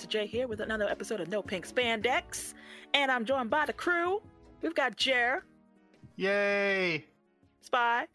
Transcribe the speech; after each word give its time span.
Issa 0.00 0.08
J 0.08 0.26
here 0.26 0.48
with 0.48 0.60
another 0.60 0.88
episode 0.88 1.20
of 1.20 1.28
No 1.28 1.42
Pink 1.42 1.68
Spandex. 1.68 2.54
And 2.94 3.12
I'm 3.12 3.26
joined 3.26 3.50
by 3.50 3.66
the 3.66 3.74
crew. 3.74 4.22
We've 4.62 4.74
got 4.74 4.96
Jer, 4.96 5.44
Yay! 6.16 7.04
Spy, 7.60 8.06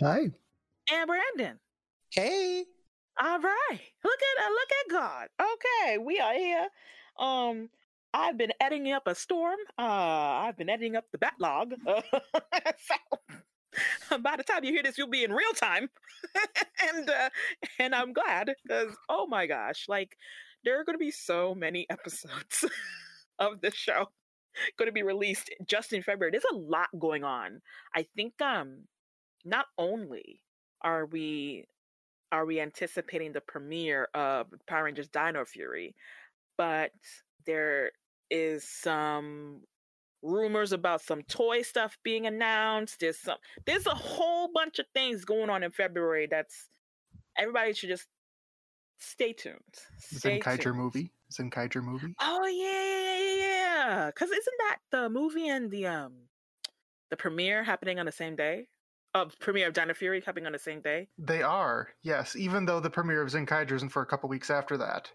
Hi. 0.00 0.18
and 0.92 1.06
Brandon. 1.06 1.58
Hey. 2.10 2.66
All 3.18 3.38
right. 3.38 3.80
Look 4.04 4.18
at 4.20 4.44
uh, 4.44 4.50
look 4.50 4.68
at 4.80 4.90
God. 4.90 5.28
Okay, 5.40 5.96
we 5.96 6.18
are 6.18 6.34
here. 6.34 6.68
Um, 7.18 7.70
I've 8.12 8.36
been 8.36 8.52
editing 8.60 8.92
up 8.92 9.06
a 9.06 9.14
storm. 9.14 9.56
Uh, 9.78 9.82
I've 10.44 10.58
been 10.58 10.68
editing 10.68 10.94
up 10.94 11.06
the 11.10 11.16
backlog. 11.16 11.72
so 14.10 14.18
by 14.18 14.36
the 14.36 14.42
time 14.44 14.62
you 14.62 14.72
hear 14.72 14.82
this, 14.82 14.98
you'll 14.98 15.08
be 15.08 15.24
in 15.24 15.32
real 15.32 15.52
time. 15.54 15.88
and 16.92 17.08
uh, 17.08 17.30
and 17.78 17.94
I'm 17.94 18.12
glad 18.12 18.54
because 18.62 18.94
oh 19.08 19.26
my 19.26 19.46
gosh, 19.46 19.86
like 19.88 20.18
there 20.64 20.80
are 20.80 20.84
going 20.84 20.94
to 20.94 21.04
be 21.04 21.10
so 21.10 21.54
many 21.54 21.86
episodes 21.90 22.64
of 23.38 23.60
this 23.60 23.74
show 23.74 24.08
going 24.78 24.88
to 24.88 24.92
be 24.92 25.02
released 25.02 25.50
just 25.66 25.92
in 25.92 26.02
February. 26.02 26.30
There's 26.30 26.44
a 26.52 26.56
lot 26.56 26.88
going 26.98 27.24
on. 27.24 27.60
I 27.94 28.06
think 28.16 28.40
um, 28.40 28.84
not 29.44 29.66
only 29.78 30.40
are 30.82 31.06
we 31.06 31.66
are 32.32 32.46
we 32.46 32.60
anticipating 32.60 33.32
the 33.32 33.40
premiere 33.40 34.08
of 34.14 34.48
Power 34.66 34.84
Rangers 34.84 35.08
Dino 35.08 35.44
Fury, 35.44 35.94
but 36.58 36.90
there 37.46 37.92
is 38.30 38.68
some 38.68 39.60
rumors 40.22 40.72
about 40.72 41.02
some 41.02 41.22
toy 41.22 41.62
stuff 41.62 41.96
being 42.02 42.26
announced. 42.26 43.00
There's 43.00 43.20
some 43.20 43.36
there's 43.66 43.86
a 43.86 43.94
whole 43.94 44.50
bunch 44.52 44.78
of 44.78 44.86
things 44.94 45.24
going 45.24 45.50
on 45.50 45.62
in 45.62 45.70
February 45.70 46.26
that's 46.30 46.68
everybody 47.36 47.72
should 47.72 47.90
just 47.90 48.06
stay 48.98 49.32
tuned. 49.32 49.58
Stay 49.98 50.40
Zenkaiger 50.40 50.62
tuned. 50.62 50.76
movie. 50.76 51.12
Zenkaiger 51.32 51.82
movie. 51.82 52.14
Oh 52.20 52.46
yeah, 52.46 52.84
yeah, 52.84 53.36
yeah, 53.38 53.96
yeah. 53.96 54.10
Cause 54.12 54.30
isn't 54.30 54.58
that 54.58 54.78
the 54.90 55.08
movie 55.08 55.48
and 55.48 55.70
the 55.70 55.86
um 55.86 56.12
the 57.10 57.16
premiere 57.16 57.64
happening 57.64 57.98
on 57.98 58.06
the 58.06 58.12
same 58.12 58.36
day? 58.36 58.66
Uh, 59.14 59.26
premiere 59.38 59.68
of 59.68 59.74
Dino 59.74 59.94
Fury 59.94 60.20
happening 60.20 60.46
on 60.46 60.52
the 60.52 60.58
same 60.58 60.80
day. 60.80 61.06
They 61.18 61.40
are, 61.40 61.88
yes, 62.02 62.34
even 62.34 62.64
though 62.64 62.80
the 62.80 62.90
premiere 62.90 63.22
of 63.22 63.28
Zenkaiger 63.28 63.72
isn't 63.72 63.90
for 63.90 64.02
a 64.02 64.06
couple 64.06 64.28
weeks 64.28 64.50
after 64.50 64.76
that. 64.78 65.12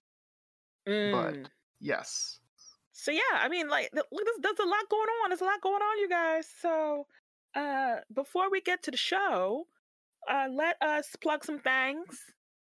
Mm. 0.88 1.46
Yes. 1.82 2.40
So 2.94 3.12
yeah, 3.12 3.22
I 3.34 3.50
mean, 3.50 3.68
like, 3.68 3.90
look, 3.94 4.08
there's, 4.12 4.38
there's 4.42 4.60
a 4.60 4.70
lot 4.70 4.90
going 4.90 5.10
on. 5.24 5.30
There's 5.30 5.42
a 5.42 5.46
lot 5.46 5.62
going 5.62 5.82
on, 5.82 6.00
you 6.00 6.10
guys. 6.10 6.48
So, 6.62 7.08
uh, 7.56 7.98
before 8.14 8.50
we 8.50 8.62
get 8.62 8.84
to 8.84 8.92
the 8.92 8.98
show, 8.98 9.68
uh, 10.30 10.48
let 10.50 10.82
us 10.82 11.16
plug 11.22 11.44
some 11.44 11.60
things. 11.60 12.20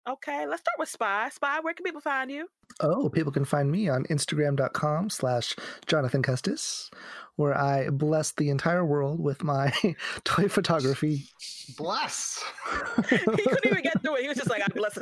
Okay, 0.08 0.46
let's 0.46 0.62
start 0.62 0.78
with 0.78 0.88
Spy. 0.88 1.28
Spy, 1.28 1.60
where 1.60 1.74
can 1.74 1.84
people 1.84 2.00
find 2.00 2.30
you? 2.30 2.48
Oh, 2.80 3.08
people 3.08 3.32
can 3.32 3.44
find 3.44 3.70
me 3.70 3.88
on 3.88 4.04
Instagram.com 4.04 5.10
slash 5.10 5.56
Jonathan 5.86 6.22
Custis, 6.22 6.90
where 7.36 7.56
I 7.56 7.90
bless 7.90 8.32
the 8.32 8.50
entire 8.50 8.84
world 8.84 9.20
with 9.20 9.42
my 9.42 9.72
toy 10.24 10.48
photography. 10.48 11.24
Bless. 11.76 12.42
he 13.10 13.18
couldn't 13.18 13.66
even 13.66 13.82
get 13.82 14.00
through 14.02 14.16
it. 14.16 14.22
He 14.22 14.28
was 14.28 14.36
just 14.36 14.50
like, 14.50 14.60
"God 14.60 14.74
bless." 14.74 14.96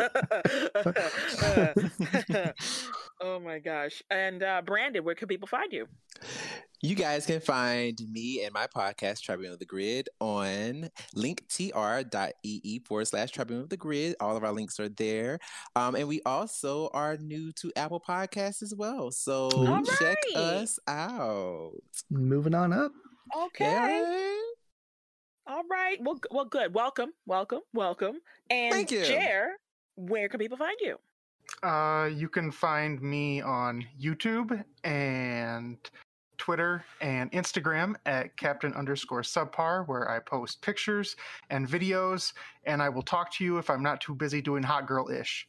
Uh, 2.36 2.52
oh 3.20 3.40
my 3.40 3.58
gosh! 3.58 4.02
And 4.10 4.42
uh, 4.42 4.62
Brandon, 4.64 5.04
where 5.04 5.14
can 5.14 5.28
people 5.28 5.48
find 5.48 5.72
you? 5.72 5.86
You 6.82 6.94
guys 6.94 7.24
can 7.24 7.40
find 7.40 7.98
me 8.12 8.44
and 8.44 8.52
my 8.52 8.66
podcast, 8.66 9.22
Tribune 9.22 9.50
of 9.50 9.58
the 9.58 9.64
Grid, 9.64 10.10
on 10.20 10.90
linktr.ee 11.16 12.78
forward 12.80 13.08
slash 13.08 13.30
Tribune 13.30 13.62
of 13.62 13.70
the 13.70 13.78
Grid. 13.78 14.14
All 14.20 14.36
of 14.36 14.44
our 14.44 14.52
links 14.52 14.78
are 14.78 14.90
there. 14.90 15.38
Um, 15.74 15.94
and 15.94 16.06
we 16.06 16.20
also 16.26 16.90
are 16.92 17.16
new 17.16 17.50
to 17.56 17.72
Apple 17.76 18.00
Podcasts 18.00 18.62
as 18.62 18.74
well. 18.74 19.10
So 19.10 19.50
All 19.50 19.82
check 19.82 20.18
us 20.34 20.78
out. 20.86 21.72
Moving 22.10 22.54
on 22.54 22.72
up. 22.72 22.92
Okay. 23.36 23.64
Yeah. 23.64 24.36
All 25.46 25.62
right. 25.70 25.96
Well, 26.00 26.18
well, 26.30 26.44
good. 26.44 26.74
Welcome, 26.74 27.10
welcome, 27.26 27.60
welcome. 27.72 28.16
And 28.50 28.72
Thank 28.72 28.90
you. 28.90 29.04
Jer, 29.04 29.52
where 29.94 30.28
can 30.28 30.40
people 30.40 30.56
find 30.56 30.76
you? 30.80 30.96
Uh, 31.62 32.06
you 32.12 32.28
can 32.28 32.50
find 32.50 33.00
me 33.00 33.40
on 33.40 33.86
YouTube 34.00 34.62
and 34.82 35.78
Twitter 36.38 36.84
and 37.00 37.30
Instagram 37.32 37.94
at 38.04 38.36
Captain 38.36 38.72
underscore 38.74 39.22
subpar, 39.22 39.86
where 39.86 40.10
I 40.10 40.18
post 40.18 40.60
pictures 40.62 41.16
and 41.50 41.68
videos, 41.68 42.32
and 42.64 42.82
I 42.82 42.88
will 42.88 43.02
talk 43.02 43.32
to 43.34 43.44
you 43.44 43.58
if 43.58 43.70
I'm 43.70 43.82
not 43.82 44.00
too 44.00 44.14
busy 44.14 44.42
doing 44.42 44.62
hot 44.62 44.86
girl 44.86 45.08
ish. 45.08 45.48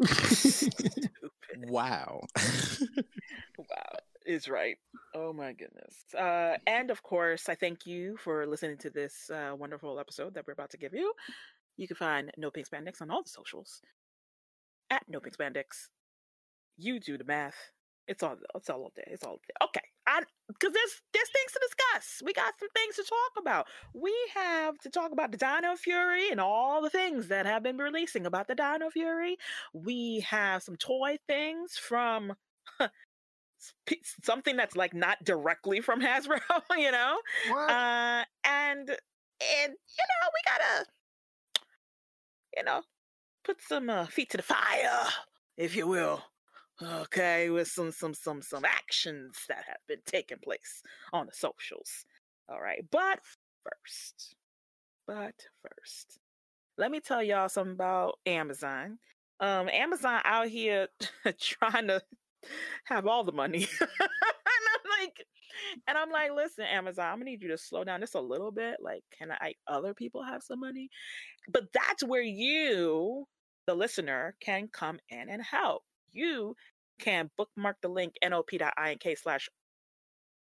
Wow. 1.68 2.22
Wow, 3.58 3.98
is 4.26 4.48
right. 4.48 4.76
Oh 5.14 5.32
my 5.32 5.52
goodness. 5.52 5.94
Uh, 6.18 6.56
and 6.66 6.90
of 6.90 7.02
course, 7.02 7.48
I 7.48 7.54
thank 7.54 7.86
you 7.86 8.16
for 8.16 8.46
listening 8.46 8.78
to 8.78 8.90
this 8.90 9.30
uh, 9.30 9.54
wonderful 9.56 10.00
episode 10.00 10.34
that 10.34 10.46
we're 10.46 10.54
about 10.54 10.70
to 10.70 10.78
give 10.78 10.92
you. 10.94 11.12
You 11.76 11.86
can 11.86 11.96
find 11.96 12.30
No 12.36 12.50
Pink 12.50 12.68
Spandex 12.68 13.00
on 13.00 13.10
all 13.10 13.22
the 13.22 13.28
socials 13.28 13.80
at 14.90 15.04
No 15.08 15.20
Pink 15.20 15.36
Spandex. 15.36 15.88
You 16.76 16.98
do 16.98 17.16
the 17.16 17.24
math. 17.24 17.56
It's 18.08 18.22
all 18.22 18.36
it's 18.54 18.70
all 18.70 18.92
there. 18.96 19.06
It's 19.08 19.24
all 19.24 19.38
there. 19.46 19.68
Okay. 19.68 19.93
Because 20.48 20.72
there's 20.72 21.02
there's 21.12 21.30
things 21.30 21.52
to 21.52 21.60
discuss. 21.62 22.22
We 22.24 22.32
got 22.32 22.54
some 22.58 22.68
things 22.74 22.96
to 22.96 23.02
talk 23.02 23.40
about. 23.40 23.66
We 23.94 24.14
have 24.34 24.78
to 24.80 24.90
talk 24.90 25.12
about 25.12 25.32
the 25.32 25.38
Dino 25.38 25.74
Fury 25.76 26.30
and 26.30 26.40
all 26.40 26.82
the 26.82 26.90
things 26.90 27.28
that 27.28 27.46
have 27.46 27.62
been 27.62 27.78
releasing 27.78 28.26
about 28.26 28.48
the 28.48 28.54
Dino 28.54 28.90
Fury. 28.90 29.36
We 29.72 30.20
have 30.28 30.62
some 30.62 30.76
toy 30.76 31.18
things 31.26 31.76
from 31.76 32.34
something 34.22 34.56
that's 34.56 34.76
like 34.76 34.94
not 34.94 35.22
directly 35.24 35.80
from 35.80 36.00
Hasbro, 36.02 36.40
you 36.76 36.90
know. 36.90 37.18
Uh, 37.50 38.24
and 38.44 38.88
and 38.88 39.72
you 39.72 40.04
know 40.08 40.28
we 40.32 40.40
gotta, 40.46 40.86
you 42.56 42.64
know, 42.64 42.82
put 43.44 43.60
some 43.60 43.90
uh, 43.90 44.06
feet 44.06 44.30
to 44.30 44.36
the 44.36 44.42
fire, 44.42 45.08
if 45.56 45.76
you 45.76 45.86
will. 45.86 46.22
Okay, 46.82 47.50
with 47.50 47.68
some 47.68 47.92
some 47.92 48.14
some 48.14 48.42
some 48.42 48.64
actions 48.64 49.38
that 49.48 49.64
have 49.66 49.78
been 49.86 50.00
taking 50.06 50.38
place 50.42 50.82
on 51.12 51.26
the 51.26 51.32
socials. 51.32 52.04
All 52.48 52.60
right, 52.60 52.84
but 52.90 53.20
first, 53.62 54.34
but 55.06 55.34
first, 55.62 56.18
let 56.76 56.90
me 56.90 56.98
tell 56.98 57.22
y'all 57.22 57.48
something 57.48 57.74
about 57.74 58.18
Amazon. 58.26 58.98
Um, 59.38 59.68
Amazon 59.68 60.20
out 60.24 60.48
here 60.48 60.88
trying 61.40 61.86
to 61.88 62.02
have 62.86 63.06
all 63.06 63.22
the 63.22 63.32
money. 63.32 63.68
and 63.80 63.90
I'm 63.90 65.00
like, 65.00 65.26
and 65.86 65.96
I'm 65.96 66.10
like, 66.10 66.32
listen, 66.34 66.64
Amazon, 66.64 67.06
I'm 67.06 67.18
gonna 67.18 67.26
need 67.30 67.42
you 67.42 67.48
to 67.50 67.58
slow 67.58 67.84
down 67.84 68.00
just 68.00 68.16
a 68.16 68.20
little 68.20 68.50
bit. 68.50 68.78
Like, 68.82 69.04
can 69.16 69.30
I 69.30 69.54
other 69.68 69.94
people 69.94 70.24
have 70.24 70.42
some 70.42 70.58
money? 70.58 70.90
But 71.48 71.72
that's 71.72 72.02
where 72.02 72.22
you, 72.22 73.26
the 73.68 73.74
listener, 73.76 74.34
can 74.40 74.68
come 74.72 74.98
in 75.08 75.28
and 75.28 75.42
help. 75.42 75.84
You 76.14 76.56
can 76.98 77.30
bookmark 77.36 77.76
the 77.82 77.88
link 77.88 78.14
nop.ink 78.24 79.18
slash 79.18 79.48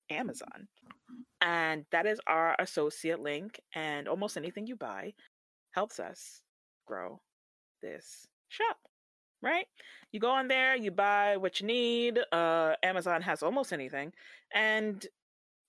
Amazon. 0.10 0.68
And 1.42 1.86
that 1.92 2.06
is 2.06 2.20
our 2.28 2.56
associate 2.60 3.20
link. 3.20 3.60
And 3.76 4.08
almost 4.08 4.38
anything 4.38 4.68
you 4.68 4.76
buy 4.76 5.14
helps 5.72 6.00
us 6.00 6.42
grow 6.86 7.22
this 7.82 8.26
shop. 8.50 8.78
Right? 9.42 9.68
You 10.12 10.20
go 10.20 10.32
on 10.32 10.48
there, 10.48 10.76
you 10.76 10.90
buy 10.90 11.38
what 11.38 11.60
you 11.60 11.68
need. 11.68 12.20
Uh 12.32 12.74
Amazon 12.82 13.22
has 13.22 13.44
almost 13.44 13.72
anything. 13.74 14.14
And 14.54 15.06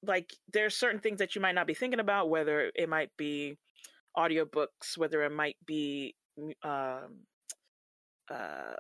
like 0.03 0.33
there's 0.53 0.75
certain 0.75 1.01
things 1.01 1.19
that 1.19 1.35
you 1.35 1.43
might 1.43 1.55
not 1.55 1.67
be 1.67 1.75
thinking 1.75 2.01
about, 2.01 2.31
whether 2.31 2.71
it 2.75 2.89
might 2.89 3.11
be 3.19 3.59
audiobooks, 4.17 4.97
whether 4.97 5.23
it 5.25 5.33
might 5.33 5.57
be 5.67 6.15
um 6.63 7.27
uh 8.31 8.75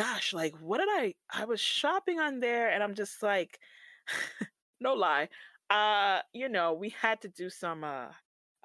gosh, 0.00 0.32
like 0.32 0.54
what 0.60 0.78
did 0.78 0.88
I 0.90 1.14
I 1.30 1.44
was 1.44 1.60
shopping 1.60 2.18
on 2.18 2.40
there 2.40 2.70
and 2.70 2.82
I'm 2.82 2.94
just 2.94 3.22
like 3.22 3.58
no 4.80 4.94
lie. 4.94 5.28
Uh, 5.68 6.20
you 6.32 6.48
know, 6.48 6.72
we 6.72 6.88
had 7.00 7.20
to 7.20 7.28
do 7.28 7.50
some 7.50 7.84
uh, 7.84 8.06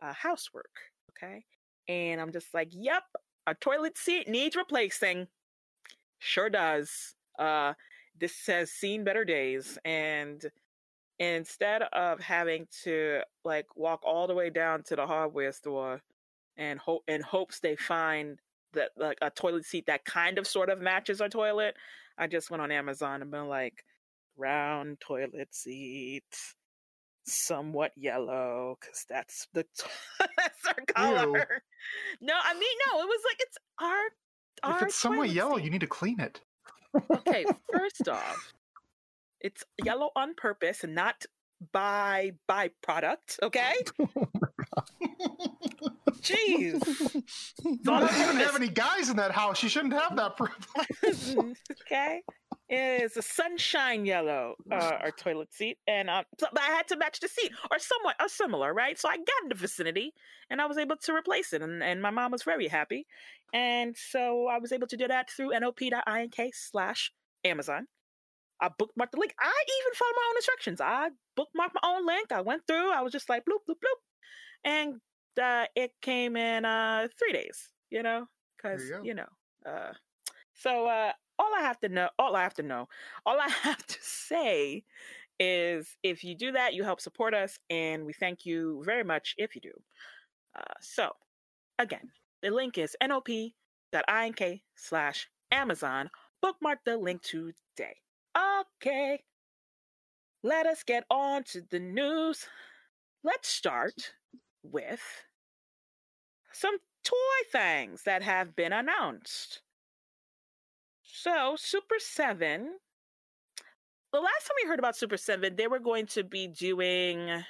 uh 0.01 0.13
housework, 0.13 0.71
okay? 1.11 1.43
And 1.89 2.21
I'm 2.21 2.31
just 2.31 2.53
like, 2.53 2.69
"Yep, 2.71 3.03
our 3.47 3.53
toilet 3.55 3.97
seat 3.97 4.29
needs 4.29 4.55
replacing." 4.55 5.27
Sure 6.19 6.49
does. 6.49 7.15
Uh 7.37 7.73
this 8.17 8.47
has 8.47 8.71
seen 8.71 9.03
better 9.03 9.25
days 9.25 9.77
and 9.83 10.49
instead 11.19 11.81
of 11.91 12.19
having 12.21 12.65
to 12.83 13.19
like 13.43 13.67
walk 13.75 13.99
all 14.05 14.25
the 14.25 14.33
way 14.33 14.49
down 14.49 14.83
to 14.83 14.95
the 14.95 15.05
hardware 15.05 15.51
store 15.51 16.01
and 16.55 16.79
hope 16.79 17.03
in 17.09 17.21
hopes 17.21 17.59
they 17.59 17.75
find 17.75 18.39
that 18.75 18.92
like 18.98 19.18
a 19.22 19.30
toilet 19.30 19.66
seat 19.66 19.88
that 19.88 20.06
kind 20.06 20.38
of 20.38 20.48
sort 20.48 20.69
of 20.69 20.80
matches 20.80 21.22
our 21.22 21.30
toilet, 21.30 21.75
I 22.18 22.27
just 22.27 22.50
went 22.50 22.62
on 22.62 22.72
Amazon 22.72 23.22
and 23.22 23.31
been 23.31 23.48
like 23.48 23.83
round 24.38 25.00
toilet 25.00 25.54
seat, 25.54 26.24
somewhat 27.25 27.92
yellow, 27.95 28.77
because 28.80 29.06
that's 29.10 29.48
the 29.54 29.66
that's 30.19 30.68
our 30.68 30.86
color. 30.88 31.62
No, 32.22 32.33
I 32.42 32.54
mean 32.54 32.77
no, 32.88 33.01
it 33.01 33.06
was 33.06 33.22
like 33.30 33.38
it's 33.39 33.57
our. 33.80 34.72
our 34.72 34.78
if 34.78 34.88
it's 34.88 34.95
somewhat 34.95 35.30
yellow, 35.30 35.57
seat. 35.57 35.66
you 35.66 35.71
need 35.71 35.81
to 35.81 35.88
clean 35.88 36.19
it. 36.19 36.42
Okay, 37.12 37.45
first 37.71 38.07
off, 38.07 38.54
it's 39.42 39.63
yellow 39.83 40.12
on 40.16 40.36
purpose 40.36 40.83
and 40.83 40.95
not 40.95 41.25
by 41.71 42.31
byproduct. 42.50 43.39
Okay. 43.44 43.74
Jeez. 46.22 46.81
It's 47.66 47.88
all 47.88 48.00
You 48.00 48.07
on 48.07 48.13
shouldn't 48.13 48.39
have 48.42 48.56
any 48.56 48.68
guys 48.69 49.10
in 49.10 49.18
that 49.18 49.31
house. 49.31 49.62
You 49.63 49.69
shouldn't 49.69 49.94
have 49.94 50.16
that 50.16 50.38
problem. 50.38 51.56
okay. 51.81 52.22
It's 52.68 53.16
a 53.16 53.22
sunshine 53.22 54.06
yellow, 54.06 54.56
uh, 54.72 54.75
our 55.01 55.12
toilet 55.12 55.54
seat, 55.54 55.77
and 55.88 56.10
um, 56.10 56.24
so- 56.39 56.48
but 56.51 56.63
I 56.63 56.68
had 56.72 56.88
to 56.88 56.98
match 56.98 57.19
the 57.19 57.27
seat, 57.27 57.51
or 57.69 57.77
somewhat, 57.77 58.16
or 58.19 58.27
similar, 58.27 58.74
right? 58.74 58.98
So 58.98 59.07
I 59.07 59.18
got 59.18 59.44
in 59.44 59.50
the 59.50 59.56
vicinity, 59.56 60.13
and 60.50 60.60
I 60.60 60.66
was 60.66 60.78
able 60.80 60.98
to 60.98 61.13
replace 61.13 61.54
it, 61.54 61.62
and, 61.62 61.83
and 61.83 62.01
my 62.01 62.10
mom 62.10 62.31
was 62.31 62.42
very 62.42 62.68
happy, 62.68 63.06
and 63.54 63.95
so 63.95 64.48
I 64.48 64.57
was 64.57 64.71
able 64.71 64.88
to 64.88 64.98
do 64.98 65.07
that 65.07 65.30
through 65.30 65.51
nop.ink 65.51 66.56
slash 66.56 67.12
Amazon. 67.44 67.86
I 68.60 68.69
bookmarked 68.69 69.12
the 69.12 69.19
link. 69.19 69.36
I 69.39 69.54
even 69.81 69.94
followed 69.94 70.13
my 70.16 70.28
own 70.31 70.38
instructions. 70.38 70.81
I 70.81 71.10
bookmarked 71.38 71.75
my 71.80 71.81
own 71.83 72.06
link. 72.07 72.31
I 72.31 72.42
went 72.42 72.63
through. 72.66 72.92
I 72.92 73.01
was 73.01 73.12
just 73.12 73.30
like 73.30 73.44
bloop 73.44 73.62
bloop 73.69 73.75
bloop, 73.75 74.00
and 74.63 74.96
uh, 75.42 75.66
it 75.75 75.92
came 76.02 76.36
in 76.36 76.66
uh, 76.66 77.07
three 77.19 77.34
days. 77.34 77.69
You 77.90 78.04
know, 78.04 78.28
because 78.57 78.88
you 78.90 79.02
you 79.04 79.13
know. 79.13 79.28
Uh, 79.66 79.94
so 80.54 80.88
uh, 80.88 81.12
all 81.38 81.52
I 81.57 81.62
have 81.62 81.80
to 81.81 81.90
know, 81.90 82.10
all 82.18 82.36
I 82.36 82.44
have 82.44 82.54
to 82.56 82.63
know, 82.63 82.88
all 83.25 83.40
I 83.40 83.50
have 83.63 83.86
to 83.86 83.98
say 84.02 84.84
is 85.40 85.98
if 86.02 86.24
you 86.24 86.36
do 86.36 86.54
that, 86.54 86.74
you 86.74 86.84
help 86.84 87.02
support 87.02 87.34
us, 87.34 87.60
and 87.69 88.06
we 88.06 88.13
thank 88.13 88.46
you 88.46 88.81
very 88.86 89.04
much 89.04 89.36
if 89.38 89.56
you 89.56 89.62
do. 89.62 89.74
Uh, 90.57 90.74
so 90.81 91.12
again, 91.80 92.10
the 92.42 92.52
link 92.52 92.78
is 92.78 92.96
nop.ink 93.02 94.62
slash 94.75 95.28
Amazon. 95.52 96.10
Bookmark 96.42 96.80
the 96.86 96.98
link 96.98 97.22
today. 97.22 97.96
Okay. 98.38 99.24
Let 100.44 100.68
us 100.68 100.84
get 100.84 101.06
on 101.10 101.44
to 101.46 101.62
the 101.72 101.80
news. 101.80 102.48
Let's 103.24 103.50
start 103.50 104.13
with 104.71 105.01
some 106.51 106.77
toy 107.03 107.15
things 107.51 108.03
that 108.03 108.23
have 108.23 108.56
been 108.56 108.73
announced. 108.73 109.62
So, 111.03 111.56
Super 111.57 111.95
7. 112.00 112.77
The 114.12 114.19
last 114.19 114.47
time 114.47 114.56
we 114.63 114.69
heard 114.69 114.79
about 114.79 114.95
Super 114.95 115.17
7, 115.17 115.56
they 115.56 115.67
were 115.67 115.79
going 115.79 116.06
to 116.07 116.23
be 116.23 116.47
doing 116.47 117.44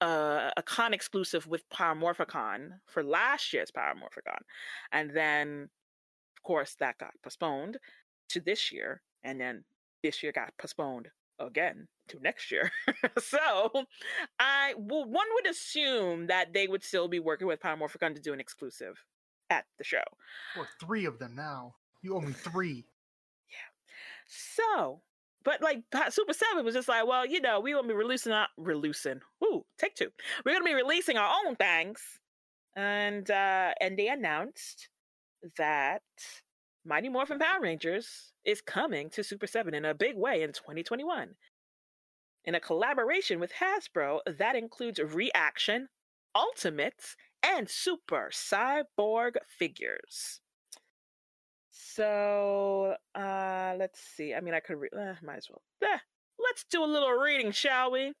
uh, 0.00 0.50
a 0.56 0.62
con 0.62 0.92
exclusive 0.92 1.46
with 1.46 1.68
Power 1.70 1.94
Morphicon 1.94 2.80
for 2.86 3.02
last 3.02 3.52
year's 3.52 3.70
Power 3.70 3.94
Morphicon. 3.94 4.40
And 4.92 5.10
then, 5.10 5.68
of 6.36 6.42
course, 6.42 6.76
that 6.80 6.98
got 6.98 7.14
postponed 7.22 7.78
to 8.30 8.40
this 8.40 8.72
year. 8.72 9.02
And 9.24 9.40
then 9.40 9.64
this 10.02 10.22
year 10.22 10.32
got 10.32 10.52
postponed 10.58 11.08
again 11.38 11.88
to 12.08 12.18
next 12.20 12.50
year. 12.50 12.70
so, 13.18 13.70
I 14.38 14.74
well, 14.76 15.04
one 15.04 15.26
would 15.34 15.46
assume 15.46 16.26
that 16.28 16.52
they 16.52 16.68
would 16.68 16.84
still 16.84 17.08
be 17.08 17.18
working 17.18 17.46
with 17.46 17.60
Power 17.60 17.76
Morphicon 17.76 18.14
to 18.14 18.20
do 18.20 18.32
an 18.32 18.40
exclusive 18.40 19.04
at 19.50 19.64
the 19.78 19.84
show. 19.84 20.02
or 20.56 20.66
three 20.80 21.04
of 21.04 21.18
them 21.18 21.34
now. 21.34 21.74
You 22.02 22.16
owe 22.16 22.20
me 22.20 22.32
three. 22.32 22.84
yeah. 23.50 24.26
So, 24.26 25.00
but 25.44 25.62
like 25.62 25.82
Super 26.10 26.32
Seven 26.32 26.64
was 26.64 26.74
just 26.74 26.88
like, 26.88 27.06
well, 27.06 27.26
you 27.26 27.40
know, 27.40 27.60
we 27.60 27.72
gonna 27.72 27.88
be 27.88 27.94
releasing 27.94 28.32
our 28.32 28.48
releasing. 28.56 29.20
Ooh, 29.44 29.64
take 29.78 29.94
two. 29.94 30.10
We're 30.44 30.52
gonna 30.52 30.64
be 30.64 30.74
releasing 30.74 31.16
our 31.16 31.32
own 31.46 31.56
things, 31.56 32.00
and 32.74 33.30
uh 33.30 33.72
and 33.80 33.98
they 33.98 34.08
announced 34.08 34.88
that 35.58 36.02
Mighty 36.86 37.08
Morphin 37.08 37.40
Power 37.40 37.60
Rangers 37.60 38.32
is 38.44 38.60
coming 38.60 39.10
to 39.10 39.24
Super 39.24 39.48
Seven 39.48 39.74
in 39.74 39.84
a 39.84 39.92
big 39.92 40.16
way 40.16 40.42
in 40.42 40.52
2021. 40.52 41.30
In 42.44 42.54
a 42.54 42.60
collaboration 42.60 43.40
with 43.40 43.54
Hasbro 43.54 44.20
that 44.38 44.54
includes 44.54 45.00
Reaction, 45.00 45.88
Ultimates, 46.32 47.16
and 47.42 47.68
Super 47.68 48.30
Cyborg 48.32 49.34
figures. 49.48 50.40
So 51.72 52.94
uh 53.16 53.74
let's 53.76 54.00
see. 54.00 54.32
I 54.32 54.40
mean, 54.40 54.54
I 54.54 54.60
could 54.60 54.76
read, 54.76 54.94
uh, 54.94 55.14
might 55.24 55.38
as 55.38 55.48
well. 55.50 55.62
Eh, 55.82 55.98
let's 56.38 56.64
do 56.70 56.84
a 56.84 56.86
little 56.86 57.10
reading, 57.10 57.50
shall 57.50 57.90
we? 57.90 58.12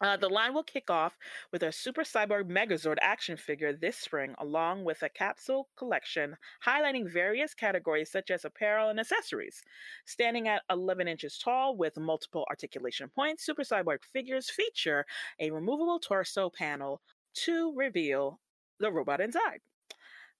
Uh, 0.00 0.16
the 0.16 0.28
line 0.28 0.52
will 0.52 0.64
kick 0.64 0.90
off 0.90 1.16
with 1.52 1.62
a 1.62 1.70
Super 1.70 2.02
Cyborg 2.02 2.50
Megazord 2.50 2.96
action 3.00 3.36
figure 3.36 3.72
this 3.72 3.96
spring, 3.96 4.34
along 4.38 4.84
with 4.84 5.02
a 5.02 5.08
capsule 5.08 5.68
collection 5.76 6.36
highlighting 6.66 7.10
various 7.10 7.54
categories 7.54 8.10
such 8.10 8.30
as 8.30 8.44
apparel 8.44 8.90
and 8.90 8.98
accessories. 8.98 9.62
Standing 10.04 10.48
at 10.48 10.62
11 10.68 11.06
inches 11.06 11.38
tall 11.38 11.76
with 11.76 11.96
multiple 11.96 12.44
articulation 12.50 13.08
points, 13.08 13.46
Super 13.46 13.62
Cyborg 13.62 13.98
figures 14.12 14.50
feature 14.50 15.06
a 15.38 15.52
removable 15.52 16.00
torso 16.00 16.50
panel 16.50 17.00
to 17.34 17.72
reveal 17.76 18.40
the 18.80 18.90
robot 18.90 19.20
inside. 19.20 19.60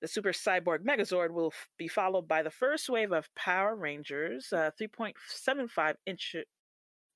The 0.01 0.09
Super 0.09 0.33
Cyborg 0.33 0.81
Megazord 0.81 1.31
will 1.31 1.53
f- 1.55 1.69
be 1.79 1.89
followed 1.89 2.27
by 2.27 2.43
the 2.43 2.51
first 2.51 2.89
wave 2.91 3.13
of 3.13 3.33
Power 3.37 3.77
Rangers, 3.77 4.53
uh, 4.53 4.71
3.75 4.79 5.95
inch 6.07 6.37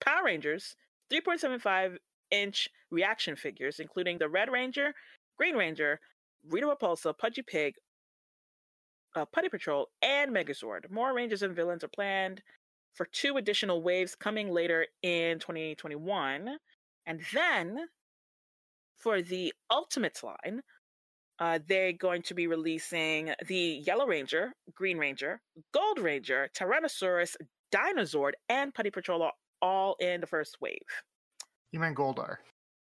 Power 0.01 0.25
Rangers, 0.25 0.77
3.75 1.13 1.97
inch 2.31 2.69
reaction 2.91 3.37
figures, 3.37 3.81
including 3.81 4.19
the 4.19 4.29
Red 4.29 4.51
Ranger, 4.51 4.95
Green 5.37 5.55
Ranger, 5.55 6.01
Rita 6.49 6.67
Repulsa, 6.67 7.17
Pudgy 7.17 7.43
Pig, 7.43 7.75
uh, 9.15 9.25
Putty 9.25 9.49
Patrol, 9.49 9.89
and 10.03 10.35
Megazord. 10.35 10.91
More 10.91 11.15
Rangers 11.15 11.43
and 11.43 11.55
villains 11.55 11.85
are 11.85 11.89
planned 11.89 12.43
for 12.95 13.07
two 13.07 13.37
additional 13.37 13.83
waves 13.83 14.15
coming 14.15 14.51
later 14.51 14.87
in 15.03 15.39
2021. 15.39 16.59
And 17.07 17.21
then 17.33 17.89
for 18.97 19.23
the 19.23 19.53
Ultimates 19.71 20.23
line, 20.23 20.63
uh, 21.39 21.61
they're 21.69 21.93
going 21.93 22.23
to 22.23 22.35
be 22.35 22.49
releasing 22.49 23.33
the 23.47 23.83
Yellow 23.87 24.07
Ranger, 24.07 24.53
Green 24.75 24.99
Ranger, 24.99 25.41
Gold 25.73 26.01
Ranger, 26.01 26.49
Tyrannosaurus, 26.57 27.37
Dinozord, 27.73 28.33
and 28.49 28.75
Putty 28.75 28.91
Patrol 28.91 29.31
all 29.63 29.97
in 30.01 30.21
the 30.21 30.27
first 30.27 30.61
wave. 30.61 30.83
You 31.73 31.81
meant 31.81 31.97
Goldar. 31.97 32.37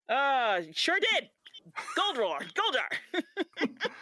Uh, 0.10 0.62
sure 0.74 1.00
did. 1.00 1.30
Gold 1.96 2.18
Roar, 2.18 2.40
Goldar. 2.40 3.70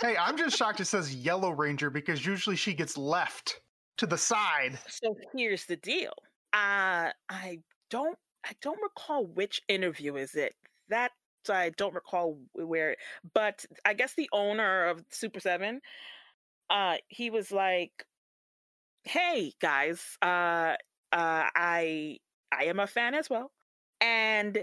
Hey, 0.00 0.14
I'm 0.18 0.36
just 0.36 0.56
shocked 0.58 0.80
it 0.80 0.84
says 0.84 1.14
Yellow 1.14 1.50
Ranger 1.50 1.88
because 1.88 2.24
usually 2.24 2.56
she 2.56 2.74
gets 2.74 2.98
left 2.98 3.60
to 3.96 4.06
the 4.06 4.18
side. 4.18 4.78
so 4.88 5.16
here's 5.34 5.64
the 5.64 5.76
deal. 5.76 6.12
Uh, 6.52 7.10
I 7.30 7.60
don't, 7.90 8.18
I 8.44 8.52
don't 8.60 8.80
recall 8.82 9.24
which 9.24 9.62
interview 9.68 10.16
is 10.16 10.34
it. 10.34 10.54
That 10.90 11.12
I 11.48 11.70
don't 11.78 11.94
recall 11.94 12.38
where, 12.52 12.96
but 13.32 13.64
I 13.86 13.94
guess 13.94 14.12
the 14.14 14.28
owner 14.32 14.86
of 14.86 15.02
Super 15.10 15.40
Seven, 15.40 15.80
uh, 16.68 16.96
he 17.08 17.30
was 17.30 17.50
like, 17.50 18.04
"Hey 19.04 19.54
guys, 19.60 20.18
uh, 20.20 20.74
uh, 21.12 21.48
I, 21.54 22.18
I 22.52 22.64
am 22.64 22.80
a 22.80 22.86
fan 22.86 23.14
as 23.14 23.30
well, 23.30 23.50
and 24.00 24.58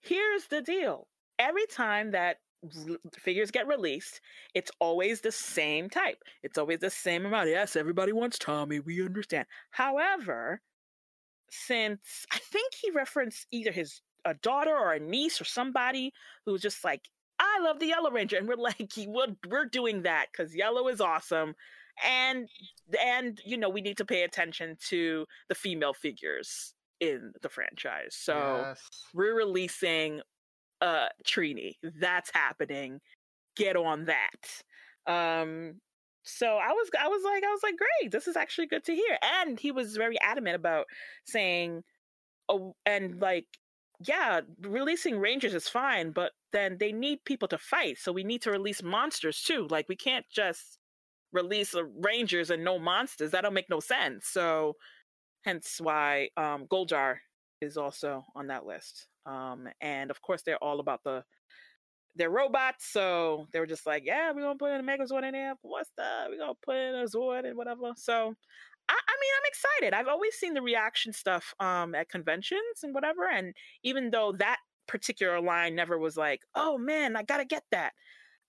here's 0.00 0.46
the 0.46 0.62
deal. 0.62 1.06
Every 1.38 1.66
time 1.66 2.12
that 2.12 2.36
figures 3.14 3.50
get 3.50 3.66
released, 3.66 4.20
it's 4.54 4.70
always 4.78 5.20
the 5.20 5.32
same 5.32 5.90
type. 5.90 6.18
It's 6.42 6.58
always 6.58 6.78
the 6.78 6.90
same 6.90 7.26
amount. 7.26 7.48
Yes, 7.48 7.76
everybody 7.76 8.12
wants 8.12 8.38
Tommy. 8.38 8.80
We 8.80 9.04
understand. 9.04 9.46
However, 9.70 10.60
since 11.50 12.26
I 12.32 12.38
think 12.38 12.72
he 12.80 12.90
referenced 12.90 13.46
either 13.50 13.72
his 13.72 14.00
a 14.24 14.34
daughter 14.34 14.70
or 14.70 14.92
a 14.92 15.00
niece 15.00 15.40
or 15.40 15.44
somebody 15.44 16.12
who 16.46 16.52
was 16.52 16.62
just 16.62 16.84
like, 16.84 17.02
I 17.38 17.58
love 17.60 17.80
the 17.80 17.86
Yellow 17.86 18.10
Ranger, 18.10 18.36
and 18.36 18.46
we're 18.46 18.56
like, 18.56 18.92
we're, 19.06 19.34
we're 19.48 19.66
doing 19.66 20.02
that 20.02 20.26
because 20.32 20.54
Yellow 20.54 20.88
is 20.88 21.00
awesome, 21.00 21.54
and 22.04 22.48
and 23.04 23.40
you 23.44 23.56
know 23.56 23.68
we 23.68 23.80
need 23.80 23.98
to 23.98 24.04
pay 24.04 24.22
attention 24.22 24.76
to 24.88 25.26
the 25.48 25.54
female 25.54 25.92
figures 25.92 26.74
in 27.02 27.32
the 27.42 27.48
franchise. 27.48 28.14
So 28.14 28.62
Yes. 28.68 28.88
we're 29.12 29.34
releasing 29.36 30.22
uh 30.80 31.08
Trini. 31.26 31.74
That's 31.82 32.30
happening. 32.32 33.00
Get 33.56 33.76
on 33.76 34.06
that. 34.06 34.62
Um 35.06 35.80
so 36.24 36.46
I 36.58 36.68
was 36.72 36.90
I 36.98 37.08
was 37.08 37.22
like 37.24 37.42
I 37.44 37.50
was 37.50 37.62
like 37.64 37.74
great. 37.76 38.12
This 38.12 38.28
is 38.28 38.36
actually 38.36 38.68
good 38.68 38.84
to 38.84 38.94
hear. 38.94 39.18
And 39.22 39.58
he 39.58 39.72
was 39.72 39.96
very 39.96 40.20
adamant 40.20 40.56
about 40.56 40.86
saying 41.26 41.82
oh 42.48 42.76
and 42.86 43.20
like 43.20 43.46
yeah, 44.04 44.40
releasing 44.62 45.18
rangers 45.20 45.54
is 45.54 45.68
fine, 45.68 46.12
but 46.12 46.32
then 46.52 46.78
they 46.78 46.92
need 46.92 47.24
people 47.24 47.48
to 47.48 47.58
fight. 47.58 47.98
So 47.98 48.12
we 48.12 48.24
need 48.24 48.42
to 48.42 48.50
release 48.50 48.82
monsters 48.82 49.42
too. 49.42 49.66
Like 49.70 49.88
we 49.88 49.96
can't 49.96 50.26
just 50.30 50.78
release 51.32 51.74
rangers 51.96 52.50
and 52.50 52.64
no 52.64 52.78
monsters. 52.78 53.30
That'll 53.32 53.50
make 53.52 53.70
no 53.70 53.80
sense. 53.80 54.26
So 54.28 54.76
hence 55.44 55.78
why 55.80 56.28
um 56.36 56.66
Goldar 56.66 57.16
is 57.60 57.76
also 57.76 58.24
on 58.34 58.48
that 58.48 58.66
list. 58.66 59.06
Um, 59.26 59.68
and 59.80 60.10
of 60.10 60.20
course, 60.20 60.42
they're 60.42 60.62
all 60.62 60.80
about 60.80 61.02
the 61.04 61.24
they're 62.14 62.30
robots, 62.30 62.86
so 62.92 63.46
they 63.52 63.60
were 63.60 63.66
just 63.66 63.86
like, 63.86 64.02
yeah, 64.04 64.32
we're 64.32 64.42
gonna 64.42 64.58
put 64.58 64.72
in 64.72 64.80
a 64.80 64.82
Megazord 64.82 65.24
in 65.26 65.32
there. 65.32 65.54
What's 65.62 65.90
the? 65.96 66.26
We're 66.28 66.38
gonna 66.38 66.54
put 66.64 66.76
in 66.76 66.94
a 66.94 67.04
Zord 67.04 67.46
and 67.46 67.56
whatever. 67.56 67.92
So. 67.96 68.34
I, 68.88 68.94
I 68.94 69.14
mean, 69.20 69.30
I'm 69.38 69.48
excited. 69.48 69.94
I've 69.94 70.08
always 70.08 70.34
seen 70.34 70.54
the 70.54 70.60
reaction 70.62 71.12
stuff 71.12 71.54
um, 71.60 71.94
at 71.94 72.08
conventions 72.08 72.82
and 72.82 72.92
whatever, 72.92 73.28
and 73.30 73.54
even 73.84 74.10
though 74.10 74.32
that 74.38 74.58
particular 74.88 75.40
line 75.40 75.76
never 75.76 75.98
was 75.98 76.16
like, 76.16 76.40
"Oh 76.56 76.78
man, 76.78 77.14
I 77.16 77.22
gotta 77.22 77.44
get 77.44 77.62
that," 77.70 77.92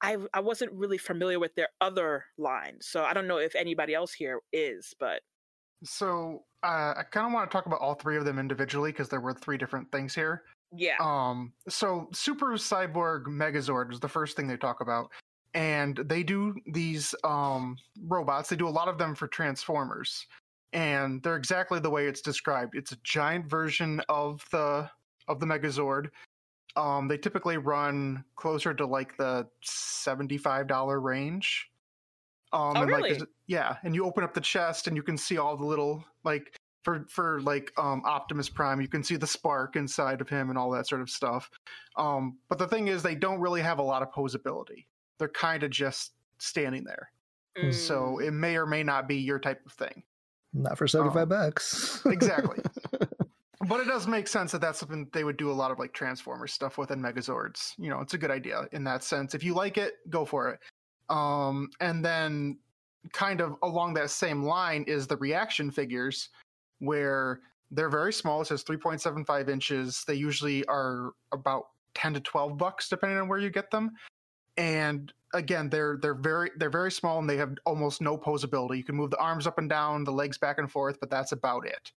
I 0.02 0.18
I 0.34 0.42
wasn't 0.42 0.74
really 0.74 0.98
familiar 0.98 1.40
with 1.40 1.56
their 1.56 1.70
other 1.82 2.26
lines, 2.38 2.88
so 2.88 3.04
I 3.04 3.14
don't 3.14 3.28
know 3.28 3.38
if 3.38 3.56
anybody 3.56 3.94
else 3.94 4.14
here 4.14 4.42
is, 4.52 4.94
but 5.00 5.22
So 5.84 6.44
uh, 6.64 6.94
I 6.98 7.04
kind 7.12 7.28
of 7.28 7.34
want 7.34 7.50
to 7.50 7.54
talk 7.54 7.66
about 7.66 7.80
all 7.82 7.96
three 7.96 8.18
of 8.18 8.26
them 8.26 8.40
individually 8.40 8.92
because 8.92 9.10
there 9.10 9.22
were 9.22 9.34
three 9.34 9.58
different 9.58 9.92
things 9.92 10.16
here. 10.16 10.44
yeah, 10.76 10.96
Um, 11.00 11.54
so 11.68 12.08
Super 12.14 12.54
Cyborg 12.54 13.26
Megazord 13.26 13.90
was 13.90 14.00
the 14.00 14.08
first 14.08 14.36
thing 14.36 14.48
they 14.48 14.58
talk 14.58 14.82
about, 14.82 15.10
and 15.54 15.98
they 15.98 16.24
do 16.24 16.56
these 16.68 17.14
um 17.24 17.78
robots. 18.08 18.50
They 18.50 18.56
do 18.56 18.68
a 18.68 18.70
lot 18.70 18.88
of 18.88 18.98
them 18.98 19.14
for 19.14 19.28
Transformers, 19.28 20.26
and 20.72 21.22
they're 21.22 21.36
exactly 21.36 21.80
the 21.80 21.90
way 21.90 22.08
it's 22.08 22.22
described. 22.22 22.76
It's 22.76 22.92
a 22.94 22.98
giant 23.04 23.48
version 23.50 24.02
of 24.10 24.44
the 24.52 24.90
of 25.28 25.40
the 25.40 25.46
Megazord. 25.46 26.10
Um, 26.76 27.08
they 27.08 27.18
typically 27.18 27.58
run 27.58 28.24
closer 28.36 28.74
to 28.74 28.86
like 28.86 29.16
the 29.18 29.48
seventy-five 29.64 30.68
dollar 30.68 31.00
range. 31.00 31.70
Um, 32.54 32.60
Oh, 32.60 32.70
and 32.70 32.80
like, 32.80 32.88
really? 32.88 33.10
there's- 33.14 33.28
yeah, 33.48 33.78
and 33.84 33.94
you 33.96 34.06
open 34.06 34.24
up 34.24 34.34
the 34.34 34.42
chest 34.42 34.88
and 34.88 34.96
you 34.96 35.04
can 35.04 35.18
see 35.18 35.38
all 35.38 35.58
the 35.58 35.66
little 35.66 36.04
like 36.24 36.56
for 36.84 37.06
for 37.10 37.42
like 37.42 37.72
um 37.78 38.02
Optimus 38.06 38.50
Prime, 38.50 38.80
you 38.82 38.88
can 38.88 39.04
see 39.04 39.16
the 39.16 39.28
spark 39.28 39.76
inside 39.76 40.22
of 40.22 40.30
him 40.30 40.50
and 40.50 40.58
all 40.58 40.70
that 40.72 40.88
sort 40.88 41.02
of 41.02 41.10
stuff. 41.10 41.50
Um, 41.98 42.38
but 42.50 42.58
the 42.60 42.68
thing 42.68 42.88
is, 42.90 43.02
they 43.04 43.16
don't 43.16 43.40
really 43.40 43.62
have 43.62 43.80
a 43.80 43.84
lot 43.84 44.02
of 44.02 44.12
posability. 44.12 44.86
They're 45.18 45.30
kind 45.30 45.64
of 45.64 45.72
just 45.72 46.14
standing 46.38 46.84
there. 46.84 47.10
Mm. 47.58 47.74
So 47.74 48.20
it 48.20 48.32
may 48.32 48.56
or 48.58 48.66
may 48.66 48.84
not 48.84 49.08
be 49.08 49.16
your 49.18 49.40
type 49.40 49.66
of 49.66 49.72
thing. 49.74 50.04
Not 50.54 50.78
for 50.78 50.88
75 50.88 51.22
Oh. 51.22 51.26
bucks. 51.26 52.02
Exactly. 52.06 52.60
but 53.68 53.80
it 53.80 53.86
does 53.88 54.08
make 54.08 54.28
sense 54.28 54.52
that 54.52 54.60
that's 54.62 54.80
something 54.80 55.08
they 55.14 55.24
would 55.24 55.38
do 55.38 55.50
a 55.52 55.54
lot 55.54 55.72
of 55.72 55.80
like 55.80 55.94
Transformers 55.94 56.52
stuff 56.54 56.78
with 56.78 56.92
in 56.92 57.02
Megazords. 57.02 57.74
You 57.78 57.90
know, 57.90 58.02
it's 58.02 58.14
a 58.14 58.18
good 58.18 58.32
idea 58.32 58.68
in 58.74 58.84
that 58.84 59.04
sense. 59.04 59.34
If 59.36 59.44
you 59.44 59.54
like 59.54 59.78
it, 59.78 59.94
go 60.10 60.26
for 60.26 60.50
it. 60.50 60.60
Um, 61.10 61.70
and 61.80 62.04
then 62.04 62.58
kind 63.12 63.42
of 63.42 63.56
along 63.64 63.94
that 63.96 64.10
same 64.10 64.44
line 64.44 64.84
is 64.88 65.08
the 65.08 65.18
reaction 65.18 65.70
figures 65.70 66.30
where 66.80 67.42
they're 67.72 67.90
very 67.90 68.14
small. 68.14 68.42
It 68.42 68.46
says 68.46 68.64
3.75 68.64 69.50
inches. 69.50 70.04
They 70.08 70.14
usually 70.14 70.66
are 70.66 71.12
about 71.32 71.68
10 71.96 72.14
to 72.16 72.20
12 72.20 72.58
bucks 72.58 72.90
depending 72.90 73.20
on 73.20 73.28
where 73.28 73.40
you 73.40 73.50
get 73.50 73.72
them. 73.72 73.92
And 74.58 75.12
again, 75.34 75.70
they're 75.70 75.98
they're 76.02 76.14
very 76.14 76.52
they're 76.58 76.70
very 76.70 76.92
small 76.92 77.20
and 77.20 77.28
they 77.28 77.38
have 77.38 77.56
almost 77.66 78.02
no 78.02 78.18
posability. 78.18 78.78
You 78.78 78.84
can 78.84 78.96
move 78.96 79.10
the 79.10 79.18
arms 79.18 79.48
up 79.48 79.58
and 79.58 79.68
down, 79.68 80.04
the 80.04 80.12
legs 80.12 80.38
back 80.38 80.60
and 80.60 80.72
forth, 80.72 81.00
but 81.00 81.10
that's 81.10 81.32
about 81.32 81.66
it. 81.66 81.92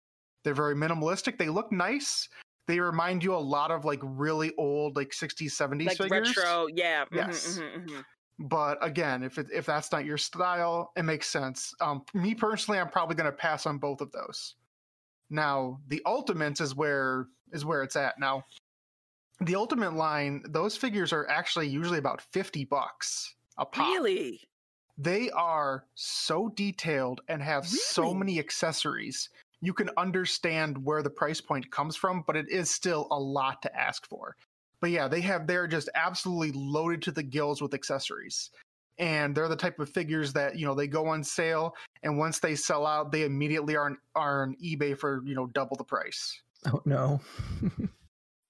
They're 0.43 0.53
very 0.53 0.75
minimalistic. 0.75 1.37
They 1.37 1.49
look 1.49 1.71
nice. 1.71 2.29
They 2.67 2.79
remind 2.79 3.23
you 3.23 3.35
a 3.35 3.37
lot 3.37 3.71
of 3.71 3.83
like 3.83 3.99
really 4.01 4.53
old 4.57 4.95
like 4.95 5.09
60s 5.09 5.51
70s 5.51 5.85
like 5.85 5.97
figures. 5.97 6.35
retro, 6.37 6.67
yeah. 6.73 7.05
mhm, 7.05 7.15
Yes. 7.15 7.59
mhm, 7.59 7.87
mhm. 7.87 8.05
But 8.37 8.77
again, 8.85 9.23
if 9.23 9.37
it, 9.37 9.47
if 9.53 9.65
that's 9.65 9.91
not 9.91 10.05
your 10.05 10.17
style, 10.17 10.91
it 10.97 11.03
makes 11.03 11.27
sense. 11.27 11.73
Um, 11.79 12.03
me 12.13 12.35
personally, 12.35 12.79
I'm 12.79 12.89
probably 12.89 13.15
going 13.15 13.31
to 13.31 13.37
pass 13.37 13.65
on 13.65 13.77
both 13.77 14.01
of 14.01 14.11
those. 14.11 14.55
Now, 15.29 15.79
the 15.87 16.01
Ultimates 16.05 16.61
is 16.61 16.75
where 16.75 17.27
is 17.51 17.63
where 17.63 17.83
it's 17.83 17.95
at. 17.95 18.19
Now, 18.19 18.43
the 19.39 19.55
Ultimate 19.55 19.93
line, 19.93 20.43
those 20.49 20.75
figures 20.75 21.13
are 21.13 21.27
actually 21.29 21.67
usually 21.67 21.97
about 21.97 22.21
50 22.21 22.65
bucks 22.65 23.35
a 23.57 23.65
pop. 23.65 23.87
Really? 23.87 24.41
They 24.97 25.29
are 25.31 25.85
so 25.95 26.49
detailed 26.49 27.21
and 27.27 27.41
have 27.41 27.67
so 27.67 28.13
many 28.13 28.39
accessories. 28.39 29.29
You 29.61 29.73
can 29.73 29.89
understand 29.97 30.77
where 30.77 31.03
the 31.03 31.09
price 31.09 31.41
point 31.41 31.69
comes 31.71 31.95
from, 31.95 32.23
but 32.25 32.37
it 32.37 32.49
is 32.49 32.71
still 32.71 33.07
a 33.11 33.19
lot 33.19 33.61
to 33.63 33.75
ask 33.75 34.07
for. 34.07 34.37
But 34.81 34.91
yeah, 34.91 35.07
they 35.07 35.21
have 35.21 35.47
they're 35.47 35.67
just 35.67 35.89
absolutely 35.95 36.51
loaded 36.53 37.01
to 37.03 37.11
the 37.11 37.23
gills 37.23 37.61
with 37.61 37.73
accessories. 37.73 38.51
And 38.97 39.35
they're 39.35 39.49
the 39.49 39.57
type 39.57 39.79
of 39.79 39.89
figures 39.89 40.31
that, 40.33 40.57
you 40.57 40.65
know, 40.65 40.73
they 40.73 40.87
go 40.87 41.07
on 41.07 41.21
sale 41.23 41.75
and 42.03 42.17
once 42.17 42.39
they 42.39 42.55
sell 42.55 42.85
out, 42.85 43.11
they 43.11 43.23
immediately 43.23 43.75
are 43.75 43.87
on, 43.87 43.97
are 44.15 44.43
on 44.43 44.55
eBay 44.63 44.97
for, 44.97 45.21
you 45.25 45.35
know, 45.35 45.47
double 45.47 45.75
the 45.75 45.83
price. 45.83 46.41
oh, 46.67 46.81
no. 46.85 47.19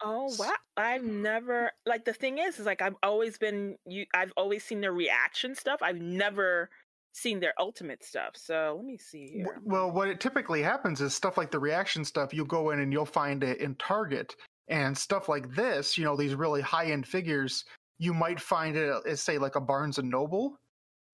Oh 0.03 0.31
wow! 0.37 0.51
I've 0.77 1.03
never 1.03 1.71
like 1.85 2.05
the 2.05 2.13
thing 2.13 2.37
is, 2.37 2.59
is 2.59 2.65
like 2.65 2.81
I've 2.81 2.97
always 3.01 3.39
been 3.39 3.77
you. 3.87 4.05
I've 4.13 4.33
always 4.37 4.63
seen 4.63 4.81
their 4.81 4.91
reaction 4.91 5.55
stuff. 5.55 5.79
I've 5.81 6.01
never 6.01 6.69
seen 7.15 7.39
their 7.39 7.53
ultimate 7.57 8.03
stuff. 8.03 8.31
So 8.35 8.75
let 8.75 8.85
me 8.85 8.97
see 8.97 9.27
here. 9.27 9.61
Well, 9.63 9.89
what 9.89 10.09
it 10.09 10.19
typically 10.19 10.61
happens 10.61 10.99
is 10.99 11.15
stuff 11.15 11.37
like 11.37 11.49
the 11.49 11.59
reaction 11.59 12.03
stuff, 12.03 12.33
you'll 12.33 12.45
go 12.45 12.71
in 12.71 12.81
and 12.81 12.91
you'll 12.91 13.05
find 13.05 13.43
it 13.43 13.61
in 13.61 13.73
Target. 13.75 14.35
And 14.67 14.97
stuff 14.97 15.29
like 15.29 15.51
this, 15.55 15.97
you 15.97 16.03
know, 16.03 16.15
these 16.15 16.35
really 16.35 16.61
high 16.61 16.87
end 16.91 17.07
figures, 17.07 17.65
you 17.99 18.13
might 18.13 18.39
find 18.41 18.75
it 18.75 18.89
at, 19.05 19.19
say, 19.19 19.37
like 19.37 19.55
a 19.55 19.61
Barnes 19.61 19.97
and 19.97 20.09
Noble. 20.09 20.57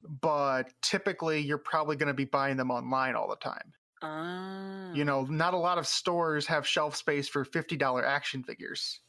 But 0.04 0.74
typically, 0.84 1.40
you're 1.42 1.58
probably 1.60 1.96
going 1.98 2.08
to 2.08 2.14
be 2.16 2.26
buying 2.26 2.58
them 2.58 2.72
online 2.72 3.16
all 3.16 3.30
the 3.30 3.38
time. 3.38 3.74
Ah, 4.02 4.94
You 4.94 5.04
know, 5.04 5.24
not 5.26 5.54
a 5.54 5.58
lot 5.58 5.78
of 5.78 5.86
stores 5.86 6.48
have 6.48 6.66
shelf 6.66 6.96
space 6.96 7.28
for 7.28 7.44
$50 7.44 8.06
action 8.06 8.42
figures. 8.44 9.02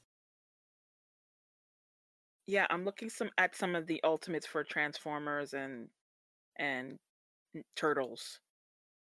yeah. 2.47 2.67
I'm 2.71 2.85
looking 2.85 3.09
some 3.11 3.31
at 3.39 3.55
some 3.55 3.75
of 3.75 3.87
the 3.87 4.01
ultimates 4.05 4.47
for 4.47 4.65
Transformers 4.65 5.55
and 5.55 5.91
and 6.59 6.99
Turtles. 7.77 8.41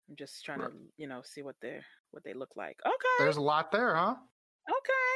I'm 0.09 0.17
just 0.17 0.45
trying 0.45 0.59
Right. 0.59 0.71
to 0.71 0.73
you 0.97 1.07
know 1.07 1.23
see 1.23 1.43
what 1.43 1.57
they 1.61 1.81
what 2.11 2.23
they 2.25 2.33
look 2.35 2.55
like. 2.57 2.79
Okay, 2.85 2.95
There's 3.17 3.37
a 3.37 3.41
lot 3.41 3.71
there, 3.71 3.95
huh? 3.95 4.15
Okay. 4.69 5.08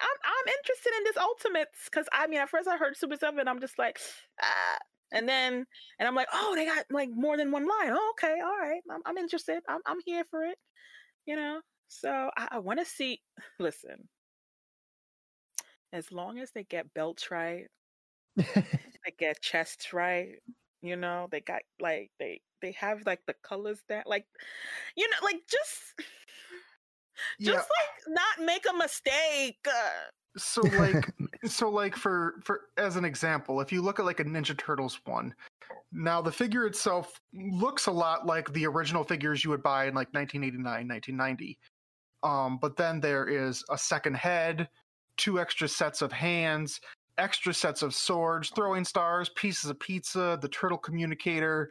I'm 0.00 0.18
I'm 0.24 0.54
interested 0.58 0.92
in 0.98 1.04
this 1.04 1.16
Ultimates 1.16 1.84
because 1.86 2.06
I 2.12 2.26
mean 2.26 2.40
at 2.40 2.50
first 2.50 2.68
I 2.68 2.76
heard 2.76 2.96
Super 2.96 3.16
Seven, 3.16 3.48
I'm 3.48 3.60
just 3.60 3.78
like, 3.78 3.98
ah. 4.42 4.78
And 5.12 5.28
then 5.28 5.64
and 5.98 6.08
I'm 6.08 6.14
like, 6.14 6.28
oh, 6.32 6.54
they 6.54 6.66
got 6.66 6.84
like 6.90 7.08
more 7.14 7.36
than 7.36 7.50
one 7.50 7.66
line. 7.66 7.90
Oh, 7.92 8.12
okay, 8.12 8.40
all 8.42 8.58
right. 8.58 8.82
I'm 8.90 9.00
I'm 9.06 9.18
interested. 9.18 9.62
I'm 9.68 9.80
I'm 9.86 10.00
here 10.04 10.24
for 10.30 10.44
it. 10.44 10.58
You 11.26 11.36
know? 11.36 11.60
So 11.88 12.30
I, 12.36 12.48
I 12.52 12.58
wanna 12.58 12.84
see 12.84 13.20
listen. 13.58 14.08
As 15.92 16.12
long 16.12 16.38
as 16.38 16.50
they 16.52 16.64
get 16.64 16.92
belts 16.94 17.30
right, 17.30 17.66
they 18.36 19.14
get 19.18 19.40
chests 19.40 19.92
right, 19.94 20.36
you 20.82 20.96
know, 20.96 21.28
they 21.30 21.40
got 21.40 21.62
like 21.80 22.10
they 22.18 22.40
they 22.62 22.72
have 22.72 23.04
like 23.06 23.20
the 23.26 23.34
colors 23.42 23.82
that 23.88 24.06
like 24.06 24.26
you 24.96 25.08
know, 25.08 25.16
like 25.24 25.40
just 25.48 25.94
just 27.40 27.68
like 27.68 28.14
not 28.14 28.46
make 28.46 28.64
a 28.68 28.76
mistake. 28.76 29.58
Uh, 29.66 30.10
so 30.38 30.62
like 30.62 31.10
so 31.44 31.68
like 31.68 31.96
for 31.96 32.40
for 32.44 32.62
as 32.76 32.96
an 32.96 33.04
example 33.04 33.60
if 33.60 33.72
you 33.72 33.82
look 33.82 33.98
at 33.98 34.04
like 34.04 34.20
a 34.20 34.24
ninja 34.24 34.56
turtles 34.56 35.00
one 35.04 35.34
now 35.92 36.20
the 36.20 36.32
figure 36.32 36.66
itself 36.66 37.20
looks 37.34 37.86
a 37.86 37.90
lot 37.90 38.26
like 38.26 38.52
the 38.52 38.66
original 38.66 39.04
figures 39.04 39.42
you 39.44 39.50
would 39.50 39.62
buy 39.62 39.86
in 39.86 39.94
like 39.94 40.12
1989 40.12 40.88
1990 40.88 41.58
um 42.22 42.58
but 42.60 42.76
then 42.76 43.00
there 43.00 43.26
is 43.26 43.64
a 43.70 43.78
second 43.78 44.14
head 44.14 44.68
two 45.16 45.40
extra 45.40 45.68
sets 45.68 46.02
of 46.02 46.12
hands 46.12 46.80
extra 47.16 47.52
sets 47.52 47.82
of 47.82 47.94
swords 47.94 48.50
throwing 48.50 48.84
stars 48.84 49.30
pieces 49.30 49.70
of 49.70 49.80
pizza 49.80 50.38
the 50.40 50.48
turtle 50.48 50.78
communicator 50.78 51.70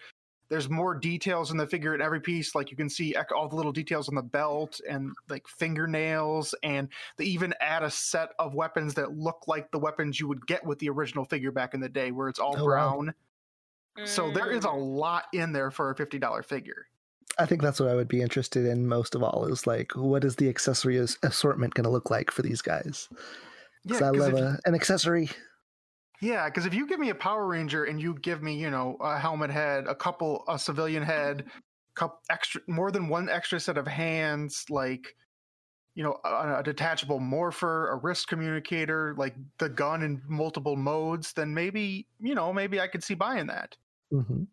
there's 0.50 0.70
more 0.70 0.96
details 0.96 1.51
in 1.51 1.58
the 1.58 1.68
figure 1.68 1.94
in 1.94 2.01
every 2.01 2.22
piece 2.22 2.56
like 2.56 2.72
you 2.72 2.77
can 2.77 2.89
see 2.89 3.16
all 3.36 3.50
the 3.50 3.56
little 3.56 3.72
details 3.72 4.08
on 4.10 4.16
the 4.16 4.22
belt 4.22 4.80
and 4.89 5.12
like 5.30 5.48
fingernails 5.48 6.56
and 6.63 6.89
they 7.18 7.25
even 7.25 7.54
add 7.60 7.84
a 7.84 7.89
set 7.92 8.30
of 8.39 8.54
weapons 8.54 8.94
that 8.94 9.18
look 9.18 9.44
like 9.48 9.72
the 9.72 9.80
weapons 9.80 10.20
you 10.20 10.27
would 10.27 10.46
get 10.48 10.66
with 10.66 10.80
the 10.80 10.89
original 10.89 11.25
figure 11.25 11.51
back 11.51 11.74
in 11.74 11.80
the 11.80 11.89
day, 11.89 12.12
where 12.12 12.30
it's 12.30 12.39
all 12.39 12.56
Oh, 12.58 12.66
wow. 12.66 12.66
brown. 12.66 13.13
So 14.06 14.32
there 14.32 14.51
is 14.51 14.63
a 14.63 14.70
mm, 14.70 14.98
lot 14.98 15.25
in 15.34 15.51
there 15.54 15.72
for 15.72 15.89
a 15.89 15.96
fifty 15.96 16.20
dollar 16.20 16.44
figure. 16.44 16.88
I 17.39 17.46
think 17.46 17.62
that's 17.62 17.80
what 17.80 17.89
I 17.89 17.96
would 17.96 18.08
be 18.08 18.22
interested 18.22 18.66
in 18.66 18.88
most 18.88 19.16
of 19.16 19.24
all 19.24 19.46
is 19.46 19.68
like, 19.68 19.96
what 19.96 20.24
is 20.24 20.36
the 20.38 20.50
accessory 20.50 20.98
as- 20.98 21.18
assortment 21.24 21.74
going 21.74 21.84
to 21.84 21.89
look 21.89 22.10
like 22.10 22.32
for 22.32 22.42
these 22.42 22.62
guys? 22.62 23.10
Because 23.84 24.01
I 24.01 24.10
love 24.10 24.34
if, 24.34 24.39
a, 24.39 24.60
an 24.66 24.75
accessory. 24.75 25.30
Yeah, 26.21 26.45
because 26.45 26.65
if 26.65 26.74
you 26.74 26.88
give 26.88 27.00
me 27.00 27.09
a 27.09 27.15
Power 27.15 27.47
Ranger 27.47 27.86
and 27.86 28.01
you 28.01 28.15
give 28.21 28.41
me, 28.41 28.55
you 28.55 28.69
know, 28.69 28.97
a 29.01 29.17
helmet 29.17 29.51
head, 29.51 29.88
a 29.88 29.95
couple, 29.95 30.43
a 30.47 30.57
civilian 30.57 31.03
head, 31.03 31.45
couple 31.95 32.19
extra, 32.29 32.62
more 32.67 32.91
than 32.91 33.07
one 33.09 33.29
extra 33.29 33.59
set 33.59 33.77
of 33.77 33.88
hands, 33.88 34.65
like. 34.69 35.15
You 35.95 36.03
know, 36.03 36.19
a, 36.24 36.59
a 36.59 36.62
detachable 36.63 37.19
morpher, 37.19 37.89
a 37.89 37.95
wrist 37.95 38.27
communicator, 38.27 39.15
like 39.17 39.33
the 39.57 39.67
gun 39.67 40.03
in 40.03 40.21
multiple 40.27 40.75
modes, 40.75 41.33
then 41.33 41.55
maybe, 41.55 42.05
you 42.19 42.36
know, 42.36 42.53
maybe 42.53 42.79
I 42.79 42.86
could 42.86 43.03
see 43.03 43.15
buying 43.15 43.47
that. 43.47 43.75
Mm-hmm. 44.13 44.43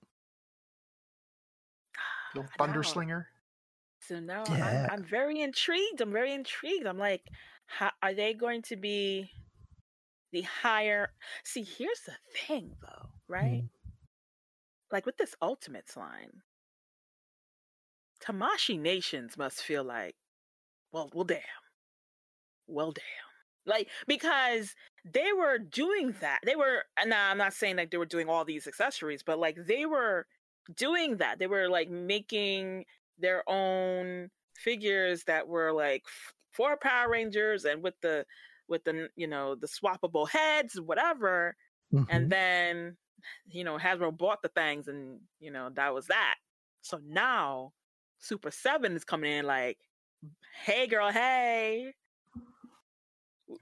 Little 2.34 2.50
I 2.50 2.56
thunder 2.56 2.78
know. 2.78 2.82
slinger. 2.82 3.28
So 4.00 4.20
now 4.20 4.44
Yeah. 4.48 4.86
I'm, 4.90 5.00
I'm 5.00 5.04
very 5.04 5.42
intrigued. 5.42 6.00
I'm 6.00 6.12
very 6.12 6.32
intrigued. 6.32 6.86
I'm 6.86 6.96
like, 6.96 7.28
how, 7.66 7.90
are 8.02 8.14
they 8.14 8.32
going 8.32 8.62
to 8.62 8.76
be 8.76 9.30
the 10.34 10.42
higher. 10.42 11.10
See, 11.44 11.62
here's 11.62 12.00
the 12.00 12.12
thing, 12.46 12.72
though, 12.82 13.08
right? 13.28 13.62
Mm. 13.62 13.68
Like 14.90 15.06
with 15.06 15.16
this 15.16 15.34
Ultimates 15.40 15.96
line, 15.96 16.42
Tamashii 18.22 18.78
Nations 18.78 19.38
must 19.38 19.62
feel 19.62 19.84
like, 19.84 20.16
well, 20.92 21.10
well, 21.14 21.24
damn, 21.24 21.40
well, 22.66 22.92
damn. 22.92 23.04
Like 23.66 23.88
because 24.06 24.74
they 25.10 25.32
were 25.32 25.56
doing 25.56 26.14
that. 26.20 26.40
They 26.44 26.54
were. 26.54 26.84
And 26.98 27.08
now 27.08 27.30
I'm 27.30 27.38
not 27.38 27.54
saying 27.54 27.76
like 27.76 27.90
they 27.90 27.96
were 27.96 28.04
doing 28.04 28.28
all 28.28 28.44
these 28.44 28.66
accessories, 28.66 29.22
but 29.22 29.38
like 29.38 29.56
they 29.66 29.86
were 29.86 30.26
doing 30.76 31.16
that. 31.16 31.38
They 31.38 31.46
were 31.46 31.68
like 31.70 31.88
making 31.88 32.84
their 33.18 33.42
own 33.48 34.28
figures 34.54 35.24
that 35.24 35.48
were 35.48 35.72
like 35.72 36.02
for 36.52 36.76
Power 36.76 37.10
Rangers 37.10 37.64
and 37.64 37.82
with 37.82 37.94
the 38.02 38.26
with 38.68 38.84
the 38.84 39.08
you 39.16 39.26
know 39.26 39.54
the 39.54 39.66
swappable 39.66 40.28
heads, 40.28 40.80
whatever. 40.80 41.56
Mhm. 41.92 42.06
And 42.08 42.30
then 42.30 42.96
you 43.46 43.64
know 43.64 43.78
Hasbro 43.78 44.16
bought 44.16 44.42
the 44.42 44.48
things, 44.50 44.88
and 44.88 45.20
you 45.40 45.50
know 45.50 45.70
that 45.70 45.94
was 45.94 46.06
that. 46.08 46.36
So 46.82 46.98
now 47.04 47.72
Super 48.18 48.50
Seven 48.50 48.94
is 48.96 49.04
coming 49.04 49.32
in 49.32 49.46
like, 49.46 49.78
hey 50.64 50.86
girl, 50.86 51.10
hey, 51.12 51.94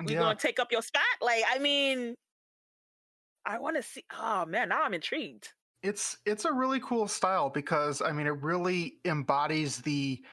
we 0.05 0.15
Yeah. 0.15 0.19
gonna 0.19 0.37
take 0.37 0.59
up 0.61 0.73
your 0.73 0.83
spot? 0.83 1.03
Like, 1.21 1.45
I 1.49 1.59
mean, 1.59 2.17
I 3.45 3.59
want 3.59 3.77
to 3.77 3.83
see. 3.83 4.05
Oh 4.13 4.45
man, 4.47 4.69
now 4.69 4.83
I'm 4.83 4.95
intrigued. 4.95 5.53
it's 5.83 6.19
it's 6.27 6.45
a 6.45 6.53
really 6.53 6.81
cool 6.81 7.09
style 7.09 7.51
because 7.51 8.01
I 8.03 8.13
mean 8.13 8.27
it 8.27 8.41
really 8.43 8.99
embodies 9.05 9.79
the 9.83 10.25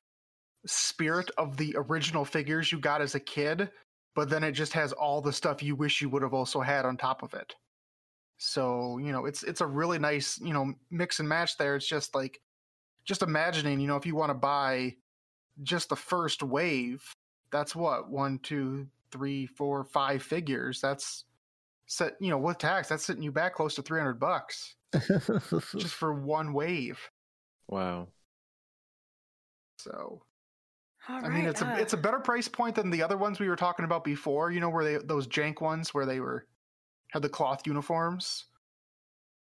spirit 0.65 1.31
of 1.37 1.57
the 1.57 1.75
original 1.77 2.25
figures 2.25 2.71
you 2.71 2.79
got 2.79 3.01
as 3.01 3.15
a 3.15 3.19
kid, 3.19 3.71
but 4.15 4.29
then 4.29 4.43
it 4.43 4.51
just 4.53 4.73
has 4.73 4.91
all 4.93 5.21
the 5.21 5.33
stuff 5.33 5.63
you 5.63 5.75
wish 5.75 6.01
you 6.01 6.09
would 6.09 6.21
have 6.23 6.33
also 6.33 6.61
had 6.61 6.85
on 6.85 6.97
top 6.97 7.23
of 7.23 7.33
it. 7.33 7.55
So, 8.37 8.97
you 8.97 9.11
know, 9.11 9.25
it's 9.25 9.43
it's 9.43 9.61
a 9.61 9.67
really 9.67 9.99
nice, 9.99 10.39
you 10.39 10.53
know, 10.53 10.73
mix 10.89 11.19
and 11.19 11.27
match 11.27 11.57
there. 11.57 11.75
It's 11.75 11.87
just 11.87 12.15
like 12.15 12.39
just 13.05 13.21
imagining, 13.21 13.79
you 13.79 13.87
know, 13.87 13.97
if 13.97 14.05
you 14.05 14.15
want 14.15 14.29
to 14.29 14.35
buy 14.35 14.95
just 15.63 15.89
the 15.89 15.95
first 15.95 16.41
wave, 16.41 17.03
that's 17.51 17.75
what, 17.75 18.09
one, 18.09 18.39
two, 18.39 18.87
three, 19.11 19.45
four, 19.45 19.83
five 19.83 20.23
figures. 20.23 20.79
That's 20.79 21.25
set, 21.87 22.13
you 22.21 22.29
know, 22.29 22.37
with 22.37 22.59
tax, 22.59 22.87
that's 22.87 23.03
sitting 23.03 23.23
you 23.23 23.31
back 23.31 23.55
close 23.55 23.75
to 23.75 23.81
three 23.81 23.99
hundred 23.99 24.19
bucks 24.19 24.75
just 25.77 25.95
for 25.95 26.13
one 26.13 26.53
wave. 26.53 26.99
Wow. 27.67 28.07
So 29.77 30.21
All 31.07 31.15
I 31.15 31.29
mean, 31.29 31.45
right, 31.45 31.47
it's 31.47 31.61
a 31.61 31.67
uh, 31.67 31.75
it's 31.77 31.93
a 31.93 31.97
better 31.97 32.19
price 32.19 32.47
point 32.47 32.75
than 32.75 32.89
the 32.89 33.01
other 33.01 33.17
ones 33.17 33.39
we 33.39 33.47
were 33.47 33.55
talking 33.55 33.85
about 33.85 34.03
before. 34.03 34.51
You 34.51 34.59
know, 34.59 34.69
where 34.69 34.83
they 34.83 34.97
those 34.97 35.27
jank 35.27 35.61
ones 35.61 35.93
where 35.93 36.05
they 36.05 36.19
were 36.19 36.45
had 37.11 37.21
the 37.21 37.29
cloth 37.29 37.65
uniforms. 37.65 38.45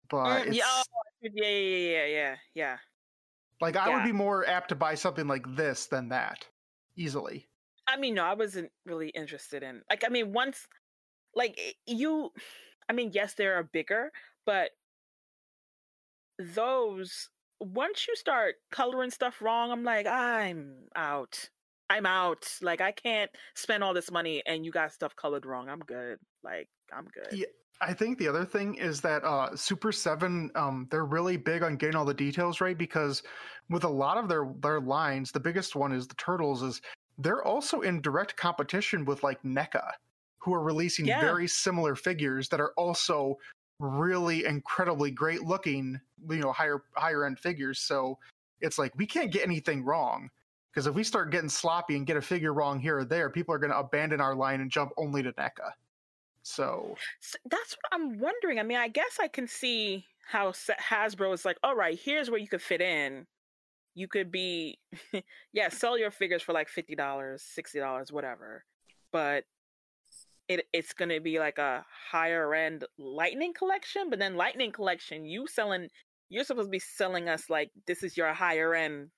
But 0.09 0.47
mm, 0.47 0.55
yeah, 0.55 0.65
oh, 0.67 0.83
yeah, 1.21 1.49
yeah, 1.49 1.77
yeah, 1.77 2.07
yeah, 2.07 2.37
yeah. 2.55 2.77
like 3.61 3.77
I 3.77 3.95
would 3.95 4.05
be 4.05 4.13
more 4.13 4.47
apt 4.49 4.71
to 4.71 4.75
buy 4.75 4.95
something 4.95 5.27
like 5.27 5.45
this 5.57 5.87
than 5.87 6.09
that 6.11 6.47
easily. 6.97 7.49
I 7.87 7.99
mean, 7.99 8.15
no, 8.15 8.25
I 8.25 8.35
wasn't 8.35 8.71
really 8.87 9.09
interested 9.09 9.63
in 9.63 9.83
like. 9.91 10.05
I 10.07 10.11
mean, 10.11 10.33
once, 10.33 10.67
like 11.35 11.59
you, 11.87 12.31
I 12.89 12.93
mean, 12.93 13.11
yes, 13.13 13.35
they 13.35 13.47
are 13.47 13.63
bigger, 13.63 14.13
but 14.47 14.71
those 16.39 17.29
once 17.61 18.07
you 18.07 18.17
start 18.17 18.57
coloring 18.71 19.11
stuff 19.11 19.41
wrong, 19.41 19.71
I'm 19.71 19.85
like, 19.85 20.07
I'm 20.07 20.89
out. 20.95 21.49
I'm 21.91 22.07
out. 22.07 22.47
Like, 22.63 22.81
I 22.81 22.93
can't 22.93 23.31
spend 23.55 23.83
all 23.83 23.95
this 23.95 24.11
money 24.11 24.43
and 24.47 24.65
you 24.65 24.71
got 24.71 24.93
stuff 24.93 25.17
colored 25.17 25.47
wrong. 25.47 25.69
I'm 25.69 25.81
good. 25.81 26.19
Like, 26.43 26.69
I'm 26.93 27.07
good. 27.07 27.39
Yeah. 27.39 27.47
I 27.81 27.95
think 27.95 28.19
the 28.19 28.27
other 28.27 28.45
thing 28.45 28.75
is 28.75 29.01
that 29.03 29.23
uh, 29.23 29.55
Super 29.55 29.93
Seven, 29.93 30.51
um, 30.57 30.89
they're 30.91 31.05
really 31.05 31.37
big 31.37 31.63
on 31.63 31.77
getting 31.77 31.95
all 31.95 32.05
the 32.05 32.13
details 32.13 32.61
right 32.61 32.77
because 32.77 33.23
with 33.71 33.85
a 33.85 33.89
lot 33.89 34.19
of 34.19 34.29
their 34.29 34.53
their 34.61 34.81
lines, 34.81 35.31
the 35.31 35.39
biggest 35.39 35.77
one 35.77 35.93
is 35.93 36.09
the 36.09 36.17
turtles. 36.17 36.65
Is 36.65 36.81
they're 37.19 37.45
also 37.45 37.83
in 37.83 38.01
direct 38.01 38.37
competition 38.37 39.05
with 39.05 39.23
like 39.23 39.41
NECA, 39.45 39.93
who 40.39 40.53
are 40.55 40.63
releasing 40.63 41.07
Yeah. 41.07 41.21
very 41.21 41.47
similar 41.47 41.95
figures 41.95 42.49
that 42.49 42.61
are 42.61 42.73
also 42.77 43.37
really 43.79 44.45
incredibly 44.45 45.11
great 45.11 45.43
looking, 45.43 46.01
you 46.29 46.39
know, 46.39 46.53
higher 46.53 46.83
higher 46.95 47.25
end 47.25 47.39
figures. 47.39 47.79
So 47.79 48.19
it's 48.61 48.79
like 48.79 48.93
we 48.97 49.07
can't 49.07 49.33
get 49.33 49.45
anything 49.45 49.85
wrong 49.85 50.31
because 50.73 50.87
if 50.87 50.95
we 50.95 51.05
start 51.05 51.31
getting 51.31 51.49
sloppy 51.49 51.97
and 51.97 52.07
get 52.07 52.17
a 52.17 52.23
figure 52.23 52.53
wrong 52.53 52.79
here 52.79 52.99
or 52.99 53.05
there, 53.05 53.31
people 53.31 53.55
are 53.55 53.59
going 53.59 53.73
to 53.73 53.79
abandon 53.79 54.21
our 54.21 54.35
line 54.35 54.61
and 54.61 54.71
jump 54.71 54.93
only 54.97 55.23
to 55.23 55.33
NECA. 55.33 55.73
So 56.43 56.95
S 57.23 57.37
that's 57.51 57.77
what 57.77 58.01
I'm 58.01 58.19
wondering. 58.19 58.59
I 58.59 58.63
mean, 58.63 58.79
I 58.79 58.89
guess 58.89 59.19
I 59.21 59.29
can 59.29 59.47
see 59.47 60.07
how 60.27 60.53
Hasbro 60.53 61.33
is 61.35 61.45
like, 61.45 61.59
all 61.63 61.75
right, 61.75 61.99
here's 61.99 62.31
where 62.31 62.39
you 62.39 62.49
could 62.49 62.63
fit 62.63 62.81
in. 62.81 63.27
You 63.95 64.09
could 64.09 64.31
be, 64.31 64.79
yeah, 65.53 65.69
sell 65.69 65.99
your 65.99 66.11
figures 66.11 66.43
for 66.43 66.53
like 66.53 66.69
fifty 66.69 66.95
dollars, 66.95 67.43
sixty 67.43 67.79
dollars, 67.79 68.13
whatever, 68.13 68.65
but 69.13 69.45
it 70.49 70.67
it's 70.73 70.93
gonna 70.93 71.21
be 71.21 71.39
like 71.39 71.59
a 71.59 71.85
higher 72.11 72.55
end 72.55 72.85
Lightning 72.99 73.53
collection. 73.53 74.11
But 74.11 74.19
then 74.19 74.37
Lightning 74.37 74.73
collection, 74.73 75.25
you 75.25 75.47
selling, 75.47 75.89
you're 76.29 76.45
supposed 76.45 76.69
to 76.69 76.71
be 76.71 76.79
selling 76.79 77.29
us 77.29 77.51
like 77.51 77.71
this 77.87 78.03
is 78.03 78.17
your 78.17 78.33
higher 78.33 78.75
end 78.75 79.11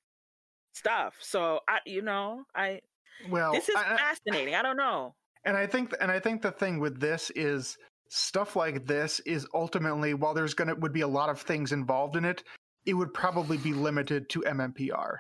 stuff. 0.73 1.15
So 1.21 1.61
I, 1.69 1.79
you 1.87 2.03
know, 2.03 2.45
I 2.55 2.81
well, 3.29 3.53
this 3.53 3.69
is 3.69 3.77
I- 3.77 3.95
I- 3.95 3.97
fascinating. 3.97 4.55
I 4.55 4.63
don't 4.63 4.77
know. 4.77 5.15
And 5.45 5.57
I 5.57 5.67
think 5.67 5.95
and 6.01 6.11
I 6.11 6.21
think 6.21 6.43
the 6.43 6.53
thing 6.53 6.81
with 6.81 7.01
this 7.01 7.31
is 7.35 7.79
stuff 8.09 8.57
like 8.57 8.87
this 8.87 9.21
is 9.21 9.47
ultimately 9.55 10.15
while 10.15 10.35
there's 10.35 10.55
gonna 10.55 10.75
would 10.75 10.93
be 10.93 11.01
a 11.01 11.09
lot 11.09 11.31
of 11.31 11.41
things 11.41 11.73
involved 11.73 12.17
in 12.17 12.25
it, 12.25 12.43
it 12.85 12.95
would 12.95 13.15
probably 13.15 13.57
be 13.57 13.73
limited 13.73 14.29
to 14.31 14.43
MMPR. 14.43 15.17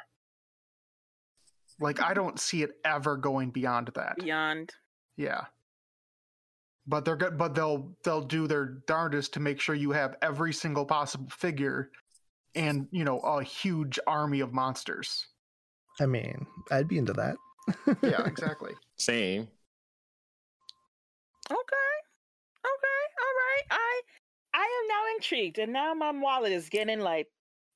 Like 1.78 2.02
I 2.02 2.08
hmm. 2.08 2.14
don't 2.14 2.40
see 2.40 2.62
it 2.62 2.72
ever 2.84 3.16
going 3.16 3.50
beyond 3.50 3.90
that. 3.94 4.16
Beyond, 4.18 4.74
Yeah. 5.16 5.44
But 6.86 7.04
they're 7.04 7.16
good 7.16 7.36
but 7.38 7.54
they'll 7.54 7.94
they'll 8.04 8.22
do 8.22 8.46
their 8.46 8.64
darndest 8.86 9.34
to 9.34 9.40
make 9.40 9.60
sure 9.60 9.74
you 9.74 9.92
have 9.92 10.16
every 10.22 10.52
single 10.52 10.84
possible 10.84 11.28
figure 11.30 11.90
and, 12.54 12.88
you 12.90 13.04
know, 13.04 13.20
a 13.20 13.42
huge 13.42 13.98
army 14.06 14.40
of 14.40 14.52
monsters. 14.52 15.26
I 16.00 16.06
mean, 16.06 16.46
I'd 16.70 16.88
be 16.88 16.98
into 16.98 17.12
that. 17.12 17.36
Yeah, 18.02 18.24
exactly. 18.26 18.72
Same. 18.96 19.42
Okay. 21.50 21.56
Okay. 22.66 23.02
All 23.20 23.34
right. 23.36 23.62
I 23.70 24.00
I 24.54 24.62
am 24.62 24.88
now 24.88 25.14
intrigued, 25.16 25.58
and 25.58 25.72
now 25.72 25.94
my 25.94 26.10
wallet 26.10 26.52
is 26.52 26.68
getting 26.68 27.00
like, 27.00 27.28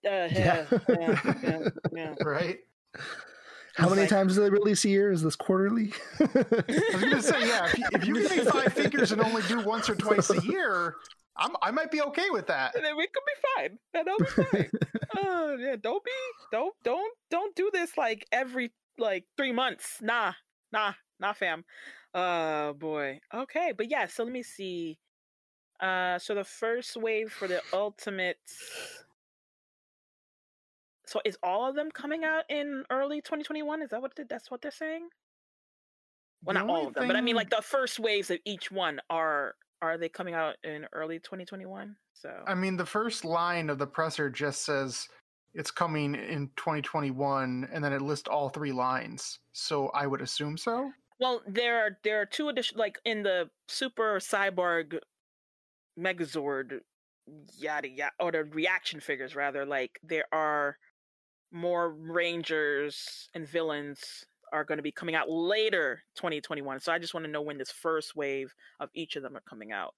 uh, 0.06 0.10
yeah, 0.32 0.64
Yeah. 0.70 0.78
yeah, 0.88 1.16
yeah, 1.42 1.68
yeah. 1.92 2.14
right? 2.22 2.58
How 3.76 3.88
many 3.88 4.02
like- 4.02 4.10
times 4.10 4.34
do 4.36 4.42
they 4.42 4.50
release 4.50 4.84
a 4.84 4.88
year? 4.88 5.10
Is 5.10 5.22
this 5.22 5.36
quarterly? 5.36 5.92
I 6.20 6.24
was 6.92 7.02
gonna 7.02 7.22
say, 7.22 7.46
yeah. 7.46 7.66
If 7.66 7.78
you, 7.78 7.86
if 7.92 8.06
you 8.06 8.14
give 8.28 8.44
me 8.44 8.50
five 8.50 8.72
figures 8.72 9.12
and 9.12 9.20
only 9.20 9.42
do 9.48 9.60
once 9.60 9.90
or 9.90 9.94
twice 9.96 10.30
a 10.30 10.40
year, 10.42 10.94
I'm, 11.36 11.50
I 11.60 11.70
might 11.72 11.90
be 11.90 12.00
okay 12.02 12.30
with 12.30 12.46
that. 12.46 12.76
And 12.76 12.84
then 12.84 12.96
we 12.96 13.06
could 13.06 13.22
be 13.26 13.68
fine. 13.68 13.78
That'll 13.92 14.18
be 14.18 14.24
fine. 14.26 14.70
Oh 15.16 15.56
yeah. 15.60 15.76
Don't 15.80 16.04
be. 16.04 16.10
Don't 16.52 16.74
don't 16.84 17.12
don't 17.30 17.54
do 17.56 17.70
this 17.72 17.96
like 17.96 18.26
every 18.30 18.72
like 18.98 19.24
three 19.36 19.52
months. 19.52 19.98
Nah. 20.00 20.32
Nah. 20.72 20.92
Nah, 21.18 21.32
fam. 21.32 21.64
Uh 22.12 22.72
boy. 22.74 23.20
Okay, 23.34 23.72
but 23.76 23.90
yeah. 23.90 24.06
So 24.06 24.22
let 24.22 24.32
me 24.32 24.42
see. 24.44 24.98
Uh, 25.80 26.18
so 26.20 26.34
the 26.34 26.44
first 26.44 26.96
wave 26.96 27.32
for 27.32 27.48
the 27.48 27.60
ultimates. 27.72 29.03
So 31.06 31.20
is 31.24 31.36
all 31.42 31.68
of 31.68 31.74
them 31.76 31.90
coming 31.90 32.24
out 32.24 32.44
in 32.48 32.84
early 32.90 33.20
2021? 33.20 33.82
Is 33.82 33.90
that 33.90 34.00
what 34.00 34.14
they- 34.16 34.24
that's 34.24 34.50
what 34.50 34.62
they're 34.62 34.70
saying? 34.70 35.08
Well, 36.42 36.54
The 36.54 36.60
not 36.60 36.70
all 36.70 36.86
of 36.88 36.94
them, 36.94 37.06
but 37.08 37.16
I 37.16 37.20
mean 37.20 37.36
like 37.36 37.50
the 37.50 37.62
first 37.62 37.98
waves 37.98 38.30
of 38.30 38.38
each 38.44 38.70
one 38.70 39.00
are 39.10 39.56
are 39.82 39.98
they 39.98 40.08
coming 40.08 40.34
out 40.34 40.56
in 40.64 40.86
early 40.92 41.18
2021? 41.18 41.96
So 42.14 42.44
I 42.46 42.54
mean, 42.54 42.76
the 42.76 42.86
first 42.86 43.24
line 43.24 43.68
of 43.68 43.78
the 43.78 43.86
presser 43.86 44.30
just 44.30 44.62
says 44.62 45.08
it's 45.52 45.70
coming 45.70 46.14
in 46.14 46.50
2021, 46.56 47.68
and 47.70 47.84
then 47.84 47.92
it 47.92 48.00
lists 48.02 48.28
all 48.28 48.48
three 48.48 48.72
lines. 48.72 49.38
So 49.52 49.88
I 49.90 50.06
would 50.06 50.22
assume 50.22 50.56
so. 50.56 50.90
Well, 51.18 51.42
there 51.46 51.78
are 51.80 51.98
there 52.02 52.20
are 52.20 52.26
two 52.26 52.48
additional 52.48 52.78
like 52.80 52.98
in 53.04 53.22
the 53.22 53.50
Super 53.68 54.18
Cyborg 54.18 54.98
Megazord 55.98 56.80
yada 57.56 57.88
yada 57.88 58.12
or 58.20 58.32
the 58.32 58.44
reaction 58.44 59.00
figures 59.00 59.34
rather, 59.34 59.64
like 59.64 59.98
there 60.02 60.26
are 60.32 60.78
more 61.54 61.90
Rangers 61.90 63.28
and 63.34 63.48
villains 63.48 64.26
are 64.52 64.64
going 64.64 64.78
to 64.78 64.82
be 64.82 64.92
coming 64.92 65.14
out 65.14 65.30
later 65.30 66.02
2021. 66.16 66.80
So 66.80 66.92
I 66.92 66.98
just 66.98 67.14
want 67.14 67.24
to 67.24 67.30
know 67.32 67.42
when 67.42 67.58
this 67.58 67.70
first 67.70 68.14
wave 68.14 68.54
of 68.80 68.90
each 68.94 69.16
of 69.16 69.22
them 69.22 69.36
are 69.36 69.42
coming 69.48 69.72
out. 69.72 69.94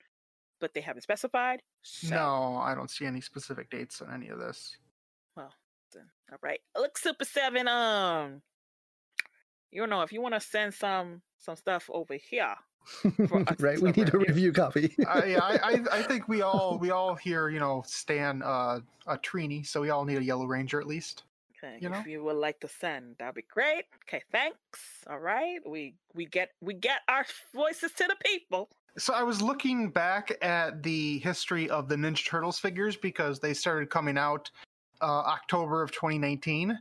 But 0.60 0.72
they 0.72 0.80
haven't 0.80 1.02
specified. 1.02 1.62
So 1.82 2.14
No, 2.14 2.60
I 2.62 2.74
don't 2.74 2.90
see 2.90 3.04
any 3.04 3.20
specific 3.20 3.68
dates 3.70 4.00
on 4.00 4.12
any 4.12 4.28
of 4.28 4.38
this. 4.38 4.76
Well, 5.36 5.52
then, 5.92 6.04
all 6.30 6.38
right. 6.42 6.60
Look 6.76 6.96
Super 6.96 7.24
7 7.24 7.68
um 7.68 8.42
you 9.72 9.86
know 9.86 10.02
if 10.02 10.12
you 10.12 10.22
want 10.22 10.34
to 10.34 10.40
send 10.40 10.72
some 10.72 11.20
some 11.38 11.56
stuff 11.56 11.90
over 11.92 12.14
here 12.14 12.54
right, 13.58 13.80
we 13.80 13.90
need 13.90 14.14
a 14.14 14.18
review. 14.18 14.26
review 14.28 14.52
copy. 14.52 14.94
I, 15.08 15.34
I, 15.34 15.58
I, 15.62 15.84
I 15.92 16.02
think 16.02 16.28
we 16.28 16.42
all 16.42 16.78
we 16.78 16.92
all 16.92 17.16
here, 17.16 17.48
you 17.48 17.58
know, 17.58 17.82
stan 17.84 18.42
uh, 18.42 18.78
a 19.08 19.18
Trini, 19.18 19.66
so 19.66 19.80
we 19.80 19.90
all 19.90 20.04
need 20.04 20.18
a 20.18 20.24
Yellow 20.24 20.46
Ranger 20.46 20.80
at 20.80 20.86
least. 20.86 21.24
You 21.80 21.90
know? 21.90 21.98
if 21.98 22.06
you 22.06 22.22
would 22.24 22.36
like 22.36 22.60
to 22.60 22.68
send, 22.68 23.16
that'd 23.18 23.34
be 23.34 23.42
great. 23.42 23.84
Okay, 24.04 24.22
thanks. 24.32 24.80
All 25.08 25.18
right, 25.18 25.58
we 25.66 25.94
we 26.14 26.26
get 26.26 26.50
we 26.60 26.74
get 26.74 27.00
our 27.08 27.26
voices 27.54 27.92
to 27.92 28.04
the 28.04 28.16
people. 28.24 28.68
So 28.98 29.12
I 29.12 29.22
was 29.22 29.42
looking 29.42 29.90
back 29.90 30.32
at 30.42 30.82
the 30.82 31.18
history 31.18 31.68
of 31.68 31.88
the 31.88 31.96
Ninja 31.96 32.26
Turtles 32.26 32.58
figures 32.58 32.96
because 32.96 33.38
they 33.38 33.52
started 33.52 33.90
coming 33.90 34.16
out 34.16 34.50
uh, 35.02 35.04
October 35.04 35.82
of 35.82 35.92
2019, 35.92 36.72
oh, 36.72 36.74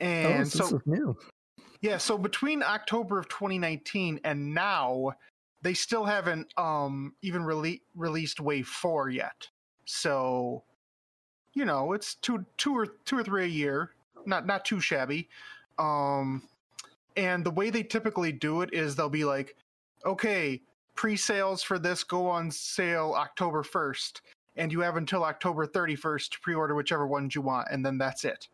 and 0.00 0.46
so 0.46 0.58
this 0.58 0.68
so 0.70 0.82
new. 0.84 1.16
yeah, 1.80 1.96
so 1.96 2.18
between 2.18 2.62
October 2.62 3.18
of 3.18 3.28
2019 3.28 4.20
and 4.24 4.54
now, 4.54 5.12
they 5.62 5.74
still 5.74 6.04
haven't 6.04 6.52
um 6.58 7.14
even 7.22 7.42
rele- 7.42 7.80
released 7.94 8.40
Wave 8.40 8.68
Four 8.68 9.08
yet. 9.08 9.48
So, 9.86 10.64
you 11.54 11.64
know, 11.64 11.92
it's 11.92 12.16
two 12.16 12.44
two 12.58 12.76
or 12.76 12.86
two 12.86 13.18
or 13.18 13.24
three 13.24 13.44
a 13.44 13.48
year, 13.48 13.92
not 14.26 14.46
not 14.46 14.64
too 14.64 14.80
shabby. 14.80 15.28
Um, 15.78 16.42
and 17.16 17.44
the 17.44 17.50
way 17.50 17.70
they 17.70 17.82
typically 17.82 18.32
do 18.32 18.60
it 18.62 18.70
is 18.72 18.94
they'll 18.94 19.08
be 19.08 19.24
like, 19.24 19.56
okay, 20.04 20.60
pre-sales 20.94 21.62
for 21.62 21.78
this 21.78 22.04
go 22.04 22.26
on 22.28 22.50
sale 22.50 23.14
October 23.16 23.62
1st, 23.62 24.20
and 24.56 24.72
you 24.72 24.80
have 24.80 24.96
until 24.96 25.24
October 25.24 25.66
31st 25.66 26.30
to 26.30 26.40
pre-order 26.40 26.74
whichever 26.74 27.06
ones 27.06 27.34
you 27.34 27.42
want, 27.42 27.68
and 27.70 27.84
then 27.84 27.98
that's 27.98 28.24
it. 28.24 28.48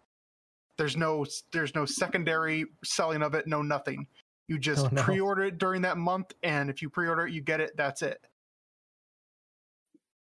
There's 0.77 0.97
no 0.97 1.25
there's 1.53 1.75
no 1.75 1.85
secondary 1.85 2.65
selling 2.85 3.23
of 3.23 3.35
it, 3.35 3.47
no 3.47 3.63
nothing. 3.63 4.07
You 4.49 4.59
just 4.59 4.87
Oh, 4.87 4.89
no. 4.93 5.03
pre-order 5.03 5.45
it 5.45 5.59
during 5.59 5.83
that 5.83 5.97
month, 5.99 6.33
and 6.43 6.69
if 6.71 6.83
you 6.83 6.91
pre-order 6.91 7.27
it, 7.27 7.33
you 7.33 7.41
get 7.41 7.61
it. 7.61 7.77
That's 7.77 8.03
it. 8.03 8.27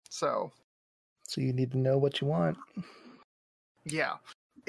So 0.10 0.52
So 1.28 1.40
you 1.42 1.54
need 1.54 1.72
to 1.72 1.78
know 1.78 1.98
what 1.98 2.20
you 2.20 2.28
want. 2.28 2.58
yeah, 3.86 4.16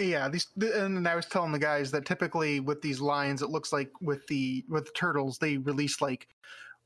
yeah. 0.00 0.28
These 0.28 0.48
and 0.60 1.06
I 1.06 1.14
was 1.14 1.26
telling 1.26 1.52
the 1.52 1.58
guys 1.58 1.90
that 1.92 2.06
typically 2.06 2.60
with 2.60 2.82
these 2.82 3.00
lines, 3.00 3.42
it 3.42 3.50
looks 3.50 3.72
like 3.72 3.90
with 4.00 4.26
the 4.26 4.64
with 4.68 4.86
the 4.86 4.92
turtles, 4.92 5.38
they 5.38 5.58
release 5.58 6.00
like 6.00 6.28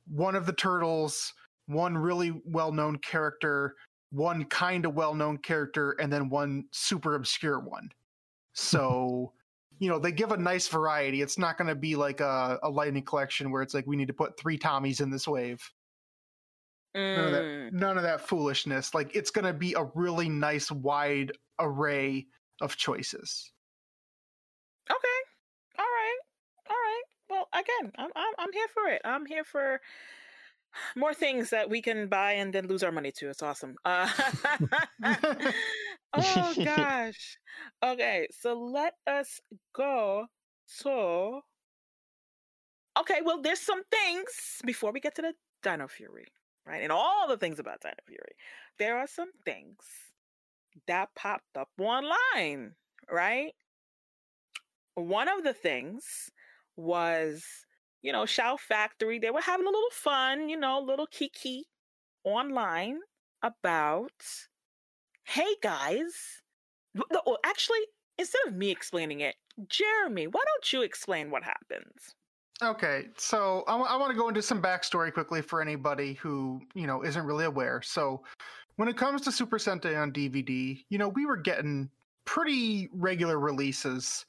one 0.07 0.35
of 0.35 0.47
the 0.47 0.53
turtles, 0.53 1.33
one 1.67 1.97
really 1.97 2.33
well-known 2.45 2.99
character, 2.99 3.75
one 4.11 4.45
kind 4.45 4.85
of 4.85 4.95
well-known 4.95 5.39
character, 5.39 5.93
and 5.93 6.13
then 6.13 6.29
one 6.29 6.65
super 6.73 7.15
obscure 7.15 7.61
one. 7.61 7.91
So. 8.53 9.33
You 9.81 9.89
know, 9.91 9.99
they 9.99 10.13
give 10.13 10.31
a 10.31 10.37
nice 10.37 10.69
variety. 10.69 11.21
It's 11.21 11.37
not 11.37 11.59
going 11.59 11.67
to 11.67 11.75
be 11.75 11.97
like 11.97 12.21
a, 12.21 12.61
a 12.63 12.71
lightning 12.71 13.03
collection 13.03 13.51
where 13.51 13.61
it's 13.61 13.75
like 13.75 13.89
we 13.89 13.97
need 13.97 14.07
to 14.07 14.15
put 14.15 14.39
three 14.39 14.57
Tommies 14.57 15.01
in 15.01 15.11
this 15.11 15.27
wave. 15.27 15.61
None 16.95 17.27
of 17.27 17.33
that 17.33 17.45
Mm, 17.45 17.73
none 17.73 17.97
of 17.97 18.05
that 18.05 18.21
foolishness. 18.21 18.95
Like 18.95 19.15
it's 19.17 19.31
gonna 19.31 19.53
be 19.53 19.75
a 19.75 19.85
really 19.95 20.29
nice 20.29 20.71
wide 20.71 21.33
array 21.59 22.27
of 22.61 22.77
choices. 22.77 23.53
Okay, 24.91 25.21
all 25.79 25.85
right, 25.85 26.19
all 26.71 26.77
right. 26.77 27.03
Well, 27.31 27.49
again, 27.53 27.93
I'm 27.97 28.11
I'm 28.15 28.35
I'm 28.39 28.53
here 28.53 28.69
for 28.75 28.89
it. 28.89 29.03
I'm 29.05 29.27
here 29.27 29.45
for 29.45 29.81
more 30.97 31.15
things 31.15 31.51
that 31.51 31.71
we 31.71 31.81
can 31.81 32.09
buy 32.09 32.33
and 32.33 32.53
then 32.53 32.67
lose 32.67 32.83
our 32.83 32.93
money 32.93 33.13
to. 33.13 33.31
It's 33.31 33.43
awesome. 33.43 33.77
Uh, 33.85 34.09
oh 36.15 36.55
gosh. 36.65 37.39
Okay, 37.83 38.29
so 38.31 38.55
let 38.55 38.95
us 39.07 39.41
go. 39.75 40.27
So, 40.67 41.43
okay, 42.99 43.21
well, 43.25 43.41
there's 43.43 43.61
some 43.61 43.83
things 43.91 44.61
before 44.65 44.93
we 44.93 45.01
get 45.01 45.15
to 45.17 45.23
the 45.23 45.33
Dino 45.63 45.89
Fury, 45.89 46.27
right? 46.67 46.83
And 46.83 46.93
all 46.93 47.29
the 47.29 47.37
things 47.37 47.59
about 47.59 47.81
Dino 47.83 47.95
Fury. 48.07 48.35
There 48.79 48.99
are 48.99 49.07
some 49.07 49.31
things 49.45 49.77
that 50.87 51.09
popped 51.15 51.57
up 51.57 51.69
online, 51.79 52.73
right? 53.11 53.53
One 54.95 55.29
of 55.29 55.45
the 55.45 55.53
things 55.53 56.31
was, 56.77 57.45
you 58.03 58.13
know, 58.13 58.27
Shout 58.27 58.61
Factory. 58.61 59.19
They 59.19 59.31
were 59.31 59.41
having 59.41 59.67
a 59.67 59.71
little 59.71 59.91
fun, 59.91 60.49
you 60.49 60.59
know, 60.59 60.81
little 60.81 61.07
kiki 61.07 61.65
online 62.25 63.01
about, 63.43 64.13
hey 65.25 65.55
guys, 65.63 66.43
w- 66.95 67.09
the- 67.11 67.23
oh, 67.27 67.39
actually, 67.45 67.81
instead 68.19 68.47
of 68.47 68.55
me 68.55 68.71
explaining 68.71 69.21
it, 69.21 69.37
Jeremy, 69.69 70.27
why 70.27 70.43
don't 70.45 70.73
you 70.73 70.83
explain 70.83 71.31
what 71.31 71.43
happens? 71.45 72.15
Okay, 72.63 73.09
so 73.17 73.65
I 73.67 73.75
want 73.77 74.13
to 74.13 74.17
go 74.17 74.29
into 74.29 74.41
some 74.41 74.63
backstory 74.63 75.13
quickly 75.13 75.43
for 75.43 75.61
anybody 75.61 76.15
who 76.15 76.61
you 76.75 76.87
know 76.87 77.03
isn't 77.05 77.27
really 77.27 77.45
aware. 77.45 77.83
So, 77.83 78.23
when 78.77 78.89
it 78.89 78.97
comes 78.97 79.23
to 79.23 79.33
Super 79.33 79.59
Sentai 79.59 80.01
on 80.01 80.13
DVD, 80.13 80.83
you 80.89 80.99
know 80.99 81.09
we 81.09 81.27
were 81.27 81.37
getting 81.37 81.91
pretty 82.25 82.89
regular 82.93 83.39
releases, 83.39 84.25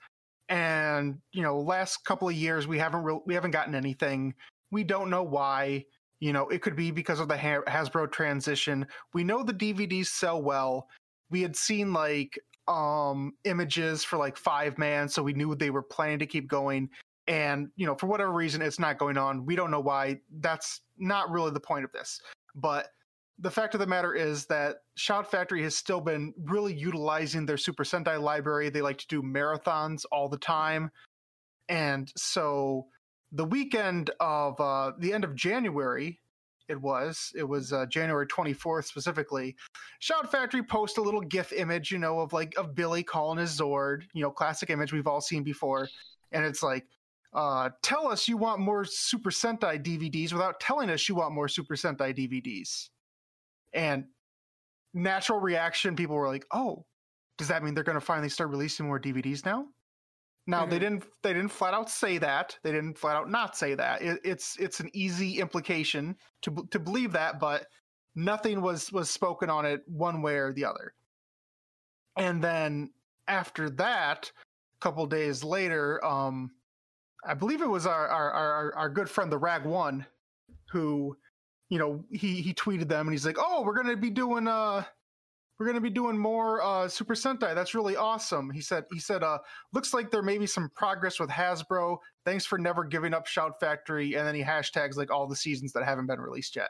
and 0.50 1.18
you 1.32 1.42
know 1.42 1.60
last 1.60 2.06
couple 2.06 2.30
of 2.30 2.36
years 2.36 2.68
we 2.68 2.78
haven't 2.78 3.04
re- 3.04 3.22
we 3.26 3.34
haven't 3.34 3.52
gotten 3.52 3.76
anything. 3.76 4.34
We 4.72 4.84
don't 4.84 5.10
know 5.10 5.24
why. 5.24 5.86
You 6.20 6.34
know, 6.34 6.48
it 6.48 6.62
could 6.62 6.76
be 6.76 6.92
because 6.92 7.20
of 7.20 7.28
the 7.28 7.36
Hasbro 7.36 8.12
transition. 8.12 8.88
We 9.14 9.24
know 9.24 9.44
the 9.44 9.54
DVDs 9.54 10.08
sell 10.08 10.42
well. 10.42 10.88
We 11.30 11.42
had 11.42 11.56
seen 11.56 11.94
like 11.94 12.40
um 12.68 13.34
images 13.44 14.04
for 14.04 14.18
like 14.18 14.40
Fiveman, 14.40 15.10
so 15.12 15.22
we 15.22 15.34
knew 15.34 15.56
they 15.56 15.70
were 15.70 15.84
planning 15.84 16.20
to 16.20 16.26
keep 16.26 16.48
going 16.48 16.90
and 17.28 17.70
you 17.76 17.86
know 17.86 17.96
for 17.96 18.08
whatever 18.08 18.32
reason 18.32 18.62
it's 18.62 18.80
not 18.80 18.98
going 18.98 19.18
on 19.18 19.46
we 19.46 19.56
don't 19.56 19.72
know 19.72 19.80
why 19.80 20.20
that's 20.40 20.82
not 20.98 21.30
really 21.32 21.52
the 21.52 21.60
point 21.60 21.84
of 21.84 21.92
this 21.92 22.22
but 22.56 22.90
the 23.40 23.52
fact 23.52 23.74
of 23.74 23.80
the 23.80 23.88
matter 23.88 24.14
is 24.14 24.46
that 24.46 24.78
shout 24.96 25.30
factory 25.30 25.62
has 25.64 25.76
still 25.76 26.02
been 26.02 26.34
really 26.46 26.74
utilizing 26.74 27.46
their 27.46 27.58
super 27.58 27.84
sentai 27.84 28.20
library. 28.22 28.70
They 28.70 28.82
like 28.82 28.98
to 29.00 29.08
do 29.08 29.22
marathons 29.22 30.06
all 30.12 30.30
the 30.30 30.38
time. 30.38 30.90
And 31.68 32.12
so 32.16 32.88
the 33.32 33.46
weekend 33.46 34.12
of 34.20 34.60
uh, 34.62 34.94
the 35.00 35.12
end 35.12 35.24
of 35.24 35.36
january 35.36 36.20
it 36.68 36.80
was 36.80 37.32
it 37.36 37.44
was 37.44 37.74
uh, 37.74 37.86
january 37.88 38.26
24th 38.28 38.86
specifically 38.86 39.56
shout 40.00 40.32
factory 40.32 40.64
post 40.64 40.98
a 40.98 41.02
little 41.02 41.22
gif 41.22 41.52
image 41.52 41.92
you 41.92 41.98
know 41.98 42.20
of 42.20 42.34
like 42.34 42.56
of 42.58 42.74
billy 42.76 43.04
calling 43.04 43.38
his 43.40 43.60
zord 43.60 44.04
you 44.14 44.22
know 44.22 44.32
classic 44.32 44.70
image 44.70 44.94
we've 44.94 45.08
all 45.08 45.22
seen 45.22 45.44
before. 45.44 45.90
And 46.32 46.46
it's 46.46 46.62
like 46.62 46.86
uh, 47.36 47.70
tell 47.82 48.08
us 48.08 48.30
you 48.30 48.38
want 48.38 48.62
more 48.62 48.86
Super 48.86 49.30
Sentai 49.30 49.84
DVDs 49.84 50.32
without 50.32 50.60
telling 50.62 50.90
us 50.90 51.10
you 51.10 51.16
want 51.16 51.34
more 51.34 51.50
Super 51.50 51.76
Sentai 51.76 52.16
DVDs. 52.18 52.90
And 53.76 54.06
natural 54.94 55.40
reaction, 55.40 55.96
people 55.96 56.16
were 56.16 56.28
like, 56.28 56.46
"Oh, 56.52 56.86
does 57.38 57.50
that 57.50 57.62
mean 57.64 57.76
they're 57.76 57.84
going 57.84 58.00
to 58.00 58.02
finally 58.02 58.30
start 58.30 58.50
releasing 58.50 58.88
more 58.88 59.00
DVDs 59.00 59.46
now?" 59.46 59.68
Now 60.48 60.66
they 60.66 60.78
Mhm. 60.78 60.80
didn't. 60.80 61.04
They 61.24 61.34
didn't 61.34 61.52
flat 61.52 61.74
out 61.74 61.90
say 61.90 62.18
that. 62.20 62.58
They 62.64 62.72
didn't 62.72 62.98
flat 62.98 63.16
out 63.18 63.30
not 63.30 63.58
say 63.58 63.76
that. 63.76 64.02
It, 64.02 64.22
it's 64.24 64.58
it's 64.58 64.80
an 64.80 64.90
easy 64.94 65.40
implication 65.40 66.18
to 66.44 66.68
to 66.72 66.80
believe 66.80 67.12
that, 67.14 67.40
but 67.40 67.68
nothing 68.16 68.62
was 68.62 68.92
was 68.92 69.10
spoken 69.10 69.50
on 69.50 69.66
it 69.66 69.82
one 69.88 70.22
way 70.22 70.38
or 70.38 70.54
the 70.54 70.66
other. 70.66 70.94
And 72.16 72.44
then 72.44 72.94
after 73.28 73.70
that, 73.72 74.32
a 74.76 74.80
couple 74.80 75.06
days 75.08 75.44
later, 75.44 76.04
um, 76.06 76.56
I 77.26 77.34
believe 77.34 77.62
it 77.62 77.68
was 77.70 77.86
our 77.88 78.08
our 78.08 78.32
our, 78.32 78.76
our 78.76 78.90
good 78.90 79.10
friend 79.10 79.32
the 79.32 79.38
Rag 79.40 79.66
One, 79.66 80.06
who, 80.72 81.18
you 81.70 81.80
know, 81.80 82.04
he 82.12 82.42
he 82.42 82.54
tweeted 82.54 82.88
them 82.88 83.08
and 83.08 83.14
he's 83.14 83.26
like, 83.26 83.38
"Oh, 83.40 83.64
we're 83.64 83.76
gonna 83.76 83.98
be 83.98 84.10
doing 84.10 84.48
uh, 84.48 84.84
we're 85.58 85.66
gonna 85.66 85.82
be 85.82 85.90
doing 85.90 86.18
more 86.18 86.62
uh 86.62 86.88
Super 86.88 87.16
Sentai. 87.16 87.56
That's 87.56 87.74
really 87.74 87.96
awesome." 87.96 88.52
He 88.52 88.62
said 88.62 88.86
he 88.92 89.00
said, 89.00 89.24
"Uh, 89.24 89.40
looks 89.74 89.94
like 89.94 90.12
there 90.12 90.22
may 90.22 90.38
be 90.38 90.48
some 90.48 90.70
progress 90.76 91.20
with 91.20 91.30
Hasbro. 91.30 91.98
Thanks 92.24 92.46
for 92.46 92.58
never 92.58 92.84
giving 92.84 93.14
up 93.14 93.26
Shout 93.26 93.60
Factory." 93.60 94.16
And 94.16 94.28
then 94.28 94.36
he 94.36 94.44
hashtags 94.44 94.96
like 94.96 95.12
all 95.12 95.28
the 95.28 95.36
seasons 95.36 95.74
that 95.74 95.84
haven't 95.84 96.08
been 96.08 96.20
released 96.22 96.56
yet. 96.56 96.70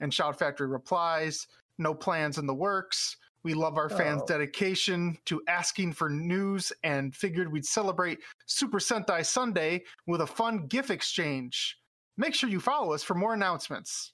And 0.00 0.12
Shout 0.12 0.38
Factory 0.38 0.66
replies, 0.68 1.46
"No 1.78 1.94
plans 1.94 2.38
in 2.38 2.46
the 2.46 2.54
works." 2.54 3.16
We 3.42 3.54
love 3.54 3.76
our 3.78 3.88
fans' 3.88 4.22
Oh. 4.22 4.26
dedication 4.26 5.18
to 5.26 5.40
asking 5.46 5.92
for 5.92 6.10
news 6.10 6.72
and 6.82 7.14
figured 7.14 7.52
we'd 7.52 7.64
celebrate 7.64 8.18
Super 8.46 8.78
Sentai 8.80 9.24
Sunday 9.24 9.84
with 10.06 10.20
a 10.20 10.26
fun 10.26 10.66
GIF 10.66 10.90
exchange. 10.90 11.78
Make 12.16 12.34
sure 12.34 12.48
you 12.48 12.60
follow 12.60 12.92
us 12.92 13.02
for 13.02 13.14
more 13.14 13.34
announcements. 13.34 14.12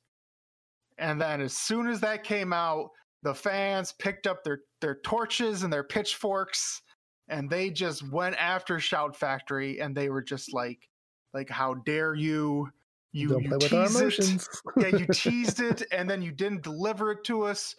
And 0.99 1.21
then, 1.21 1.41
as 1.41 1.57
soon 1.57 1.89
as 1.89 2.01
that 2.01 2.25
came 2.25 2.53
out, 2.53 2.91
the 3.23 3.35
fans 3.35 3.93
picked 3.99 4.27
up 4.27 4.45
their, 4.45 4.61
their 4.81 4.97
torches 4.97 5.63
and 5.63 5.73
their 5.73 5.85
pitchforks 5.85 6.83
and 7.29 7.49
they 7.49 7.71
just 7.71 8.09
went 8.11 8.37
after 8.37 8.79
Shout 8.79 9.17
Factory 9.17 9.81
and 9.81 9.97
they 9.97 10.09
were 10.09 10.23
just 10.23 10.53
like, 10.53 10.89
like, 11.33 11.49
how 11.49 11.75
dare 11.75 12.15
you? 12.15 12.69
You, 13.13 13.29
Don't 13.29 13.43
you 13.43 13.49
play 13.49 13.59
with 13.59 13.73
our 13.73 13.87
tease 13.89 14.49
it 14.77 14.83
yeah, 14.93 14.99
you 14.99 15.07
teased 15.13 15.61
it 15.61 15.83
and 15.93 16.09
then 16.09 16.23
you 16.23 16.33
didn't 16.33 16.63
deliver 16.63 17.13
it 17.13 17.25
to 17.25 17.43
us. 17.43 17.75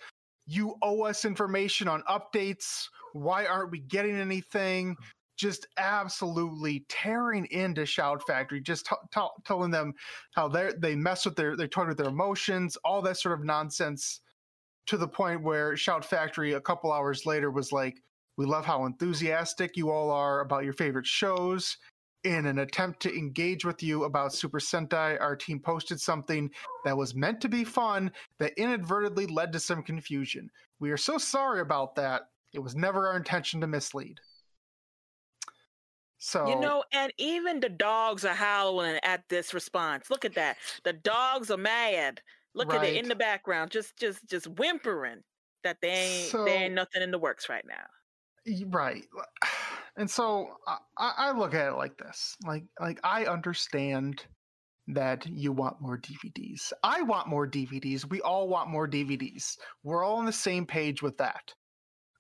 You 0.45 0.75
owe 0.81 1.03
us 1.03 1.25
information 1.25 1.87
on 1.87 2.03
updates. 2.03 2.85
Why 3.13 3.45
aren't 3.45 3.71
we 3.71 3.79
getting 3.79 4.15
anything? 4.15 4.95
Just 5.37 5.67
absolutely 5.77 6.85
tearing 6.89 7.45
into 7.51 7.85
Shout 7.85 8.25
Factory, 8.25 8.61
just 8.61 8.85
t- 8.85 8.95
t- 9.13 9.21
telling 9.45 9.71
them 9.71 9.93
how 10.33 10.47
they 10.47 10.71
they 10.77 10.95
mess 10.95 11.25
with 11.25 11.35
their 11.35 11.55
they 11.55 11.67
toy 11.67 11.87
with 11.87 11.97
their 11.97 12.07
emotions, 12.07 12.77
all 12.83 13.01
that 13.01 13.17
sort 13.17 13.37
of 13.37 13.45
nonsense, 13.45 14.21
to 14.87 14.97
the 14.97 15.07
point 15.07 15.43
where 15.43 15.75
Shout 15.75 16.05
Factory 16.05 16.53
a 16.53 16.61
couple 16.61 16.91
hours 16.91 17.25
later 17.25 17.51
was 17.51 17.71
like, 17.71 18.01
"We 18.37 18.45
love 18.45 18.65
how 18.65 18.85
enthusiastic 18.85 19.75
you 19.75 19.89
all 19.91 20.11
are 20.11 20.41
about 20.41 20.63
your 20.63 20.73
favorite 20.73 21.07
shows." 21.07 21.77
In 22.23 22.45
an 22.45 22.59
attempt 22.59 23.01
to 23.01 23.13
engage 23.13 23.65
with 23.65 23.83
you 23.83 24.05
about 24.05 24.33
Super 24.33 24.59
Sentai, 24.59 25.19
our 25.19 25.35
team 25.35 25.59
posted 25.59 25.99
something 25.99 26.49
that 26.85 26.95
was 26.95 27.15
meant 27.15 27.41
to 27.41 27.49
be 27.49 27.65
fun 27.65 28.13
that 28.37 28.53
inadvertently 28.55 29.27
led 29.27 29.51
to 29.51 29.59
some 29.59 29.83
confusion. 29.83 30.49
We 30.79 30.91
are 30.91 30.97
so 30.97 31.17
sorry 31.17 31.59
about 31.59 31.95
that. 31.95 32.29
It 32.53 32.59
was 32.59 32.75
never 32.75 33.09
our 33.09 33.17
intention 33.17 33.59
to 33.59 33.67
mislead. 33.67 34.21
So 36.25 36.47
You 36.47 36.57
know, 36.57 36.85
and 36.93 37.11
even 37.17 37.59
the 37.59 37.67
dogs 37.67 38.23
are 38.23 38.33
howling 38.33 38.97
at 39.03 39.27
this 39.27 39.53
response. 39.53 40.09
Look 40.09 40.23
at 40.23 40.35
that. 40.35 40.55
The 40.85 40.93
dogs 40.93 41.51
are 41.51 41.57
mad. 41.57 42.21
Look 42.55 42.73
at 42.73 42.85
it 42.85 42.95
in 42.95 43.09
the 43.09 43.15
background, 43.15 43.71
just 43.71 43.97
just 43.97 44.25
just 44.29 44.47
whimpering 44.47 45.23
that 45.63 45.81
they 45.81 45.89
ain't 45.89 46.29
So- 46.29 46.45
they 46.45 46.53
ain't 46.53 46.73
nothing 46.73 47.01
in 47.01 47.11
the 47.11 47.19
works 47.19 47.49
right 47.49 47.65
now. 47.67 47.85
Right 48.67 49.03
and 49.97 50.09
so 50.09 50.47
I, 50.65 50.77
I 51.17 51.31
look 51.31 51.53
at 51.53 51.67
it 51.67 51.75
like 51.75 51.97
this 51.97 52.35
like 52.45 52.63
like 52.79 52.99
i 53.03 53.25
understand 53.25 54.25
that 54.87 55.25
you 55.27 55.51
want 55.51 55.79
more 55.79 55.97
dvds 55.97 56.73
i 56.83 57.01
want 57.01 57.27
more 57.27 57.47
dvds 57.47 58.09
we 58.09 58.19
all 58.21 58.47
want 58.49 58.69
more 58.69 58.87
dvds 58.87 59.57
we're 59.83 60.03
all 60.03 60.17
on 60.17 60.25
the 60.25 60.33
same 60.33 60.65
page 60.65 61.01
with 61.01 61.17
that 61.17 61.53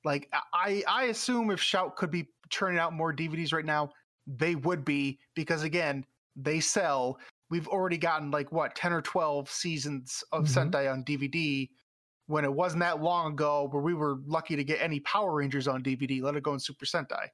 like 0.03 0.29
i 0.53 0.83
i 0.87 1.05
assume 1.05 1.49
if 1.51 1.59
shout 1.61 1.95
could 1.95 2.11
be 2.11 2.27
churning 2.49 2.79
out 2.79 2.93
more 2.93 3.13
dvds 3.13 3.53
right 3.53 3.65
now 3.65 3.89
they 4.27 4.55
would 4.55 4.85
be 4.85 5.19
because 5.35 5.63
again 5.63 6.05
they 6.35 6.59
sell 6.59 7.19
we've 7.49 7.67
already 7.67 7.97
gotten 7.97 8.31
like 8.31 8.51
what 8.51 8.75
10 8.75 8.93
or 8.93 9.01
12 9.01 9.49
seasons 9.49 10.23
of 10.31 10.45
Mhm. 10.45 10.47
sentai 10.47 10.91
on 10.91 11.03
dvd 11.03 11.69
when 12.27 12.45
it 12.45 12.53
wasn't 12.53 12.79
that 12.81 13.01
long 13.01 13.33
ago 13.33 13.67
where 13.71 13.81
we 13.83 13.93
were 13.93 14.17
lucky 14.25 14.55
to 14.55 14.63
get 14.63 14.81
any 14.81 14.99
Power 15.01 15.35
Rangers 15.35 15.67
on 15.67 15.83
DVD, 15.83 16.21
let 16.21 16.35
it 16.35 16.43
go 16.43 16.53
in 16.53 16.59
Super 16.59 16.85
Sentai. 16.85 17.27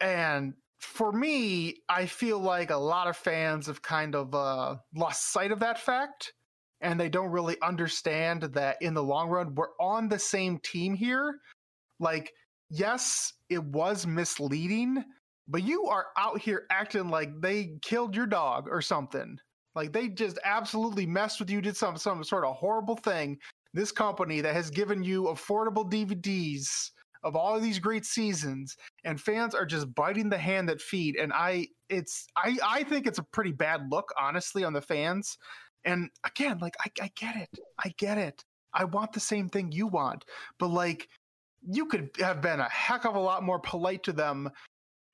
And 0.00 0.54
for 0.78 1.12
me, 1.12 1.82
I 1.88 2.06
feel 2.06 2.38
like 2.38 2.70
a 2.70 2.76
lot 2.76 3.08
of 3.08 3.16
fans 3.16 3.66
have 3.66 3.82
kind 3.82 4.14
of 4.14 4.34
uh, 4.34 4.76
lost 4.94 5.32
sight 5.32 5.50
of 5.52 5.60
that 5.60 5.78
fact. 5.80 6.32
And 6.80 6.98
they 6.98 7.08
don't 7.08 7.30
really 7.30 7.56
understand 7.62 8.42
that 8.42 8.76
in 8.80 8.94
the 8.94 9.02
long 9.02 9.28
run, 9.28 9.54
we're 9.54 9.76
on 9.80 10.08
the 10.08 10.18
same 10.18 10.58
team 10.58 10.94
here. 10.94 11.40
Like, 11.98 12.32
yes, 12.70 13.32
it 13.50 13.62
was 13.62 14.06
misleading, 14.06 15.04
but 15.48 15.64
you 15.64 15.86
are 15.86 16.06
out 16.16 16.40
here 16.40 16.66
acting 16.70 17.08
like 17.08 17.30
they 17.40 17.72
killed 17.82 18.14
your 18.14 18.26
dog 18.26 18.68
or 18.70 18.80
something. 18.80 19.38
Like 19.74 19.92
they 19.92 20.08
just 20.08 20.38
absolutely 20.44 21.06
messed 21.06 21.40
with 21.40 21.50
you, 21.50 21.60
did 21.60 21.76
some 21.76 21.96
some 21.96 22.22
sort 22.24 22.44
of 22.44 22.56
horrible 22.56 22.96
thing. 22.96 23.38
This 23.74 23.92
company 23.92 24.40
that 24.40 24.54
has 24.54 24.70
given 24.70 25.02
you 25.02 25.24
affordable 25.24 25.90
DVDs 25.90 26.90
of 27.24 27.36
all 27.36 27.56
of 27.56 27.62
these 27.62 27.78
great 27.78 28.04
seasons, 28.04 28.76
and 29.04 29.20
fans 29.20 29.54
are 29.54 29.66
just 29.66 29.92
biting 29.94 30.28
the 30.28 30.38
hand 30.38 30.68
that 30.68 30.80
feed. 30.80 31.16
And 31.16 31.32
I, 31.32 31.66
it's 31.88 32.26
I 32.36 32.56
I 32.64 32.82
think 32.84 33.06
it's 33.06 33.18
a 33.18 33.26
pretty 33.32 33.52
bad 33.52 33.90
look, 33.90 34.12
honestly, 34.20 34.64
on 34.64 34.72
the 34.72 34.80
fans. 34.80 35.36
And 35.84 36.10
again, 36.24 36.58
like 36.58 36.76
I, 36.80 36.90
I 37.02 37.10
get 37.16 37.36
it, 37.36 37.58
I 37.82 37.92
get 37.98 38.18
it. 38.18 38.44
I 38.74 38.84
want 38.84 39.12
the 39.12 39.20
same 39.20 39.48
thing 39.48 39.72
you 39.72 39.86
want, 39.86 40.24
but 40.58 40.68
like 40.68 41.08
you 41.66 41.86
could 41.86 42.10
have 42.20 42.40
been 42.40 42.60
a 42.60 42.68
heck 42.68 43.04
of 43.04 43.14
a 43.14 43.20
lot 43.20 43.42
more 43.42 43.58
polite 43.58 44.04
to 44.04 44.12
them 44.12 44.50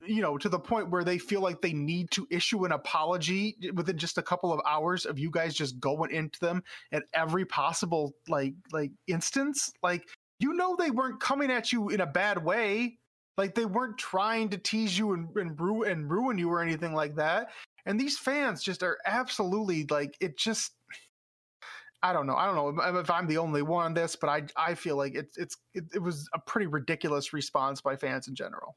you 0.07 0.23
know, 0.23 0.37
to 0.39 0.49
the 0.49 0.59
point 0.59 0.91
where 0.91 1.05
they 1.05 1.19
feel 1.19 1.41
like 1.41 1.61
they 1.61 1.73
need 1.73 2.11
to 2.13 2.27
issue 2.31 2.65
an 2.65 2.73
apology 2.73 3.57
within 3.75 3.99
just 3.99 4.19
a 4.19 4.23
couple 4.23 4.53
of 4.53 4.61
hours 4.67 5.07
of 5.07 5.19
you 5.19 5.31
guys 5.31 5.55
just 5.55 5.81
going 5.81 6.11
into 6.11 6.39
them 6.41 6.63
at 6.93 7.05
every 7.13 7.45
possible 7.45 8.13
like 8.29 8.55
like 8.73 8.91
instance. 9.07 9.73
Like 9.83 10.07
you 10.41 10.55
know 10.55 10.77
they 10.77 10.91
weren't 10.91 11.21
coming 11.21 11.51
at 11.51 11.73
you 11.73 11.89
in 11.91 12.01
a 12.01 12.07
bad 12.07 12.45
way. 12.45 12.99
Like 13.37 13.55
they 13.55 13.65
weren't 13.65 13.99
trying 13.99 14.51
to 14.51 14.59
tease 14.59 14.97
you 14.97 15.13
and, 15.13 15.29
and 15.37 15.59
ruin 15.61 15.91
and 15.91 16.11
ruin 16.11 16.39
you 16.39 16.51
or 16.51 16.63
anything 16.63 16.95
like 16.95 17.17
that. 17.17 17.49
And 17.87 18.01
these 18.01 18.19
fans 18.19 18.63
just 18.63 18.83
are 18.83 18.99
absolutely 19.07 19.87
like 19.91 20.17
it 20.21 20.39
just 20.39 20.73
I 22.03 22.13
don't 22.13 22.27
know. 22.27 22.37
I 22.37 22.47
don't 22.47 22.77
know 22.77 22.99
if 22.99 23.11
I'm 23.11 23.27
the 23.27 23.39
only 23.39 23.63
one 23.63 23.87
on 23.87 23.95
this, 23.95 24.17
but 24.17 24.29
I 24.29 24.43
I 24.57 24.75
feel 24.75 24.97
like 24.97 25.15
it's 25.15 25.37
it's 25.39 25.57
it, 25.75 25.85
it 25.95 25.99
was 26.03 26.29
a 26.35 26.39
pretty 26.39 26.67
ridiculous 26.67 27.33
response 27.33 27.81
by 27.81 27.97
fans 27.97 28.29
in 28.29 28.35
general. 28.35 28.77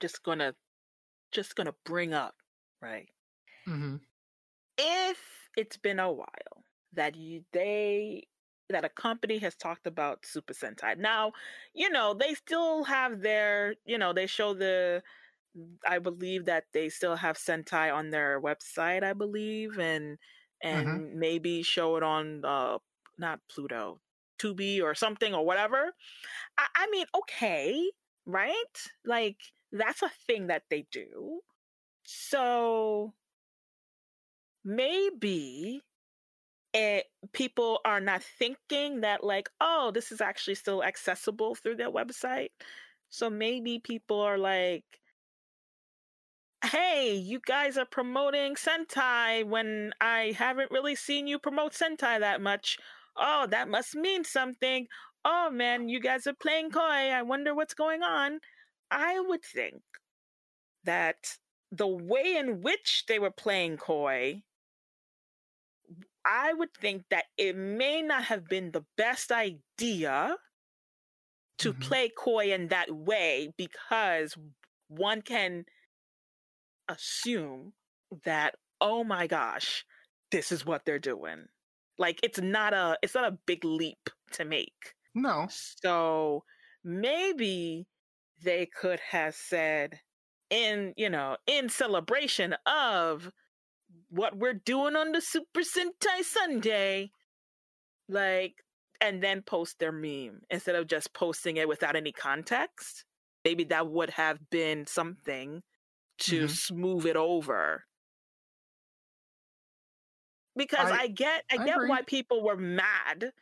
Just 0.00 0.22
gonna 0.22 0.54
just 1.32 1.56
gonna 1.56 1.74
bring 1.84 2.14
up, 2.14 2.34
right? 2.82 3.08
Mm-hmm. 3.68 3.96
if 4.78 5.18
it's 5.56 5.76
been 5.76 5.98
a 6.00 6.12
while 6.12 6.64
that 6.94 7.16
you 7.16 7.44
they 7.52 8.26
that 8.70 8.84
a 8.84 8.88
company 8.90 9.38
has 9.38 9.54
talked 9.56 9.86
about 9.86 10.26
Super 10.26 10.52
Sentai. 10.54 10.96
Now, 10.98 11.32
you 11.74 11.90
know, 11.90 12.14
they 12.14 12.34
still 12.34 12.84
have 12.84 13.22
their, 13.22 13.76
you 13.86 13.96
know, 13.98 14.12
they 14.12 14.26
show 14.26 14.54
the 14.54 15.02
I 15.86 15.98
believe 15.98 16.46
that 16.46 16.64
they 16.72 16.88
still 16.88 17.16
have 17.16 17.36
Sentai 17.36 17.92
on 17.94 18.10
their 18.10 18.40
website, 18.40 19.02
I 19.02 19.12
believe, 19.12 19.78
and 19.78 20.18
and 20.62 21.14
maybe 21.14 21.62
show 21.62 21.96
it 21.96 22.02
on 22.02 22.44
uh 22.44 22.78
not 23.18 23.40
Pluto, 23.50 24.00
Tubi 24.38 24.82
or 24.82 24.94
something 24.94 25.34
or 25.34 25.44
whatever. 25.44 25.92
I, 26.58 26.66
I 26.76 26.86
mean, 26.90 27.06
okay, 27.14 27.90
right? 28.26 28.74
Like 29.04 29.38
that's 29.72 30.02
a 30.02 30.10
thing 30.26 30.48
that 30.48 30.64
they 30.70 30.86
do. 30.92 31.40
So 32.04 33.14
maybe 34.64 35.80
it, 36.74 37.06
people 37.32 37.80
are 37.84 38.00
not 38.00 38.22
thinking 38.22 39.00
that 39.00 39.24
like 39.24 39.48
oh 39.60 39.90
this 39.94 40.12
is 40.12 40.20
actually 40.20 40.54
still 40.54 40.82
accessible 40.84 41.54
through 41.54 41.76
their 41.76 41.90
website 41.90 42.50
so 43.10 43.30
maybe 43.30 43.78
people 43.78 44.20
are 44.20 44.38
like 44.38 44.84
hey 46.64 47.14
you 47.14 47.38
guys 47.46 47.76
are 47.78 47.84
promoting 47.86 48.54
sentai 48.56 49.44
when 49.44 49.92
i 50.00 50.32
haven't 50.36 50.70
really 50.72 50.94
seen 50.96 51.26
you 51.28 51.38
promote 51.38 51.72
sentai 51.72 52.18
that 52.18 52.40
much. 52.40 52.78
Oh 53.16 53.46
that 53.50 53.68
must 53.68 53.94
mean 53.94 54.24
something. 54.24 54.86
Oh 55.24 55.50
man 55.50 55.88
you 55.88 56.00
guys 56.00 56.26
are 56.26 56.34
playing 56.34 56.70
coy 56.70 56.80
i 57.18 57.22
wonder 57.22 57.54
what's 57.54 57.74
going 57.74 58.02
on. 58.02 58.40
I 58.90 59.20
would 59.20 59.44
think 59.44 59.82
that 60.84 61.36
the 61.70 61.86
way 61.86 62.36
in 62.36 62.62
which 62.62 63.04
they 63.08 63.18
were 63.18 63.30
playing 63.30 63.76
coy 63.76 64.42
I 66.24 66.52
would 66.52 66.74
think 66.74 67.08
that 67.10 67.26
it 67.36 67.56
may 67.56 68.02
not 68.02 68.24
have 68.24 68.46
been 68.48 68.72
the 68.72 68.84
best 68.96 69.32
idea 69.32 70.38
to 71.58 71.72
Mhm. 71.72 71.80
play 71.80 72.08
coy 72.08 72.52
in 72.52 72.68
that 72.68 72.90
way 72.90 73.52
because 73.56 74.36
one 74.88 75.22
can 75.22 75.64
assume 76.88 77.72
that 78.24 78.54
oh 78.80 79.04
my 79.04 79.26
gosh 79.26 79.84
this 80.30 80.52
is 80.52 80.64
what 80.64 80.84
they're 80.84 80.98
doing 80.98 81.46
like 81.98 82.18
it's 82.22 82.40
not 82.40 82.72
a 82.72 82.96
it's 83.02 83.14
not 83.14 83.26
a 83.30 83.38
big 83.46 83.64
leap 83.64 84.10
to 84.32 84.44
make 84.44 84.94
No. 85.14 85.48
so 85.50 86.44
maybe 86.84 87.86
they 88.42 88.66
could 88.66 89.00
have 89.00 89.34
said 89.34 90.00
in, 90.50 90.94
you 90.96 91.10
know, 91.10 91.36
in 91.46 91.68
celebration 91.68 92.54
of 92.66 93.30
what 94.10 94.36
we're 94.36 94.54
doing 94.54 94.96
on 94.96 95.12
the 95.12 95.20
Super 95.20 95.60
Sentai 95.60 96.22
Sunday, 96.22 97.10
like, 98.08 98.54
and 99.00 99.22
then 99.22 99.42
post 99.42 99.78
their 99.78 99.92
meme 99.92 100.40
instead 100.50 100.74
of 100.74 100.86
just 100.86 101.12
posting 101.14 101.56
it 101.56 101.68
without 101.68 101.96
any 101.96 102.12
context. 102.12 103.04
Maybe 103.44 103.64
that 103.64 103.88
would 103.88 104.10
have 104.10 104.38
been 104.50 104.86
something 104.86 105.62
to 106.18 106.44
Mhm. 106.44 106.50
smooth 106.50 107.06
it 107.06 107.16
over. 107.16 107.84
Because 110.56 110.90
I- 110.90 111.02
I, 111.02 111.06
get 111.08 111.44
I 111.50 111.56
I 111.56 111.64
get 111.64 111.76
agree. 111.76 111.88
why 111.88 112.02
people 112.02 112.42
were 112.42 112.56
mad. 112.56 113.32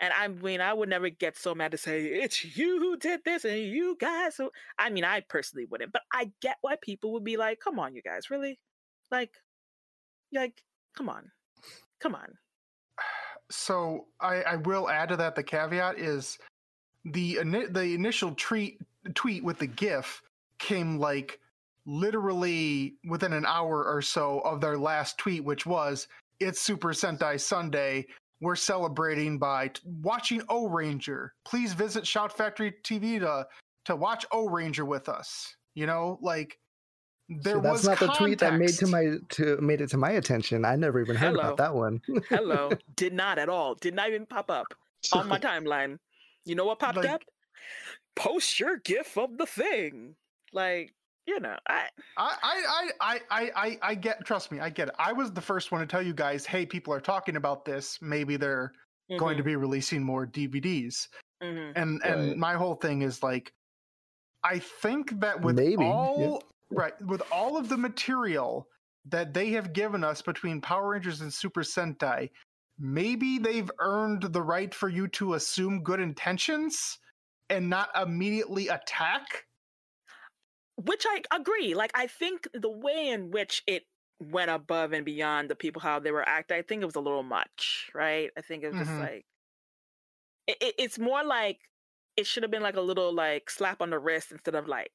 And 0.00 0.12
I 0.12 0.26
mean, 0.26 0.60
I 0.60 0.72
would 0.72 0.88
never 0.88 1.08
get 1.08 1.36
so 1.36 1.54
mad 1.54 1.70
to 1.70 1.78
say 1.78 2.04
it's 2.04 2.44
you 2.56 2.80
who 2.80 2.96
did 2.96 3.22
this 3.24 3.44
and 3.44 3.58
you 3.60 3.96
guys. 4.00 4.36
Who... 4.36 4.50
I 4.76 4.90
mean, 4.90 5.04
I 5.04 5.20
personally 5.20 5.66
wouldn't, 5.66 5.92
but 5.92 6.02
I 6.12 6.32
get 6.42 6.56
why 6.62 6.76
people 6.82 7.12
would 7.12 7.22
be 7.22 7.36
like, 7.36 7.60
"Come 7.60 7.78
on, 7.78 7.94
you 7.94 8.02
guys, 8.02 8.28
really? 8.28 8.58
Like, 9.12 9.34
like, 10.32 10.64
come 10.96 11.08
on, 11.08 11.30
come 12.00 12.16
on." 12.16 12.38
So 13.50 14.08
I, 14.20 14.42
I 14.42 14.56
will 14.56 14.90
add 14.90 15.10
to 15.10 15.16
that 15.16 15.36
the 15.36 15.44
caveat 15.44 15.96
is 15.98 16.38
the 17.04 17.38
the 17.70 17.94
initial 17.94 18.34
tweet 18.36 18.80
tweet 19.14 19.44
with 19.44 19.58
the 19.60 19.68
GIF 19.68 20.22
came 20.58 20.98
like 20.98 21.38
literally 21.86 22.94
within 23.08 23.32
an 23.32 23.44
hour 23.46 23.84
or 23.84 24.02
so 24.02 24.40
of 24.40 24.60
their 24.60 24.76
last 24.78 25.18
tweet, 25.18 25.44
which 25.44 25.66
was 25.66 26.08
"It's 26.40 26.60
Super 26.60 26.88
Sentai 26.90 27.40
Sunday. 27.40 28.06
We're 28.40 28.56
celebrating 28.56 29.38
by 29.38 29.68
t- 29.68 29.80
watching 30.02 30.40
Ohranger. 30.42 31.30
Please 31.44 31.72
visit 31.72 32.06
Shout 32.06 32.36
Factory 32.36 32.74
TV 32.82 33.18
to 33.20 33.46
to 33.86 33.96
watch 33.96 34.26
Ohranger 34.32 34.86
with 34.86 35.08
us. 35.08 35.56
You 35.74 35.86
know, 35.86 36.18
like 36.20 36.58
there 37.28 37.54
So 37.54 37.60
that's 37.60 37.72
was 37.72 37.84
not 37.88 37.98
the 38.00 38.08
tweet 38.08 38.38
that 38.40 38.54
made 38.54 38.68
to 38.70 38.86
my 38.86 39.12
to 39.30 39.56
made 39.60 39.80
it 39.80 39.88
to 39.90 39.96
my 39.96 40.10
attention. 40.10 40.64
I 40.64 40.76
never 40.76 41.00
even 41.00 41.16
heard 41.16 41.28
Hello. 41.34 41.40
about 41.40 41.56
that 41.58 41.74
one. 41.74 42.02
Hello. 42.28 42.70
Did 42.96 43.14
not 43.14 43.38
at 43.38 43.48
all. 43.48 43.74
Did 43.76 43.94
not 43.94 44.08
even 44.08 44.26
pop 44.26 44.50
up 44.50 44.66
on 45.12 45.28
my 45.28 45.38
timeline. 45.50 45.98
You 46.44 46.54
know 46.54 46.66
what 46.66 46.78
popped 46.78 46.98
Like- 46.98 47.08
up? 47.08 47.22
Post 48.16 48.60
your 48.60 48.76
gif 48.76 49.16
of 49.16 49.38
the 49.38 49.46
thing. 49.46 50.14
Like, 50.52 50.92
you 51.26 51.40
know, 51.40 51.56
I 51.68 51.88
I, 52.16 52.36
I, 52.42 52.90
I, 53.00 53.20
I, 53.30 53.50
I, 53.56 53.78
I 53.82 53.94
get. 53.94 54.24
Trust 54.24 54.52
me, 54.52 54.60
I 54.60 54.70
get 54.70 54.88
it. 54.88 54.94
I 54.98 55.12
was 55.12 55.32
the 55.32 55.40
first 55.40 55.72
one 55.72 55.80
to 55.80 55.86
tell 55.86 56.02
you 56.02 56.14
guys, 56.14 56.44
hey, 56.46 56.66
people 56.66 56.92
are 56.92 57.00
talking 57.00 57.36
about 57.36 57.64
this. 57.64 57.98
Maybe 58.02 58.36
they're 58.36 58.72
going 59.18 59.36
to 59.36 59.42
be 59.42 59.56
releasing 59.56 60.02
more 60.02 60.26
DVDs. 60.26 61.08
Mhm. 61.42 61.72
And 61.76 62.00
and 62.04 62.28
Right. 62.28 62.36
my 62.36 62.54
whole 62.54 62.74
thing 62.74 63.02
is 63.02 63.22
like, 63.22 63.52
I 64.42 64.58
think 64.58 65.20
that 65.20 65.40
with 65.40 65.56
Maybe, 65.56 65.84
yeah. 65.84 65.90
all 65.90 66.42
right, 66.70 66.94
with 67.02 67.22
all 67.32 67.56
of 67.56 67.68
the 67.68 67.76
material 67.76 68.68
that 69.06 69.34
they 69.34 69.50
have 69.50 69.72
given 69.72 70.02
us 70.04 70.22
between 70.22 70.60
Power 70.60 70.90
Rangers 70.90 71.20
and 71.20 71.32
Super 71.32 71.62
Sentai, 71.62 72.30
maybe 72.78 73.38
they've 73.38 73.70
earned 73.78 74.22
the 74.22 74.42
right 74.42 74.74
for 74.74 74.88
you 74.88 75.06
to 75.08 75.34
assume 75.34 75.82
good 75.82 76.00
intentions 76.00 76.98
and 77.50 77.68
not 77.68 77.90
immediately 78.00 78.68
attack. 78.68 79.44
Which 80.76 81.04
I 81.08 81.22
agree. 81.32 81.74
Like, 81.74 81.92
I 81.94 82.06
think 82.06 82.48
the 82.54 82.70
way 82.70 83.08
in 83.08 83.30
which 83.30 83.62
it 83.66 83.84
went 84.20 84.50
above 84.50 84.92
and 84.92 85.04
beyond 85.04 85.50
the 85.50 85.56
people 85.56 85.80
how 85.82 85.98
they 86.00 86.10
were 86.12 86.26
acting, 86.28 86.56
I 86.58 86.62
think 86.62 86.82
it 86.82 86.86
was 86.86 86.94
a 86.96 87.00
little 87.00 87.22
much, 87.22 87.90
right? 87.94 88.30
I 88.36 88.40
think 88.42 88.62
it 88.64 88.68
was 88.68 88.78
just 88.78 88.90
Mhm. 88.90 89.00
like 89.00 89.26
it, 90.46 90.56
it, 90.60 90.74
it's 90.78 90.98
more 90.98 91.24
like 91.24 91.60
it 92.16 92.26
should 92.26 92.42
have 92.42 92.50
been 92.50 92.62
like 92.62 92.76
a 92.76 92.80
little 92.80 93.12
like 93.12 93.50
slap 93.50 93.80
on 93.80 93.90
the 93.90 93.98
wrist 93.98 94.32
instead 94.32 94.54
of 94.54 94.68
like 94.68 94.92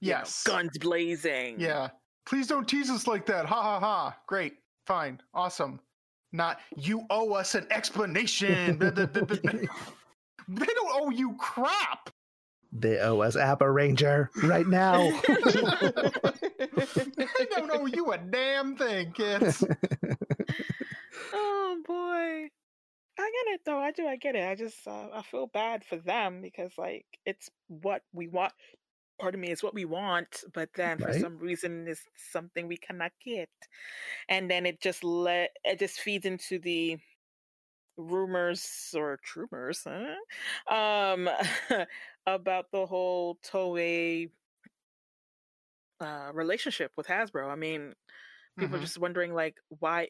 you 0.00 0.12
know, 0.12 0.24
guns 0.44 0.78
blazing. 0.78 1.60
Yeah. 1.60 1.90
Please 2.26 2.46
don't 2.46 2.68
tease 2.68 2.90
us 2.90 3.06
like 3.06 3.26
that. 3.26 3.46
Ha 3.46 3.62
ha 3.62 3.80
ha. 3.80 4.18
Great. 4.26 4.58
Fine. 4.86 5.20
Awesome. 5.34 5.80
Not 6.32 6.60
you 6.76 7.06
owe 7.10 7.32
us 7.34 7.54
an 7.54 7.66
explanation. 7.70 8.78
They 10.48 10.66
don't 10.66 10.90
owe 11.02 11.10
you 11.10 11.36
crap. 11.38 12.10
They 12.74 12.98
owe 12.98 13.20
us 13.20 13.36
Abaranger 13.36 14.28
right 14.42 14.66
now. 14.66 15.10
They 17.38 17.46
don't 17.46 17.70
owe 17.70 17.86
you 17.86 18.12
a 18.12 18.18
damn 18.18 18.76
thing, 18.76 19.12
kids. 19.12 19.64
Oh 21.32 21.76
boy. 21.86 22.48
I 23.18 23.30
get 23.30 23.54
it 23.54 23.60
though. 23.64 23.78
I 23.78 23.90
do. 23.92 24.06
I 24.06 24.16
get 24.16 24.36
it. 24.36 24.48
I 24.48 24.54
just 24.54 24.86
uh, 24.86 25.08
I 25.12 25.22
feel 25.22 25.46
bad 25.46 25.84
for 25.84 25.96
them 25.96 26.40
because 26.42 26.72
like 26.78 27.06
it's 27.24 27.50
what 27.68 28.02
we 28.12 28.28
want. 28.28 28.52
Pardon 29.20 29.40
me, 29.40 29.50
it's 29.50 29.62
what 29.62 29.74
we 29.74 29.84
want, 29.84 30.42
but 30.52 30.70
then 30.74 30.98
for 30.98 31.12
some 31.12 31.38
reason 31.38 31.86
it's 31.88 32.02
something 32.32 32.66
we 32.66 32.76
cannot 32.76 33.12
get, 33.24 33.48
and 34.28 34.50
then 34.50 34.66
it 34.66 34.80
just 34.80 35.04
let 35.04 35.50
it 35.64 35.78
just 35.78 36.00
feeds 36.00 36.26
into 36.26 36.58
the 36.58 36.98
rumors 37.96 38.92
or 38.96 39.18
trumors 39.22 39.86
huh? 39.86 40.74
um 40.74 41.28
about 42.26 42.70
the 42.72 42.86
whole 42.86 43.36
Toei 43.44 44.30
uh 46.00 46.30
relationship 46.34 46.92
with 46.96 47.06
Hasbro. 47.06 47.50
I 47.50 47.54
mean, 47.56 47.94
people 48.58 48.76
Mhm. 48.76 48.80
are 48.80 48.84
just 48.84 48.98
wondering 48.98 49.34
like 49.34 49.56
why 49.68 50.08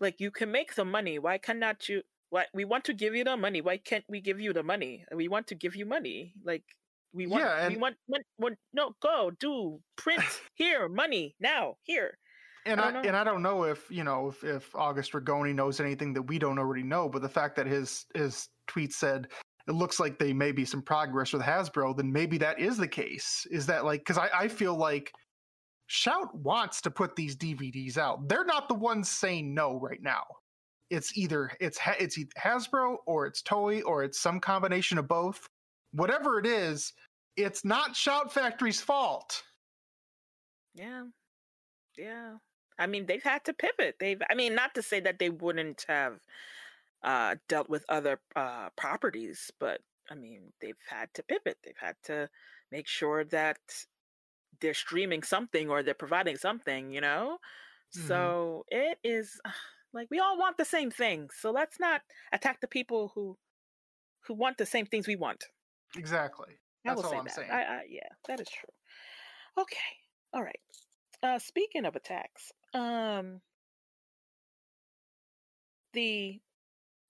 like 0.00 0.20
you 0.20 0.30
can 0.30 0.50
make 0.50 0.74
the 0.74 0.84
money. 0.84 1.18
Why 1.18 1.38
cannot 1.38 1.88
you 1.88 2.02
why 2.30 2.46
we 2.54 2.64
want 2.64 2.84
to 2.84 2.94
give 2.94 3.14
you 3.14 3.24
the 3.24 3.36
money. 3.36 3.60
Why 3.60 3.76
can't 3.78 4.04
we 4.08 4.20
give 4.20 4.40
you 4.40 4.52
the 4.52 4.62
money? 4.62 5.04
We 5.14 5.28
want 5.28 5.48
to 5.48 5.54
give 5.54 5.74
you 5.76 5.84
money. 5.84 6.34
Like 6.44 6.64
we 7.12 7.26
want 7.26 7.44
Yeah, 7.44 7.66
we 7.68 7.72
and- 7.74 7.82
want, 7.82 7.96
want, 8.06 8.24
want 8.38 8.58
no 8.72 8.94
go 9.00 9.30
do 9.38 9.80
print 9.96 10.22
here 10.54 10.88
money 10.88 11.34
now 11.40 11.76
here. 11.82 12.16
And 12.66 12.78
I 12.80 12.90
I, 12.90 13.02
and 13.02 13.16
I 13.16 13.24
don't 13.24 13.42
know 13.42 13.64
if 13.64 13.90
you 13.90 14.04
know 14.04 14.28
if, 14.28 14.44
if 14.44 14.74
August 14.74 15.12
Ragone 15.12 15.54
knows 15.54 15.80
anything 15.80 16.12
that 16.14 16.22
we 16.22 16.38
don't 16.38 16.58
already 16.58 16.82
know, 16.82 17.08
but 17.08 17.22
the 17.22 17.28
fact 17.28 17.56
that 17.56 17.66
his 17.66 18.06
his 18.14 18.48
tweet 18.66 18.92
said 18.92 19.28
it 19.68 19.72
looks 19.72 20.00
like 20.00 20.18
they 20.18 20.32
may 20.32 20.52
be 20.52 20.64
some 20.64 20.82
progress 20.82 21.32
with 21.32 21.42
Hasbro, 21.42 21.96
then 21.96 22.12
maybe 22.12 22.38
that 22.38 22.58
is 22.60 22.76
the 22.76 22.88
case. 22.88 23.46
Is 23.50 23.66
that 23.66 23.84
like 23.84 24.00
because 24.00 24.18
I, 24.18 24.28
I 24.34 24.48
feel 24.48 24.76
like 24.76 25.12
Shout 25.88 26.34
wants 26.36 26.80
to 26.82 26.90
put 26.90 27.16
these 27.16 27.36
DVDs 27.36 27.98
out. 27.98 28.28
They're 28.28 28.44
not 28.44 28.68
the 28.68 28.74
ones 28.74 29.08
saying 29.08 29.54
no 29.54 29.78
right 29.80 30.02
now. 30.02 30.22
It's 30.90 31.16
either 31.18 31.50
it's 31.60 31.78
it's 31.98 32.18
Hasbro 32.38 32.96
or 33.06 33.26
it's 33.26 33.42
Toei 33.42 33.82
or 33.84 34.04
it's 34.04 34.18
some 34.20 34.40
combination 34.40 34.98
of 34.98 35.08
both. 35.08 35.46
Whatever 35.92 36.38
it 36.38 36.46
is, 36.46 36.92
it's 37.36 37.64
not 37.64 37.96
Shout 37.96 38.32
Factory's 38.32 38.80
fault. 38.80 39.42
yeah 40.74 41.04
yeah 41.98 42.34
i 42.78 42.86
mean 42.86 43.06
they've 43.06 43.22
had 43.22 43.44
to 43.44 43.52
pivot 43.52 43.96
they've 43.98 44.22
i 44.30 44.34
mean 44.34 44.54
not 44.54 44.74
to 44.74 44.82
say 44.82 45.00
that 45.00 45.18
they 45.18 45.28
wouldn't 45.30 45.84
have 45.88 46.18
uh 47.02 47.36
dealt 47.48 47.68
with 47.68 47.84
other 47.88 48.20
uh 48.36 48.68
properties 48.76 49.50
but 49.58 49.80
i 50.10 50.14
mean 50.14 50.52
they've 50.60 50.82
had 50.88 51.12
to 51.14 51.22
pivot 51.22 51.58
they've 51.64 51.78
had 51.80 51.96
to 52.02 52.28
make 52.70 52.86
sure 52.86 53.24
that 53.24 53.58
they're 54.60 54.74
streaming 54.74 55.22
something 55.22 55.70
or 55.70 55.82
they're 55.82 55.94
providing 55.94 56.36
something 56.36 56.92
you 56.92 57.00
know 57.00 57.38
Mhm. 57.96 58.06
so 58.06 58.64
it 58.68 58.98
is 59.02 59.40
like 59.92 60.08
we 60.10 60.20
all 60.20 60.38
want 60.38 60.56
the 60.58 60.64
same 60.64 60.90
thing 60.92 61.28
so 61.30 61.50
let's 61.50 61.80
not 61.80 62.02
attack 62.32 62.60
the 62.60 62.68
people 62.68 63.10
who 63.14 63.36
who 64.26 64.34
want 64.34 64.58
the 64.58 64.66
same 64.66 64.86
things 64.86 65.06
we 65.08 65.16
want 65.16 65.44
Exactly. 65.96 66.54
That's 66.84 67.02
all 67.02 67.10
say 67.10 67.16
I'm 67.18 67.24
that. 67.24 67.34
saying. 67.34 67.50
I, 67.50 67.62
I, 67.62 67.80
yeah, 67.88 68.08
that 68.28 68.40
is 68.40 68.48
true. 68.48 68.72
Okay, 69.58 69.90
all 70.32 70.42
right. 70.42 70.60
Uh, 71.22 71.38
speaking 71.38 71.84
of 71.84 71.96
attacks, 71.96 72.52
um, 72.74 73.40
the 75.92 76.40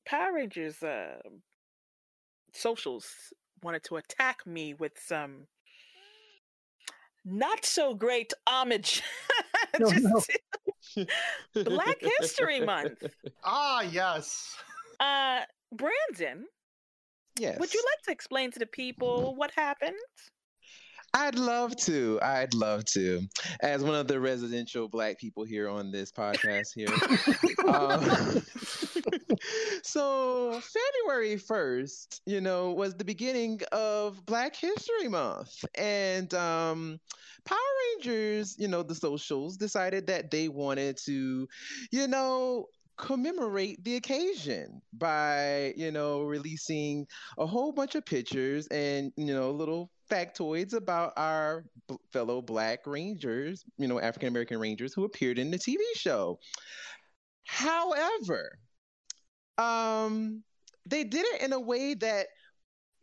Power 0.06 0.34
Rangers 0.34 0.82
uh, 0.82 1.18
socials 2.52 3.06
wanted 3.62 3.84
to 3.84 3.96
attack 3.96 4.46
me 4.46 4.74
with 4.74 4.92
some 4.98 5.46
not 7.24 7.64
so 7.64 7.94
great 7.94 8.32
homage 8.46 9.02
No, 9.78 9.90
just 9.92 10.30
no. 10.96 11.04
Black 11.64 11.98
History 12.18 12.60
Month. 12.60 13.04
Ah, 13.44 13.82
yes. 13.82 14.56
Uh, 14.98 15.40
Brandon, 15.72 16.46
Yes. 17.38 17.58
would 17.60 17.72
you 17.72 17.82
like 17.94 18.02
to 18.04 18.10
explain 18.12 18.50
to 18.52 18.58
the 18.58 18.66
people 18.66 19.34
what 19.36 19.50
happened? 19.52 19.96
I'd 21.12 21.38
love 21.38 21.77
to. 21.77 22.18
I'd 22.23 22.55
love 22.55 22.85
to. 22.87 23.23
As 23.61 23.83
one 23.83 23.94
of 23.94 24.07
the 24.07 24.20
residential 24.20 24.88
black 24.88 25.18
people 25.18 25.44
here 25.44 25.68
on 25.68 25.90
this 25.90 26.12
podcast 26.12 26.68
here. 26.75 26.88
um, 27.68 28.42
so 29.83 30.61
February 30.61 31.37
1st, 31.37 32.20
you 32.27 32.40
know, 32.40 32.73
was 32.73 32.94
the 32.94 33.05
beginning 33.05 33.61
of 33.73 34.25
Black 34.25 34.55
History 34.55 35.09
Month. 35.09 35.64
And 35.77 36.33
um 36.35 37.01
Power 37.44 37.59
Rangers, 37.96 38.55
you 38.59 38.68
know, 38.68 38.83
the 38.83 38.94
socials 38.94 39.57
decided 39.57 40.07
that 40.09 40.31
they 40.31 40.49
wanted 40.49 40.96
to, 41.07 41.49
you 41.90 42.07
know, 42.07 42.66
commemorate 42.96 43.83
the 43.83 43.96
occasion 43.96 44.83
by, 44.92 45.73
you 45.77 45.90
know, 45.90 46.23
releasing 46.23 47.07
a 47.38 47.46
whole 47.46 47.73
bunch 47.73 47.94
of 47.94 48.05
pictures 48.05 48.66
and, 48.68 49.12
you 49.16 49.35
know, 49.35 49.51
little 49.51 49.90
factoids 50.11 50.75
about 50.75 51.12
our 51.16 51.64
b- 51.88 51.96
fellow 52.12 52.42
black 52.42 52.81
rangers, 52.87 53.64
you 53.79 53.88
know, 53.88 54.01
African 54.01 54.29
American 54.29 54.59
rangers 54.59 54.92
who 54.92 55.05
appeared 55.05 55.38
in 55.38 55.51
the 55.51 55.59
TV 55.59 55.79
show. 55.94 56.38
However, 57.46 58.59
um, 59.59 60.42
they 60.87 61.05
did 61.05 61.25
it 61.27 61.42
in 61.42 61.53
a 61.53 61.61
way 61.61 61.94
that 61.94 62.27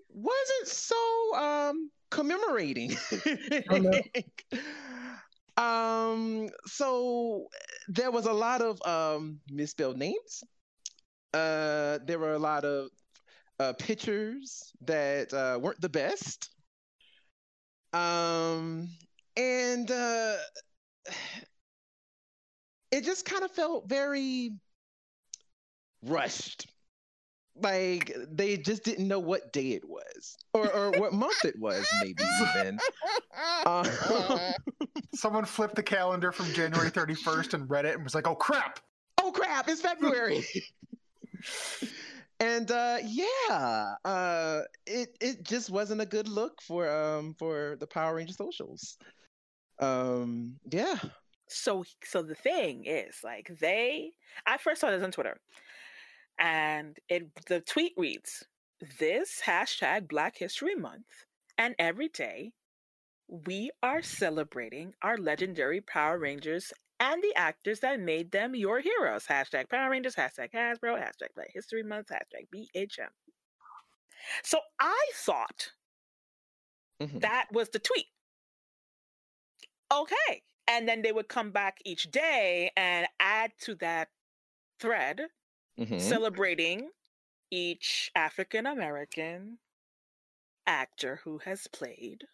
wasn't 0.09 0.67
so 0.67 1.35
um 1.35 1.91
commemorating. 2.09 2.95
Oh, 3.69 4.01
um, 5.57 6.49
so 6.65 7.47
there 7.87 8.11
was 8.11 8.25
a 8.25 8.33
lot 8.33 8.61
of 8.61 8.81
um 8.85 9.39
misspelled 9.49 9.97
names. 9.97 10.43
Uh, 11.33 11.99
there 12.05 12.19
were 12.19 12.33
a 12.33 12.39
lot 12.39 12.63
of 12.63 12.89
uh, 13.59 13.73
pictures 13.73 14.71
that 14.81 15.33
uh, 15.33 15.59
weren't 15.61 15.81
the 15.81 15.89
best. 15.89 16.49
Um, 17.93 18.89
and 19.35 19.89
uh, 19.89 20.35
it 22.91 23.03
just 23.03 23.25
kind 23.25 23.43
of 23.43 23.51
felt 23.51 23.87
very 23.87 24.51
rushed. 26.03 26.67
Like 27.59 28.15
they 28.31 28.55
just 28.57 28.83
didn't 28.83 29.07
know 29.07 29.17
what 29.17 29.51
day 29.51 29.71
it 29.71 29.87
was, 29.87 30.37
or 30.53 30.71
or 30.71 30.91
what 30.91 31.11
month 31.13 31.43
it 31.43 31.57
was, 31.59 31.87
maybe 32.01 32.23
even. 32.41 32.79
Um, 33.65 33.85
Someone 35.13 35.45
flipped 35.45 35.75
the 35.75 35.83
calendar 35.83 36.31
from 36.31 36.51
January 36.53 36.89
31st 36.89 37.53
and 37.53 37.69
read 37.69 37.85
it 37.85 37.93
and 37.93 38.03
was 38.03 38.15
like, 38.15 38.27
oh 38.27 38.33
crap. 38.35 38.79
oh 39.19 39.31
crap! 39.31 39.67
It's 39.67 39.81
February. 39.81 40.43
And 42.39 42.69
uh, 42.71 42.97
yeah, 43.03 43.95
uh, 44.05 44.61
it 44.85 45.17
it 45.19 45.43
just 45.43 45.69
wasn't 45.69 46.01
a 46.01 46.05
good 46.05 46.27
look 46.27 46.61
for 46.61 46.89
um 46.89 47.35
for 47.37 47.77
the 47.79 47.87
Power 47.87 48.15
Ranger 48.15 48.33
socials. 48.33 48.97
Um, 49.79 50.55
yeah. 50.69 50.97
So 51.49 51.83
so 52.03 52.21
the 52.21 52.35
thing 52.35 52.85
is, 52.85 53.17
like 53.23 53.51
they 53.59 54.11
I 54.45 54.57
first 54.57 54.81
saw 54.81 54.91
this 54.91 55.03
on 55.03 55.11
Twitter. 55.11 55.37
And 56.39 56.97
it 57.09 57.29
the 57.47 57.61
tweet 57.61 57.93
reads, 57.97 58.43
This 58.99 59.41
hashtag 59.43 60.07
Black 60.07 60.37
History 60.37 60.75
Month 60.75 61.25
and 61.57 61.75
every 61.79 62.09
day 62.09 62.53
we 63.27 63.71
are 63.83 64.01
celebrating 64.01 64.93
our 65.01 65.17
legendary 65.17 65.81
Power 65.81 66.19
Rangers 66.19 66.71
and 66.99 67.23
the 67.23 67.33
actors 67.35 67.79
that 67.81 67.99
made 67.99 68.31
them 68.31 68.55
your 68.55 68.79
heroes. 68.79 69.25
Hashtag 69.27 69.69
Power 69.69 69.89
Rangers, 69.89 70.15
hashtag 70.15 70.51
Hasbro, 70.51 70.99
hashtag 71.01 71.33
Black 71.35 71.51
History 71.53 71.83
Month, 71.83 72.07
hashtag 72.09 72.49
BHM. 72.51 73.11
So 74.43 74.61
I 74.79 75.11
thought 75.13 75.73
Mhm. 76.99 77.21
that 77.21 77.47
was 77.51 77.69
the 77.69 77.79
tweet. 77.79 78.07
Okay. 79.91 80.43
And 80.67 80.87
then 80.87 81.01
they 81.01 81.11
would 81.11 81.29
come 81.29 81.51
back 81.51 81.79
each 81.85 82.11
day 82.11 82.71
and 82.75 83.07
add 83.19 83.53
to 83.59 83.75
that 83.75 84.11
thread 84.79 85.29
Mhm. 85.77 85.99
celebrating 85.99 86.91
each 87.51 88.11
African 88.15 88.65
American 88.67 89.59
actor 90.67 91.15
who 91.17 91.39
has 91.39 91.67
played 91.67 92.27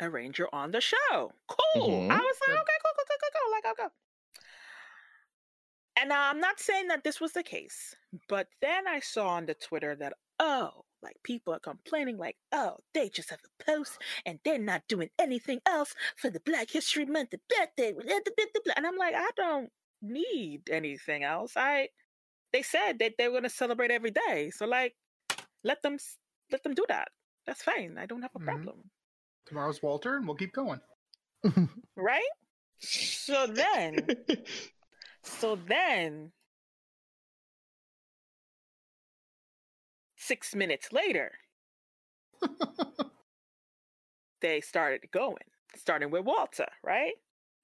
a 0.00 0.10
ranger 0.10 0.48
on 0.54 0.72
the 0.72 0.80
show. 0.80 1.32
Cool. 1.48 2.06
Mhm. 2.06 2.10
I 2.10 2.20
was 2.20 2.40
like, 2.40 2.60
okay, 2.60 2.78
cool, 2.84 2.92
cool, 2.96 3.01
I'll 3.64 3.74
go. 3.74 3.88
And 5.96 6.12
I'm 6.12 6.40
not 6.40 6.58
saying 6.58 6.88
that 6.88 7.04
this 7.04 7.20
was 7.20 7.32
the 7.32 7.42
case, 7.42 7.94
but 8.28 8.48
then 8.60 8.88
I 8.88 9.00
saw 9.00 9.28
on 9.28 9.46
the 9.46 9.54
Twitter 9.54 9.94
that, 9.96 10.14
oh, 10.38 10.84
like 11.02 11.16
people 11.22 11.52
are 11.52 11.58
complaining, 11.60 12.16
like, 12.16 12.36
oh, 12.50 12.76
they 12.94 13.08
just 13.08 13.30
have 13.30 13.40
a 13.44 13.64
post 13.64 13.98
and 14.24 14.38
they're 14.44 14.58
not 14.58 14.82
doing 14.88 15.10
anything 15.18 15.60
else 15.66 15.94
for 16.16 16.30
the 16.30 16.40
Black 16.40 16.70
History 16.70 17.04
Month, 17.04 17.30
the 17.30 17.40
birthday. 17.48 17.92
blah." 17.92 18.74
And 18.76 18.86
I'm 18.86 18.96
like, 18.96 19.14
I 19.14 19.28
don't 19.36 19.70
need 20.00 20.70
anything 20.70 21.24
else. 21.24 21.52
I 21.56 21.88
they 22.52 22.62
said 22.62 22.98
that 22.98 23.14
they 23.18 23.28
were 23.28 23.32
going 23.32 23.42
to 23.44 23.48
celebrate 23.50 23.90
every 23.90 24.10
day. 24.10 24.50
So 24.50 24.66
like 24.66 24.94
let 25.64 25.82
them 25.82 25.98
let 26.50 26.62
them 26.62 26.74
do 26.74 26.84
that. 26.88 27.08
That's 27.46 27.62
fine. 27.62 27.96
I 27.98 28.06
don't 28.06 28.22
have 28.22 28.34
a 28.34 28.38
Mhm. 28.38 28.44
problem. 28.44 28.90
Tomorrow's 29.46 29.82
Walter, 29.82 30.16
and 30.16 30.26
we'll 30.26 30.36
keep 30.36 30.52
going. 30.52 30.80
Right? 31.96 32.28
So 32.82 33.46
then 33.46 34.12
so 35.22 35.56
then 35.56 36.32
6 40.16 40.54
minutes 40.54 40.92
later 40.92 41.38
they 44.40 44.60
started 44.60 45.10
going, 45.10 45.44
starting 45.76 46.10
with 46.10 46.24
Walter, 46.24 46.68
right? 46.82 47.14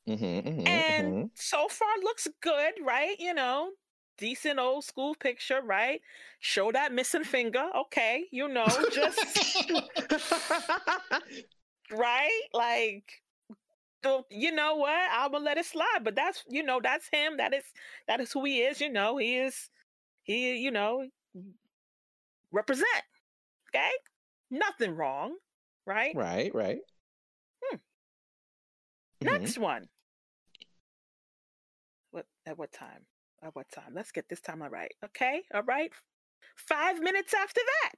Mhm, 0.06 0.42
mhm, 0.44 0.84
and 0.96 1.14
mhm. 1.14 1.30
so 1.34 1.68
far 1.68 1.88
looks 2.02 2.26
good, 2.40 2.74
right? 2.84 3.18
You 3.18 3.34
know, 3.34 3.70
decent 4.18 4.58
old 4.58 4.84
school 4.84 5.14
picture, 5.14 5.60
right? 5.62 6.00
Show 6.40 6.72
that 6.72 6.92
missing 6.92 7.24
finger, 7.24 7.68
okay? 7.74 8.26
You 8.30 8.48
know, 8.48 8.84
just 8.88 9.38
right, 11.90 12.42
like. 12.52 13.22
So 14.04 14.26
you 14.30 14.52
know 14.52 14.76
what? 14.76 14.94
I'm 15.12 15.32
gonna 15.32 15.44
let 15.44 15.58
it 15.58 15.66
slide, 15.66 16.00
but 16.02 16.14
that's 16.14 16.44
you 16.48 16.62
know 16.62 16.80
that's 16.82 17.08
him. 17.10 17.38
That 17.38 17.52
is 17.52 17.64
that 18.06 18.20
is 18.20 18.32
who 18.32 18.44
he 18.44 18.60
is. 18.62 18.80
You 18.80 18.92
know 18.92 19.16
he 19.16 19.38
is 19.38 19.70
he 20.22 20.56
you 20.56 20.70
know 20.70 21.06
represent. 22.52 22.86
Okay, 23.74 23.90
nothing 24.50 24.94
wrong, 24.94 25.36
right? 25.86 26.14
right, 26.14 26.54
right. 26.54 26.78
Hmm. 27.62 27.76
Mhm. 27.76 29.40
Next 29.40 29.58
one. 29.58 29.88
What 32.12 32.26
at 32.46 32.56
what 32.56 32.72
time? 32.72 33.04
At 33.42 33.54
what 33.54 33.68
time? 33.70 33.92
Let's 33.94 34.12
get 34.12 34.28
this 34.28 34.40
time 34.40 34.62
all 34.62 34.70
right. 34.70 34.92
Okay, 35.04 35.42
all 35.52 35.62
right. 35.64 35.92
Five 36.56 37.00
minutes 37.00 37.34
after 37.34 37.60
that, 37.64 37.92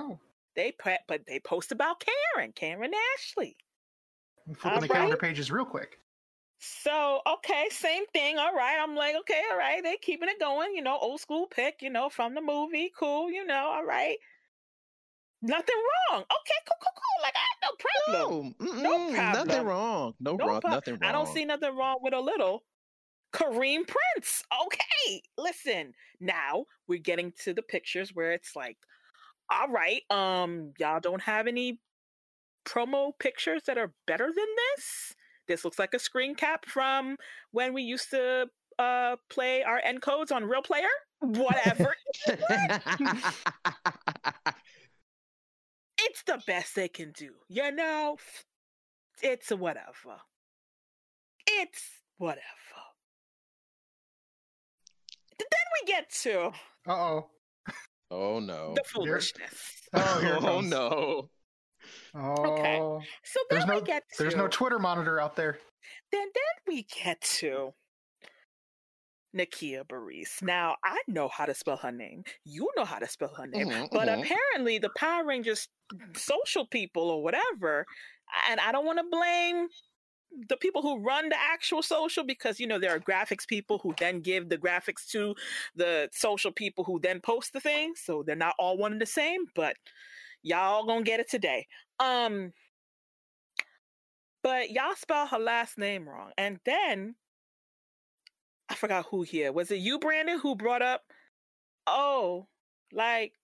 Oh, 0.00 0.18
they 0.56 0.72
pre- 0.72 0.98
but 1.08 1.26
they 1.26 1.40
post 1.40 1.72
about 1.72 2.04
Karen, 2.34 2.52
Karen 2.52 2.92
Ashley. 3.16 3.56
I'm 4.48 4.54
flipping 4.54 4.80
the 4.82 4.88
Alright. 4.88 4.90
calendar 4.90 5.16
pages 5.16 5.50
real 5.50 5.64
quick. 5.64 5.98
So 6.58 7.20
okay, 7.26 7.68
same 7.70 8.06
thing. 8.06 8.38
All 8.38 8.54
right, 8.54 8.78
I'm 8.80 8.94
like, 8.94 9.16
okay, 9.16 9.42
all 9.50 9.58
right. 9.58 9.82
They're 9.82 9.96
keeping 10.00 10.28
it 10.28 10.38
going. 10.38 10.74
You 10.74 10.82
know, 10.82 10.96
old 10.98 11.20
school 11.20 11.46
pick. 11.46 11.82
You 11.82 11.90
know, 11.90 12.08
from 12.08 12.34
the 12.34 12.40
movie. 12.40 12.92
Cool. 12.96 13.30
You 13.30 13.44
know, 13.44 13.66
all 13.70 13.84
right. 13.84 14.16
Nothing 15.44 15.74
wrong. 16.10 16.20
Okay, 16.20 16.60
cool, 16.68 16.76
cool, 16.80 16.92
cool. 16.94 17.22
Like 17.22 17.34
I 17.34 17.40
had 17.40 17.58
no 17.62 17.70
problem. 18.14 18.54
No, 18.60 18.82
No 18.82 18.98
mm-mm, 19.10 19.32
nothing 19.32 19.66
wrong. 19.66 20.14
No, 20.20 20.36
No 20.36 20.46
wrong. 20.46 20.60
prob- 20.60 20.72
Nothing 20.72 20.94
wrong. 20.94 21.08
I 21.08 21.12
don't 21.12 21.26
see 21.26 21.44
nothing 21.44 21.74
wrong 21.76 21.98
with 22.00 22.14
a 22.14 22.20
little 22.20 22.64
Kareem 23.32 23.84
Prince. 23.88 24.44
Okay, 24.66 25.22
listen. 25.36 25.94
Now 26.20 26.66
we're 26.86 27.00
getting 27.00 27.32
to 27.42 27.52
the 27.54 27.62
pictures 27.62 28.14
where 28.14 28.32
it's 28.32 28.54
like, 28.54 28.78
all 29.50 29.68
right, 29.68 30.02
um, 30.10 30.74
y'all 30.78 31.00
don't 31.00 31.22
have 31.22 31.48
any 31.48 31.80
promo 32.64 33.12
pictures 33.18 33.62
that 33.66 33.78
are 33.78 33.92
better 34.06 34.26
than 34.26 34.46
this. 34.76 35.14
This 35.48 35.64
looks 35.64 35.78
like 35.78 35.94
a 35.94 35.98
screen 35.98 36.34
cap 36.34 36.66
from 36.66 37.16
when 37.50 37.74
we 37.74 37.82
used 37.82 38.10
to 38.10 38.46
uh 38.78 39.16
play 39.28 39.62
our 39.62 39.80
encodes 39.82 40.32
on 40.32 40.44
Real 40.44 40.62
Player. 40.62 40.88
Whatever. 41.20 41.94
it's 45.98 46.22
the 46.26 46.40
best 46.46 46.74
they 46.74 46.88
can 46.88 47.12
do. 47.12 47.30
You 47.48 47.70
know, 47.72 48.16
it's 49.22 49.50
a 49.50 49.56
whatever. 49.56 50.20
It's 51.46 52.02
whatever. 52.18 52.42
Then 55.38 55.46
we 55.80 55.86
get 55.86 56.10
to 56.22 56.52
Uh 56.86 56.92
oh. 56.92 57.30
oh 58.10 58.40
no. 58.40 58.74
the 58.74 58.82
foolishness. 58.84 59.82
Oh, 59.92 60.20
here 60.20 60.38
oh 60.40 60.60
no. 60.60 61.30
Oh. 62.14 62.52
Okay. 62.52 62.76
So 63.24 63.40
then 63.50 63.58
There's 63.58 63.64
we 63.68 63.74
no- 63.74 63.80
get 63.80 64.04
to 64.16 64.22
There's 64.22 64.36
no 64.36 64.48
Twitter 64.48 64.78
monitor 64.78 65.20
out 65.20 65.36
there. 65.36 65.58
then 66.10 66.28
then 66.34 66.54
we 66.74 66.82
get 67.04 67.20
to 67.22 67.72
Nakia 69.36 69.84
Burrise. 69.86 70.42
Now 70.42 70.76
I 70.84 70.98
know 71.08 71.28
how 71.28 71.46
to 71.46 71.54
spell 71.54 71.78
her 71.78 71.92
name. 71.92 72.24
You 72.44 72.68
know 72.76 72.84
how 72.84 72.98
to 72.98 73.08
spell 73.08 73.32
her 73.34 73.46
name. 73.46 73.68
Mhm, 73.68 73.88
But 73.90 74.08
mhm. 74.08 74.20
apparently 74.22 74.78
the 74.78 74.90
Power 74.96 75.24
Rangers 75.24 75.68
social 76.14 76.66
people 76.66 77.08
or 77.10 77.22
whatever, 77.22 77.86
and 78.48 78.60
I 78.60 78.72
don't 78.72 78.84
want 78.84 78.98
to 78.98 79.04
blame 79.10 79.68
the 80.48 80.56
people 80.56 80.80
who 80.80 80.98
run 81.02 81.28
the 81.28 81.36
actual 81.38 81.82
social 81.82 82.24
because 82.24 82.58
you 82.60 82.66
know 82.66 82.78
there 82.78 82.94
are 82.94 83.00
graphics 83.00 83.46
people 83.46 83.78
who 83.78 83.94
then 83.98 84.20
give 84.20 84.48
the 84.48 84.56
graphics 84.58 85.06
to 85.08 85.34
the 85.74 86.08
social 86.12 86.52
people 86.52 86.84
who 86.84 86.98
then 87.00 87.20
post 87.20 87.52
the 87.54 87.60
thing. 87.60 87.94
So 87.96 88.22
they're 88.22 88.36
not 88.36 88.54
all 88.58 88.76
one 88.76 88.92
and 88.92 89.00
the 89.00 89.06
same, 89.06 89.46
but 89.54 89.76
y'all 90.42 90.86
gonna 90.86 91.02
get 91.02 91.20
it 91.20 91.30
today. 91.30 91.66
Um 92.00 92.52
but 94.42 94.70
y'all 94.70 94.94
spell 94.96 95.26
her 95.26 95.38
last 95.38 95.78
name 95.78 96.08
wrong. 96.08 96.32
And 96.36 96.58
then 96.64 97.14
I 98.68 98.74
forgot 98.74 99.06
who 99.10 99.22
here. 99.22 99.52
Was 99.52 99.70
it 99.70 99.76
you, 99.76 99.98
Brandon, 99.98 100.38
who 100.38 100.56
brought 100.56 100.82
up, 100.82 101.02
oh, 101.86 102.48
like 102.92 103.34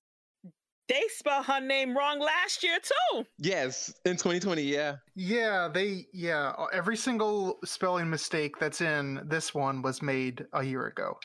they 0.89 1.03
spell 1.09 1.43
her 1.43 1.61
name 1.61 1.97
wrong 1.97 2.19
last 2.19 2.65
year 2.65 2.79
too. 2.83 3.25
Yes, 3.39 3.93
in 4.05 4.13
2020, 4.13 4.63
yeah. 4.63 4.97
Yeah, 5.15 5.69
they 5.73 6.07
yeah, 6.13 6.53
every 6.73 6.97
single 6.97 7.59
spelling 7.65 8.09
mistake 8.09 8.59
that's 8.59 8.81
in 8.81 9.21
this 9.27 9.55
one 9.55 9.83
was 9.83 10.03
made 10.03 10.47
a 10.53 10.65
year 10.65 10.87
ago. 10.87 11.19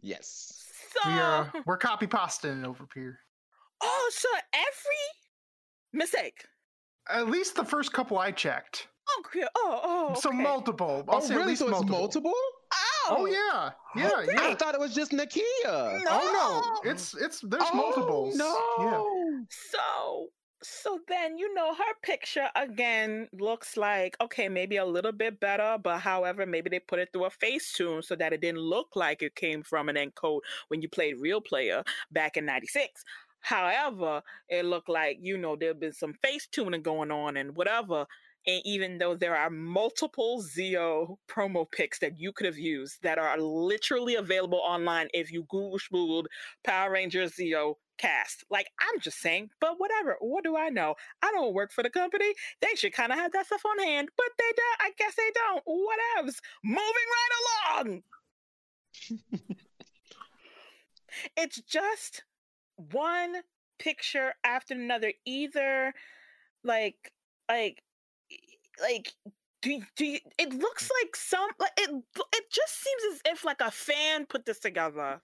Yes. 0.00 0.64
So 0.94 1.10
We 1.10 1.18
uh 1.18 1.44
we're 1.66 1.76
copy 1.76 2.06
pasting 2.06 2.64
over 2.64 2.88
here. 2.94 3.18
Oh, 3.82 4.10
so 4.12 4.28
every 4.54 5.06
mistake. 5.92 6.44
At 7.08 7.28
least 7.28 7.56
the 7.56 7.64
first 7.64 7.92
couple 7.92 8.18
I 8.18 8.30
checked. 8.30 8.88
Oh, 9.08 9.22
oh, 9.34 9.80
oh. 9.82 10.14
So 10.14 10.30
multiple. 10.30 11.04
I'll 11.08 11.16
oh, 11.16 11.20
say 11.20 11.34
at 11.34 11.38
really? 11.38 11.50
least 11.50 11.60
So 11.60 11.66
it's 11.66 11.72
multiple. 11.72 11.98
multiple? 11.98 12.34
Oh, 12.74 13.16
Oh 13.18 13.26
yeah. 13.26 13.70
Yeah, 13.96 14.10
Okay. 14.20 14.32
yeah. 14.32 14.48
I 14.50 14.54
thought 14.54 14.74
it 14.74 14.80
was 14.80 14.94
just 14.94 15.10
Nakia. 15.10 15.40
Oh, 15.66 16.00
no. 16.04 16.10
Oh 16.10 16.80
no. 16.84 16.90
It's 16.90 17.14
it's 17.14 17.40
there's 17.40 17.62
oh, 17.66 17.74
multiples. 17.76 18.36
No. 18.36 18.56
Yeah. 18.78 19.44
So 19.48 20.28
so 20.62 20.98
then 21.08 21.38
you 21.38 21.52
know 21.54 21.74
her 21.74 21.94
picture 22.02 22.48
again 22.54 23.26
looks 23.32 23.76
like 23.76 24.14
okay 24.20 24.48
maybe 24.48 24.76
a 24.76 24.84
little 24.84 25.12
bit 25.12 25.40
better 25.40 25.78
but 25.82 26.00
however 26.00 26.44
maybe 26.44 26.68
they 26.68 26.78
put 26.78 26.98
it 26.98 27.08
through 27.12 27.24
a 27.24 27.30
face 27.30 27.72
tune 27.72 28.02
so 28.02 28.14
that 28.14 28.34
it 28.34 28.42
didn't 28.42 28.60
look 28.60 28.88
like 28.94 29.22
it 29.22 29.34
came 29.34 29.62
from 29.62 29.88
an 29.88 29.96
encode 29.96 30.40
when 30.68 30.82
you 30.82 30.88
played 30.88 31.14
real 31.18 31.40
player 31.40 31.82
back 32.12 32.36
in 32.36 32.44
96 32.44 33.02
however 33.40 34.22
it 34.48 34.64
looked 34.64 34.88
like 34.88 35.18
you 35.20 35.36
know 35.38 35.56
there'd 35.56 35.80
been 35.80 35.92
some 35.92 36.14
face 36.22 36.46
tuning 36.50 36.82
going 36.82 37.10
on 37.10 37.36
and 37.36 37.56
whatever 37.56 38.06
And 38.46 38.62
even 38.64 38.98
though 38.98 39.14
there 39.14 39.36
are 39.36 39.50
multiple 39.50 40.42
Zeo 40.42 41.16
promo 41.28 41.70
pics 41.70 41.98
that 41.98 42.18
you 42.18 42.32
could 42.32 42.46
have 42.46 42.58
used 42.58 43.02
that 43.02 43.18
are 43.18 43.38
literally 43.38 44.14
available 44.14 44.60
online 44.64 45.08
if 45.12 45.30
you 45.30 45.44
Google 45.48 45.78
Power 46.64 46.90
Rangers 46.90 47.32
Zeo 47.32 47.74
cast. 47.98 48.44
Like, 48.50 48.68
I'm 48.80 48.98
just 49.00 49.18
saying, 49.18 49.50
but 49.60 49.74
whatever. 49.78 50.16
What 50.20 50.44
do 50.44 50.56
I 50.56 50.70
know? 50.70 50.94
I 51.22 51.30
don't 51.32 51.54
work 51.54 51.72
for 51.72 51.82
the 51.82 51.90
company. 51.90 52.32
They 52.60 52.74
should 52.74 52.92
kind 52.92 53.12
of 53.12 53.18
have 53.18 53.32
that 53.32 53.46
stuff 53.46 53.62
on 53.64 53.78
hand, 53.86 54.08
but 54.16 54.26
they 54.38 54.52
don't. 54.56 54.80
I 54.80 54.90
guess 54.98 55.14
they 55.16 55.30
don't. 55.34 55.64
Whatevs. 55.66 56.36
Moving 56.64 56.82
right 56.82 57.76
along. 57.84 58.02
it's 61.36 61.60
just 61.62 62.22
one 62.92 63.36
picture 63.78 64.34
after 64.44 64.74
another. 64.74 65.12
Either 65.26 65.92
like, 66.64 67.12
like, 67.48 67.82
like 68.80 69.12
do, 69.62 69.82
do 69.96 70.06
you, 70.06 70.18
it 70.38 70.54
looks 70.54 70.84
mm. 70.84 70.90
like 71.02 71.16
some 71.16 71.48
like 71.58 71.72
it 71.78 71.90
it 71.90 72.44
just 72.50 72.82
seems 72.82 73.14
as 73.14 73.32
if 73.32 73.44
like 73.44 73.60
a 73.60 73.70
fan 73.70 74.24
put 74.26 74.46
this 74.46 74.58
together 74.58 75.20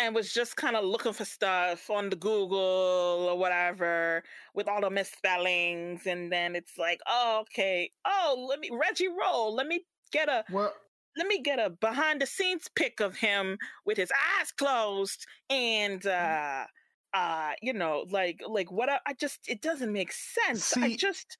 and 0.00 0.14
was 0.14 0.32
just 0.32 0.56
kind 0.56 0.76
of 0.76 0.84
looking 0.84 1.12
for 1.12 1.26
stuff 1.26 1.90
on 1.90 2.08
the 2.08 2.16
Google 2.16 3.28
or 3.28 3.38
whatever 3.38 4.22
with 4.54 4.66
all 4.66 4.80
the 4.80 4.90
misspellings. 4.90 6.06
And 6.06 6.32
then 6.32 6.56
it's 6.56 6.78
like, 6.78 7.00
oh, 7.06 7.42
okay. 7.42 7.90
Oh, 8.06 8.46
let 8.48 8.60
me, 8.60 8.70
Reggie 8.72 9.08
Rolle, 9.08 9.54
let 9.54 9.66
me 9.66 9.84
get 10.10 10.28
a. 10.28 10.44
Well, 10.50 10.72
let 11.16 11.26
me 11.26 11.40
get 11.40 11.58
a 11.58 11.70
behind 11.70 12.20
the 12.20 12.26
scenes 12.26 12.68
pic 12.74 13.00
of 13.00 13.16
him 13.16 13.58
with 13.84 13.96
his 13.96 14.12
eyes 14.38 14.52
closed 14.52 15.26
and 15.48 16.02
Mm-hmm. 16.02 16.64
uh 16.64 16.64
uh 17.18 17.52
you 17.60 17.72
know 17.72 18.04
like 18.10 18.40
like 18.48 18.70
what 18.70 18.88
I, 18.88 18.98
I 19.06 19.14
just 19.14 19.40
it 19.48 19.60
doesn't 19.60 19.92
make 19.92 20.12
sense 20.12 20.76
i 20.76 20.88
See, 20.90 20.96
just 20.96 21.36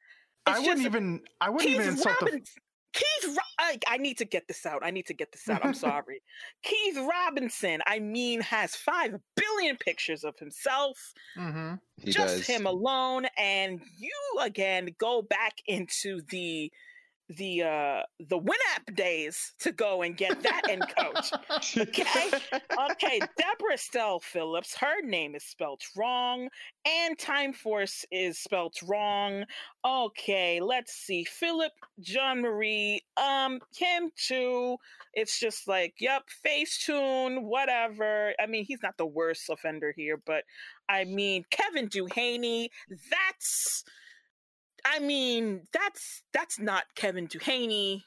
I 0.47 0.59
wouldn't 0.59 0.79
just- 0.79 0.87
even. 0.87 1.21
I 1.41 1.51
wouldn't 1.51 1.71
even 1.71 1.83
Keith 1.83 1.93
insult 1.93 2.19
the. 2.21 2.25
Robinson. 2.27 2.63
Keith, 2.93 3.29
Ro- 3.29 3.37
I, 3.61 3.79
I 3.87 3.97
need 3.99 4.19
to 4.19 4.25
get 4.25 4.49
this 4.49 4.67
out. 4.67 4.81
I 4.85 4.91
need 4.91 5.07
to 5.07 5.15
get 5.15 5.31
this 5.31 5.49
out. 5.49 5.65
I'm 5.65 5.75
sorry. 5.89 6.23
Keith 6.65 6.99
Robinson, 6.99 7.83
I 7.87 8.01
mean, 8.01 8.41
has 8.41 8.75
five 8.75 9.15
billion 9.37 9.77
pictures 9.77 10.25
of 10.25 10.37
himself, 10.41 11.13
hmm 11.37 11.75
He 11.99 12.11
just 12.11 12.39
does. 12.39 12.47
him 12.49 12.67
alone, 12.67 13.27
and 13.39 13.81
you 13.99 14.11
again 14.41 14.89
go 14.99 15.23
back 15.23 15.59
into 15.67 16.23
the 16.31 16.73
the 17.37 17.63
uh 17.63 18.03
the 18.19 18.39
Winamp 18.39 18.95
days 18.95 19.53
to 19.61 19.71
go 19.71 20.03
and 20.03 20.17
get 20.17 20.43
that 20.43 20.63
end 20.69 20.85
coach. 20.99 21.33
Okay. 21.77 22.31
Okay, 22.91 23.21
Deborah 23.39 23.75
Estelle 23.75 24.21
Phillips, 24.21 24.77
her 24.77 25.01
name 25.03 25.35
is 25.35 25.45
spelled 25.45 25.83
wrong, 25.97 26.49
and 26.85 27.19
Time 27.19 27.53
Force 27.53 28.05
is 28.11 28.39
spelled 28.39 28.75
wrong. 28.87 29.45
Okay, 29.85 30.61
let's 30.61 30.93
see. 30.93 31.25
Philip 31.25 31.73
John 32.01 32.43
Marie, 32.43 33.03
um, 33.17 33.61
him 33.77 34.11
too. 34.17 34.77
It's 35.15 35.39
just 35.39 35.69
like, 35.69 35.95
yep, 36.01 36.25
Facetune, 36.45 37.43
whatever. 37.43 38.33
I 38.41 38.47
mean, 38.47 38.65
he's 38.65 38.83
not 38.83 38.97
the 38.97 39.07
worst 39.07 39.49
offender 39.49 39.93
here, 39.97 40.21
but 40.25 40.45
I 40.89 41.05
mean, 41.05 41.45
Kevin 41.51 41.89
Duhaney, 41.89 42.69
that's 43.11 43.85
I 44.85 44.99
mean, 44.99 45.63
that's 45.73 46.23
that's 46.33 46.59
not 46.59 46.85
Kevin 46.95 47.29
Duhaney. 47.29 48.03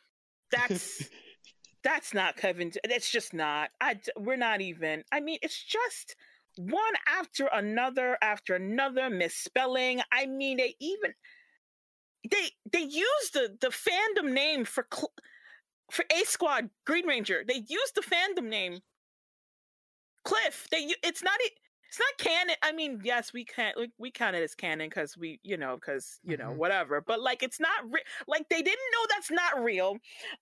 That's 0.51 1.09
that's 1.83 2.13
not 2.13 2.37
Kevin. 2.37 2.71
It's 2.83 3.09
just 3.11 3.33
not. 3.33 3.69
I 3.81 3.99
we're 4.17 4.37
not 4.37 4.61
even. 4.61 5.03
I 5.11 5.19
mean, 5.19 5.39
it's 5.41 5.61
just 5.61 6.15
one 6.57 6.93
after 7.07 7.47
another 7.47 8.17
after 8.21 8.55
another 8.55 9.09
misspelling. 9.09 10.01
I 10.11 10.25
mean, 10.25 10.57
they 10.57 10.75
even 10.79 11.13
they 12.29 12.51
they 12.71 12.83
use 12.83 13.29
the 13.33 13.57
the 13.59 13.67
fandom 13.67 14.31
name 14.31 14.65
for 14.65 14.87
Cl- 14.93 15.13
for 15.91 16.05
A 16.11 16.23
Squad 16.25 16.69
Green 16.85 17.07
Ranger. 17.07 17.43
They 17.47 17.63
use 17.67 17.91
the 17.95 18.01
fandom 18.01 18.49
name 18.49 18.79
Cliff. 20.23 20.67
They 20.71 20.93
it's 21.03 21.23
not 21.23 21.39
e- 21.45 21.51
it's 21.93 21.99
not 21.99 22.17
canon. 22.27 22.55
I 22.63 22.71
mean, 22.71 23.01
yes, 23.03 23.31
we 23.33 23.45
can 23.45 23.71
we, 23.77 23.91
we 23.99 24.09
count 24.09 24.35
it 24.35 24.41
as 24.41 24.55
canon 24.55 24.89
because 24.89 25.15
we 25.15 25.39
you 25.43 25.57
know 25.57 25.75
because 25.75 26.19
you 26.23 26.37
know 26.37 26.49
Mhm. 26.49 26.55
whatever. 26.55 27.01
But 27.01 27.21
like, 27.21 27.43
it's 27.43 27.59
not 27.59 27.83
re- 27.91 28.01
like 28.27 28.49
they 28.49 28.63
didn't 28.63 28.91
know 28.93 29.05
that's 29.09 29.29
not 29.29 29.63
real. 29.63 29.97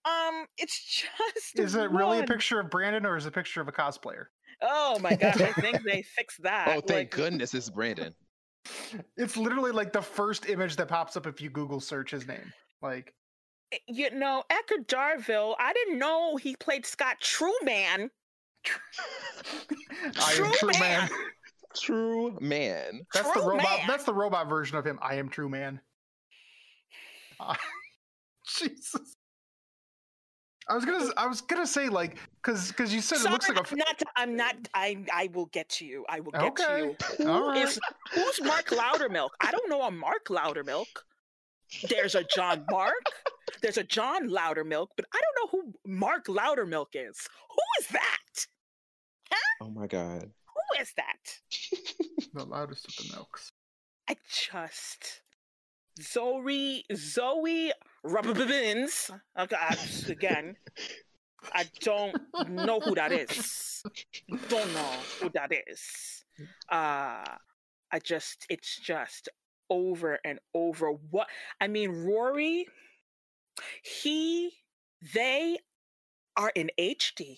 Um, 0.05 0.45
it's 0.57 1.03
just 1.35 1.59
Is 1.59 1.75
it 1.75 1.91
really 1.91 2.19
a 2.19 2.23
picture 2.23 2.61
of 2.61 2.69
Brandon 2.69 3.05
or 3.05 3.17
is 3.17 3.25
it 3.25 3.29
a 3.29 3.31
picture 3.31 3.59
of 3.59 3.67
a 3.67 3.71
cosplayer? 3.73 4.25
Oh 4.61 4.97
my 4.99 5.15
god, 5.15 5.41
I 5.41 5.51
think 5.53 5.83
they 5.83 6.03
fixed 6.03 6.41
that. 6.43 6.69
oh, 6.69 6.79
thank 6.79 6.89
Like, 6.89 7.11
goodness 7.11 7.53
it's 7.53 7.69
Brandon. 7.69 8.13
It's 9.17 9.35
literally 9.35 9.71
like 9.71 9.91
the 9.91 10.01
first 10.01 10.47
image 10.47 10.75
that 10.77 10.87
pops 10.87 11.17
up 11.17 11.25
if 11.27 11.41
you 11.41 11.49
Google 11.49 11.79
search 11.81 12.11
his 12.11 12.27
name. 12.27 12.53
Like, 12.81 13.13
eh, 13.73 13.77
You 13.87 14.11
know, 14.11 14.43
Edgar 14.49 14.83
Darville. 14.85 15.55
I 15.59 15.73
didn't 15.73 15.97
know 15.99 16.37
he 16.37 16.55
played 16.55 16.85
Scott 16.85 17.17
Truman. 17.19 18.09
I 18.65 18.69
am 20.05 20.11
True 20.13 20.51
true 20.53 20.69
man. 20.73 20.79
man. 20.79 21.09
True 21.79 22.37
man. 22.39 23.01
That's 23.13 23.31
the 23.31 23.41
robot. 23.41 23.63
man. 23.63 23.87
That's 23.87 24.03
the 24.03 24.13
robot 24.13 24.49
version 24.49 24.77
of 24.77 24.85
him. 24.85 24.99
I 25.01 25.15
am 25.15 25.29
true 25.29 25.49
man. 25.49 25.79
Uh, 27.39 27.55
Jesus. 28.47 29.15
I 30.69 30.75
was 30.75 30.85
gonna. 30.85 31.11
I 31.17 31.27
was 31.27 31.41
gonna 31.41 31.67
say 31.67 31.89
like, 31.89 32.17
cause, 32.43 32.71
cause 32.71 32.93
you 32.93 33.01
said 33.01 33.17
Sorry, 33.17 33.29
it 33.29 33.33
looks 33.33 33.49
like 33.49 33.57
a. 33.57 33.71
I'm 33.71 33.77
not. 33.77 34.03
I'm 34.15 34.35
not. 34.35 34.55
I. 34.73 34.97
I 35.13 35.29
will 35.33 35.47
get 35.47 35.67
to 35.69 35.85
you. 35.85 36.05
I 36.07 36.19
will 36.19 36.31
get 36.31 36.55
to 36.57 36.95
you. 37.19 37.27
All 37.27 37.39
Who 37.39 37.49
right. 37.49 37.67
is? 37.67 37.79
Who's 38.13 38.41
Mark 38.43 38.67
Loudermilk? 38.67 39.29
I 39.41 39.51
don't 39.51 39.69
know 39.69 39.81
a 39.81 39.91
Mark 39.91 40.27
Loudermilk. 40.27 40.85
There's 41.89 42.15
a 42.15 42.23
John 42.23 42.65
Mark. 42.69 43.03
There's 43.61 43.77
a 43.77 43.83
John 43.83 44.29
Loudermilk, 44.29 44.87
but 44.95 45.05
I 45.13 45.19
don't 45.21 45.53
know 45.53 45.59
who 45.59 45.73
Mark 45.91 46.27
Loudermilk 46.27 46.87
is. 46.93 47.27
Who 47.49 47.81
is 47.81 47.87
that? 47.87 48.45
Oh 49.61 49.69
my 49.69 49.87
god. 49.87 50.29
Who 50.71 50.81
is 50.81 50.93
that? 50.97 52.27
the 52.33 52.45
loudest 52.45 52.87
of 52.87 52.95
the 52.95 53.15
milks. 53.15 53.51
I 54.09 54.15
just 54.29 55.21
Zoe 56.01 56.85
Zoe 56.95 57.71
Rubberbins. 58.03 59.11
Okay, 59.37 59.55
again, 60.09 60.55
I 61.53 61.65
don't 61.81 62.15
know 62.49 62.79
who 62.79 62.95
that 62.95 63.11
is. 63.11 63.83
Don't 64.49 64.73
know 64.73 64.93
who 65.19 65.29
that 65.29 65.51
is. 65.67 66.23
Uh 66.71 67.23
I 67.91 67.99
just 68.03 68.47
it's 68.49 68.79
just 68.79 69.29
over 69.69 70.17
and 70.25 70.39
over. 70.55 70.91
What 71.11 71.27
I 71.59 71.67
mean, 71.67 72.03
Rory, 72.03 72.65
he 73.83 74.51
they 75.13 75.59
are 76.35 76.51
in 76.55 76.71
HD. 76.79 77.37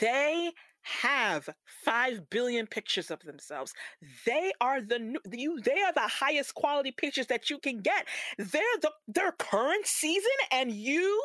They 0.00 0.52
have 0.86 1.48
5 1.84 2.30
billion 2.30 2.66
pictures 2.66 3.10
of 3.10 3.20
themselves. 3.20 3.74
They 4.24 4.52
are 4.60 4.80
the 4.80 5.16
you 5.32 5.60
they 5.60 5.82
are 5.82 5.92
the 5.92 6.00
highest 6.00 6.54
quality 6.54 6.92
pictures 6.92 7.26
that 7.26 7.50
you 7.50 7.58
can 7.58 7.78
get. 7.78 8.06
They're 8.38 8.78
the 8.80 8.92
their 9.08 9.32
current 9.32 9.86
season 9.86 10.30
and 10.52 10.72
you 10.72 11.20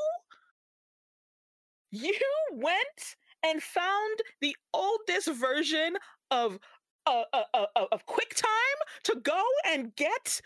you 1.92 2.14
went 2.54 3.16
and 3.44 3.62
found 3.62 4.20
the 4.40 4.56
oldest 4.74 5.30
version 5.34 5.96
of 6.32 6.58
uh, 7.06 7.24
uh, 7.34 7.44
uh, 7.54 7.66
uh, 7.76 7.86
of 7.92 8.06
QuickTime 8.08 8.80
to 9.04 9.16
go 9.22 9.44
and 9.68 9.96
get 9.96 10.42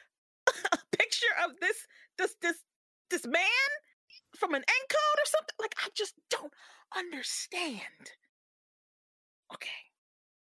a 0.73 0.77
picture 0.97 1.35
of 1.45 1.51
this 1.61 1.87
this 2.17 2.35
this 2.41 2.57
this 3.09 3.25
man 3.25 3.69
from 4.35 4.53
an 4.53 4.61
encode 4.61 5.17
or 5.17 5.25
something. 5.25 5.55
Like 5.59 5.75
I 5.77 5.89
just 5.95 6.15
don't 6.29 6.53
understand. 6.97 8.11
Okay. 9.53 9.69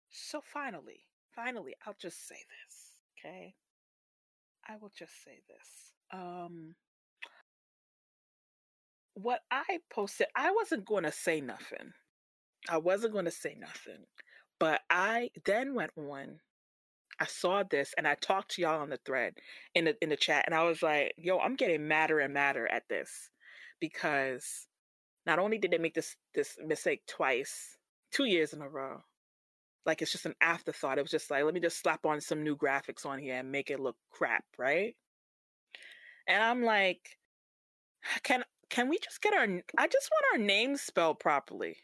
So 0.09 0.41
finally, 0.41 1.05
finally, 1.35 1.75
I'll 1.85 1.95
just 1.99 2.27
say 2.27 2.35
this, 2.35 2.99
okay? 3.17 3.53
I 4.67 4.77
will 4.77 4.91
just 4.97 5.23
say 5.23 5.41
this. 5.47 5.93
Um 6.11 6.75
what 9.13 9.41
I 9.51 9.79
posted, 9.91 10.27
I 10.35 10.51
wasn't 10.51 10.85
going 10.85 11.03
to 11.03 11.11
say 11.11 11.41
nothing. 11.41 11.91
I 12.69 12.77
wasn't 12.77 13.11
going 13.11 13.25
to 13.25 13.31
say 13.31 13.55
nothing. 13.59 14.05
But 14.59 14.81
I 14.89 15.31
then 15.45 15.73
went 15.75 15.91
on 15.97 16.39
I 17.19 17.25
saw 17.25 17.63
this 17.63 17.93
and 17.97 18.07
I 18.07 18.15
talked 18.15 18.51
to 18.51 18.61
y'all 18.61 18.79
on 18.81 18.89
the 18.89 18.99
thread 19.05 19.33
in 19.75 19.85
the 19.85 19.95
in 20.01 20.09
the 20.09 20.15
chat 20.15 20.45
and 20.45 20.55
I 20.55 20.63
was 20.63 20.81
like, 20.81 21.13
yo, 21.17 21.39
I'm 21.39 21.55
getting 21.55 21.87
madder 21.87 22.19
and 22.19 22.33
madder 22.33 22.67
at 22.71 22.87
this 22.89 23.29
because 23.81 24.67
not 25.25 25.39
only 25.39 25.57
did 25.57 25.71
they 25.71 25.77
make 25.77 25.93
this 25.93 26.15
this 26.33 26.57
mistake 26.65 27.01
twice, 27.07 27.77
two 28.11 28.25
years 28.25 28.53
in 28.53 28.61
a 28.61 28.69
row, 28.69 29.01
like 29.85 30.01
it's 30.01 30.11
just 30.11 30.25
an 30.25 30.35
afterthought. 30.41 30.97
It 30.97 31.01
was 31.03 31.11
just 31.11 31.31
like, 31.31 31.43
let 31.43 31.53
me 31.53 31.59
just 31.59 31.81
slap 31.81 32.05
on 32.05 32.21
some 32.21 32.43
new 32.43 32.55
graphics 32.55 33.05
on 33.05 33.19
here 33.19 33.35
and 33.35 33.51
make 33.51 33.69
it 33.69 33.79
look 33.79 33.97
crap, 34.11 34.43
right? 34.57 34.95
And 36.27 36.43
I'm 36.43 36.63
like, 36.63 37.17
can 38.23 38.43
can 38.69 38.87
we 38.89 38.99
just 38.99 39.21
get 39.21 39.33
our 39.33 39.47
I 39.77 39.87
just 39.87 40.09
want 40.11 40.25
our 40.33 40.45
names 40.45 40.81
spelled 40.81 41.19
properly. 41.19 41.77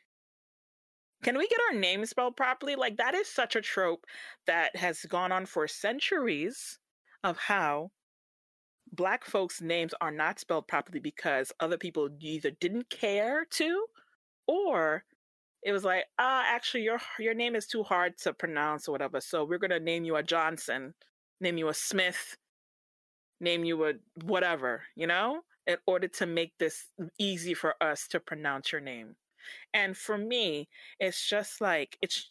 Can 1.23 1.37
we 1.37 1.47
get 1.47 1.59
our 1.71 1.79
names 1.79 2.11
spelled 2.11 2.37
properly? 2.37 2.75
Like 2.75 2.97
that 2.97 3.15
is 3.15 3.27
such 3.27 3.55
a 3.55 3.61
trope 3.61 4.05
that 4.45 4.75
has 4.75 5.01
gone 5.09 5.31
on 5.31 5.45
for 5.45 5.67
centuries 5.67 6.77
of 7.23 7.37
how 7.37 7.91
black 8.91 9.25
folks' 9.25 9.61
names 9.61 9.93
are 9.99 10.11
not 10.11 10.39
spelled 10.39 10.67
properly 10.67 10.99
because 10.99 11.51
other 11.59 11.77
people 11.77 12.09
either 12.21 12.51
didn't 12.51 12.89
care 12.89 13.45
to 13.51 13.85
or 14.47 15.03
it 15.65 15.71
was 15.71 15.83
like, 15.83 16.05
ah, 16.19 16.45
actually 16.47 16.83
your 16.83 17.01
your 17.19 17.33
name 17.33 17.55
is 17.55 17.65
too 17.65 17.83
hard 17.83 18.17
to 18.19 18.33
pronounce 18.33 18.87
or 18.87 18.91
whatever. 18.91 19.19
So 19.19 19.43
we're 19.43 19.57
gonna 19.57 19.79
name 19.79 20.05
you 20.05 20.15
a 20.15 20.23
Johnson, 20.23 20.93
name 21.41 21.57
you 21.57 21.67
a 21.69 21.73
Smith, 21.73 22.37
name 23.41 23.65
you 23.65 23.83
a 23.85 23.93
whatever, 24.23 24.83
you 24.95 25.07
know, 25.07 25.41
in 25.65 25.77
order 25.87 26.07
to 26.07 26.27
make 26.27 26.53
this 26.59 26.85
easy 27.17 27.55
for 27.55 27.73
us 27.81 28.07
to 28.09 28.19
pronounce 28.19 28.71
your 28.71 28.81
name. 28.81 29.15
And 29.73 29.97
for 29.97 30.17
me, 30.19 30.69
it's 30.99 31.27
just 31.27 31.61
like 31.61 31.97
it's 32.01 32.29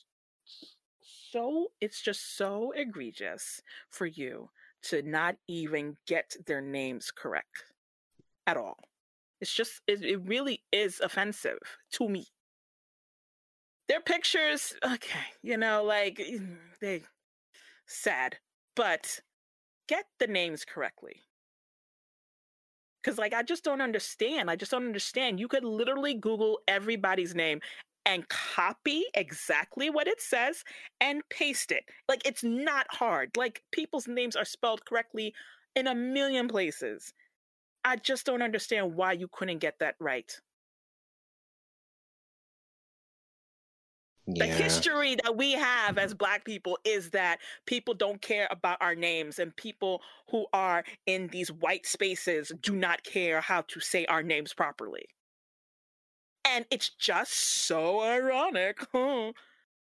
so 1.02 1.72
it's 1.80 2.00
just 2.00 2.36
so 2.36 2.72
egregious 2.76 3.60
for 3.90 4.06
you 4.06 4.48
to 4.82 5.02
not 5.02 5.36
even 5.48 5.96
get 6.06 6.36
their 6.46 6.60
names 6.60 7.10
correct 7.10 7.64
at 8.46 8.56
all. 8.56 8.78
It's 9.40 9.52
just, 9.52 9.80
it, 9.86 10.02
it 10.04 10.20
really 10.26 10.62
is 10.72 11.00
offensive 11.00 11.58
to 11.92 12.08
me. 12.08 12.26
Their 13.88 14.00
pictures, 14.00 14.74
okay, 14.84 15.26
you 15.42 15.56
know, 15.56 15.84
like 15.84 16.16
mm, 16.18 16.56
they 16.80 17.02
sad, 17.86 18.36
but 18.76 19.20
get 19.88 20.04
the 20.18 20.26
names 20.26 20.64
correctly. 20.64 21.20
Cause 23.04 23.18
like 23.18 23.34
I 23.34 23.42
just 23.42 23.64
don't 23.64 23.82
understand. 23.82 24.50
I 24.50 24.56
just 24.56 24.70
don't 24.70 24.86
understand. 24.86 25.38
You 25.38 25.48
could 25.48 25.64
literally 25.64 26.14
Google 26.14 26.60
everybody's 26.66 27.34
name 27.34 27.60
and 28.06 28.28
copy 28.28 29.04
exactly 29.14 29.90
what 29.90 30.06
it 30.06 30.20
says 30.20 30.64
and 31.00 31.22
paste 31.28 31.70
it. 31.70 31.84
Like 32.08 32.26
it's 32.26 32.42
not 32.42 32.86
hard. 32.90 33.36
Like 33.36 33.62
people's 33.72 34.08
names 34.08 34.36
are 34.36 34.44
spelled 34.44 34.84
correctly 34.86 35.34
in 35.76 35.86
a 35.86 35.94
million 35.94 36.48
places. 36.48 37.12
I 37.84 37.96
just 37.96 38.24
don't 38.24 38.42
understand 38.42 38.94
why 38.94 39.12
you 39.12 39.28
couldn't 39.30 39.58
get 39.58 39.78
that 39.80 39.96
right. 40.00 40.34
Yeah. 44.26 44.46
The 44.46 44.52
history 44.52 45.16
that 45.22 45.36
we 45.36 45.52
have 45.52 45.98
as 45.98 46.14
Black 46.14 46.44
people 46.44 46.78
is 46.84 47.10
that 47.10 47.40
people 47.66 47.92
don't 47.92 48.22
care 48.22 48.48
about 48.50 48.78
our 48.80 48.94
names, 48.94 49.38
and 49.38 49.54
people 49.54 50.00
who 50.30 50.46
are 50.52 50.82
in 51.06 51.28
these 51.28 51.52
white 51.52 51.86
spaces 51.86 52.50
do 52.62 52.74
not 52.74 53.04
care 53.04 53.42
how 53.42 53.62
to 53.68 53.80
say 53.80 54.06
our 54.06 54.22
names 54.22 54.54
properly. 54.54 55.08
And 56.46 56.64
it's 56.70 56.88
just 56.88 57.32
so 57.66 58.00
ironic 58.02 58.78
huh, 58.92 59.32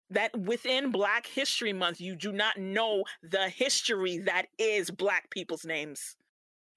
that 0.09 0.37
within 0.37 0.91
Black 0.91 1.27
History 1.27 1.73
Month, 1.73 2.01
you 2.01 2.15
do 2.15 2.31
not 2.31 2.57
know 2.57 3.03
the 3.23 3.49
history 3.49 4.17
that 4.19 4.47
is 4.57 4.91
Black 4.91 5.29
people's 5.29 5.65
names. 5.65 6.17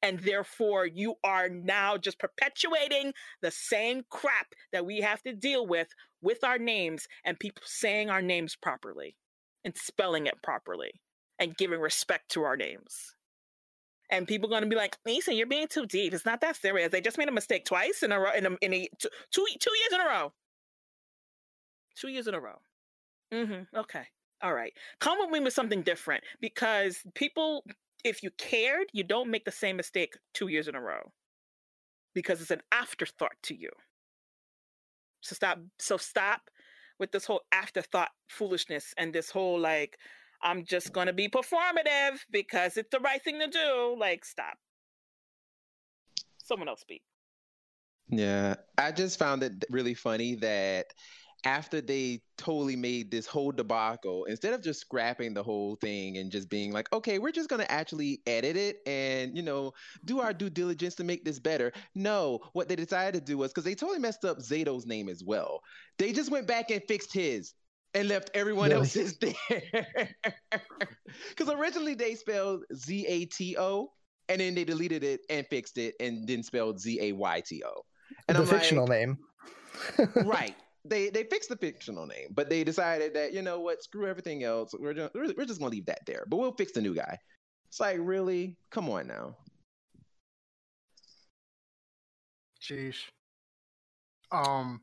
And 0.02 0.20
therefore, 0.20 0.86
you 0.86 1.16
are 1.24 1.48
now 1.48 1.96
just 1.96 2.18
perpetuating 2.18 3.12
the 3.42 3.50
same 3.50 4.02
crap 4.10 4.46
that 4.72 4.86
we 4.86 5.00
have 5.00 5.22
to 5.22 5.32
deal 5.32 5.66
with 5.66 5.88
with 6.22 6.44
our 6.44 6.58
names 6.58 7.06
and 7.24 7.38
people 7.38 7.62
saying 7.66 8.08
our 8.10 8.22
names 8.22 8.56
properly 8.56 9.16
and 9.64 9.76
spelling 9.76 10.26
it 10.26 10.42
properly 10.42 10.92
and 11.38 11.56
giving 11.56 11.80
respect 11.80 12.30
to 12.30 12.42
our 12.42 12.56
names 12.56 13.14
and 14.10 14.26
people 14.26 14.48
going 14.48 14.62
to 14.62 14.68
be 14.68 14.76
like, 14.76 14.96
Lisa, 15.04 15.34
you're 15.34 15.46
being 15.46 15.68
too 15.68 15.86
deep. 15.86 16.14
It's 16.14 16.24
not 16.24 16.40
that 16.40 16.56
serious. 16.56 16.90
They 16.90 17.00
just 17.00 17.18
made 17.18 17.28
a 17.28 17.32
mistake 17.32 17.64
twice 17.64 18.02
in 18.02 18.12
a 18.12 18.18
row, 18.18 18.32
in 18.32 18.46
a, 18.46 18.50
in 18.62 18.74
a 18.74 18.88
two, 18.98 19.08
two, 19.30 19.44
two 19.60 19.76
years 19.76 19.92
in 19.92 20.00
a 20.00 20.04
row. 20.04 20.32
Two 21.96 22.08
years 22.08 22.26
in 22.26 22.34
a 22.34 22.40
row. 22.40 22.56
Mm-hmm. 23.32 23.76
Okay. 23.76 24.04
All 24.42 24.54
right. 24.54 24.72
Come 25.00 25.18
with 25.18 25.30
me 25.30 25.40
with 25.40 25.52
something 25.52 25.82
different 25.82 26.24
because 26.40 26.98
people, 27.14 27.64
if 28.04 28.22
you 28.22 28.30
cared, 28.38 28.86
you 28.92 29.04
don't 29.04 29.30
make 29.30 29.44
the 29.44 29.50
same 29.50 29.76
mistake 29.76 30.14
two 30.34 30.48
years 30.48 30.68
in 30.68 30.74
a 30.74 30.80
row 30.80 31.12
because 32.14 32.40
it's 32.40 32.50
an 32.50 32.62
afterthought 32.72 33.36
to 33.44 33.54
you. 33.54 33.70
So 35.20 35.34
stop. 35.34 35.58
So 35.78 35.96
stop 35.96 36.42
with 36.98 37.12
this 37.12 37.24
whole 37.24 37.42
afterthought 37.52 38.10
foolishness 38.28 38.94
and 38.96 39.12
this 39.12 39.30
whole 39.30 39.58
like 39.58 39.98
I'm 40.42 40.64
just 40.64 40.92
to 41.08 41.12
be 41.12 41.28
performative 41.28 42.18
because 42.30 42.76
it's 42.76 42.90
the 42.90 43.00
right 43.00 43.22
thing 43.22 43.40
to 43.40 43.48
do. 43.48 43.96
Like, 43.98 44.24
stop. 44.24 44.56
Someone 46.44 46.68
else 46.68 46.80
speak. 46.80 47.02
Yeah, 48.08 48.54
I 48.78 48.92
just 48.92 49.18
found 49.18 49.42
it 49.42 49.64
really 49.68 49.94
funny 49.94 50.36
that 50.36 50.86
after 51.44 51.80
they 51.80 52.20
totally 52.36 52.76
made 52.76 53.10
this 53.10 53.26
whole 53.26 53.52
debacle, 53.52 54.24
instead 54.24 54.54
of 54.54 54.62
just 54.62 54.80
scrapping 54.80 55.34
the 55.34 55.42
whole 55.42 55.76
thing 55.76 56.18
and 56.18 56.32
just 56.32 56.48
being 56.50 56.72
like, 56.72 56.92
okay, 56.92 57.18
we're 57.18 57.32
just 57.32 57.48
going 57.48 57.60
to 57.60 57.70
actually 57.70 58.20
edit 58.26 58.56
it 58.56 58.78
and, 58.86 59.36
you 59.36 59.42
know, 59.42 59.72
do 60.04 60.20
our 60.20 60.32
due 60.32 60.50
diligence 60.50 60.94
to 60.96 61.04
make 61.04 61.24
this 61.24 61.38
better. 61.38 61.72
No, 61.94 62.40
what 62.52 62.68
they 62.68 62.76
decided 62.76 63.20
to 63.20 63.24
do 63.24 63.38
was 63.38 63.52
because 63.52 63.64
they 63.64 63.74
totally 63.74 64.00
messed 64.00 64.24
up 64.24 64.38
Zayto's 64.38 64.86
name 64.86 65.08
as 65.08 65.22
well. 65.22 65.60
They 65.98 66.12
just 66.12 66.30
went 66.30 66.46
back 66.46 66.70
and 66.70 66.82
fixed 66.88 67.12
his 67.12 67.54
and 67.94 68.08
left 68.08 68.30
everyone 68.34 68.70
really? 68.70 68.80
else's 68.80 69.16
there. 69.20 70.14
Because 71.28 71.52
originally 71.54 71.94
they 71.94 72.14
spelled 72.14 72.64
Z 72.74 73.06
A 73.06 73.24
T 73.26 73.56
O, 73.58 73.92
and 74.28 74.40
then 74.40 74.54
they 74.54 74.64
deleted 74.64 75.04
it 75.04 75.20
and 75.30 75.46
fixed 75.46 75.78
it, 75.78 75.94
and 76.00 76.26
then 76.26 76.42
spelled 76.42 76.80
Z 76.80 76.98
A 77.00 77.12
Y 77.12 77.42
T 77.46 77.62
O. 77.64 77.84
And 78.28 78.36
the 78.36 78.42
I'm 78.42 78.48
fictional 78.48 78.86
like, 78.86 78.98
name. 78.98 79.18
right. 80.24 80.56
They 80.88 81.10
they 81.10 81.24
fixed 81.24 81.48
the 81.48 81.56
fictional 81.56 82.06
name, 82.06 82.28
but 82.34 82.48
they 82.48 82.64
decided 82.64 83.14
that 83.14 83.32
you 83.32 83.42
know 83.42 83.60
what, 83.60 83.82
screw 83.82 84.06
everything 84.06 84.44
else. 84.44 84.74
We're 84.78 84.94
just, 84.94 85.14
we're 85.14 85.44
just 85.44 85.60
gonna 85.60 85.70
leave 85.70 85.86
that 85.86 86.06
there, 86.06 86.24
but 86.28 86.36
we'll 86.36 86.52
fix 86.52 86.72
the 86.72 86.80
new 86.80 86.94
guy. 86.94 87.18
It's 87.68 87.80
like 87.80 87.98
really, 88.00 88.56
come 88.70 88.88
on 88.88 89.06
now. 89.06 89.36
Sheesh. 92.62 93.04
Um, 94.30 94.80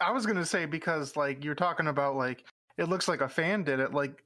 I 0.00 0.12
was 0.12 0.26
gonna 0.26 0.44
say 0.44 0.66
because 0.66 1.16
like 1.16 1.44
you're 1.44 1.54
talking 1.54 1.86
about 1.88 2.16
like 2.16 2.44
it 2.78 2.88
looks 2.88 3.08
like 3.08 3.20
a 3.20 3.28
fan 3.28 3.62
did 3.62 3.80
it. 3.80 3.92
Like 3.92 4.24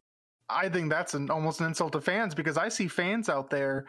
I 0.48 0.68
think 0.68 0.90
that's 0.90 1.14
an 1.14 1.30
almost 1.30 1.60
an 1.60 1.66
insult 1.66 1.92
to 1.92 2.00
fans 2.00 2.34
because 2.34 2.56
I 2.56 2.68
see 2.68 2.88
fans 2.88 3.28
out 3.28 3.50
there 3.50 3.86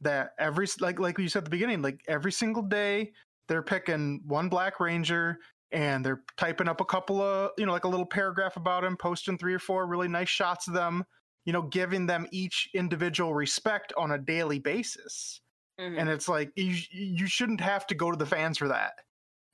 that 0.00 0.32
every 0.38 0.66
like 0.80 0.98
like 0.98 1.18
you 1.18 1.28
said 1.28 1.40
at 1.40 1.44
the 1.44 1.50
beginning, 1.50 1.82
like 1.82 2.00
every 2.08 2.32
single 2.32 2.62
day 2.62 3.12
they're 3.48 3.62
picking 3.62 4.20
one 4.26 4.48
Black 4.48 4.80
Ranger 4.80 5.38
and 5.72 6.04
they're 6.04 6.22
typing 6.36 6.68
up 6.68 6.80
a 6.80 6.84
couple 6.84 7.20
of 7.20 7.50
you 7.58 7.66
know 7.66 7.72
like 7.72 7.84
a 7.84 7.88
little 7.88 8.06
paragraph 8.06 8.56
about 8.56 8.84
him, 8.84 8.96
posting 8.96 9.38
three 9.38 9.54
or 9.54 9.58
four 9.58 9.86
really 9.86 10.08
nice 10.08 10.28
shots 10.28 10.68
of 10.68 10.74
them, 10.74 11.04
you 11.44 11.52
know, 11.52 11.62
giving 11.62 12.06
them 12.06 12.26
each 12.30 12.68
individual 12.74 13.34
respect 13.34 13.92
on 13.96 14.12
a 14.12 14.18
daily 14.18 14.58
basis. 14.58 15.40
Mm-hmm. 15.80 15.98
And 15.98 16.08
it's 16.08 16.28
like 16.28 16.50
you 16.56 16.76
you 16.90 17.26
shouldn't 17.26 17.60
have 17.60 17.86
to 17.88 17.94
go 17.94 18.10
to 18.10 18.16
the 18.16 18.26
fans 18.26 18.58
for 18.58 18.68
that 18.68 18.92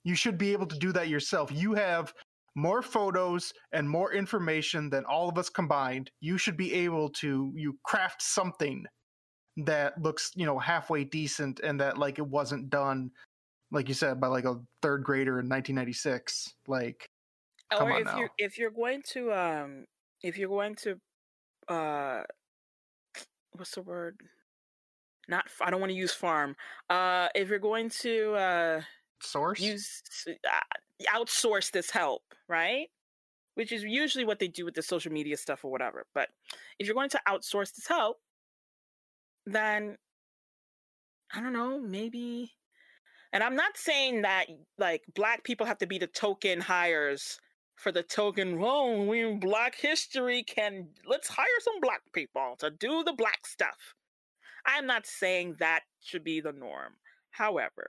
you 0.04 0.14
should 0.14 0.38
be 0.38 0.52
able 0.52 0.66
to 0.66 0.78
do 0.78 0.92
that 0.92 1.08
yourself. 1.08 1.50
You 1.50 1.74
have 1.74 2.12
more 2.54 2.82
photos 2.82 3.52
and 3.72 3.88
more 3.88 4.12
information 4.12 4.88
than 4.90 5.04
all 5.06 5.28
of 5.28 5.38
us 5.38 5.48
combined. 5.48 6.10
You 6.20 6.38
should 6.38 6.56
be 6.56 6.72
able 6.72 7.08
to 7.10 7.52
you 7.56 7.76
craft 7.84 8.22
something 8.22 8.84
that 9.56 10.00
looks, 10.00 10.30
you 10.36 10.46
know, 10.46 10.58
halfway 10.58 11.04
decent 11.04 11.60
and 11.60 11.80
that 11.80 11.98
like 11.98 12.18
it 12.18 12.26
wasn't 12.26 12.70
done 12.70 13.10
like 13.74 13.88
you 13.88 13.94
said 13.94 14.20
by 14.20 14.28
like 14.28 14.44
a 14.44 14.60
third 14.80 15.04
grader 15.04 15.40
in 15.40 15.48
1996. 15.48 16.54
Like 16.66 17.10
or 17.78 17.90
if 17.90 18.16
you 18.16 18.28
if 18.38 18.58
you're 18.58 18.70
going 18.70 19.02
to 19.12 19.32
um 19.32 19.84
if 20.22 20.38
you're 20.38 20.48
going 20.48 20.76
to 20.76 20.96
uh 21.68 22.22
what's 23.52 23.74
the 23.74 23.82
word? 23.82 24.20
Not 25.28 25.46
I 25.60 25.70
don't 25.70 25.80
want 25.80 25.90
to 25.90 25.96
use 25.96 26.12
farm. 26.12 26.56
Uh 26.88 27.28
if 27.34 27.48
you're 27.48 27.58
going 27.58 27.90
to 27.90 28.34
uh 28.34 28.80
source 29.20 29.60
use 29.60 30.02
uh, 30.28 31.08
outsource 31.14 31.70
this 31.70 31.90
help 31.90 32.22
right 32.48 32.88
which 33.54 33.72
is 33.72 33.82
usually 33.82 34.24
what 34.24 34.38
they 34.38 34.48
do 34.48 34.64
with 34.64 34.74
the 34.74 34.82
social 34.82 35.12
media 35.12 35.36
stuff 35.36 35.64
or 35.64 35.70
whatever 35.70 36.06
but 36.14 36.28
if 36.78 36.86
you're 36.86 36.94
going 36.94 37.08
to 37.08 37.20
outsource 37.28 37.74
this 37.74 37.86
help 37.86 38.18
then 39.46 39.96
i 41.34 41.40
don't 41.40 41.52
know 41.52 41.80
maybe 41.80 42.52
and 43.34 43.42
i'm 43.42 43.56
not 43.56 43.76
saying 43.76 44.22
that 44.22 44.46
like 44.78 45.02
black 45.14 45.44
people 45.44 45.66
have 45.66 45.78
to 45.78 45.86
be 45.86 45.98
the 45.98 46.06
token 46.06 46.60
hires 46.60 47.38
for 47.76 47.92
the 47.92 48.02
token 48.02 48.58
oh 48.62 49.02
we 49.04 49.34
black 49.34 49.74
history 49.74 50.42
can 50.42 50.88
let's 51.06 51.28
hire 51.28 51.60
some 51.60 51.80
black 51.80 52.00
people 52.12 52.56
to 52.58 52.70
do 52.70 53.02
the 53.04 53.12
black 53.12 53.46
stuff. 53.46 53.94
I'm 54.66 54.86
not 54.86 55.06
saying 55.06 55.56
that 55.58 55.80
should 56.00 56.24
be 56.24 56.40
the 56.40 56.52
norm. 56.52 56.94
However 57.30 57.88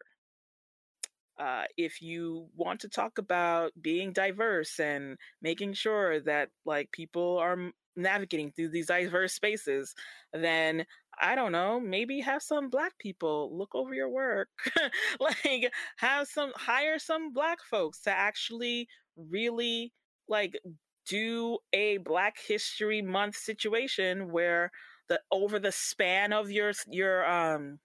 uh, 1.38 1.64
if 1.78 2.02
you 2.02 2.48
want 2.56 2.80
to 2.80 2.90
talk 2.90 3.18
about 3.18 3.72
being 3.82 4.14
diverse 4.14 4.80
and 4.80 5.18
making 5.42 5.74
sure 5.74 6.20
that 6.22 6.50
like 6.66 6.92
people 6.92 7.38
are 7.38 7.72
navigating 7.96 8.52
through 8.52 8.70
these 8.70 8.88
diverse 8.88 9.34
spaces, 9.34 9.96
then 10.34 10.86
I 11.20 11.36
don't 11.36 11.52
know, 11.52 11.80
maybe 11.80 12.20
have 12.22 12.44
some 12.44 12.70
black 12.70 12.98
people 12.98 13.56
look 13.58 13.74
over 13.74 13.94
your 13.94 14.10
work. 14.10 14.50
like 15.20 15.72
have 15.98 16.28
some 16.28 16.52
hire 16.56 17.00
some 17.00 17.34
black 17.34 17.60
folks 17.64 18.02
to 18.02 18.12
actually 18.12 18.88
really 19.16 19.94
like 20.28 20.60
do 21.06 21.60
a 21.74 21.98
Black 21.98 22.38
History 22.48 23.02
Month 23.02 23.36
situation 23.38 24.32
where 24.32 24.72
the 25.08 25.22
over 25.32 25.60
the 25.60 25.72
span 25.72 26.34
of 26.34 26.52
your 26.52 26.74
your 26.90 27.26
um 27.30 27.80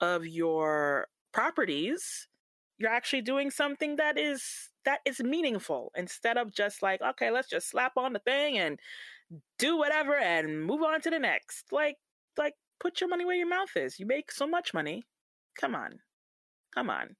of 0.00 0.26
your 0.26 1.06
properties, 1.32 2.28
you're 2.78 2.90
actually 2.90 3.22
doing 3.22 3.50
something 3.50 3.96
that 3.96 4.18
is 4.18 4.70
that 4.84 5.00
is 5.04 5.20
meaningful 5.20 5.92
instead 5.96 6.36
of 6.36 6.52
just 6.52 6.82
like 6.82 7.00
okay, 7.02 7.30
let's 7.30 7.48
just 7.48 7.68
slap 7.68 7.96
on 7.96 8.12
the 8.12 8.18
thing 8.20 8.58
and 8.58 8.78
do 9.58 9.76
whatever 9.76 10.16
and 10.16 10.64
move 10.64 10.82
on 10.82 11.00
to 11.02 11.10
the 11.10 11.18
next. 11.18 11.72
Like 11.72 11.96
like 12.36 12.54
put 12.80 13.00
your 13.00 13.08
money 13.10 13.24
where 13.24 13.36
your 13.36 13.48
mouth 13.48 13.76
is. 13.76 13.98
You 13.98 14.06
make 14.06 14.32
so 14.32 14.46
much 14.46 14.74
money. 14.74 15.04
Come 15.58 15.74
on. 15.74 16.00
Come 16.74 16.90
on. 16.90 17.16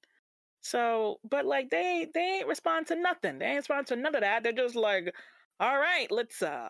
So, 0.61 1.19
but 1.29 1.45
like 1.45 1.69
they 1.69 2.07
they 2.13 2.37
ain't 2.39 2.47
respond 2.47 2.87
to 2.87 2.95
nothing. 2.95 3.39
They 3.39 3.45
ain't 3.45 3.57
respond 3.57 3.87
to 3.87 3.95
none 3.95 4.15
of 4.15 4.21
that. 4.21 4.43
They're 4.43 4.53
just 4.53 4.75
like, 4.75 5.13
all 5.59 5.77
right, 5.77 6.07
let's 6.09 6.41
uh 6.41 6.69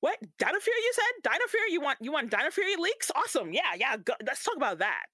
what 0.00 0.18
Dino 0.38 0.52
you 0.52 0.92
said? 0.92 1.30
Dino 1.30 1.44
you 1.70 1.80
want 1.80 1.98
you 2.00 2.12
want 2.12 2.30
Dino 2.30 2.50
leaks? 2.78 3.10
Awesome. 3.14 3.52
Yeah, 3.52 3.74
yeah, 3.78 3.96
go, 3.96 4.14
let's 4.26 4.44
talk 4.44 4.56
about 4.56 4.78
that. 4.78 5.06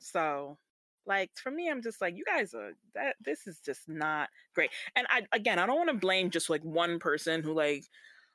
So 0.00 0.58
like 1.06 1.30
for 1.34 1.50
me, 1.50 1.70
I'm 1.70 1.82
just 1.82 2.00
like, 2.00 2.16
you 2.16 2.24
guys 2.24 2.54
are 2.54 2.72
that 2.94 3.16
this 3.20 3.46
is 3.46 3.60
just 3.64 3.88
not 3.88 4.28
great. 4.54 4.70
And 4.96 5.06
I 5.10 5.22
again 5.32 5.58
I 5.58 5.66
don't 5.66 5.76
want 5.76 5.90
to 5.90 5.96
blame 5.96 6.30
just 6.30 6.50
like 6.50 6.62
one 6.62 6.98
person 6.98 7.42
who 7.42 7.52
like 7.54 7.84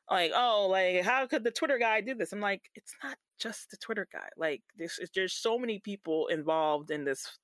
like, 0.09 0.31
oh, 0.35 0.67
like 0.69 1.03
how 1.03 1.27
could 1.27 1.43
the 1.43 1.51
Twitter 1.51 1.77
guy 1.77 2.01
do 2.01 2.15
this? 2.15 2.33
I'm 2.33 2.41
like, 2.41 2.63
it's 2.75 2.95
not 3.03 3.17
just 3.39 3.71
the 3.71 3.77
Twitter 3.77 4.07
guy. 4.11 4.29
Like 4.37 4.61
this 4.77 4.99
is 4.99 5.09
there's 5.15 5.33
so 5.33 5.57
many 5.57 5.79
people 5.79 6.27
involved 6.27 6.91
in 6.91 7.05
this 7.05 7.37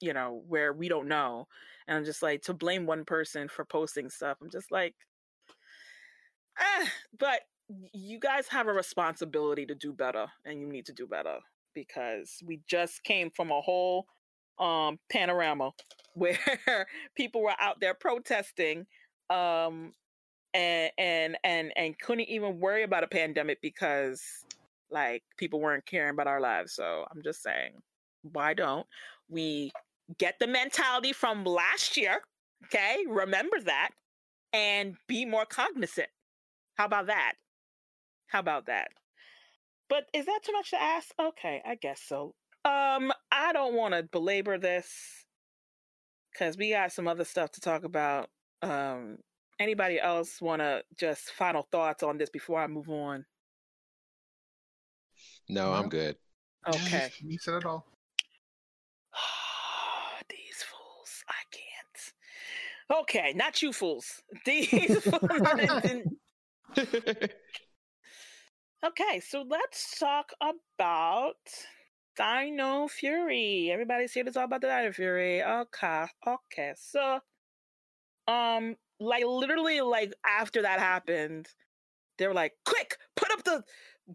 you 0.00 0.12
know, 0.12 0.42
where 0.46 0.72
we 0.72 0.88
don't 0.88 1.08
know. 1.08 1.48
And 1.88 1.98
I'm 1.98 2.04
just 2.04 2.22
like 2.22 2.42
to 2.42 2.54
blame 2.54 2.86
one 2.86 3.04
person 3.04 3.48
for 3.48 3.64
posting 3.64 4.08
stuff. 4.10 4.38
I'm 4.40 4.50
just 4.50 4.70
like 4.70 4.94
ah, 6.58 6.88
but 7.18 7.40
you 7.92 8.18
guys 8.18 8.48
have 8.48 8.66
a 8.66 8.72
responsibility 8.72 9.66
to 9.66 9.74
do 9.74 9.92
better 9.92 10.26
and 10.44 10.60
you 10.60 10.66
need 10.66 10.86
to 10.86 10.92
do 10.92 11.06
better 11.06 11.38
because 11.74 12.42
we 12.44 12.60
just 12.66 13.02
came 13.04 13.30
from 13.30 13.50
a 13.50 13.60
whole 13.60 14.06
um 14.58 14.98
panorama 15.10 15.70
where 16.14 16.38
people 17.16 17.42
were 17.42 17.54
out 17.58 17.80
there 17.80 17.94
protesting 17.94 18.86
um 19.30 19.92
and 20.52 20.92
and 20.98 21.36
and 21.42 21.72
and 21.76 21.98
couldn't 21.98 22.28
even 22.28 22.60
worry 22.60 22.84
about 22.84 23.02
a 23.02 23.08
pandemic 23.08 23.60
because 23.60 24.22
like 24.90 25.22
people 25.36 25.60
weren't 25.60 25.84
caring 25.86 26.10
about 26.10 26.28
our 26.28 26.40
lives. 26.40 26.72
So 26.72 27.04
i'm 27.10 27.22
just 27.22 27.42
saying 27.42 27.72
why 28.32 28.54
don't 28.54 28.86
we 29.28 29.72
get 30.18 30.38
the 30.38 30.46
mentality 30.46 31.12
from 31.12 31.44
last 31.44 31.96
year 31.96 32.20
okay? 32.64 32.98
Remember 33.08 33.60
that 33.60 33.90
and 34.52 34.96
be 35.08 35.24
more 35.24 35.44
cognizant. 35.44 36.08
How 36.76 36.86
about 36.86 37.06
that? 37.06 37.34
How 38.28 38.40
about 38.40 38.66
that? 38.66 38.88
But 39.88 40.04
is 40.12 40.26
that 40.26 40.40
too 40.42 40.52
much 40.52 40.70
to 40.70 40.80
ask? 40.82 41.08
Okay 41.20 41.62
i 41.64 41.74
guess 41.74 42.00
so 42.06 42.34
um 42.64 43.12
i 43.30 43.52
don't 43.52 43.74
want 43.74 43.94
to 43.94 44.02
belabor 44.02 44.58
this 44.58 45.26
because 46.32 46.56
we 46.56 46.70
got 46.70 46.92
some 46.92 47.06
other 47.06 47.24
stuff 47.24 47.50
to 47.52 47.60
talk 47.60 47.84
about 47.84 48.28
um 48.62 49.18
anybody 49.58 50.00
else 50.00 50.40
want 50.40 50.60
to 50.60 50.82
just 50.98 51.30
final 51.30 51.66
thoughts 51.70 52.02
on 52.02 52.18
this 52.18 52.30
before 52.30 52.60
I 52.60 52.66
move 52.66 52.88
on? 52.88 53.24
No, 55.48 55.72
I'm 55.72 55.88
good. 55.88 56.16
Okay. 56.66 57.10
You 57.22 57.38
said 57.38 57.54
it 57.54 57.64
all. 57.66 57.86
These 60.28 60.64
fools, 60.64 61.24
I 61.28 61.42
can't. 61.50 63.00
Okay, 63.02 63.32
not 63.34 63.62
you 63.62 63.72
fools. 63.72 64.22
These 64.46 65.02
fools. 65.02 65.20
okay, 68.86 69.20
so 69.20 69.44
let's 69.48 69.98
talk 69.98 70.32
about 70.40 71.36
Dino 72.16 72.88
Fury. 72.88 73.70
Everybody's 73.72 74.12
here 74.12 74.24
to 74.24 74.32
talk 74.32 74.46
about 74.46 74.60
the 74.60 74.68
Dino 74.68 74.92
Fury. 74.92 75.42
Okay, 75.42 76.06
okay. 76.26 76.72
So, 76.76 77.20
um, 78.28 78.76
like 79.00 79.24
literally 79.24 79.80
like 79.80 80.12
after 80.26 80.62
that 80.62 80.78
happened, 80.78 81.48
they 82.18 82.26
were 82.26 82.34
like, 82.34 82.52
quick, 82.64 82.96
put 83.16 83.32
up 83.32 83.44
the 83.44 83.64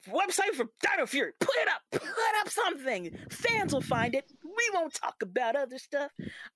website 0.08 0.54
for 0.56 0.66
Dino 0.82 1.06
Fury. 1.06 1.32
Put 1.40 1.56
it 1.62 1.68
up. 1.68 1.82
Put 1.92 2.42
up 2.42 2.50
something. 2.50 3.16
Fans 3.30 3.74
will 3.74 3.82
find 3.82 4.16
it. 4.16 4.26
We 4.44 4.70
won't 4.74 4.94
talk 4.94 5.16
about 5.22 5.56
other 5.56 5.78
stuff. 5.78 6.12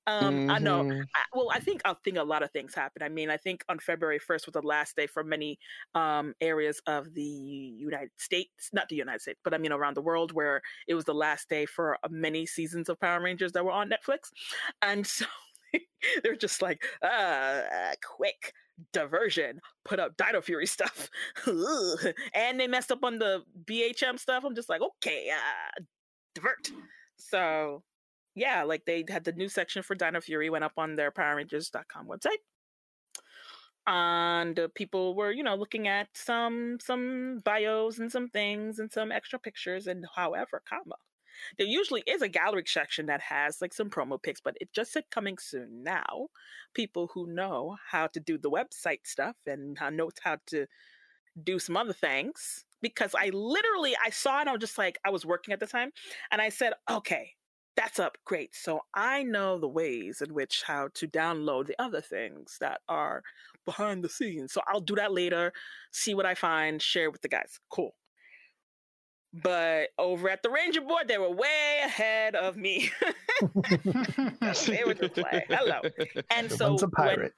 Um, 0.08 0.34
mm-hmm. 0.34 0.52
I 0.52 0.60
know. 0.60 0.90
I, 0.92 1.22
well, 1.34 1.50
I 1.52 1.60
think 1.60 1.82
I 1.86 1.96
think 2.04 2.18
a 2.18 2.24
lot 2.24 2.44
of 2.44 2.52
things 2.52 2.76
happened. 2.76 3.04
I 3.04 3.10
mean, 3.10 3.30
I 3.30 3.38
think 3.38 3.64
on 3.70 3.80
February 3.80 4.20
first 4.20 4.46
was 4.46 4.54
the 4.54 4.62
last 4.62 4.96
day 4.96 5.08
for 5.08 5.24
many 5.24 5.58
um, 5.96 6.34
areas 6.42 6.82
of 6.88 7.14
the 7.14 7.22
United 7.22 8.12
States, 8.18 8.70
not 8.74 8.90
the 8.90 8.96
United 8.96 9.22
States, 9.22 9.40
but 9.44 9.54
I 9.54 9.58
mean 9.58 9.72
around 9.72 9.96
the 9.96 10.02
world, 10.02 10.32
where 10.32 10.62
it 10.88 10.94
was 10.94 11.06
the 11.06 11.14
last 11.14 11.50
day 11.50 11.66
for 11.66 11.98
uh, 12.04 12.10
many 12.10 12.46
seasons 12.46 12.90
of 12.90 13.00
Power 13.00 13.22
Rangers 13.22 13.52
that 13.54 13.66
were 13.66 13.72
on 13.72 13.90
Netflix, 13.90 14.30
and 14.82 15.06
so 15.08 15.26
they're 16.24 16.36
just 16.36 16.62
like, 16.62 16.84
uh, 17.02 17.62
quick 18.04 18.54
diversion, 18.92 19.60
put 19.86 20.00
up 20.00 20.18
Dino 20.18 20.42
Fury 20.42 20.66
stuff. 20.68 21.10
and 21.48 22.60
they 22.60 22.68
messed 22.68 22.92
up 22.92 23.04
on 23.04 23.20
the 23.20 23.44
BHM 23.66 24.20
stuff. 24.20 24.44
I'm 24.46 24.56
just 24.56 24.70
like, 24.70 24.82
okay, 24.82 25.30
uh, 25.32 25.84
divert. 26.36 26.72
So, 27.18 27.84
yeah, 28.36 28.64
like 28.64 28.86
they 28.86 29.06
had 29.10 29.24
the 29.24 29.32
new 29.34 29.50
section 29.50 29.84
for 29.84 29.96
Dino 29.96 30.22
Fury 30.22 30.50
went 30.50 30.64
up 30.64 30.74
on 30.78 30.96
their 30.96 31.12
PowerRangers.com 31.12 32.08
website. 32.08 32.42
And 33.86 34.58
uh, 34.58 34.68
people 34.76 35.14
were, 35.14 35.32
you 35.32 35.44
know, 35.44 35.56
looking 35.56 35.90
at 35.90 36.08
some 36.14 36.78
some 36.82 37.42
bios 37.44 38.00
and 38.00 38.10
some 38.10 38.30
things 38.30 38.80
and 38.80 38.90
some 38.90 39.12
extra 39.12 39.40
pictures 39.40 39.88
and 39.88 40.06
however, 40.16 40.62
comma 40.68 40.96
there 41.58 41.68
usually 41.68 42.04
is 42.08 42.22
a 42.22 42.28
gallery 42.28 42.64
section 42.66 43.06
that 43.08 43.22
has 43.22 43.62
like 43.62 43.74
some 43.74 43.90
promo 43.90 44.22
pics, 44.22 44.42
but 44.42 44.58
it 44.62 44.74
just 44.74 44.92
said 44.94 45.04
coming 45.12 45.38
soon 45.38 45.84
now. 45.84 46.28
People 46.74 47.10
who 47.14 47.28
know 47.28 47.78
how 47.92 48.08
to 48.08 48.20
do 48.20 48.38
the 48.38 48.50
website 48.50 49.06
stuff 49.06 49.36
and 49.46 49.78
know 49.92 50.10
how 50.24 50.38
to 50.48 50.68
do 51.44 51.60
some 51.60 51.78
other 51.78 51.94
things. 51.94 52.66
Because 52.82 53.16
I 53.18 53.30
literally 53.30 53.96
I 54.04 54.10
saw 54.10 54.42
it, 54.42 54.48
I 54.48 54.52
was 54.52 54.60
just 54.60 54.78
like 54.78 55.00
I 55.06 55.10
was 55.10 55.26
working 55.26 55.54
at 55.54 55.60
the 55.60 55.68
time, 55.68 55.92
and 56.32 56.42
I 56.42 56.50
said, 56.50 56.74
okay, 56.90 57.32
that's 57.76 58.00
up 58.00 58.18
great 58.26 58.54
so 58.56 58.82
i 58.94 59.24
know 59.24 59.58
the 59.58 59.68
ways 59.68 60.22
in 60.22 60.34
which 60.34 60.64
how 60.66 60.90
to 60.94 61.08
download 61.08 61.66
the 61.66 61.82
other 61.82 62.02
things 62.02 62.58
that 62.60 62.82
are 62.88 63.24
behind 63.66 64.04
the 64.04 64.10
scenes 64.10 64.54
so 64.54 64.62
i'll 64.68 64.80
do 64.80 64.96
that 64.96 65.12
later 65.12 65.52
see 65.92 66.14
what 66.14 66.26
i 66.26 66.36
find 66.36 66.82
share 66.82 67.10
with 67.10 67.22
the 67.22 67.28
guys 67.28 67.60
cool 67.70 67.96
but 69.34 69.90
over 69.98 70.30
at 70.30 70.44
the 70.44 70.50
Ranger 70.50 70.82
board, 70.82 71.08
they 71.08 71.18
were 71.18 71.32
way 71.32 71.80
ahead 71.84 72.36
of 72.36 72.56
me. 72.58 72.92
they 74.68 74.84
were 74.86 74.94
just 74.94 75.18
like, 75.18 75.48
hello. 75.50 75.82
And 76.30 76.50
The 76.50 76.56
so 76.56 76.78
when, 76.98 77.14
pirate. 77.16 77.34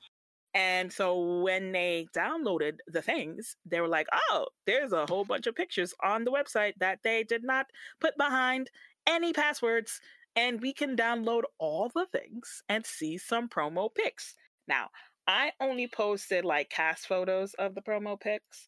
and 0.54 0.92
so 0.92 1.42
when 1.42 1.72
they 1.72 2.08
downloaded 2.16 2.78
the 2.88 3.02
things, 3.02 3.56
they 3.66 3.82
were 3.82 3.88
like, 3.88 4.08
oh, 4.32 4.48
there's 4.66 4.92
a 4.94 5.06
whole 5.06 5.26
bunch 5.26 5.48
of 5.48 5.56
pictures 5.56 5.94
on 6.04 6.24
the 6.26 6.32
website 6.32 6.74
that 6.80 7.00
they 7.04 7.24
did 7.24 7.44
not 7.44 7.68
put 8.00 8.18
behind 8.18 8.70
any 9.08 9.34
passwords. 9.34 10.02
And 10.36 10.62
we 10.62 10.74
can 10.74 10.98
download 10.98 11.44
all 11.60 11.90
the 11.94 12.06
things 12.08 12.62
and 12.68 12.86
see 12.86 13.18
some 13.18 13.48
promo 13.48 13.94
pics. 13.94 14.36
Now, 14.68 14.90
I 15.28 15.54
only 15.62 15.88
posted 15.88 16.44
like 16.46 16.70
cast 16.70 17.08
photos 17.08 17.54
of 17.56 17.74
the 17.74 17.82
promo 17.82 18.20
pics 18.20 18.68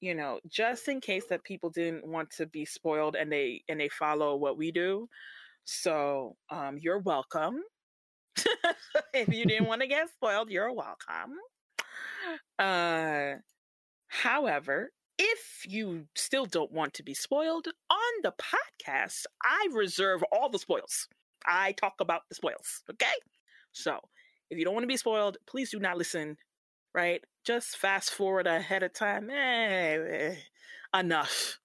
you 0.00 0.14
know 0.14 0.40
just 0.48 0.88
in 0.88 1.00
case 1.00 1.24
that 1.30 1.44
people 1.44 1.70
didn't 1.70 2.06
want 2.06 2.30
to 2.30 2.46
be 2.46 2.64
spoiled 2.64 3.16
and 3.16 3.30
they 3.32 3.62
and 3.68 3.80
they 3.80 3.88
follow 3.88 4.36
what 4.36 4.56
we 4.58 4.70
do. 4.72 5.08
So 5.64 6.36
um 6.50 6.78
you're 6.80 7.00
welcome. 7.00 7.62
If 9.14 9.28
you 9.28 9.44
didn't 9.44 9.66
want 9.66 9.80
to 9.82 9.86
get 9.88 10.10
spoiled 10.10 10.50
you're 10.50 10.72
welcome. 10.72 11.36
Uh 12.58 13.36
however 14.08 14.90
if 15.18 15.64
you 15.66 16.06
still 16.14 16.46
don't 16.46 16.72
want 16.72 16.94
to 16.94 17.02
be 17.02 17.12
spoiled 17.14 17.66
on 17.90 18.12
the 18.22 18.32
podcast 18.38 19.24
i 19.42 19.68
reserve 19.72 20.22
all 20.32 20.48
the 20.48 20.58
spoils. 20.58 21.08
I 21.46 21.72
talk 21.72 21.94
about 22.00 22.22
the 22.28 22.34
spoils 22.34 22.82
okay? 22.90 23.06
So 23.72 23.98
if 24.50 24.58
you 24.58 24.64
don't 24.64 24.74
want 24.74 24.84
to 24.84 24.88
be 24.88 24.96
spoiled 24.96 25.38
please 25.46 25.70
do 25.70 25.78
not 25.78 25.98
listen 25.98 26.36
right? 26.94 27.22
Just 27.48 27.78
fast 27.78 28.10
forward 28.10 28.46
ahead 28.46 28.82
of 28.82 28.92
time. 28.92 29.30
Eh, 29.30 29.96
eh, 29.96 30.36
enough 30.94 31.58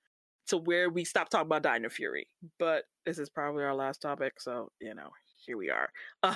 to 0.48 0.58
where 0.58 0.90
we 0.90 1.04
stop 1.04 1.28
talking 1.28 1.48
about 1.48 1.64
Dino 1.64 1.90
Fury. 1.90 2.30
But 2.58 2.86
this 3.06 3.20
is 3.20 3.30
probably 3.30 3.66
our 3.66 3.76
last 3.76 4.02
topic, 4.02 4.40
so 4.40 4.72
you 4.80 4.96
know, 4.96 5.10
here 5.46 5.58
we 5.58 5.70
are. 5.70 5.92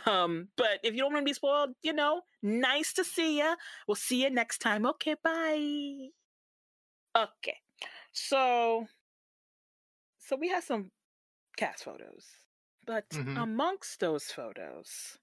Um, 0.05 0.49
but 0.57 0.81
if 0.83 0.95
you 0.95 0.99
don't 0.99 1.13
want 1.13 1.23
to 1.25 1.29
be 1.29 1.33
spoiled, 1.33 1.75
you 1.81 1.93
know, 1.93 2.23
nice 2.43 2.91
to 2.95 3.05
see 3.05 3.37
ya. 3.37 3.55
We'll 3.87 3.95
see 3.95 4.23
you 4.23 4.29
next 4.29 4.57
time. 4.57 4.85
Okay, 4.85 5.15
bye. 5.23 6.09
Okay, 7.15 7.57
so 8.11 8.87
so 10.19 10.35
we 10.35 10.49
have 10.49 10.65
some 10.65 10.91
cast 11.57 11.85
photos, 11.85 12.27
but 12.85 13.05
Mhm. 13.11 13.37
amongst 13.37 13.99
those 14.01 14.25
photos 14.25 15.19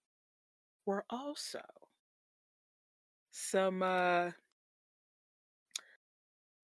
were 0.87 1.05
also 1.11 1.84
some 3.37 3.83
uh 3.83 4.31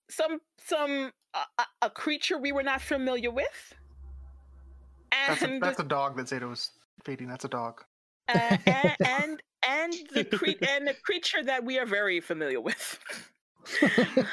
some 0.09 0.39
some 0.65 1.11
uh, 1.35 1.45
a- 1.59 1.87
a 1.87 1.91
creature 1.91 2.39
we 2.39 2.53
were 2.53 2.63
not 2.63 2.81
familiar 2.81 3.31
with, 3.31 3.75
That's 5.11 5.43
a, 5.43 5.59
that's 5.61 5.81
a 5.81 5.85
dog 5.85 6.17
that 6.17 6.27
Zayto's 6.27 6.71
feeding. 7.05 7.29
That's 7.29 7.45
a 7.45 7.49
dog. 7.49 7.83
uh, 8.29 8.57
and, 8.67 8.97
and 9.05 9.43
and 9.69 9.93
the 10.15 10.25
cre- 10.25 10.65
and 10.69 10.87
the 10.87 10.95
creature 11.05 11.43
that 11.45 11.65
we 11.65 11.79
are 11.79 11.87
very 11.87 12.21
familiar 12.21 12.61
with. 12.61 12.99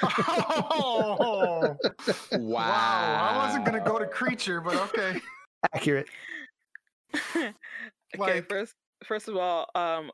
oh, 0.04 1.18
Wow. 1.20 1.78
wow. 2.34 3.30
I 3.32 3.38
wasn't 3.46 3.66
going 3.66 3.82
to 3.82 3.88
go 3.90 4.00
to 4.00 4.06
creature, 4.08 4.62
but 4.62 4.76
okay. 4.76 5.20
Accurate. 5.76 6.08
okay, 7.36 7.54
Like- 8.18 8.50
first 8.50 8.74
first 9.04 9.28
of 9.28 9.38
all, 9.38 9.68
um, 9.76 10.12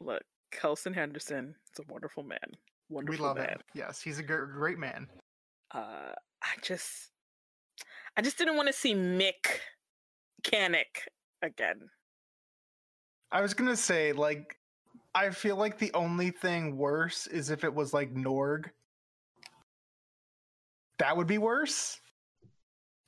look, 0.00 0.22
Kelson 0.52 0.94
Henderson 0.94 1.54
is 1.72 1.84
a 1.84 1.92
wonderful 1.92 2.22
man. 2.22 2.38
We 2.88 2.94
Wonderful 2.96 3.26
love 3.26 3.36
man. 3.36 3.48
him. 3.48 3.60
Yes, 3.74 4.00
he's 4.00 4.18
a 4.18 4.22
gr- 4.22 4.44
great 4.44 4.78
man. 4.78 5.08
Uh, 5.72 6.12
I 6.42 6.54
just, 6.62 7.10
I 8.16 8.22
just 8.22 8.38
didn't 8.38 8.56
want 8.56 8.68
to 8.68 8.72
see 8.72 8.94
Mick 8.94 9.60
Kanic 10.44 11.08
again. 11.42 11.88
I 13.32 13.40
was 13.40 13.54
going 13.54 13.68
to 13.68 13.76
say, 13.76 14.12
like, 14.12 14.56
I 15.14 15.30
feel 15.30 15.56
like 15.56 15.78
the 15.78 15.92
only 15.94 16.30
thing 16.30 16.76
worse 16.76 17.26
is 17.26 17.50
if 17.50 17.64
it 17.64 17.74
was 17.74 17.92
like 17.92 18.14
Norg. 18.14 18.66
That 20.98 21.16
would 21.16 21.26
be 21.26 21.38
worse. 21.38 21.98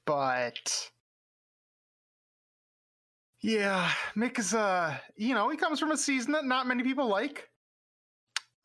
But 0.06 0.90
yeah, 3.40 3.90
Mick 4.16 4.38
is 4.38 4.54
uh, 4.54 4.96
you 5.16 5.34
know, 5.34 5.48
he 5.48 5.56
comes 5.56 5.80
from 5.80 5.90
a 5.90 5.96
season 5.96 6.32
that 6.32 6.44
not 6.44 6.66
many 6.66 6.82
people 6.82 7.08
like. 7.08 7.48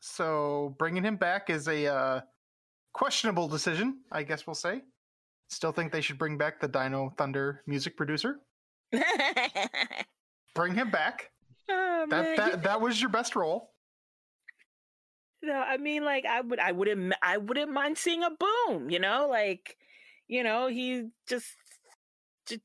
So 0.00 0.74
bringing 0.78 1.04
him 1.04 1.16
back 1.16 1.48
is 1.48 1.66
a 1.68 1.86
uh, 1.86 2.20
questionable 2.92 3.48
decision, 3.48 4.00
I 4.12 4.22
guess 4.22 4.46
we'll 4.46 4.54
say. 4.54 4.82
Still 5.48 5.72
think 5.72 5.92
they 5.92 6.00
should 6.00 6.18
bring 6.18 6.36
back 6.36 6.60
the 6.60 6.68
Dino 6.68 7.12
Thunder 7.16 7.62
music 7.66 7.96
producer. 7.96 8.40
Bring 10.54 10.74
him 10.74 10.90
back. 10.90 11.30
oh, 11.68 12.06
That 12.08 12.36
that 12.36 12.62
that 12.62 12.80
was 12.80 13.00
your 13.00 13.10
best 13.10 13.34
role. 13.34 13.72
No, 15.42 15.54
I 15.54 15.76
mean, 15.76 16.04
like, 16.04 16.24
I 16.24 16.40
would, 16.40 16.58
I 16.58 16.72
wouldn't, 16.72 17.12
I 17.22 17.36
wouldn't 17.36 17.70
mind 17.70 17.98
seeing 17.98 18.22
a 18.22 18.30
boom. 18.30 18.88
You 18.88 18.98
know, 18.98 19.28
like, 19.28 19.76
you 20.26 20.42
know, 20.42 20.68
he 20.68 21.08
just. 21.28 21.52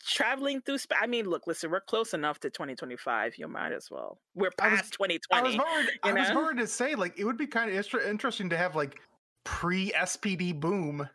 Traveling 0.05 0.61
through, 0.61 0.80
sp- 0.84 0.99
I 0.99 1.07
mean, 1.07 1.25
look, 1.25 1.47
listen, 1.47 1.71
we're 1.71 1.80
close 1.82 2.13
enough 2.13 2.39
to 2.41 2.49
2025. 2.49 3.38
You 3.38 3.47
might 3.47 3.71
as 3.71 3.89
well. 3.89 4.19
We're 4.36 4.47
was- 4.47 4.55
past 4.57 4.93
2020. 4.93 5.19
I 5.32 5.41
was 5.41 5.57
worried. 5.57 5.99
I 6.03 6.13
was 6.13 6.32
worried 6.32 6.57
to 6.57 6.67
say 6.67 6.95
like 6.95 7.17
it 7.17 7.25
would 7.25 7.38
be 7.38 7.47
kind 7.47 7.71
of 7.71 8.03
interesting 8.05 8.49
to 8.49 8.57
have 8.57 8.75
like 8.75 8.99
pre 9.45 9.91
SPD 9.91 10.59
boom 10.59 11.07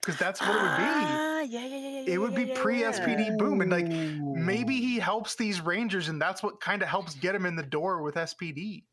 because 0.00 0.18
that's 0.18 0.40
what 0.40 0.50
it 0.50 0.62
would 0.62 0.76
be. 0.76 0.84
Ah, 0.84 1.40
yeah, 1.40 1.66
yeah, 1.66 1.76
yeah, 1.76 1.88
yeah. 2.00 2.14
It 2.14 2.18
would 2.18 2.32
yeah, 2.32 2.38
be 2.38 2.44
yeah, 2.44 2.62
pre 2.62 2.80
yeah. 2.80 2.90
SPD 2.90 3.38
boom, 3.38 3.60
and 3.60 3.70
like 3.70 3.88
maybe 3.88 4.76
he 4.76 4.98
helps 4.98 5.34
these 5.36 5.60
rangers, 5.60 6.08
and 6.08 6.20
that's 6.20 6.42
what 6.42 6.60
kind 6.60 6.82
of 6.82 6.88
helps 6.88 7.14
get 7.14 7.34
him 7.34 7.46
in 7.46 7.56
the 7.56 7.62
door 7.62 8.02
with 8.02 8.16
SPD. 8.16 8.84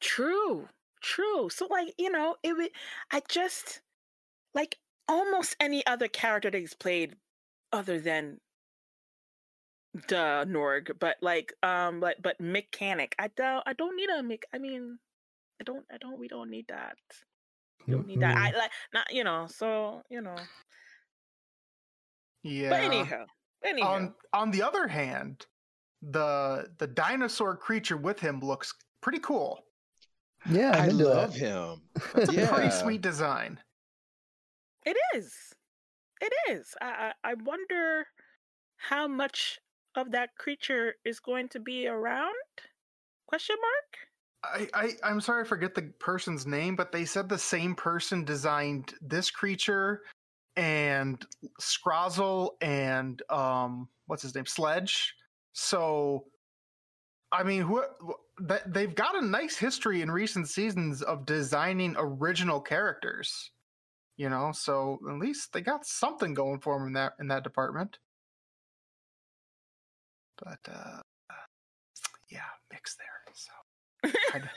True, 0.00 0.68
true. 1.00 1.48
So, 1.50 1.66
like, 1.66 1.94
you 1.98 2.10
know, 2.10 2.36
it 2.42 2.54
would. 2.56 2.70
I 3.10 3.22
just 3.28 3.82
like 4.54 4.78
almost 5.08 5.56
any 5.60 5.86
other 5.86 6.08
character 6.08 6.50
that 6.50 6.58
he's 6.58 6.74
played, 6.74 7.16
other 7.72 8.00
than 8.00 8.38
the 10.08 10.46
Norg, 10.48 10.92
but 10.98 11.16
like, 11.20 11.52
um, 11.62 12.00
but 12.00 12.20
but 12.22 12.40
mechanic. 12.40 13.14
I 13.18 13.28
don't. 13.36 13.62
I 13.66 13.72
don't 13.72 13.96
need 13.96 14.08
a 14.10 14.22
mech. 14.22 14.44
I 14.54 14.58
mean, 14.58 14.98
I 15.60 15.64
don't. 15.64 15.84
I 15.92 15.98
don't. 15.98 16.18
We 16.18 16.28
don't 16.28 16.50
need 16.50 16.66
that. 16.68 16.96
We 17.86 17.94
don't 17.94 18.06
need 18.06 18.20
that. 18.20 18.36
I 18.36 18.50
like 18.56 18.70
not. 18.94 19.12
You 19.12 19.24
know. 19.24 19.46
So 19.48 20.02
you 20.10 20.20
know. 20.20 20.36
Yeah. 22.42 22.70
But 22.70 22.80
anyhow, 22.80 23.24
anyhow. 23.64 23.88
on 23.88 24.14
on 24.32 24.50
the 24.50 24.62
other 24.62 24.86
hand, 24.86 25.46
the 26.02 26.68
the 26.78 26.86
dinosaur 26.86 27.56
creature 27.56 27.96
with 27.96 28.20
him 28.20 28.40
looks 28.40 28.72
pretty 29.00 29.18
cool. 29.18 29.64
yeah, 30.48 30.70
I'm 30.70 30.82
I 30.82 30.86
love 30.88 31.32
that. 31.34 31.38
him. 31.38 31.82
It's 32.14 32.32
a 32.32 32.46
pretty 32.46 32.70
sweet 32.70 33.00
design. 33.00 33.58
It 34.86 34.96
is. 35.14 35.34
It 36.20 36.32
is. 36.50 36.74
I, 36.80 37.12
I 37.24 37.34
wonder 37.34 38.06
how 38.76 39.08
much 39.08 39.58
of 39.94 40.12
that 40.12 40.36
creature 40.36 40.94
is 41.04 41.20
going 41.20 41.48
to 41.50 41.60
be 41.60 41.86
around? 41.86 42.34
Question 43.26 43.56
mark. 43.60 44.70
I, 44.74 44.86
I 44.86 44.90
I'm 45.02 45.20
sorry 45.20 45.44
I 45.44 45.46
forget 45.46 45.74
the 45.74 45.92
person's 45.98 46.46
name, 46.46 46.74
but 46.74 46.92
they 46.92 47.04
said 47.04 47.28
the 47.28 47.38
same 47.38 47.74
person 47.74 48.24
designed 48.24 48.94
this 49.02 49.30
creature 49.30 50.02
and 50.56 51.24
Scrozzle 51.60 52.52
and 52.60 53.22
um 53.30 53.88
what's 54.06 54.22
his 54.22 54.34
name 54.34 54.46
Sledge. 54.46 55.14
So 55.52 56.24
I 57.32 57.42
mean, 57.42 57.62
who 57.62 57.84
that 58.38 58.72
they've 58.72 58.94
got 58.94 59.14
a 59.14 59.24
nice 59.24 59.56
history 59.56 60.02
in 60.02 60.10
recent 60.10 60.48
seasons 60.48 61.02
of 61.02 61.26
designing 61.26 61.94
original 61.98 62.60
characters. 62.60 63.50
You 64.20 64.28
know, 64.28 64.52
so 64.52 65.00
at 65.08 65.16
least 65.16 65.54
they 65.54 65.62
got 65.62 65.86
something 65.86 66.34
going 66.34 66.60
for 66.60 66.78
them 66.78 66.88
in 66.88 66.92
that 66.92 67.14
in 67.18 67.28
that 67.28 67.42
department. 67.42 67.96
But 70.36 70.58
uh 70.70 71.00
yeah, 72.30 72.40
mix 72.70 72.96
there. 72.96 73.06
So 73.32 74.12
kind 74.28 74.44
of 74.44 74.50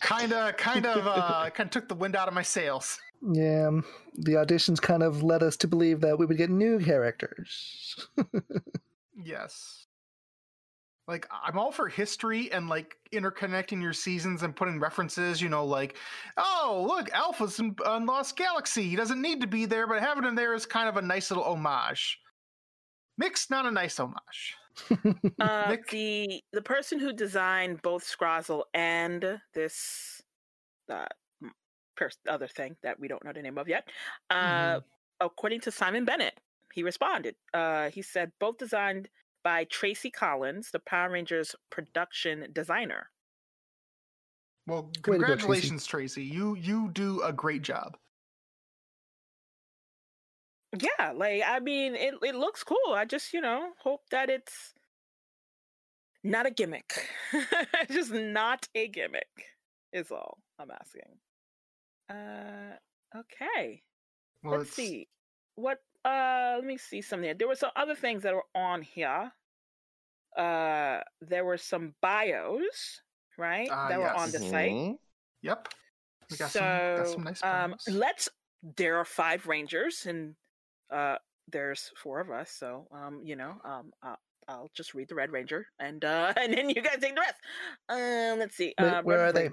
kind 0.56 0.86
of 0.86 1.06
uh 1.06 1.50
kind 1.54 1.66
of 1.66 1.70
took 1.70 1.88
the 1.88 1.94
wind 1.94 2.16
out 2.16 2.26
of 2.26 2.32
my 2.32 2.40
sails 2.40 2.98
Yeah, 3.20 3.68
um, 3.68 3.84
the 4.14 4.32
auditions 4.32 4.80
kind 4.80 5.02
of 5.02 5.22
led 5.22 5.42
us 5.42 5.58
to 5.58 5.68
believe 5.68 6.00
that 6.00 6.18
we 6.18 6.24
would 6.24 6.38
get 6.38 6.48
new 6.48 6.80
characters. 6.80 8.08
yes 9.14 9.79
like 11.10 11.26
i'm 11.44 11.58
all 11.58 11.72
for 11.72 11.88
history 11.88 12.50
and 12.52 12.68
like 12.68 12.96
interconnecting 13.12 13.82
your 13.82 13.92
seasons 13.92 14.42
and 14.42 14.54
putting 14.56 14.78
references 14.80 15.42
you 15.42 15.48
know 15.48 15.64
like 15.64 15.96
oh 16.38 16.84
look 16.88 17.10
alpha's 17.12 17.58
in, 17.58 17.74
on 17.84 18.06
lost 18.06 18.36
galaxy 18.36 18.88
he 18.88 18.96
doesn't 18.96 19.20
need 19.20 19.40
to 19.40 19.46
be 19.46 19.66
there 19.66 19.86
but 19.86 20.00
having 20.00 20.24
him 20.24 20.34
there 20.34 20.54
is 20.54 20.64
kind 20.64 20.88
of 20.88 20.96
a 20.96 21.02
nice 21.02 21.30
little 21.30 21.44
homage 21.44 22.18
mixed 23.18 23.50
not 23.50 23.66
a 23.66 23.70
nice 23.70 23.98
homage 23.98 24.54
Uh, 25.40 25.66
Nick? 25.70 25.88
the 25.88 26.40
the 26.52 26.62
person 26.62 26.98
who 26.98 27.12
designed 27.12 27.82
both 27.82 28.04
Scrozzle 28.04 28.64
and 28.72 29.40
this 29.52 30.22
uh, 30.88 31.06
pers- 31.96 32.18
other 32.28 32.46
thing 32.46 32.76
that 32.82 32.98
we 33.00 33.08
don't 33.08 33.22
know 33.24 33.32
the 33.32 33.42
name 33.42 33.58
of 33.58 33.68
yet, 33.68 33.88
uh, 34.30 34.76
Mhm. 34.76 34.82
according 35.20 35.60
to 35.62 35.70
Simon 35.70 36.04
Bennett, 36.04 36.38
he 36.72 36.82
responded. 36.82 37.34
Uh, 37.52 37.90
he 37.90 38.00
said 38.00 38.32
both 38.38 38.58
designed 38.58 39.08
by 39.42 39.64
Tracy 39.64 40.10
Collins, 40.10 40.70
the 40.70 40.80
Power 40.80 41.10
Rangers 41.10 41.54
production 41.70 42.52
designer. 42.52 43.10
well 44.66 44.90
Way 45.06 45.18
to 45.18 45.24
go, 45.24 45.36
Tracy. 45.36 45.74
congratulations 45.74 45.84
tracy 45.86 46.24
you 46.24 46.54
you 46.54 46.90
do 46.92 47.20
a 47.22 47.30
great 47.32 47.60
job 47.62 47.98
Yeah, 50.78 51.12
like 51.12 51.42
I 51.44 51.58
mean, 51.60 51.94
it 51.96 52.14
it 52.22 52.34
looks 52.34 52.62
cool. 52.64 52.92
I 52.94 53.04
just 53.04 53.32
you 53.32 53.40
know 53.40 53.72
hope 53.78 54.08
that 54.10 54.30
it's 54.30 54.74
not 56.22 56.46
a 56.46 56.50
gimmick, 56.50 57.08
just 57.90 58.12
not 58.12 58.68
a 58.74 58.88
gimmick. 58.88 59.28
Is 59.92 60.10
all 60.10 60.38
I'm 60.58 60.70
asking. 60.70 61.20
Uh, 62.08 62.76
okay. 63.16 63.82
well 64.42 64.60
Let's 64.60 64.68
it's 64.68 64.74
see. 64.74 65.08
What? 65.54 65.80
Uh, 66.04 66.54
let 66.56 66.64
me 66.64 66.78
see 66.78 67.02
some 67.02 67.22
there. 67.22 67.34
There 67.34 67.48
were 67.48 67.54
some 67.54 67.70
other 67.76 67.94
things 67.94 68.22
that 68.22 68.34
were 68.34 68.46
on 68.54 68.82
here. 68.82 69.32
Uh, 70.36 71.00
there 71.20 71.44
were 71.44 71.58
some 71.58 71.94
bios, 72.00 73.02
right? 73.36 73.68
Ah, 73.70 73.88
that 73.88 73.98
were 73.98 74.12
on 74.12 74.30
the 74.30 74.38
site. 74.38 74.72
Mhm. 74.72 74.98
yep 75.42 75.68
we 76.30 76.36
got 76.36 76.50
so, 76.50 76.60
some 76.60 76.96
got 76.96 77.08
some 77.08 77.24
nice 77.24 77.44
um, 77.44 77.74
let's. 77.88 78.28
There 78.76 78.98
are 78.98 79.04
five 79.04 79.46
rangers, 79.46 80.06
and 80.06 80.34
uh, 80.90 81.16
there's 81.50 81.90
four 81.96 82.20
of 82.20 82.30
us. 82.30 82.50
So, 82.50 82.86
um, 82.92 83.20
you 83.24 83.36
know, 83.36 83.54
um, 83.64 83.92
uh, 84.02 84.16
I'll 84.48 84.70
just 84.74 84.94
read 84.94 85.08
the 85.08 85.14
Red 85.14 85.32
Ranger, 85.32 85.66
and 85.78 86.04
uh, 86.04 86.32
and 86.40 86.52
then 86.52 86.70
you 86.70 86.82
guys 86.82 86.98
take 87.00 87.14
the 87.14 87.20
rest. 87.20 87.34
Um, 87.88 88.38
let's 88.38 88.56
see. 88.56 88.74
Wait, 88.78 88.86
uh, 88.86 89.02
where 89.02 89.18
Red 89.18 89.28
are 89.28 89.32
they? 89.32 89.50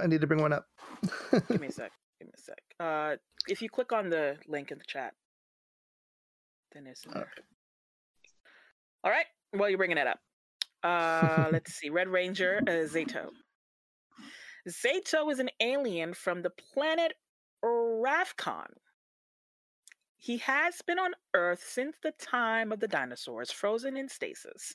I 0.00 0.06
need 0.06 0.20
to 0.20 0.26
bring 0.26 0.42
one 0.42 0.52
up. 0.52 0.66
Give 1.48 1.60
me 1.60 1.68
a 1.68 1.72
sec. 1.72 1.92
Give 2.24 2.32
me 2.32 2.32
a 2.36 2.40
sec. 2.40 2.62
Uh, 2.80 3.16
if 3.48 3.60
you 3.60 3.68
click 3.68 3.92
on 3.92 4.08
the 4.08 4.36
link 4.48 4.70
in 4.70 4.78
the 4.78 4.84
chat, 4.84 5.12
then 6.72 6.86
it's 6.86 7.04
in 7.04 7.12
there. 7.12 7.28
All 9.02 9.10
right. 9.10 9.26
Well, 9.52 9.68
you're 9.68 9.78
bringing 9.78 9.98
it 9.98 10.06
up. 10.06 10.18
Uh, 10.82 11.48
let's 11.52 11.74
see. 11.74 11.90
Red 11.90 12.08
Ranger, 12.08 12.60
uh, 12.66 12.70
Zayto. 12.70 13.28
Zayto 14.68 15.30
is 15.30 15.38
an 15.38 15.50
alien 15.60 16.14
from 16.14 16.42
the 16.42 16.50
planet 16.50 17.12
Rafkon. 17.62 18.68
He 20.16 20.38
has 20.38 20.80
been 20.86 20.98
on 20.98 21.12
Earth 21.34 21.62
since 21.66 21.96
the 22.02 22.12
time 22.12 22.72
of 22.72 22.80
the 22.80 22.88
dinosaurs, 22.88 23.50
frozen 23.50 23.96
in 23.96 24.08
stasis. 24.08 24.74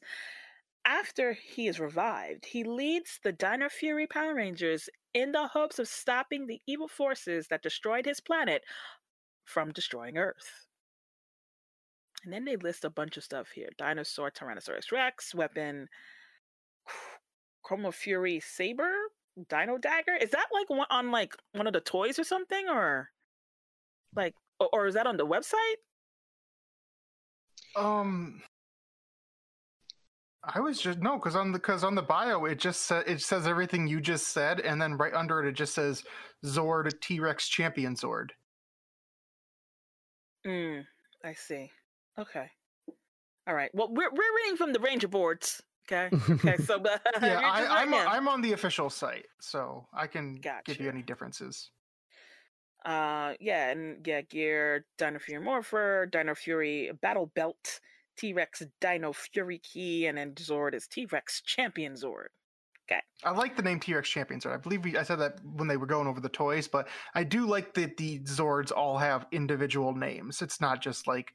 After 0.86 1.34
he 1.34 1.68
is 1.68 1.80
revived, 1.80 2.46
he 2.46 2.64
leads 2.64 3.20
the 3.24 3.32
Dino 3.32 3.70
Fury 3.70 4.08
Power 4.08 4.36
Rangers 4.36 4.90
in 5.14 5.32
the 5.32 5.48
hopes 5.48 5.80
of 5.80 5.88
stopping 5.88 6.48
the 6.48 6.62
evil 6.68 6.88
forces 6.88 7.48
that 7.50 7.64
destroyed 7.64 8.06
his 8.06 8.20
planet 8.20 8.64
from 9.46 9.72
destroying 9.72 10.18
Earth. 10.18 10.68
And 12.24 12.34
then 12.34 12.46
they 12.46 12.56
list 12.56 12.86
a 12.86 12.90
bunch 12.90 13.18
of 13.18 13.24
stuff 13.24 13.50
here 13.54 13.70
Dinosaur 13.78 14.32
Tyrannosaurus 14.32 14.92
Rex, 14.92 15.34
weapon 15.34 15.88
Chroma 17.66 17.94
Fury 17.94 18.40
Saber, 18.40 18.92
Dino 19.48 19.78
Dagger. 19.78 20.16
Is 20.20 20.32
that 20.32 20.48
like 20.54 20.70
one, 20.70 20.88
on 20.90 21.12
like 21.12 21.36
one 21.54 21.68
of 21.68 21.74
the 21.74 21.82
toys 21.82 22.20
or 22.20 22.24
something? 22.24 22.68
Or 22.68 23.10
like, 24.16 24.34
or, 24.60 24.70
or 24.74 24.88
is 24.88 24.96
that 24.96 25.08
on 25.08 25.18
the 25.18 25.26
website? 25.26 25.80
Um, 27.76 28.42
I 30.44 30.60
was 30.60 30.80
just 30.80 31.00
no, 31.00 31.18
because 31.18 31.36
on 31.36 31.52
the 31.52 31.60
because 31.60 31.84
on 31.84 31.96
the 31.96 32.02
bio 32.02 32.46
it 32.46 32.60
just 32.60 32.82
sa- 32.84 33.04
it 33.06 33.22
says 33.22 33.46
everything 33.46 33.88
you 33.88 34.00
just 34.00 34.30
said, 34.30 34.60
and 34.62 34.82
then 34.82 34.98
right 34.98 35.14
under 35.14 35.42
it 35.42 35.50
it 35.50 35.54
just 35.56 35.74
says 35.74 36.04
Zord 36.46 37.00
T 37.02 37.20
Rex 37.20 37.48
Champion 37.48 37.96
Zord. 37.96 38.32
Mm, 40.46 40.86
I 41.24 41.34
see. 41.34 41.72
Okay. 42.18 42.50
All 43.48 43.54
right. 43.54 43.70
Well, 43.74 43.90
we're 43.92 44.12
we're 44.12 44.36
reading 44.44 44.58
from 44.58 44.72
the 44.74 44.80
Ranger 44.80 45.08
boards. 45.08 45.62
Okay. 45.92 46.16
Okay. 46.30 46.58
So, 46.58 46.80
but 46.80 47.02
Yeah, 47.22 47.42
I, 47.44 47.62
just 47.62 47.72
I'm. 47.72 47.94
I'm 47.94 48.28
on 48.28 48.42
the 48.42 48.54
official 48.54 48.90
site, 48.90 49.26
so 49.42 49.88
I 49.94 50.08
can 50.08 50.36
give 50.36 50.44
Gotcha. 50.44 50.84
you 50.84 50.90
any 50.90 51.02
differences. 51.02 51.72
Uh, 52.86 53.34
yeah, 53.42 53.72
and 53.72 54.06
yeah, 54.08 54.22
gear, 54.22 54.86
Dino 54.98 55.20
Fury 55.20 55.44
Morpher, 55.44 56.08
Dino 56.10 56.34
Fury 56.34 56.92
Battle 57.02 57.30
Belt, 57.36 57.82
T 58.20 58.34
Rex 58.34 58.62
Dino 58.82 59.14
Fury 59.14 59.60
Key, 59.60 60.08
and 60.08 60.18
then 60.18 60.34
Zord 60.34 60.74
is 60.74 60.88
T 60.88 61.06
Rex 61.06 61.42
Champion 61.42 61.94
Zord. 61.94 62.28
Okay. 62.92 63.02
I 63.24 63.32
like 63.32 63.56
the 63.56 63.62
name 63.62 63.80
T 63.80 63.94
Rex 63.94 64.10
Champion 64.10 64.40
Zord. 64.42 64.54
I 64.54 64.58
believe 64.58 64.84
we, 64.84 64.98
I 64.98 65.04
said 65.04 65.20
that 65.20 65.40
when 65.44 65.68
they 65.68 65.78
were 65.78 65.86
going 65.86 66.08
over 66.08 66.20
the 66.20 66.30
toys, 66.30 66.68
but 66.68 66.90
I 67.16 67.24
do 67.24 67.46
like 67.46 67.74
that 67.76 67.98
the 67.98 68.20
Zords 68.20 68.72
all 68.76 68.98
have 68.98 69.26
individual 69.32 69.96
names. 69.96 70.42
It's 70.42 70.60
not 70.60 70.82
just 70.82 71.08
like 71.08 71.34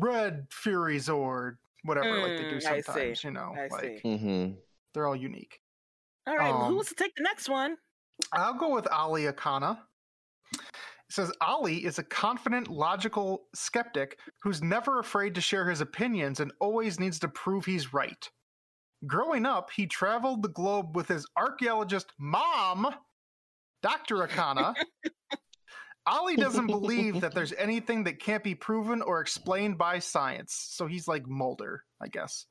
Red 0.00 0.46
Fury 0.50 0.98
Zord, 0.98 1.56
whatever, 1.84 2.20
like 2.20 2.36
they 2.36 2.44
do 2.44 2.56
Mm, 2.56 2.66
I 2.72 2.80
see. 2.80 2.82
sometimes. 2.82 3.24
You 3.24 3.30
know, 3.30 3.54
I 3.56 3.68
like 3.68 4.00
see. 4.02 4.16
hmm 4.16 4.50
they're 4.94 5.06
all 5.06 5.16
unique. 5.16 5.60
All 6.26 6.36
right, 6.36 6.50
Um, 6.52 6.62
who 6.64 6.74
wants 6.76 6.88
to 6.88 6.94
take 6.94 7.14
the 7.14 7.22
next 7.22 7.48
one? 7.48 7.76
I'll 8.32 8.54
go 8.54 8.74
with 8.74 8.90
Ollie 8.90 9.24
Akana. 9.24 9.78
It 11.08 11.14
says 11.14 11.32
Ollie 11.40 11.84
is 11.84 11.98
a 11.98 12.02
confident, 12.02 12.68
logical 12.68 13.46
skeptic 13.54 14.18
who's 14.42 14.62
never 14.62 14.98
afraid 14.98 15.34
to 15.36 15.40
share 15.40 15.68
his 15.68 15.80
opinions 15.80 16.40
and 16.40 16.52
always 16.60 17.00
needs 17.00 17.18
to 17.20 17.28
prove 17.28 17.64
he's 17.64 17.94
right. 17.94 18.28
Growing 19.06 19.46
up, 19.46 19.70
he 19.70 19.86
traveled 19.86 20.42
the 20.42 20.48
globe 20.48 20.94
with 20.96 21.08
his 21.08 21.26
archaeologist 21.36 22.12
mom, 22.18 22.94
Dr. 23.82 24.16
Akana. 24.16 24.74
Ollie 26.06 26.36
doesn't 26.36 26.66
believe 26.66 27.20
that 27.20 27.34
there's 27.34 27.52
anything 27.52 28.04
that 28.04 28.18
can't 28.18 28.42
be 28.42 28.54
proven 28.54 29.02
or 29.02 29.20
explained 29.20 29.78
by 29.78 29.98
science. 29.98 30.68
So 30.70 30.86
he's 30.86 31.06
like 31.06 31.26
Mulder, 31.26 31.84
I 32.02 32.08
guess. 32.08 32.46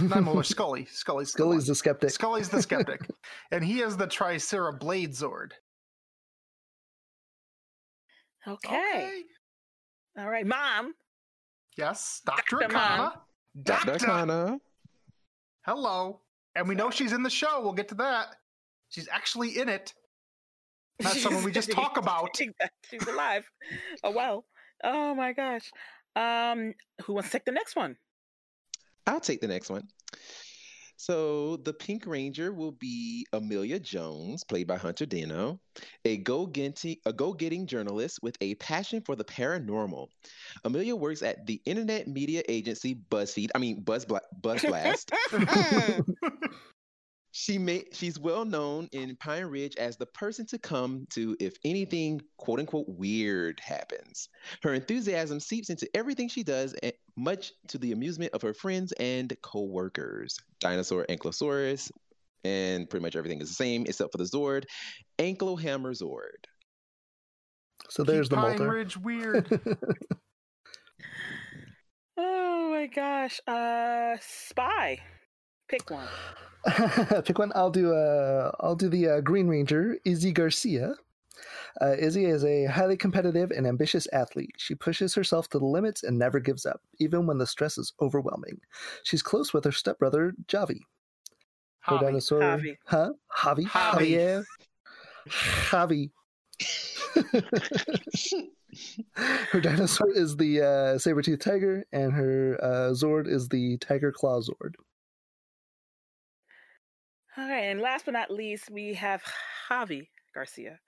Not 0.00 0.22
Mulder, 0.22 0.42
Scully. 0.42 0.86
Scully's 0.90 1.32
the 1.32 1.38
Scully's 1.38 1.66
the 1.66 1.74
skeptic. 1.74 2.10
Scully's 2.10 2.48
the 2.48 2.62
skeptic. 2.62 3.08
and 3.50 3.64
he 3.64 3.78
has 3.78 3.96
the 3.96 4.06
Tricera 4.06 4.78
Blade 4.78 5.12
Zord. 5.12 5.52
Okay. 8.46 9.22
All 10.18 10.28
right, 10.28 10.46
Mom. 10.46 10.94
Yes, 11.76 12.20
Dr. 12.24 12.58
Dr. 12.60 12.68
Akana. 12.74 12.98
Mom. 12.98 13.12
Dr. 13.62 13.98
Kana. 13.98 14.60
Hello. 15.64 16.20
And 16.54 16.68
we 16.68 16.74
know 16.74 16.90
she's 16.90 17.12
in 17.12 17.22
the 17.22 17.30
show. 17.30 17.60
We'll 17.62 17.72
get 17.72 17.88
to 17.88 17.94
that. 17.96 18.36
She's 18.88 19.08
actually 19.10 19.58
in 19.58 19.68
it. 19.68 19.94
Not 21.02 21.12
someone 21.12 21.44
we 21.44 21.52
just 21.52 21.70
talk 21.70 21.96
about. 21.96 22.36
She's 22.90 23.06
alive. 23.06 23.48
Oh 24.04 24.10
well. 24.10 24.44
Oh 24.82 25.14
my 25.14 25.32
gosh. 25.32 25.70
Um, 26.16 26.74
who 27.04 27.14
wants 27.14 27.30
to 27.30 27.38
take 27.38 27.44
the 27.44 27.52
next 27.52 27.76
one? 27.76 27.96
I'll 29.06 29.20
take 29.20 29.40
the 29.40 29.48
next 29.48 29.70
one. 29.70 29.88
So 31.00 31.56
the 31.56 31.72
Pink 31.72 32.06
Ranger 32.06 32.52
will 32.52 32.72
be 32.72 33.26
Amelia 33.32 33.80
Jones, 33.80 34.44
played 34.44 34.66
by 34.66 34.76
Hunter 34.76 35.06
Deno, 35.06 35.58
a 36.04 36.18
go-getting 36.18 36.96
a 37.06 37.12
go-getting 37.14 37.66
journalist 37.66 38.18
with 38.22 38.36
a 38.42 38.54
passion 38.56 39.00
for 39.00 39.16
the 39.16 39.24
paranormal. 39.24 40.08
Amelia 40.62 40.94
works 40.94 41.22
at 41.22 41.46
the 41.46 41.58
internet 41.64 42.06
media 42.06 42.42
agency 42.50 42.96
BuzzFeed. 43.10 43.48
I 43.54 43.58
mean 43.58 43.80
Buzz 43.80 44.04
Bla- 44.04 44.20
Buzz 44.42 44.60
Blast. 44.62 45.10
She 47.32 47.58
may 47.58 47.84
she's 47.92 48.18
well 48.18 48.44
known 48.44 48.88
in 48.92 49.14
Pine 49.16 49.44
Ridge 49.44 49.76
as 49.76 49.96
the 49.96 50.06
person 50.06 50.46
to 50.46 50.58
come 50.58 51.06
to 51.10 51.36
if 51.38 51.56
anything 51.64 52.20
quote 52.38 52.58
unquote 52.58 52.88
weird 52.88 53.60
happens. 53.60 54.28
Her 54.62 54.74
enthusiasm 54.74 55.38
seeps 55.38 55.70
into 55.70 55.88
everything 55.94 56.28
she 56.28 56.42
does, 56.42 56.74
and 56.82 56.92
much 57.16 57.52
to 57.68 57.78
the 57.78 57.92
amusement 57.92 58.32
of 58.34 58.42
her 58.42 58.54
friends 58.54 58.92
and 58.92 59.32
co-workers. 59.42 60.36
Dinosaur 60.58 61.06
Ankylosaurus, 61.08 61.92
and 62.44 62.90
pretty 62.90 63.02
much 63.02 63.14
everything 63.14 63.40
is 63.40 63.48
the 63.48 63.54
same 63.54 63.84
except 63.86 64.10
for 64.12 64.18
the 64.18 64.24
Zord, 64.24 64.64
Ankylo 65.18 65.60
Hammer 65.60 65.94
Zord. 65.94 66.46
So 67.88 68.02
there's 68.04 68.28
Keep 68.28 68.36
the 68.38 68.42
Pine 68.42 68.58
Molter. 68.58 68.70
Ridge 68.70 68.96
weird. 68.96 69.60
oh 72.16 72.70
my 72.70 72.86
gosh. 72.86 73.40
Uh, 73.46 74.16
Spy. 74.20 74.98
Pick 75.68 75.90
one. 75.90 76.08
Pick 77.24 77.38
one. 77.38 77.52
I'll 77.54 77.70
do. 77.70 77.94
Uh, 77.94 78.52
I'll 78.60 78.76
do 78.76 78.88
the 78.88 79.08
uh, 79.08 79.20
Green 79.20 79.48
Ranger, 79.48 79.96
Izzy 80.04 80.32
Garcia. 80.32 80.94
Uh, 81.80 81.94
Izzy 81.98 82.26
is 82.26 82.44
a 82.44 82.66
highly 82.66 82.96
competitive 82.96 83.50
and 83.50 83.66
ambitious 83.66 84.06
athlete. 84.12 84.54
She 84.58 84.74
pushes 84.74 85.14
herself 85.14 85.48
to 85.50 85.58
the 85.58 85.64
limits 85.64 86.02
and 86.02 86.18
never 86.18 86.40
gives 86.40 86.66
up, 86.66 86.82
even 86.98 87.26
when 87.26 87.38
the 87.38 87.46
stress 87.46 87.78
is 87.78 87.92
overwhelming. 88.00 88.60
She's 89.04 89.22
close 89.22 89.54
with 89.54 89.64
her 89.64 89.72
stepbrother 89.72 90.34
Javi. 90.48 90.80
Her 91.80 91.96
Javi. 91.96 92.00
dinosaur, 92.00 92.40
Javi. 92.40 92.76
huh? 92.84 93.12
Javi, 93.38 93.64
Javi. 93.64 94.44
Javier, 95.70 96.10
Javi. 96.10 96.10
her 99.50 99.60
dinosaur 99.60 100.10
is 100.10 100.36
the 100.36 100.60
uh, 100.62 100.98
saber-toothed 100.98 101.40
tiger, 101.40 101.84
and 101.92 102.12
her 102.12 102.58
uh, 102.62 102.90
Zord 102.92 103.26
is 103.26 103.48
the 103.48 103.78
Tiger 103.78 104.12
Claw 104.12 104.40
Zord. 104.40 104.74
All 107.40 107.48
right, 107.48 107.70
and 107.70 107.80
last 107.80 108.04
but 108.04 108.12
not 108.12 108.30
least, 108.30 108.70
we 108.70 108.92
have 108.94 109.22
Javi 109.70 110.08
Garcia. 110.34 110.78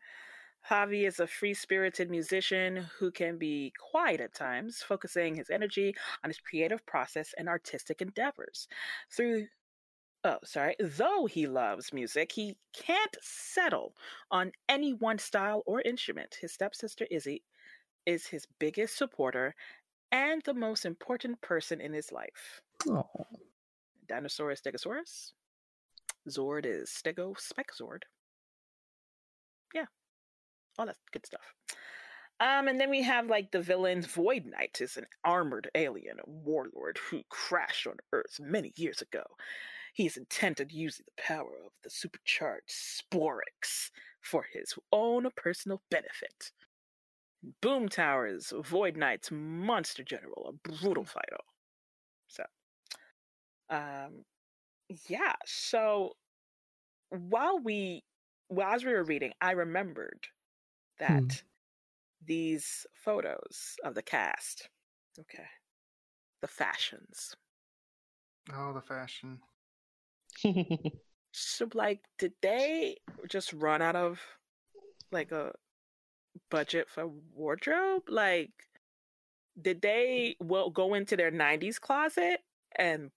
Javi 0.71 1.07
is 1.07 1.19
a 1.19 1.27
free 1.27 1.55
spirited 1.55 2.11
musician 2.11 2.89
who 2.99 3.11
can 3.11 3.39
be 3.39 3.73
quiet 3.91 4.21
at 4.21 4.35
times, 4.35 4.83
focusing 4.87 5.35
his 5.35 5.49
energy 5.49 5.95
on 6.23 6.29
his 6.29 6.39
creative 6.39 6.85
process 6.85 7.33
and 7.39 7.49
artistic 7.49 8.03
endeavors. 8.03 8.69
Through 9.11 9.47
Oh, 10.25 10.37
sorry. 10.45 10.77
Though 10.79 11.25
he 11.25 11.47
loves 11.47 11.91
music, 11.91 12.33
he 12.33 12.59
can't 12.75 13.17
settle 13.23 13.95
on 14.31 14.53
any 14.69 14.93
one 14.93 15.19
style 15.19 15.63
or 15.65 15.81
instrument. 15.81 16.37
His 16.39 16.53
stepsister 16.53 17.07
Izzy 17.11 17.45
is 18.05 18.27
his 18.27 18.47
biggest 18.59 18.99
supporter 18.99 19.55
and 20.13 20.43
the 20.45 20.55
most 20.55 20.85
important 20.85 21.41
person 21.41 21.81
in 21.81 21.95
his 21.95 22.13
life. 22.13 22.61
Oh, 22.87 23.09
Dinosaur 24.07 24.51
is 24.51 24.61
Stegosaurus. 24.61 25.33
Zord 26.29 26.67
is 26.67 26.91
Stego 26.91 27.39
Spike 27.39 27.71
Zord. 27.79 28.03
Yeah, 29.75 29.87
all 30.79 30.87
that 30.87 30.97
good 31.13 31.27
stuff. 31.27 31.55
Um, 32.41 32.67
and 32.67 32.81
then 32.81 32.91
we 32.91 33.03
have 33.03 33.29
like 33.29 33.53
the 33.53 33.61
villains. 33.61 34.07
Void 34.07 34.47
Knight 34.47 34.81
is 34.81 34.97
an 34.97 35.07
armored 35.25 35.71
alien, 35.75 36.19
a 36.19 36.29
warlord 36.29 36.99
who 36.99 37.23
crashed 37.29 37.87
on 37.87 37.97
Earth 38.13 38.39
many 38.41 38.73
years 38.77 39.01
ago. 39.01 39.23
He's 39.95 40.17
intent 40.17 40.61
on 40.61 40.67
using 40.71 41.05
the 41.07 41.23
power 41.23 41.53
of 41.65 41.73
the 41.85 41.91
supercharged 41.91 42.71
Sporix 42.71 43.91
for 44.21 44.45
his 44.53 44.75
own 44.91 45.29
personal 45.37 45.83
benefit. 45.91 46.51
Boom 47.61 47.89
Tower 47.89 48.27
is 48.27 48.53
Void 48.65 48.97
Knight's 48.97 49.31
monster 49.31 50.03
general, 50.03 50.49
a 50.49 50.69
brutal 50.69 51.05
fighter. 51.05 51.37
So, 52.29 52.45
um, 53.69 54.25
yeah. 55.09 55.35
So 55.47 56.17
while 57.11 57.59
we, 57.61 58.05
well, 58.49 58.69
as 58.73 58.85
we 58.85 58.93
were 58.93 59.05
reading, 59.05 59.33
I 59.41 59.53
remembered 59.53 60.29
that 60.99 61.25
Hmm. 61.25 61.39
these 62.25 62.87
photos 62.95 63.77
of 63.85 63.95
the 63.95 64.03
cast, 64.03 64.69
okay, 65.21 65.47
the 66.43 66.49
fashions. 66.49 67.37
Oh, 68.55 68.73
the 68.73 68.81
fashion. 68.81 69.41
So, 71.33 71.69
like, 71.75 72.05
did 72.19 72.35
they 72.43 72.99
just 73.29 73.53
run 73.53 73.83
out 73.83 73.97
of 73.97 74.21
like 75.13 75.33
a 75.33 75.55
budget 76.51 76.89
for 76.91 77.09
wardrobe? 77.09 78.09
Like, 78.09 78.53
did 79.61 79.83
they 79.83 80.37
well 80.41 80.71
go 80.71 80.95
into 80.95 81.17
their 81.17 81.31
'90s 81.31 81.79
closet 81.79 82.41
and 82.77 83.11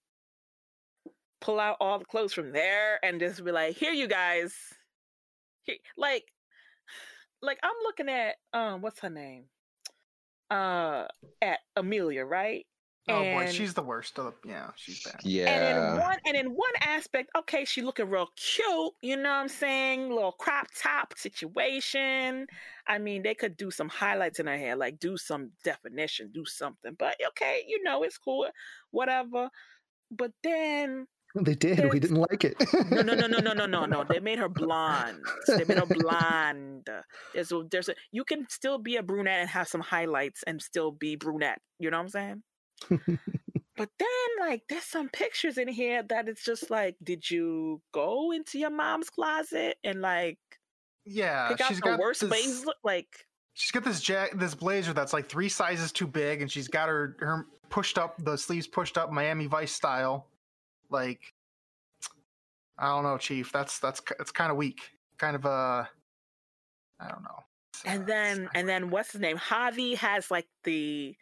pull 1.40 1.60
out 1.60 1.76
all 1.80 1.98
the 1.98 2.04
clothes 2.04 2.32
from 2.32 2.52
there 2.52 3.04
and 3.04 3.20
just 3.20 3.44
be 3.44 3.52
like, 3.52 3.76
"Here, 3.76 3.92
you 3.92 4.08
guys." 4.08 4.54
Here, 5.64 5.76
like, 5.96 6.32
like 7.42 7.58
I'm 7.62 7.76
looking 7.82 8.08
at 8.08 8.36
um, 8.52 8.82
what's 8.82 9.00
her 9.00 9.10
name? 9.10 9.44
Uh, 10.50 11.06
at 11.42 11.58
Amelia, 11.74 12.24
right? 12.24 12.66
Oh 13.08 13.24
boy, 13.24 13.46
she's 13.46 13.74
the 13.74 13.82
worst. 13.82 14.18
Of 14.18 14.34
the, 14.42 14.48
yeah, 14.48 14.70
she's 14.74 15.04
bad. 15.04 15.20
Yeah. 15.22 15.48
And 15.48 15.64
in 15.64 15.76
Yeah. 15.76 16.06
one 16.06 16.18
and 16.26 16.36
in 16.36 16.46
one 16.48 16.72
aspect, 16.80 17.30
okay, 17.36 17.64
she 17.64 17.82
looking 17.82 18.08
real 18.10 18.28
cute, 18.36 18.92
you 19.00 19.16
know 19.16 19.28
what 19.28 19.42
I'm 19.42 19.48
saying? 19.48 20.10
Little 20.10 20.32
crop 20.32 20.66
top 20.76 21.16
situation. 21.16 22.46
I 22.88 22.98
mean, 22.98 23.22
they 23.22 23.34
could 23.34 23.56
do 23.56 23.70
some 23.70 23.88
highlights 23.88 24.40
in 24.40 24.46
her 24.46 24.56
hair, 24.58 24.74
like 24.74 24.98
do 24.98 25.16
some 25.16 25.52
definition, 25.62 26.32
do 26.32 26.44
something. 26.44 26.96
But 26.98 27.16
okay, 27.28 27.64
you 27.68 27.82
know, 27.84 28.02
it's 28.02 28.18
cool, 28.18 28.48
whatever. 28.90 29.50
But 30.10 30.32
then 30.42 31.06
They 31.44 31.54
did. 31.54 31.92
We 31.92 32.00
didn't 32.00 32.16
like 32.16 32.44
it. 32.44 32.56
no, 32.90 33.02
no, 33.02 33.14
no, 33.14 33.26
no, 33.26 33.38
no, 33.40 33.52
no, 33.52 33.66
no, 33.66 33.84
no. 33.86 34.04
They 34.04 34.20
made 34.20 34.38
her 34.38 34.48
blonde. 34.48 35.22
They 35.46 35.64
made 35.64 35.78
her 35.78 35.86
blonde. 35.86 36.88
There's 37.34 37.52
a, 37.52 37.62
there's 37.70 37.88
a. 37.88 37.94
You 38.12 38.24
can 38.24 38.46
still 38.48 38.78
be 38.78 38.96
a 38.96 39.02
brunette 39.02 39.40
and 39.40 39.48
have 39.50 39.68
some 39.68 39.80
highlights 39.82 40.42
and 40.46 40.62
still 40.62 40.90
be 40.90 41.16
brunette. 41.16 41.60
You 41.78 41.90
know 41.90 41.98
what 42.02 42.14
I'm 42.16 42.42
saying? 43.00 43.18
But 43.76 43.90
then, 43.98 44.08
like, 44.48 44.62
there's 44.70 44.84
some 44.84 45.10
pictures 45.10 45.58
in 45.58 45.68
here 45.68 46.02
that 46.08 46.28
it's 46.28 46.42
just 46.42 46.70
like, 46.70 46.96
did 47.02 47.30
you 47.30 47.82
go 47.92 48.32
into 48.32 48.58
your 48.58 48.70
mom's 48.70 49.10
closet 49.10 49.76
and 49.84 50.00
like 50.00 50.38
Yeah, 51.04 51.48
pick 51.48 51.60
out 51.60 51.68
she's 51.68 51.80
the 51.80 51.82
got 51.90 51.98
worst 51.98 52.20
this, 52.22 52.30
blazer? 52.30 52.72
Like, 52.82 53.26
She's 53.52 53.70
got 53.70 53.84
this 53.84 54.00
jack, 54.00 54.32
this 54.38 54.54
blazer 54.54 54.94
that's 54.94 55.12
like 55.12 55.28
three 55.28 55.50
sizes 55.50 55.92
too 55.92 56.06
big, 56.06 56.40
and 56.40 56.50
she's 56.50 56.68
got 56.68 56.88
her 56.88 57.16
her 57.20 57.46
pushed 57.68 57.98
up, 57.98 58.16
the 58.24 58.36
sleeves 58.38 58.66
pushed 58.66 58.96
up, 58.96 59.12
Miami 59.12 59.46
Vice 59.46 59.72
style. 59.72 60.26
Like, 60.90 61.20
I 62.78 62.88
don't 62.88 63.04
know, 63.04 63.18
Chief. 63.18 63.52
That's 63.52 63.78
that's 63.78 64.02
it's 64.20 64.30
kind 64.30 64.50
of 64.50 64.56
weak. 64.56 64.80
Kind 65.18 65.36
of 65.36 65.46
uh, 65.46 65.84
I 67.00 67.08
don't 67.08 67.22
know. 67.22 67.44
It's, 67.70 67.84
uh, 67.84 67.88
and 67.88 68.00
it's 68.02 68.08
then 68.08 68.48
and 68.54 68.68
then 68.68 68.90
what's 68.90 69.12
his 69.12 69.20
name? 69.20 69.38
Javi 69.38 69.96
has 69.96 70.30
like 70.30 70.46
the 70.64 71.16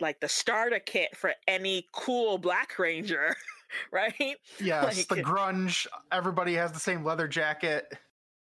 like 0.00 0.20
the 0.20 0.28
starter 0.28 0.78
kit 0.78 1.16
for 1.16 1.32
any 1.48 1.86
cool 1.92 2.38
Black 2.38 2.78
Ranger, 2.78 3.34
right? 3.92 4.36
yes, 4.60 4.84
like- 4.84 5.08
the 5.08 5.22
grunge. 5.22 5.86
Everybody 6.12 6.54
has 6.54 6.72
the 6.72 6.80
same 6.80 7.04
leather 7.04 7.28
jacket. 7.28 7.86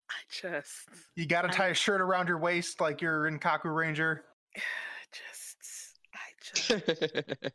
I 0.10 0.14
just. 0.30 0.88
You 1.16 1.26
got 1.26 1.42
to 1.42 1.50
tie 1.50 1.68
a 1.68 1.74
shirt 1.74 2.00
around 2.00 2.30
your 2.30 2.38
waist 2.38 2.80
like 2.80 3.02
you're 3.02 3.28
in 3.28 3.40
Kakuranger. 3.40 4.20
just 5.12 5.98
I 6.14 6.30
just 6.54 7.54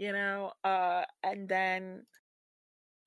you 0.00 0.12
know 0.12 0.50
uh 0.64 1.04
and 1.22 1.48
then 1.48 2.02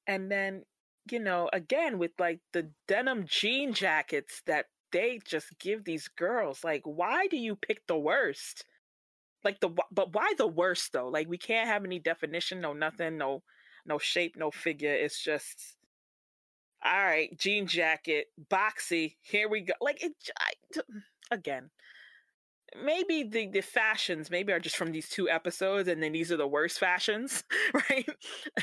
and 0.08 0.32
then 0.32 0.64
you 1.12 1.20
know 1.20 1.50
again 1.52 1.98
with 1.98 2.12
like 2.20 2.40
the 2.54 2.70
denim 2.88 3.26
jean 3.28 3.74
jackets 3.74 4.44
that 4.46 4.68
they 4.94 5.20
just 5.26 5.48
give 5.60 5.84
these 5.84 6.08
girls 6.08 6.64
like 6.64 6.84
why 6.86 7.28
do 7.28 7.36
you 7.36 7.56
pick 7.56 7.86
the 7.88 7.98
worst? 7.98 8.64
Like 9.44 9.60
the 9.60 9.70
but 9.92 10.14
why 10.14 10.34
the 10.38 10.48
worst 10.48 10.94
though? 10.94 11.10
Like 11.10 11.28
we 11.28 11.38
can't 11.38 11.68
have 11.68 11.84
any 11.84 12.00
definition 12.00 12.62
no 12.62 12.72
nothing 12.72 13.18
no 13.18 13.42
no 13.86 13.98
shape 13.98 14.36
no 14.38 14.52
figure. 14.52 14.94
It's 14.94 15.22
just 15.22 15.76
all 16.86 17.04
right 17.04 17.38
jean 17.40 17.66
jacket 17.66 18.28
boxy 18.50 19.16
here 19.22 19.50
we 19.50 19.62
go. 19.62 19.74
Like 19.82 20.04
it 20.04 20.14
I, 20.40 20.52
again 21.32 21.72
maybe 22.82 23.24
the 23.24 23.48
the 23.48 23.62
fashions 23.62 24.32
maybe 24.32 24.54
are 24.54 24.60
just 24.60 24.78
from 24.78 24.92
these 24.92 25.10
two 25.10 25.30
episodes 25.30 25.88
and 25.88 26.02
then 26.02 26.12
these 26.12 26.32
are 26.32 26.38
the 26.38 26.48
worst 26.48 26.80
fashions 26.80 27.44
right? 27.74 28.08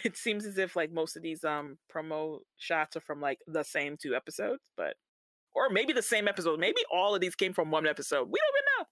It 0.04 0.16
seems 0.16 0.46
as 0.46 0.58
if 0.58 0.76
like 0.76 0.92
most 0.92 1.16
of 1.16 1.22
these 1.22 1.44
um 1.44 1.78
promo 1.94 2.38
shots 2.56 2.96
are 2.96 3.00
from 3.00 3.20
like 3.20 3.38
the 3.46 3.62
same 3.62 3.96
two 4.00 4.14
episodes 4.14 4.70
but 4.76 4.94
or 5.54 5.68
maybe 5.70 5.92
the 5.92 6.02
same 6.02 6.28
episode. 6.28 6.61
Maybe 6.61 6.80
all 6.92 7.14
of 7.14 7.20
these 7.20 7.34
came 7.34 7.52
from 7.52 7.70
one 7.70 7.86
episode. 7.86 8.28
We 8.30 8.38
don't 8.38 8.54
even 8.54 8.64
know. 8.78 8.86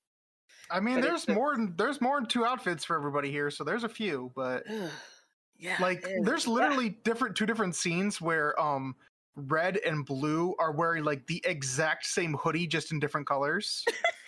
I 0.71 0.81
mean, 0.81 0.95
But 0.97 1.09
there's 1.09 1.29
more 1.29 1.55
than 1.55 1.75
there's 1.77 2.01
more 2.01 2.21
than 2.21 2.29
two 2.29 2.45
outfits 2.45 2.85
for 2.85 2.97
everybody 2.97 3.31
here, 3.31 3.51
so 3.51 3.65
there's 3.65 3.85
a 3.85 3.89
few, 3.89 4.33
but 4.35 4.65
yeah 5.59 5.77
like 5.81 6.07
there's 6.23 6.47
literally 6.47 6.91
different 7.03 7.35
two 7.35 7.45
different 7.45 7.75
scenes 7.75 8.21
where 8.21 8.59
um 8.61 8.95
red 9.35 9.77
and 9.85 10.07
blue 10.07 10.55
are 10.59 10.73
wearing 10.73 11.03
like 11.05 11.27
the 11.27 11.43
exact 11.45 12.07
same 12.07 12.35
hoodie 12.35 12.67
just 12.67 12.93
in 12.93 13.01
different 13.01 13.27
colors 13.27 13.85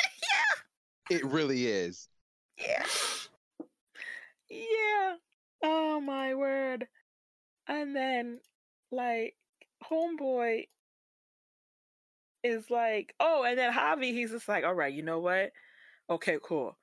it 1.11 1.25
really 1.25 1.67
is. 1.67 2.09
yeah. 2.59 2.85
Yeah. 4.49 5.17
Oh 5.63 6.01
my 6.01 6.35
word. 6.35 6.89
And 7.69 7.95
then 7.95 8.41
like 8.91 9.37
homeboy 9.85 10.67
is 12.43 12.71
like 12.71 13.15
oh 13.21 13.45
and 13.45 13.59
then 13.59 13.73
javi 13.73 14.13
he's 14.13 14.31
just 14.31 14.49
like 14.49 14.65
all 14.65 14.75
right 14.75 14.95
you 14.95 15.03
know 15.03 15.21
what? 15.21 15.53
Okay 16.09 16.39
cool. 16.43 16.77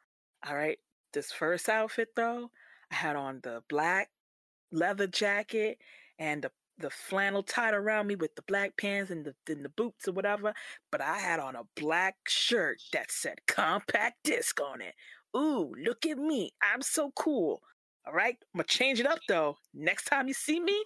All 0.48 0.56
right 0.56 0.78
this 1.14 1.32
first 1.32 1.70
outfit 1.70 2.10
though 2.16 2.52
i 2.92 2.96
had 2.96 3.16
on 3.16 3.40
the 3.44 3.64
black 3.70 4.10
leather 4.72 5.08
jacket 5.08 5.80
and 6.20 6.44
the 6.44 6.52
the 6.80 6.90
flannel 6.90 7.44
tied 7.44 7.74
around 7.74 8.08
me 8.08 8.16
with 8.16 8.36
the 8.36 8.42
black 8.44 8.76
pants 8.78 9.12
and 9.12 9.26
the, 9.26 9.34
and 9.52 9.64
the 9.66 9.70
boots 9.70 10.08
or 10.08 10.12
whatever 10.12 10.54
but 10.92 11.02
i 11.02 11.18
had 11.18 11.40
on 11.40 11.56
a 11.56 11.64
black 11.76 12.16
shirt 12.28 12.78
that 12.94 13.12
said 13.12 13.40
compact 13.48 14.16
disc 14.24 14.60
on 14.62 14.82
it 14.82 14.94
ooh 15.36 15.74
look 15.84 16.06
at 16.06 16.18
me 16.18 16.52
i'm 16.62 16.82
so 16.82 17.12
cool 17.16 17.62
all 18.06 18.14
right 18.14 18.38
i'm 18.54 18.60
gonna 18.60 18.66
change 18.66 19.00
it 19.00 19.08
up 19.08 19.20
though 19.28 19.58
next 19.74 20.06
time 20.06 20.28
you 20.28 20.34
see 20.34 20.60
me 20.60 20.84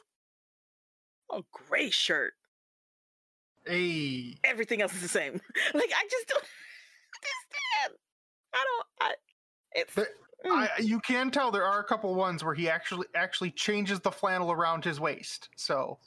a 1.34 1.42
gray 1.52 1.90
shirt 1.90 2.34
hey 3.66 4.36
everything 4.44 4.82
else 4.82 4.94
is 4.94 5.02
the 5.02 5.08
same. 5.08 5.34
like 5.74 5.92
I 5.96 6.08
just 6.10 6.28
don't 6.28 6.44
understand. 7.18 8.00
I 8.54 8.66
don't. 8.66 8.88
I. 9.02 9.14
It's. 9.74 9.96
Mm, 9.96 10.06
Hmm. 10.46 10.52
I, 10.60 10.70
you 10.80 11.00
can 11.00 11.30
tell 11.32 11.52
there 11.52 11.66
are 11.66 11.80
a 11.80 11.84
couple 11.84 12.14
ones 12.16 12.44
where 12.44 12.54
he 12.54 12.70
actually 12.70 13.08
actually 13.16 13.52
changes 13.52 14.00
the 14.00 14.12
flannel 14.12 14.52
around 14.52 14.84
his 14.84 15.00
waist. 15.00 15.50
So 15.56 16.00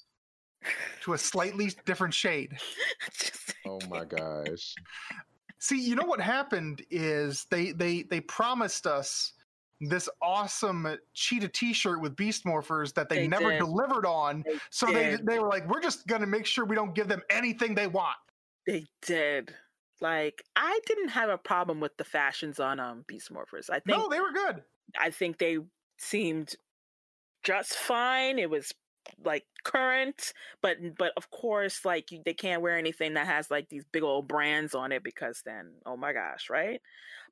to 1.03 1.13
a 1.13 1.19
slightly 1.19 1.71
different 1.85 2.15
shade. 2.15 2.57
Just, 3.13 3.55
Oh 3.67 3.79
my 3.89 4.05
gosh. 4.05 4.75
see 5.59 5.81
you 5.81 5.95
know 5.95 6.05
what 6.07 6.21
happened 6.21 6.83
is 6.91 7.47
they 7.51 7.73
they 7.73 8.03
they 8.03 8.21
promised 8.21 8.87
us 8.87 9.33
this 9.81 10.09
awesome 10.23 10.87
cheetah 11.15 11.49
t-shirt 11.49 12.01
with 12.01 12.17
beast 12.17 12.45
morphers 12.45 12.95
that 12.95 13.09
they, 13.09 13.17
They 13.21 13.29
never 13.29 13.51
did. 13.51 13.59
delivered 13.59 14.07
on. 14.07 14.43
They 14.47 14.59
so 14.71 14.87
they 14.87 15.17
they 15.23 15.39
were 15.39 15.49
like 15.49 15.69
we're 15.69 15.81
just 15.81 16.07
gonna 16.07 16.27
make 16.27 16.47
sure 16.47 16.65
we 16.65 16.77
don't 16.77 16.95
give 16.95 17.09
them 17.09 17.23
anything 17.31 17.75
they 17.75 17.87
want. 17.87 18.17
They 18.67 18.87
did. 19.03 19.55
Like 20.05 20.45
I 20.55 20.81
didn't 20.85 21.09
have 21.09 21.31
a 21.31 21.39
problem 21.39 21.81
with 21.81 21.97
the 21.97 22.05
fashions 22.05 22.61
on 22.61 22.79
um 22.79 23.07
Beast 23.09 23.33
Morphers. 23.33 23.71
I 23.71 23.81
think 23.81 23.99
no 23.99 24.11
they 24.11 24.21
were 24.21 24.33
good 24.33 24.63
I 25.01 25.09
think 25.09 25.39
they 25.39 25.57
seemed 25.99 26.55
just 27.43 27.73
fine. 27.73 28.39
It 28.39 28.51
was 28.51 28.75
like 29.25 29.45
current, 29.65 30.35
but 30.61 30.77
but 30.99 31.13
of 31.17 31.31
course, 31.31 31.87
like 31.87 32.13
you, 32.13 32.21
they 32.23 32.35
can't 32.35 32.61
wear 32.61 32.77
anything 32.77 33.15
that 33.15 33.27
has 33.27 33.51
like 33.51 33.71
these 33.71 33.87
big 33.93 34.03
old 34.03 34.29
brands 34.29 34.75
on 34.75 34.93
it 34.93 35.03
because 35.03 35.43
then, 35.47 35.73
oh 35.87 35.97
my 35.97 36.13
gosh, 36.13 36.51
right? 36.51 36.83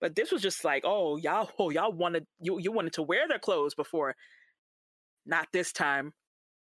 But 0.01 0.15
this 0.17 0.33
was 0.33 0.41
just 0.41 0.65
like, 0.65 0.83
oh 0.87 1.19
y'all, 1.19 1.51
oh 1.59 1.69
y'all 1.69 1.93
wanted 1.93 2.27
you 2.41 2.59
you 2.59 2.73
wanted 2.73 2.95
to 2.95 3.03
wear 3.03 3.29
their 3.29 3.39
clothes 3.39 3.75
before, 3.75 4.17
not 5.27 5.49
this 5.53 5.73
time. 5.73 6.15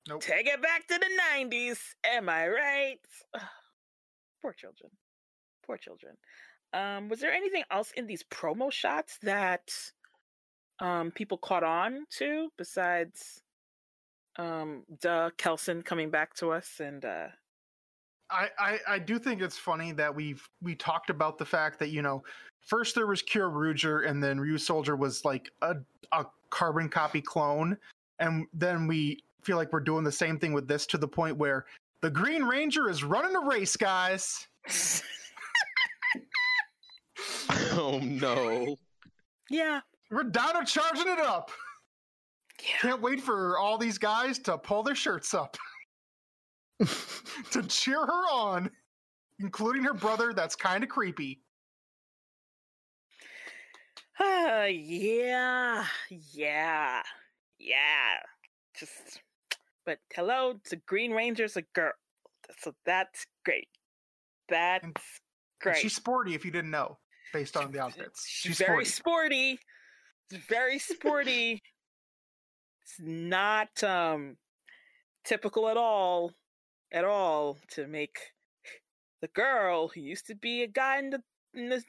Nope. 0.07 0.21
Take 0.21 0.47
it 0.49 0.61
back 0.61 0.87
to 0.89 0.99
the 0.99 1.09
'90s. 1.33 1.79
Am 2.05 2.29
I 2.29 2.47
right? 2.49 2.99
Poor 4.43 4.53
children. 4.53 4.91
Poor 5.67 5.77
children. 5.77 6.17
Um, 6.73 7.09
was 7.09 7.21
there 7.21 7.33
anything 7.33 7.63
else 7.71 7.93
in 7.97 8.07
these 8.07 8.25
promo 8.25 8.71
shots 8.71 9.19
that 9.23 9.73
um 10.81 11.13
people 11.13 11.39
caught 11.39 11.63
on 11.63 12.05
to 12.11 12.49
besides 12.59 13.41
um 14.41 14.83
duh 15.01 15.31
Kelson 15.37 15.83
coming 15.83 16.11
back 16.11 16.35
to 16.35 16.51
us 16.51 16.81
and 16.81 17.05
uh 17.05 17.29
I, 18.29 18.49
I 18.59 18.79
I 18.89 18.99
do 18.99 19.21
think 19.21 19.41
it's 19.41 19.57
funny 19.57 19.93
that 19.93 20.13
we've 20.13 20.43
we 20.63 20.75
talked 20.75 21.11
about 21.11 21.39
the 21.39 21.45
fact 21.45 21.79
that 21.79 21.91
you 21.91 22.03
know 22.03 22.25
first 22.61 22.97
there 22.97 23.07
was 23.07 23.23
Kyoryuger 23.23 24.09
and 24.09 24.21
then 24.21 24.39
Ryusoulger 24.39 24.99
was 24.99 25.25
like 25.25 25.53
a 25.63 25.77
a 26.11 26.27
carbon 26.51 26.89
copy 26.89 27.21
clone 27.21 27.77
and 28.19 28.47
then 28.53 28.89
we 28.89 29.23
feel 29.43 29.57
like 29.57 29.73
we're 29.73 29.81
doing 29.81 30.05
the 30.05 30.13
same 30.13 30.39
thing 30.39 30.53
with 30.53 30.67
this 30.67 30.87
to 30.87 30.99
the 30.99 31.09
point 31.09 31.37
where 31.37 31.67
the 32.01 32.11
Green 32.11 32.45
Ranger 32.45 32.89
is 32.89 33.05
running 33.05 33.35
a 33.37 33.41
race, 33.41 33.77
guys. 33.77 34.47
oh 37.73 38.01
no. 38.03 38.77
yeah 39.51 39.81
We're 40.11 40.25
down 40.25 40.55
to 40.65 40.71
charging 40.71 41.09
it 41.09 41.19
up. 41.19 41.51
yeah 42.63 42.77
Can't 42.81 43.03
wait 43.03 43.21
for 43.21 43.59
all 43.59 43.79
these 43.79 43.99
guys 43.99 44.39
to 44.41 44.59
pull 44.59 44.83
their 44.83 44.95
shirts 44.95 45.35
up 45.35 45.57
to 47.53 47.63
cheer 47.69 48.05
her 48.05 48.33
on, 48.33 48.71
including 49.39 49.85
her 49.85 49.95
brother. 49.95 50.33
That's 50.33 50.57
kind 50.57 50.83
of 50.83 50.91
creepy. 50.91 51.41
uh, 54.21 54.67
yeah 54.71 55.85
yeah 56.09 57.03
yeah 57.59 58.17
just 58.79 59.21
but 59.87 59.99
hello, 60.15 60.55
the 60.71 60.77
Green 60.77 61.13
Ranger's 61.13 61.57
a 61.59 61.63
girl, 61.75 61.93
so 62.59 62.73
that's 62.87 63.27
great. 63.45 63.69
That's 64.49 64.83
And 64.83 64.97
great. 65.61 65.77
She's 65.77 65.95
sporty 65.95 66.35
if 66.35 66.43
you 66.45 66.51
didn't 66.51 66.71
know, 66.71 66.97
based 67.35 67.57
on 67.57 67.73
the 67.73 67.81
outfits. 67.81 68.25
She's 68.27 68.59
very 68.59 68.85
sporty. 68.85 69.59
It's 70.31 70.47
very 70.47 70.79
sporty. 70.79 71.61
it's 72.83 72.97
not 73.01 73.83
um 73.83 74.37
typical 75.25 75.69
at 75.69 75.77
all, 75.77 76.33
at 76.93 77.05
all 77.05 77.59
to 77.73 77.87
make 77.89 78.19
the 79.21 79.29
girl 79.29 79.89
who 79.89 80.01
used 80.01 80.27
to 80.29 80.37
be 80.37 80.63
a 80.63 80.69
guy 80.69 80.99
in 80.99 81.11
the 81.11 81.23
in 81.55 81.69
the 81.69 81.83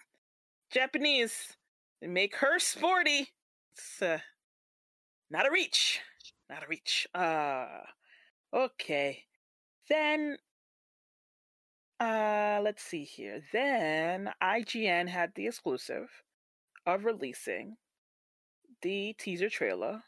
Japanese 0.72 1.54
and 2.02 2.14
make 2.14 2.36
her 2.38 2.58
sporty. 2.60 3.28
It's 3.74 4.02
uh, 4.02 4.18
not 5.30 5.48
a 5.48 5.52
reach. 5.52 6.00
Not 6.50 6.64
a 6.64 6.68
reach. 6.68 7.08
Uh 7.14 7.68
okay. 8.52 9.24
Then 9.90 10.38
uh 12.00 12.60
let's 12.64 12.84
see 12.84 13.04
here. 13.04 13.42
Then 13.52 14.30
IGN 14.42 15.08
had 15.08 15.32
the 15.36 15.48
exclusive 15.48 16.10
of 16.86 17.06
releasing 17.06 17.78
the 18.82 19.14
teaser 19.18 19.50
trailer 19.50 20.04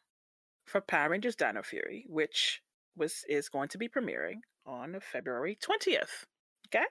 for 0.66 0.82
Power 0.82 1.10
Rangers 1.10 1.36
Dino 1.36 1.64
Fury, 1.64 2.06
which 2.08 2.62
was 2.96 3.24
is 3.30 3.50
going 3.50 3.70
to 3.70 3.78
be 3.78 3.88
premiering 3.88 4.42
on 4.66 4.98
February 5.02 5.58
20th. 5.62 6.26
Okay? 6.68 6.86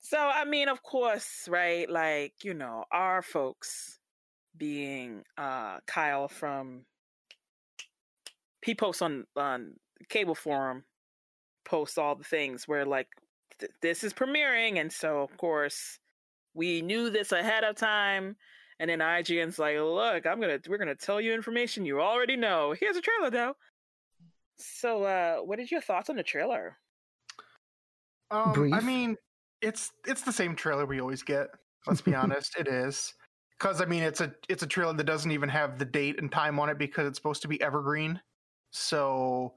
So 0.00 0.18
I 0.18 0.44
mean, 0.44 0.68
of 0.68 0.82
course, 0.82 1.48
right, 1.48 1.88
like, 1.90 2.34
you 2.44 2.54
know, 2.54 2.84
our 2.92 3.22
folks 3.22 3.98
being 4.56 5.22
uh 5.36 5.78
Kyle 5.86 6.28
from 6.28 6.84
he 8.64 8.74
posts 8.74 9.02
on 9.02 9.24
on 9.36 9.74
cable 10.08 10.34
forum 10.34 10.84
posts 11.64 11.98
all 11.98 12.14
the 12.14 12.24
things 12.24 12.66
where 12.66 12.84
like 12.84 13.08
th- 13.58 13.72
this 13.82 14.04
is 14.04 14.12
premiering 14.12 14.80
and 14.80 14.92
so 14.92 15.20
of 15.20 15.36
course 15.36 15.98
we 16.54 16.82
knew 16.82 17.10
this 17.10 17.32
ahead 17.32 17.64
of 17.64 17.76
time 17.76 18.36
and 18.80 18.90
then 18.90 19.00
IGN's 19.00 19.58
like 19.58 19.76
look 19.76 20.26
I'm 20.26 20.40
gonna 20.40 20.58
we're 20.68 20.78
gonna 20.78 20.94
tell 20.94 21.20
you 21.20 21.34
information 21.34 21.84
you 21.84 22.00
already 22.00 22.36
know 22.36 22.74
here's 22.78 22.96
a 22.96 23.00
trailer 23.00 23.30
though 23.30 23.54
so 24.58 25.04
uh 25.04 25.36
what 25.36 25.60
is 25.60 25.70
your 25.70 25.80
thoughts 25.80 26.10
on 26.10 26.16
the 26.16 26.22
trailer 26.22 26.76
Um, 28.30 28.72
I 28.74 28.80
mean, 28.80 29.16
it's 29.62 29.90
it's 30.06 30.22
the 30.22 30.32
same 30.32 30.54
trailer 30.54 30.86
we 30.86 31.00
always 31.00 31.22
get. 31.22 31.48
Let's 31.86 32.00
be 32.00 32.14
honest, 32.22 32.56
it 32.58 32.68
is. 32.68 33.14
Because 33.58 33.80
I 33.80 33.86
mean, 33.86 34.02
it's 34.02 34.20
a 34.20 34.32
it's 34.48 34.62
a 34.62 34.66
trailer 34.66 34.92
that 34.92 35.04
doesn't 35.04 35.30
even 35.30 35.48
have 35.48 35.78
the 35.78 35.84
date 35.84 36.20
and 36.20 36.30
time 36.30 36.60
on 36.60 36.68
it 36.68 36.78
because 36.78 37.06
it's 37.06 37.18
supposed 37.18 37.42
to 37.42 37.48
be 37.48 37.60
evergreen. 37.62 38.20
So 38.70 39.54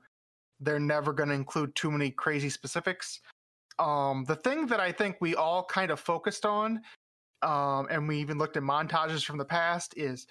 they're 0.59 0.79
never 0.79 1.11
going 1.11 1.29
to 1.29 1.35
include 1.35 1.75
too 1.75 1.91
many 1.91 2.11
crazy 2.11 2.49
specifics. 2.49 3.19
Um, 3.81 4.25
the 4.25 4.35
thing 4.35 4.67
that 4.67 4.79
I 4.79 4.91
think 4.91 5.17
we 5.19 5.35
all 5.35 5.65
kind 5.65 5.89
of 5.89 5.99
focused 5.99 6.45
on, 6.45 6.81
um, 7.41 7.87
and 7.89 8.07
we 8.07 8.19
even 8.19 8.37
looked 8.37 8.55
at 8.55 8.63
montages 8.63 9.25
from 9.25 9.39
the 9.39 9.45
past, 9.45 9.95
is 9.97 10.27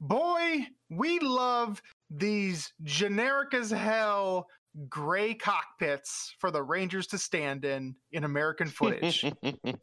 boy, 0.00 0.66
we 0.88 1.18
love 1.18 1.82
these 2.10 2.72
generic 2.82 3.52
as 3.52 3.70
hell 3.70 4.46
gray 4.88 5.34
cockpits 5.34 6.34
for 6.38 6.50
the 6.50 6.62
Rangers 6.62 7.06
to 7.08 7.18
stand 7.18 7.64
in 7.64 7.94
in 8.12 8.24
American 8.24 8.68
footage. 8.68 9.24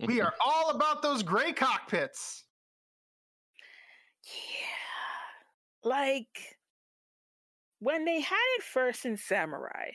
we 0.06 0.20
are 0.20 0.34
all 0.46 0.72
about 0.72 1.02
those 1.02 1.24
gray 1.24 1.54
cockpits. 1.54 2.44
yeah 4.26 5.90
like 5.90 6.58
when 7.80 8.06
they 8.06 8.20
had 8.20 8.36
it 8.58 8.64
first 8.64 9.06
in 9.06 9.16
Samurai 9.16 9.92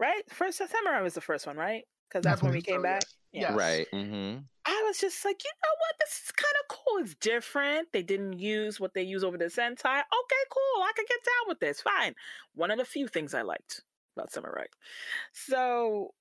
right 0.00 0.22
first 0.30 0.58
Samurai 0.58 1.02
was 1.02 1.14
the 1.14 1.20
first 1.20 1.46
one 1.46 1.56
right 1.56 1.84
because 2.08 2.22
that's 2.22 2.42
when 2.42 2.52
we 2.52 2.62
came 2.62 2.78
so, 2.78 2.82
back 2.82 3.02
Yes. 3.32 3.52
Right. 3.54 3.86
Mm-hmm. 3.92 4.40
I 4.64 4.84
was 4.86 4.98
just 4.98 5.24
like, 5.24 5.42
you 5.44 5.50
know 5.62 5.74
what? 5.78 5.94
This 6.00 6.22
is 6.24 6.32
kind 6.32 6.54
of 6.62 6.76
cool. 6.76 7.02
It's 7.02 7.14
different. 7.16 7.88
They 7.92 8.02
didn't 8.02 8.34
use 8.34 8.80
what 8.80 8.94
they 8.94 9.02
use 9.02 9.24
over 9.24 9.36
the 9.36 9.46
Sentai. 9.46 9.84
Okay, 9.84 10.44
cool. 10.50 10.82
I 10.82 10.92
can 10.96 11.04
get 11.08 11.24
down 11.24 11.48
with 11.48 11.60
this. 11.60 11.80
Fine. 11.80 12.14
One 12.54 12.70
of 12.70 12.78
the 12.78 12.84
few 12.84 13.06
things 13.06 13.34
I 13.34 13.42
liked 13.42 13.82
about 14.16 14.32
Samurai. 14.32 14.64
So 15.32 16.14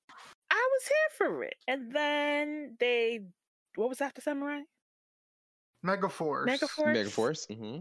I 0.51 0.69
was 0.71 0.87
here 0.87 1.27
for 1.29 1.43
it. 1.43 1.55
And 1.67 1.93
then 1.93 2.75
they, 2.79 3.21
what 3.75 3.89
was 3.89 4.01
after 4.01 4.21
Samurai? 4.21 4.61
Megaforce. 5.85 6.47
Megaforce. 6.47 6.95
Megaforce. 6.95 7.47
Mm-hmm. 7.49 7.79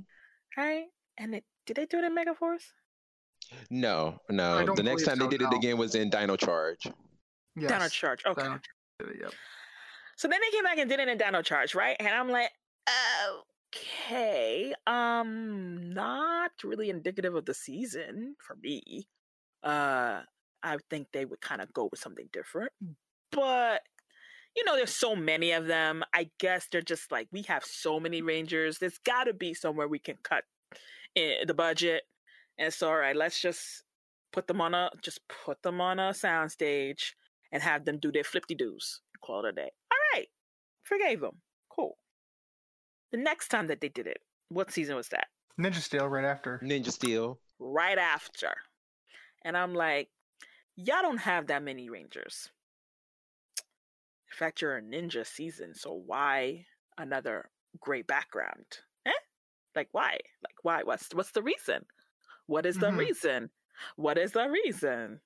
Right? 0.56 0.84
And 1.18 1.34
it, 1.34 1.44
did 1.66 1.76
they 1.76 1.86
do 1.86 1.98
it 1.98 2.04
in 2.04 2.14
Megaforce? 2.14 2.64
No, 3.70 4.20
no. 4.28 4.74
The 4.74 4.82
next 4.82 5.02
believe 5.02 5.06
time 5.06 5.18
they 5.18 5.36
did 5.36 5.40
no. 5.40 5.48
it 5.48 5.56
again 5.56 5.78
was 5.78 5.94
in 5.94 6.10
Dino 6.10 6.36
Charge. 6.36 6.88
Yes. 7.56 7.70
Dino 7.70 7.88
Charge. 7.88 8.22
Okay. 8.26 8.42
Dino- 8.42 8.60
Yep. 9.20 9.32
So 10.16 10.28
then 10.28 10.40
they 10.40 10.50
came 10.56 10.64
back 10.64 10.78
and 10.78 10.88
did 10.88 11.00
it 11.00 11.08
in 11.08 11.18
Dino 11.18 11.42
Charge, 11.42 11.74
right? 11.74 11.96
And 12.00 12.08
I'm 12.08 12.30
like, 12.30 12.50
okay, 13.74 14.74
um, 14.86 15.92
not 15.92 16.52
really 16.64 16.88
indicative 16.90 17.34
of 17.34 17.44
the 17.44 17.54
season 17.54 18.36
for 18.38 18.56
me. 18.56 19.06
Uh, 19.62 20.22
I 20.62 20.78
think 20.90 21.08
they 21.12 21.24
would 21.24 21.40
kind 21.40 21.60
of 21.60 21.72
go 21.72 21.88
with 21.90 22.00
something 22.00 22.28
different, 22.32 22.72
but 23.32 23.82
you 24.56 24.64
know, 24.64 24.74
there's 24.76 24.94
so 24.94 25.14
many 25.14 25.52
of 25.52 25.66
them. 25.66 26.02
I 26.14 26.30
guess 26.40 26.66
they're 26.72 26.80
just 26.80 27.12
like 27.12 27.28
we 27.30 27.42
have 27.42 27.64
so 27.64 28.00
many 28.00 28.22
Rangers. 28.22 28.78
There's 28.78 28.98
got 28.98 29.24
to 29.24 29.34
be 29.34 29.52
somewhere 29.52 29.86
we 29.88 29.98
can 29.98 30.16
cut 30.22 30.44
the 31.14 31.54
budget, 31.54 32.04
and 32.58 32.72
so 32.72 32.88
all 32.88 32.96
right, 32.96 33.16
let's 33.16 33.40
just 33.40 33.82
put 34.32 34.46
them 34.46 34.60
on 34.60 34.74
a 34.74 34.90
just 35.02 35.20
put 35.28 35.62
them 35.62 35.80
on 35.80 35.98
a 35.98 36.10
soundstage 36.10 37.12
and 37.56 37.62
have 37.62 37.86
them 37.86 37.98
do 37.98 38.12
their 38.12 38.22
flipty 38.22 38.54
doos. 38.54 39.00
Call 39.24 39.46
it 39.46 39.48
a 39.48 39.52
day. 39.52 39.70
All 39.90 39.98
right, 40.12 40.26
forgave 40.84 41.20
them. 41.22 41.40
Cool. 41.74 41.96
The 43.12 43.16
next 43.16 43.48
time 43.48 43.68
that 43.68 43.80
they 43.80 43.88
did 43.88 44.06
it, 44.06 44.18
what 44.50 44.70
season 44.70 44.94
was 44.94 45.08
that? 45.08 45.28
Ninja 45.58 45.76
Steel 45.80 46.06
right 46.06 46.26
after. 46.26 46.60
Ninja 46.62 46.92
Steel. 46.92 47.38
Right 47.58 47.96
after. 47.96 48.48
And 49.42 49.56
I'm 49.56 49.72
like, 49.72 50.10
y'all 50.76 51.00
don't 51.00 51.16
have 51.16 51.46
that 51.46 51.62
many 51.62 51.88
Rangers. 51.88 52.50
In 53.58 54.36
fact, 54.36 54.60
you're 54.60 54.76
a 54.76 54.82
ninja 54.82 55.26
season, 55.26 55.74
so 55.74 55.94
why 56.04 56.66
another 56.98 57.48
gray 57.80 58.02
background? 58.02 58.66
Eh? 59.06 59.12
Like 59.74 59.88
why? 59.92 60.18
Like 60.42 60.56
why? 60.62 60.82
What's 60.82 61.08
what's 61.14 61.30
the 61.30 61.42
reason? 61.42 61.86
What 62.48 62.66
is 62.66 62.76
the 62.76 62.88
Mhm. 62.90 62.98
reason? 62.98 63.50
What 63.96 64.18
is 64.18 64.32
the 64.32 64.46
reason? 64.50 65.20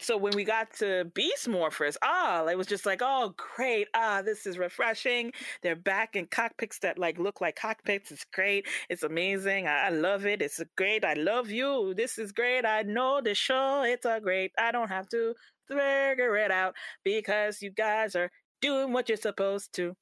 So 0.00 0.16
when 0.16 0.34
we 0.34 0.44
got 0.44 0.72
to 0.74 1.06
Beast 1.14 1.48
Morphers, 1.48 1.96
ah, 2.02 2.46
it 2.46 2.56
was 2.56 2.66
just 2.66 2.86
like, 2.86 3.00
oh, 3.02 3.34
great, 3.56 3.88
ah, 3.94 4.22
this 4.22 4.46
is 4.46 4.56
refreshing. 4.56 5.32
They're 5.62 5.76
back 5.76 6.14
in 6.14 6.26
cockpits 6.26 6.78
that 6.80 6.98
like 6.98 7.18
look 7.18 7.40
like 7.40 7.56
cockpits. 7.56 8.12
It's 8.12 8.24
great. 8.32 8.66
It's 8.88 9.02
amazing. 9.02 9.66
I, 9.66 9.86
I 9.86 9.88
love 9.90 10.24
it. 10.24 10.40
It's 10.40 10.62
great. 10.76 11.04
I 11.04 11.14
love 11.14 11.50
you. 11.50 11.94
This 11.94 12.18
is 12.18 12.32
great. 12.32 12.64
I 12.64 12.82
know 12.82 13.20
the 13.20 13.34
show. 13.34 13.82
It's 13.82 14.06
a 14.06 14.20
great. 14.20 14.52
I 14.58 14.70
don't 14.70 14.88
have 14.88 15.08
to 15.10 15.34
figure 15.66 16.36
it 16.36 16.50
out 16.50 16.74
because 17.04 17.60
you 17.60 17.70
guys 17.70 18.14
are 18.14 18.30
doing 18.60 18.92
what 18.92 19.08
you're 19.08 19.18
supposed 19.18 19.72
to. 19.74 19.94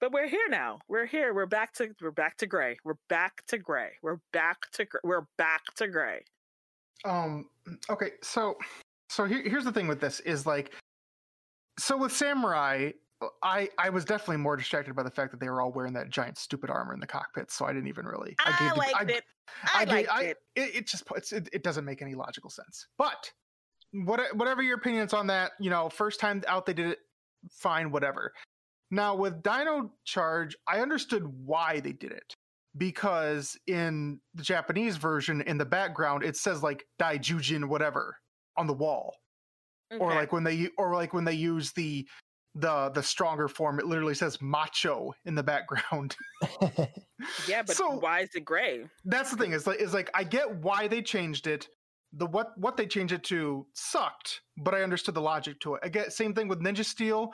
But 0.00 0.12
we're 0.12 0.28
here 0.28 0.48
now. 0.48 0.78
We're 0.88 1.06
here. 1.06 1.34
We're 1.34 1.46
back 1.46 1.74
to 1.74 1.90
we're 2.00 2.10
back 2.10 2.38
to 2.38 2.46
gray. 2.46 2.78
We're 2.84 2.94
back 3.08 3.44
to 3.48 3.58
gray. 3.58 3.90
We're 4.02 4.20
back 4.32 4.70
to 4.72 4.86
we're 5.04 5.26
back 5.36 5.60
to 5.76 5.88
gray. 5.88 6.24
Um. 7.04 7.48
Okay. 7.88 8.12
So, 8.22 8.56
so 9.08 9.24
here, 9.24 9.42
here's 9.44 9.64
the 9.64 9.72
thing 9.72 9.88
with 9.88 10.00
this 10.00 10.20
is 10.20 10.46
like, 10.46 10.72
so 11.78 11.96
with 11.96 12.12
Samurai, 12.12 12.90
I 13.42 13.68
I 13.78 13.90
was 13.90 14.04
definitely 14.04 14.38
more 14.38 14.56
distracted 14.56 14.94
by 14.94 15.02
the 15.02 15.10
fact 15.10 15.30
that 15.30 15.40
they 15.40 15.48
were 15.48 15.60
all 15.60 15.72
wearing 15.72 15.92
that 15.94 16.10
giant 16.10 16.38
stupid 16.38 16.70
armor 16.70 16.94
in 16.94 17.00
the 17.00 17.06
cockpit. 17.06 17.50
So 17.50 17.64
I 17.64 17.72
didn't 17.72 17.88
even 17.88 18.06
really. 18.06 18.34
I, 18.44 18.68
the- 18.70 18.78
liked 18.78 18.94
I- 18.96 19.02
it. 19.16 19.24
I, 19.74 19.84
gave- 19.84 19.94
liked 19.94 20.08
I- 20.12 20.22
it. 20.22 20.36
It, 20.56 20.74
it 20.76 20.86
just 20.86 21.04
it, 21.32 21.48
it 21.52 21.62
doesn't 21.62 21.84
make 21.84 22.02
any 22.02 22.14
logical 22.14 22.50
sense. 22.50 22.86
But 22.98 23.30
what 23.92 24.20
whatever 24.36 24.62
your 24.62 24.76
opinions 24.76 25.12
on 25.12 25.26
that, 25.28 25.52
you 25.60 25.70
know, 25.70 25.88
first 25.88 26.20
time 26.20 26.42
out 26.48 26.66
they 26.66 26.72
did 26.74 26.86
it, 26.90 26.98
fine, 27.50 27.90
whatever. 27.90 28.32
Now 28.90 29.14
with 29.14 29.42
Dino 29.42 29.92
Charge, 30.04 30.56
I 30.66 30.80
understood 30.80 31.24
why 31.44 31.80
they 31.80 31.92
did 31.92 32.12
it 32.12 32.34
because 32.76 33.56
in 33.66 34.20
the 34.34 34.42
Japanese 34.42 34.96
version, 34.96 35.40
in 35.42 35.58
the 35.58 35.64
background, 35.64 36.22
it 36.22 36.36
says 36.36 36.62
like 36.62 36.84
Daijujin 37.00 37.66
whatever 37.68 38.16
on 38.56 38.66
the 38.66 38.72
wall, 38.72 39.14
or 39.98 40.14
like 40.14 40.32
when 40.32 40.44
they 40.44 40.68
or 40.78 40.94
like 40.94 41.12
when 41.12 41.24
they 41.24 41.34
use 41.34 41.72
the 41.72 42.06
the 42.54 42.90
the 42.90 43.02
stronger 43.02 43.48
form, 43.48 43.78
it 43.78 43.86
literally 43.86 44.14
says 44.14 44.40
macho 44.40 45.12
in 45.24 45.34
the 45.34 45.42
background. 45.42 46.16
yeah, 47.48 47.62
but 47.62 47.76
so- 47.76 47.98
why 47.98 48.20
is 48.20 48.30
it 48.34 48.44
gray? 48.44 48.86
that's 49.04 49.30
the 49.30 49.36
thing 49.36 49.52
is 49.52 49.66
like 49.66 49.80
is 49.80 49.94
like 49.94 50.10
I 50.14 50.24
get 50.24 50.56
why 50.56 50.88
they 50.88 51.02
changed 51.02 51.46
it. 51.46 51.68
The 52.12 52.26
what 52.26 52.58
what 52.58 52.76
they 52.76 52.86
changed 52.86 53.12
it 53.12 53.22
to 53.24 53.66
sucked, 53.74 54.40
but 54.56 54.74
I 54.74 54.82
understood 54.82 55.14
the 55.14 55.20
logic 55.20 55.60
to 55.60 55.74
it. 55.74 55.80
Again, 55.84 56.10
same 56.10 56.34
thing 56.34 56.48
with 56.48 56.60
Ninja 56.60 56.84
Steel. 56.84 57.32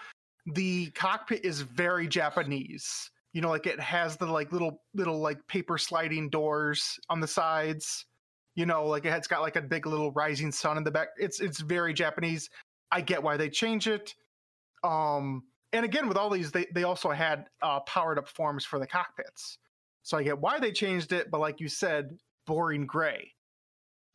The 0.54 0.90
cockpit 0.90 1.44
is 1.44 1.62
very 1.62 2.06
Japanese. 2.06 3.10
You 3.36 3.42
know, 3.42 3.50
like 3.50 3.66
it 3.66 3.78
has 3.78 4.16
the 4.16 4.24
like 4.24 4.50
little 4.50 4.80
little 4.94 5.20
like 5.20 5.46
paper 5.46 5.76
sliding 5.76 6.30
doors 6.30 6.98
on 7.10 7.20
the 7.20 7.26
sides, 7.26 8.06
You 8.54 8.64
know, 8.64 8.86
like 8.86 9.04
it's 9.04 9.28
got 9.28 9.42
like 9.42 9.56
a 9.56 9.60
big 9.60 9.86
little 9.86 10.10
rising 10.10 10.50
sun 10.50 10.78
in 10.78 10.84
the 10.84 10.90
back. 10.90 11.08
It's 11.18 11.40
it's 11.40 11.60
very 11.60 11.92
Japanese. 11.92 12.48
I 12.90 13.02
get 13.02 13.22
why 13.22 13.36
they 13.36 13.50
change 13.50 13.86
it. 13.88 14.14
Um, 14.82 15.42
and 15.74 15.84
again, 15.84 16.08
with 16.08 16.16
all 16.16 16.30
these, 16.30 16.50
they 16.50 16.64
they 16.74 16.84
also 16.84 17.10
had 17.10 17.48
uh, 17.60 17.80
powered 17.80 18.18
up 18.18 18.26
forms 18.26 18.64
for 18.64 18.78
the 18.78 18.86
cockpits. 18.86 19.58
So 20.02 20.16
I 20.16 20.22
get 20.22 20.40
why 20.40 20.58
they 20.58 20.72
changed 20.72 21.12
it, 21.12 21.30
but 21.30 21.40
like 21.40 21.60
you 21.60 21.68
said, 21.68 22.16
boring 22.46 22.86
gray. 22.86 23.35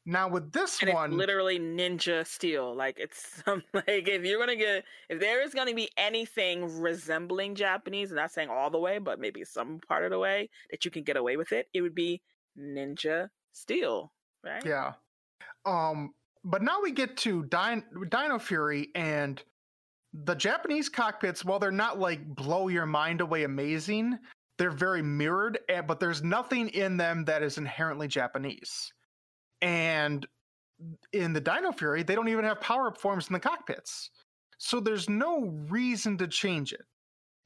Now 0.05 0.27
with 0.29 0.51
this 0.51 0.81
and 0.81 0.93
one, 0.93 1.11
it's 1.11 1.17
literally 1.17 1.59
ninja 1.59 2.25
steel. 2.25 2.75
Like 2.75 2.97
it's 2.99 3.41
some, 3.45 3.61
like 3.73 3.85
if 3.87 4.23
you're 4.25 4.39
gonna 4.39 4.55
get 4.55 4.83
if 5.09 5.19
there 5.19 5.41
is 5.43 5.53
gonna 5.53 5.75
be 5.75 5.89
anything 5.97 6.79
resembling 6.81 7.55
Japanese, 7.55 8.09
I'm 8.11 8.17
not 8.17 8.31
saying 8.31 8.49
all 8.49 8.69
the 8.69 8.79
way, 8.79 8.97
but 8.97 9.19
maybe 9.19 9.43
some 9.43 9.79
part 9.87 10.03
of 10.03 10.11
the 10.11 10.19
way 10.19 10.49
that 10.71 10.85
you 10.85 10.91
can 10.91 11.03
get 11.03 11.17
away 11.17 11.37
with 11.37 11.51
it, 11.51 11.67
it 11.73 11.81
would 11.81 11.95
be 11.95 12.21
ninja 12.57 13.29
steel, 13.53 14.11
right? 14.43 14.65
yeah. 14.65 14.93
Um, 15.65 16.13
but 16.43 16.63
now 16.63 16.81
we 16.81 16.91
get 16.91 17.17
to 17.17 17.43
Din- 17.45 17.83
Dino 18.09 18.39
Fury 18.39 18.89
and 18.95 19.41
the 20.13 20.33
Japanese 20.35 20.89
cockpits. 20.89 21.45
While 21.45 21.59
they're 21.59 21.71
not 21.71 21.99
like 21.99 22.25
blow 22.25 22.67
your 22.67 22.87
mind 22.87 23.21
away 23.21 23.43
amazing, 23.43 24.17
they're 24.57 24.71
very 24.71 25.03
mirrored. 25.03 25.59
eh, 25.69 25.81
But 25.81 25.99
there's 25.99 26.23
nothing 26.23 26.69
in 26.69 26.97
them 26.97 27.25
that 27.25 27.43
is 27.43 27.59
inherently 27.59 28.07
Japanese. 28.07 28.91
And 29.61 30.25
in 31.13 31.33
the 31.33 31.41
Dino 31.41 31.71
Fury, 31.71 32.03
they 32.03 32.15
don't 32.15 32.27
even 32.29 32.43
have 32.45 32.59
power 32.61 32.87
up 32.87 32.97
forms 32.99 33.27
in 33.27 33.33
the 33.33 33.39
cockpits. 33.39 34.09
So 34.57 34.79
there's 34.79 35.09
no 35.09 35.41
reason 35.69 36.17
to 36.19 36.27
change 36.27 36.73
it. 36.73 36.81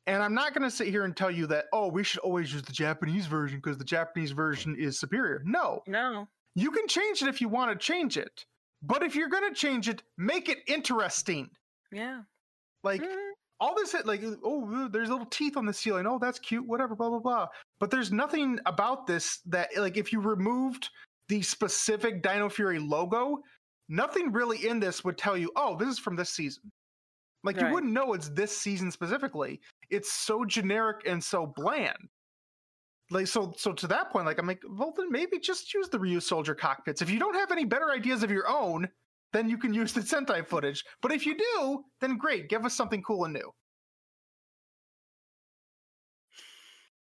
And 0.08 0.22
I'm 0.22 0.34
not 0.34 0.54
going 0.54 0.70
to 0.70 0.76
sit 0.76 0.88
here 0.88 1.04
and 1.04 1.16
tell 1.18 1.32
you 1.32 1.48
that, 1.48 1.66
oh, 1.74 1.88
we 1.90 2.04
should 2.04 2.20
always 2.20 2.54
use 2.54 2.62
the 2.62 2.72
Japanese 2.74 3.26
version 3.26 3.58
because 3.60 3.78
the 3.78 3.84
Japanese 3.84 4.32
version 4.32 4.76
is 4.78 5.00
superior. 5.00 5.42
No, 5.46 5.82
No. 5.88 6.28
you 6.54 6.70
can 6.72 6.88
change 6.88 7.22
it 7.24 7.28
if 7.28 7.42
you 7.42 7.50
want 7.50 7.72
to 7.72 7.78
change 7.78 8.18
it. 8.18 8.46
But 8.84 9.02
if 9.02 9.16
you're 9.16 9.30
going 9.30 9.50
to 9.50 9.56
change 9.56 9.90
it, 9.90 10.04
make 10.18 10.48
it 10.48 10.60
interesting. 10.68 11.50
Yeah. 11.92 12.22
Like, 12.84 13.02
Mm. 13.02 13.32
all 13.60 13.74
this 13.74 13.96
like 14.06 14.22
oh 14.44 14.88
there's 14.90 15.10
little 15.10 15.26
teeth 15.28 15.56
on 15.56 15.66
the 15.66 15.72
ceiling 15.74 16.06
oh 16.06 16.20
that's 16.20 16.40
cute 16.40 16.68
whatever 16.68 16.94
blah 16.94 17.10
blah 17.10 17.20
blah 17.20 17.48
but 17.80 17.90
there's 17.90 18.12
nothing 18.12 18.60
about 18.66 19.08
this 19.08 19.40
that 19.46 19.70
like 19.78 19.96
if 19.96 20.12
you 20.12 20.20
removed 20.20 20.90
the 21.30 21.42
specific 21.42 22.22
dino 22.22 22.50
fury 22.50 22.80
logo 22.80 23.40
nothing 23.90 24.32
really 24.32 24.68
in 24.68 24.80
this 24.80 25.04
would 25.04 25.18
tell 25.18 25.38
you 25.38 25.52
oh 25.56 25.76
this 25.78 25.90
is 25.90 26.00
from 26.00 26.16
this 26.16 26.30
season. 26.30 26.72
Like 27.44 27.62
you 27.62 27.70
wouldn't 27.70 27.94
know 27.94 28.14
it's 28.14 28.30
this 28.30 28.58
season 28.58 28.90
specifically. 28.90 29.62
It's 29.92 30.12
so 30.12 30.46
generic 30.46 31.06
and 31.06 31.24
so 31.24 31.46
bland. 31.46 31.96
Like 33.12 33.28
so 33.28 33.54
so 33.56 33.72
to 33.74 33.86
that 33.88 34.10
point 34.10 34.26
like 34.26 34.40
i'm 34.40 34.48
like 34.48 34.64
well 34.68 34.92
then 34.98 35.12
maybe 35.12 35.38
just 35.38 35.72
use 35.72 35.88
the 35.90 36.00
ryusoulger 36.00 36.58
cockpits. 36.58 37.04
If 37.04 37.10
you 37.12 37.20
don't 37.20 37.36
have 37.36 37.52
any 37.52 37.64
better 37.64 37.92
ideas 37.92 38.24
of 38.24 38.32
your 38.32 38.50
own 38.50 38.90
then 39.32 39.50
you 39.50 39.58
can 39.58 39.74
use 39.74 39.94
the 39.94 40.02
sentai 40.02 40.46
footage. 40.48 40.84
But 41.02 41.12
if 41.12 41.26
you 41.26 41.38
do 41.38 41.84
then 42.02 42.18
great 42.18 42.50
give 42.50 42.66
us 42.66 42.74
something 42.74 43.04
cool 43.04 43.26
and 43.26 43.34
new. 43.34 43.52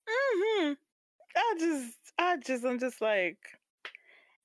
Hmm 0.07 0.73
I 1.35 1.55
just, 1.59 1.97
I 2.17 2.37
just, 2.37 2.65
I'm 2.65 2.79
just 2.79 3.01
like, 3.01 3.37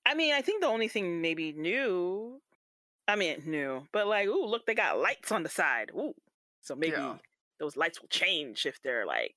I 0.07 0.15
mean, 0.15 0.33
I 0.33 0.41
think 0.41 0.61
the 0.63 0.69
only 0.69 0.89
thing 0.89 1.21
maybe 1.21 1.53
new, 1.53 2.41
I 3.09 3.17
mean, 3.17 3.43
new, 3.45 3.87
but 3.93 4.07
like, 4.07 4.29
ooh, 4.29 4.47
look, 4.47 4.65
they 4.65 4.75
got 4.75 4.99
lights 4.99 5.33
on 5.33 5.43
the 5.43 5.49
side. 5.49 5.91
Ooh, 5.95 6.15
so 6.63 6.75
maybe 6.77 6.93
Yeah. 6.97 7.19
those 7.59 7.77
lights 7.77 8.01
will 8.01 8.09
change 8.09 8.67
if 8.67 8.81
they're 8.83 9.05
like 9.05 9.35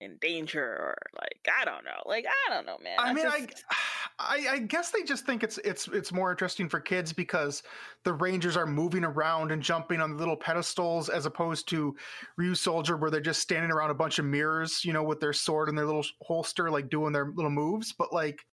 in 0.00 0.16
danger 0.20 0.64
or 0.64 0.96
like, 1.20 1.40
I 1.60 1.64
don't 1.64 1.84
know, 1.84 2.02
like, 2.06 2.24
I 2.26 2.50
don't 2.54 2.66
know, 2.66 2.78
man. 2.82 2.96
I 2.98 3.12
mean, 3.12 3.24
just- 3.24 3.64
I, 3.70 3.76
I, 4.18 4.48
I 4.52 4.58
guess 4.60 4.90
they 4.92 5.02
just 5.02 5.24
think 5.26 5.42
it's 5.42 5.58
it's 5.58 5.88
it's 5.88 6.12
more 6.12 6.30
interesting 6.30 6.68
for 6.68 6.78
kids 6.78 7.12
because 7.12 7.62
the 8.04 8.12
Rangers 8.12 8.56
are 8.56 8.66
moving 8.66 9.04
around 9.04 9.50
and 9.50 9.60
jumping 9.62 10.00
on 10.00 10.16
little 10.16 10.36
pedestals 10.36 11.08
as 11.08 11.26
opposed 11.26 11.68
to 11.70 11.96
Ryusoulger 12.38 13.00
where 13.00 13.10
they're 13.10 13.20
just 13.20 13.40
standing 13.40 13.72
around 13.72 13.90
a 13.90 13.94
bunch 13.94 14.18
of 14.20 14.24
mirrors, 14.24 14.84
you 14.84 14.92
know, 14.92 15.02
with 15.02 15.18
their 15.18 15.32
sword 15.32 15.68
and 15.68 15.76
their 15.76 15.86
little 15.86 16.04
holster, 16.20 16.70
like 16.70 16.88
doing 16.88 17.12
their 17.12 17.32
little 17.34 17.50
moves. 17.50 17.92
But 17.92 18.12
like, 18.12 18.44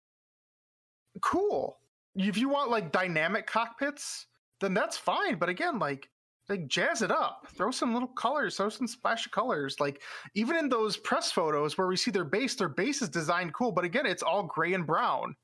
cool. 1.21 1.79
If 2.15 2.37
you 2.37 2.49
want 2.49 2.71
like 2.71 2.93
dynamic 2.93 3.47
cockpits, 3.47 4.27
then 4.61 4.75
that's 4.75 4.97
fine. 4.97 5.39
But 5.39 5.49
again, 5.49 5.79
like. 5.79 6.09
Like 6.51 6.67
jazz 6.67 7.03
it 7.03 7.11
up, 7.11 7.47
throw 7.55 7.71
some 7.71 7.93
little 7.93 8.09
colors, 8.09 8.57
throw 8.57 8.71
some 8.71 8.87
splash 8.87 9.27
of 9.27 9.33
colors. 9.33 9.81
Like 9.81 10.01
even 10.35 10.57
in 10.57 10.71
those 10.71 10.97
press 10.97 11.31
photos 11.31 11.77
where 11.77 11.87
we 11.87 11.95
see 11.95 12.11
their 12.11 12.25
base, 12.25 12.55
their 12.55 12.71
base 12.71 13.03
is 13.03 13.11
designed 13.11 13.53
cool, 13.53 13.71
but 13.71 13.85
again, 13.85 14.07
it's 14.07 14.23
all 14.23 14.45
gray 14.45 14.73
and 14.73 14.87
brown. 14.87 15.37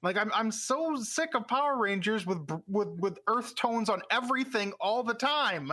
Like 0.00 0.16
I'm, 0.16 0.30
I'm 0.32 0.52
so 0.52 0.94
sick 0.94 1.30
of 1.34 1.48
Power 1.48 1.76
Rangers 1.76 2.24
with 2.24 2.48
with 2.68 2.90
with 3.00 3.18
earth 3.26 3.56
tones 3.56 3.88
on 3.88 4.00
everything 4.12 4.72
all 4.80 5.02
the 5.02 5.12
time. 5.14 5.72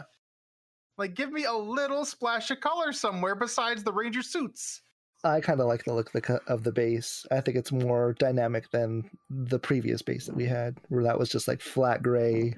Like, 0.98 1.14
give 1.14 1.32
me 1.32 1.46
a 1.46 1.54
little 1.54 2.04
splash 2.04 2.50
of 2.52 2.60
color 2.60 2.92
somewhere 2.92 3.36
besides 3.36 3.84
the 3.84 3.94
Ranger 3.94 4.22
suits. 4.24 4.82
I 5.24 5.42
kind 5.42 5.60
of 5.60 5.68
like 5.68 5.84
the 5.84 5.94
look 5.94 6.12
of 6.48 6.64
the, 6.64 6.72
base. 6.72 7.26
I 7.30 7.42
think 7.42 7.58
it's 7.58 7.72
more 7.72 8.16
dynamic 8.20 8.72
than 8.72 9.10
the 9.30 9.60
previous 9.60 10.02
base 10.02 10.26
that 10.28 10.36
we 10.36 10.46
had, 10.46 10.78
where 10.88 11.04
that 11.04 11.20
was 11.20 11.30
just 11.30 11.48
like 11.48 11.62
flat 11.62 12.02
gray 12.02 12.56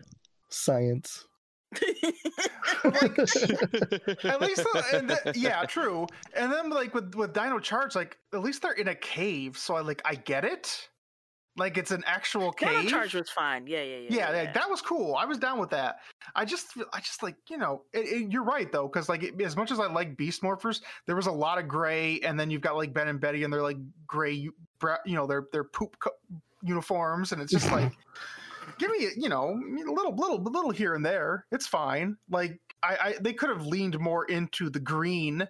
science. 0.49 1.25
At 1.73 1.81
least, 4.41 4.63
the- 4.63 5.33
yeah, 5.35 5.65
true. 5.65 6.05
And 6.35 6.51
then 6.51 6.69
like 6.69 6.93
with 6.93 7.15
with 7.15 7.33
Dino 7.33 7.59
Charge, 7.59 7.95
like 7.95 8.17
at 8.33 8.41
least 8.41 8.61
they're 8.61 8.73
in 8.73 8.89
a 8.89 8.95
cave, 8.95 9.57
so 9.57 9.75
I 9.75 9.81
like 9.81 10.01
I 10.05 10.15
get 10.15 10.45
it. 10.45 10.89
Like 11.57 11.77
it's 11.77 11.91
an 11.91 12.03
actual 12.07 12.51
cave. 12.53 12.87
Charge 12.89 13.13
was 13.13 13.29
fine. 13.29 13.67
Yeah, 13.67 13.81
yeah, 13.81 13.97
yeah. 13.97 14.07
yeah, 14.09 14.43
yeah, 14.43 14.51
that 14.53 14.69
was 14.69 14.81
cool. 14.81 15.15
I 15.15 15.25
was 15.25 15.37
down 15.37 15.59
with 15.59 15.69
that. 15.71 15.97
I 16.33 16.45
just, 16.45 16.67
I 16.93 16.99
just 17.01 17.21
like, 17.23 17.35
you 17.49 17.57
know, 17.57 17.83
it, 17.93 18.05
it- 18.07 18.31
you're 18.31 18.43
right 18.43 18.71
though, 18.71 18.87
because 18.87 19.09
like, 19.09 19.21
it, 19.23 19.39
as 19.41 19.57
much 19.57 19.69
as 19.69 19.79
I 19.79 19.87
like 19.91 20.15
Beast 20.15 20.41
Morphers, 20.43 20.81
there 21.07 21.15
was 21.15 21.27
a 21.27 21.31
lot 21.31 21.57
of 21.57 21.67
gray, 21.67 22.19
and 22.21 22.39
then 22.39 22.49
you've 22.49 22.61
got 22.61 22.77
like 22.77 22.93
Ben 22.93 23.09
and 23.09 23.19
Betty, 23.19 23.43
and 23.43 23.51
they're 23.51 23.61
like 23.61 23.77
gray, 24.07 24.31
you 24.31 24.53
know, 25.05 25.27
their 25.27 25.47
their 25.51 25.65
poop 25.65 25.97
co- 25.99 26.11
uniforms, 26.63 27.33
and 27.33 27.41
it's 27.41 27.51
just 27.51 27.69
like, 27.71 27.91
give 28.79 28.89
me, 28.91 29.07
you 29.17 29.27
know, 29.27 29.49
a 29.49 29.91
little, 29.91 30.15
little, 30.15 30.41
little 30.41 30.71
here 30.71 30.95
and 30.95 31.05
there. 31.05 31.45
It's 31.51 31.67
fine. 31.67 32.15
Like, 32.29 32.59
I, 32.81 32.97
I 33.01 33.15
they 33.19 33.33
could 33.33 33.49
have 33.49 33.65
leaned 33.65 33.99
more 33.99 34.23
into 34.25 34.69
the 34.69 34.79
green 34.79 35.47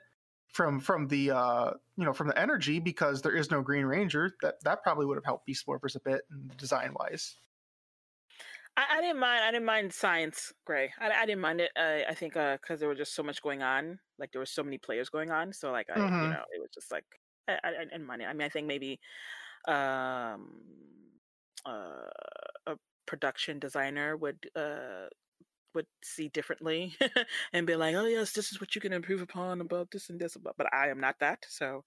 from 0.51 0.79
from 0.79 1.07
the 1.07 1.31
uh 1.31 1.71
you 2.01 2.07
know 2.07 2.13
from 2.13 2.27
the 2.29 2.39
energy 2.39 2.79
because 2.79 3.23
there 3.23 3.35
is 3.35 3.51
no 3.51 3.61
green 3.63 3.85
ranger 3.85 4.37
that 4.41 4.63
that 4.63 4.83
probably 4.83 5.05
would 5.07 5.17
have 5.17 5.25
helped 5.25 5.45
beast 5.47 5.67
morphers 5.67 5.95
a 5.95 6.01
bit 6.01 6.23
design 6.57 6.95
wise 6.99 7.37
I, 8.77 8.97
I 8.97 9.01
didn't 9.01 9.19
mind. 9.19 9.43
I 9.43 9.51
didn't 9.51 9.65
mind 9.65 9.93
science 9.93 10.53
gray. 10.65 10.93
I, 10.99 11.11
I 11.11 11.25
didn't 11.25 11.41
mind 11.41 11.61
it. 11.61 11.71
Uh, 11.75 11.99
I 12.07 12.13
think 12.13 12.33
because 12.33 12.79
there 12.79 12.89
was 12.89 12.97
just 12.97 13.13
so 13.13 13.23
much 13.23 13.41
going 13.41 13.61
on. 13.61 13.99
Like 14.17 14.31
there 14.31 14.39
were 14.41 14.45
so 14.45 14.63
many 14.63 14.77
players 14.77 15.09
going 15.09 15.31
on. 15.31 15.53
So 15.53 15.71
like 15.71 15.89
I, 15.89 16.03
you 16.19 16.27
Mhm. 16.27 16.29
know, 16.29 16.43
it 16.53 16.59
was 16.59 16.69
just 16.73 16.91
like 16.91 17.05
I, 17.47 17.59
I, 17.63 17.69
I 17.81 17.83
didn't 17.85 18.05
mind 18.05 18.21
it. 18.21 18.25
I 18.25 18.33
mean, 18.33 18.45
I 18.45 18.49
think 18.49 18.67
maybe 18.67 18.99
um, 19.67 20.63
uh, 21.65 22.09
a 22.67 22.77
production 23.05 23.59
designer 23.59 24.15
would 24.17 24.49
uh 24.55 25.07
would 25.73 25.87
see 26.03 26.29
differently 26.29 26.95
and 27.53 27.67
be 27.67 27.75
like, 27.75 27.95
oh 27.95 28.05
yes, 28.05 28.31
this 28.33 28.51
is 28.51 28.59
what 28.59 28.75
you 28.75 28.81
can 28.81 28.93
improve 28.93 29.21
upon 29.21 29.61
about 29.61 29.91
this 29.91 30.09
and 30.09 30.19
this. 30.19 30.37
But, 30.37 30.55
but 30.57 30.73
I 30.73 30.89
am 30.89 30.99
not 30.99 31.19
that. 31.19 31.45
So 31.49 31.83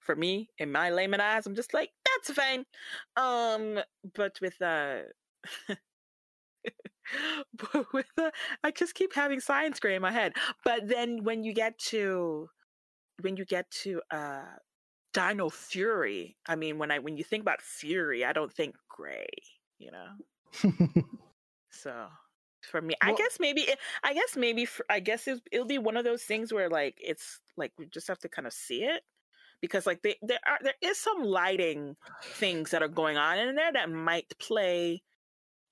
for 0.00 0.16
me, 0.16 0.50
in 0.58 0.72
my 0.72 0.90
layman 0.90 1.20
eyes, 1.20 1.46
I'm 1.46 1.54
just 1.54 1.74
like 1.74 1.90
that's 2.04 2.32
fine. 2.32 2.64
Um, 3.16 3.80
but 4.14 4.38
with 4.40 4.60
uh. 4.60 5.00
but 7.72 7.92
with 7.92 8.06
the, 8.16 8.32
I 8.64 8.70
just 8.70 8.94
keep 8.94 9.14
having 9.14 9.40
science 9.40 9.78
gray 9.80 9.94
in 9.94 10.02
my 10.02 10.12
head. 10.12 10.32
But 10.64 10.88
then 10.88 11.24
when 11.24 11.44
you 11.44 11.52
get 11.52 11.78
to 11.90 12.48
when 13.20 13.36
you 13.36 13.44
get 13.44 13.70
to 13.82 14.02
uh 14.10 14.42
Dino 15.12 15.48
Fury, 15.48 16.36
I 16.48 16.56
mean 16.56 16.78
when 16.78 16.90
I 16.90 16.98
when 16.98 17.16
you 17.16 17.24
think 17.24 17.42
about 17.42 17.62
Fury, 17.62 18.24
I 18.24 18.32
don't 18.32 18.52
think 18.52 18.74
gray, 18.88 19.28
you 19.78 19.90
know. 19.90 20.72
So 21.76 22.06
for 22.62 22.80
me, 22.82 22.94
I 23.00 23.12
guess 23.12 23.38
maybe 23.40 23.62
it, 23.62 23.78
I 24.02 24.14
guess 24.14 24.36
maybe 24.36 24.64
for, 24.64 24.84
I 24.90 25.00
guess 25.00 25.28
it, 25.28 25.40
it'll 25.52 25.66
be 25.66 25.78
one 25.78 25.96
of 25.96 26.04
those 26.04 26.24
things 26.24 26.52
where 26.52 26.68
like 26.70 26.98
it's 27.02 27.40
like 27.56 27.72
we 27.78 27.86
just 27.86 28.08
have 28.08 28.18
to 28.20 28.28
kind 28.28 28.46
of 28.46 28.52
see 28.52 28.84
it 28.84 29.02
because 29.60 29.86
like 29.86 30.02
they, 30.02 30.16
there 30.22 30.40
are 30.46 30.58
there 30.62 30.74
is 30.82 30.98
some 31.00 31.22
lighting 31.24 31.96
things 32.34 32.70
that 32.72 32.82
are 32.82 32.88
going 32.88 33.16
on 33.18 33.38
in 33.38 33.56
there 33.56 33.72
that 33.72 33.90
might 33.90 34.32
play 34.40 35.02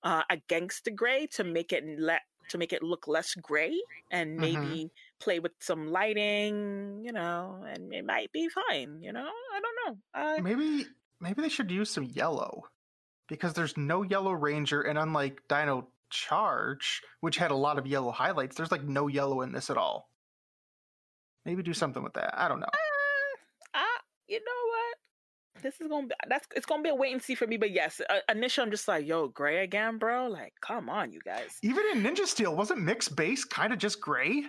uh, 0.02 0.22
against 0.30 0.84
the 0.84 0.90
gray 0.90 1.26
to 1.28 1.44
make 1.44 1.72
it 1.72 1.84
let 1.98 2.22
to 2.48 2.58
make 2.58 2.72
it 2.72 2.82
look 2.82 3.08
less 3.08 3.34
gray 3.36 3.74
and 4.10 4.38
Mhm. 4.38 4.40
maybe 4.40 4.90
play 5.20 5.40
with 5.40 5.52
some 5.60 5.88
lighting, 5.88 7.02
you 7.04 7.12
know, 7.12 7.64
and 7.66 7.92
it 7.94 8.04
might 8.04 8.30
be 8.32 8.48
fine, 8.48 9.00
you 9.02 9.12
know. 9.12 9.30
I 9.52 9.60
don't 9.60 9.76
know. 9.86 10.02
Uh, 10.14 10.42
maybe 10.42 10.86
maybe 11.20 11.42
they 11.42 11.48
should 11.48 11.70
use 11.70 11.90
some 11.90 12.04
yellow 12.04 12.64
because 13.28 13.54
there's 13.54 13.76
no 13.78 14.02
yellow 14.02 14.32
ranger 14.32 14.82
and 14.82 14.98
unlike 14.98 15.48
dino 15.48 15.92
charge 16.14 17.02
which 17.20 17.36
had 17.36 17.50
a 17.50 17.56
lot 17.56 17.78
of 17.78 17.86
yellow 17.86 18.10
highlights 18.10 18.56
there's 18.56 18.72
like 18.72 18.84
no 18.84 19.08
yellow 19.08 19.42
in 19.42 19.52
this 19.52 19.70
at 19.70 19.76
all 19.76 20.08
maybe 21.44 21.62
do 21.62 21.74
something 21.74 22.02
with 22.02 22.14
that 22.14 22.34
i 22.38 22.48
don't 22.48 22.60
know 22.60 22.66
uh, 23.74 24.00
you 24.28 24.38
know 24.38 24.68
what? 24.70 24.98
this 25.64 25.80
is 25.80 25.88
gonna 25.88 26.06
be 26.06 26.14
that's 26.28 26.46
it's 26.54 26.66
gonna 26.66 26.82
be 26.82 26.90
a 26.90 26.94
wait 26.94 27.12
and 27.12 27.20
see 27.20 27.34
for 27.34 27.48
me. 27.48 27.56
But 27.56 27.72
yes, 27.72 28.00
uh, 28.08 28.18
initially 28.30 28.66
I'm 28.66 28.70
just 28.70 28.86
like, 28.86 29.04
yo, 29.04 29.28
gray 29.28 29.64
again, 29.64 29.98
bro. 29.98 30.28
Like, 30.28 30.52
come 30.60 30.88
on, 30.88 31.12
you 31.12 31.20
guys. 31.24 31.58
Even 31.62 31.84
in 31.92 32.02
Ninja 32.02 32.26
Steel, 32.26 32.54
wasn't 32.54 32.80
Mick's 32.80 33.08
base 33.08 33.44
kind 33.44 33.72
of 33.72 33.80
just 33.80 34.00
gray? 34.00 34.44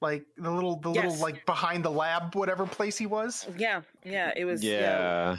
Like 0.00 0.26
the 0.36 0.50
little, 0.50 0.78
the 0.78 0.90
little 0.90 1.16
like 1.16 1.46
behind 1.46 1.84
the 1.84 1.90
lab, 1.90 2.34
whatever 2.34 2.66
place 2.66 2.98
he 2.98 3.06
was. 3.06 3.48
Yeah, 3.56 3.80
yeah, 4.04 4.32
it 4.36 4.44
was. 4.44 4.62
Yeah. 4.62 4.80
yeah. 4.80 5.36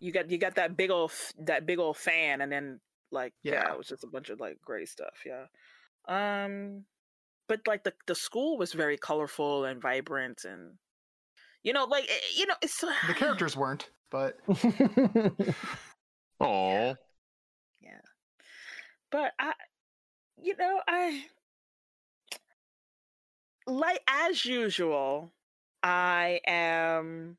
you 0.00 0.12
got 0.12 0.28
you 0.28 0.38
got 0.38 0.56
that 0.56 0.76
big 0.76 0.90
old 0.90 1.12
that 1.38 1.64
big 1.64 1.78
old 1.78 1.96
fan, 1.96 2.40
and 2.40 2.50
then 2.50 2.80
like 3.10 3.32
yeah. 3.42 3.52
Yeah. 3.52 3.72
it 3.72 3.78
was 3.78 3.88
just 3.88 4.04
a 4.04 4.08
bunch 4.08 4.30
of 4.30 4.40
like 4.40 4.58
gray 4.62 4.84
stuff. 4.84 5.24
Yeah. 5.24 5.46
Um, 6.08 6.84
but 7.48 7.60
like 7.66 7.84
the 7.84 7.92
the 8.06 8.14
school 8.14 8.58
was 8.58 8.72
very 8.72 8.96
colorful 8.96 9.64
and 9.64 9.80
vibrant, 9.80 10.44
and 10.44 10.74
you 11.62 11.72
know, 11.72 11.84
like 11.84 12.04
eh, 12.04 12.26
you 12.36 12.46
know, 12.46 12.54
it's 12.62 12.80
The 12.80 13.14
characters 13.14 13.56
weren't, 13.56 13.90
but 14.10 14.38
Oh. 16.40 16.94
Yeah. 17.80 18.00
But 19.10 19.32
I, 19.38 19.52
you 20.42 20.56
know, 20.56 20.80
I, 20.86 21.24
like 23.66 24.00
as 24.08 24.44
usual, 24.44 25.32
I 25.82 26.40
am, 26.46 27.38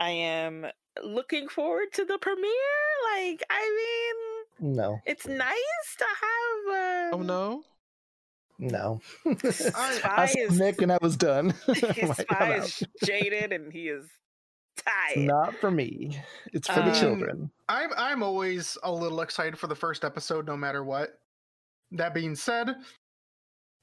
I 0.00 0.10
am 0.10 0.66
looking 1.02 1.48
forward 1.48 1.92
to 1.94 2.04
the 2.04 2.18
premiere. 2.18 2.52
Like, 3.14 3.42
I 3.48 3.60
mean, 3.60 4.25
no, 4.60 4.98
it's 5.06 5.26
nice 5.26 5.96
to 5.98 6.04
have. 6.04 7.12
Oh 7.12 7.18
Um, 7.20 7.26
no. 7.26 7.62
no. 8.58 9.00
I- 9.26 10.00
I 10.04 10.26
saw 10.26 10.40
is, 10.40 10.58
Nick 10.58 10.82
and 10.82 10.92
I 10.92 10.98
was 11.00 11.16
done. 11.16 11.54
I'm 11.68 11.74
his 11.74 12.08
like, 12.08 12.20
spy 12.22 12.54
is 12.56 12.82
jaded 13.04 13.52
and 13.52 13.72
he 13.72 13.88
is 13.88 14.06
tired. 14.76 15.16
It's 15.16 15.26
not 15.26 15.54
for 15.56 15.70
me. 15.70 16.18
It's 16.52 16.68
for 16.68 16.80
the 16.80 16.90
Um, 16.90 16.94
children. 16.94 17.50
I'm 17.68 17.90
I'm 17.96 18.22
always 18.22 18.76
a 18.82 18.90
little 18.92 19.20
excited 19.20 19.58
for 19.58 19.66
the 19.66 19.74
first 19.74 20.04
episode, 20.04 20.46
no 20.46 20.56
matter 20.56 20.82
what. 20.84 21.10
That 21.92 22.14
being 22.14 22.34
said, 22.34 22.74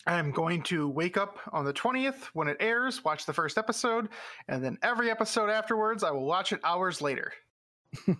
I'm 0.06 0.32
going 0.32 0.62
to 0.64 0.90
wake 0.90 1.16
up 1.16 1.38
on 1.54 1.64
the 1.64 1.72
20th 1.74 2.24
when 2.34 2.50
it 2.50 2.58
airs, 2.60 3.04
watch 3.06 3.26
the 3.26 3.32
first 3.34 3.58
episode, 3.58 4.10
and 4.50 4.62
then 4.64 4.78
every 4.84 5.10
episode 5.10 5.50
afterwards, 5.50 6.04
I 6.04 6.12
will 6.12 6.26
watch 6.26 6.52
it 6.52 6.60
hours 6.66 7.02
later 7.02 7.32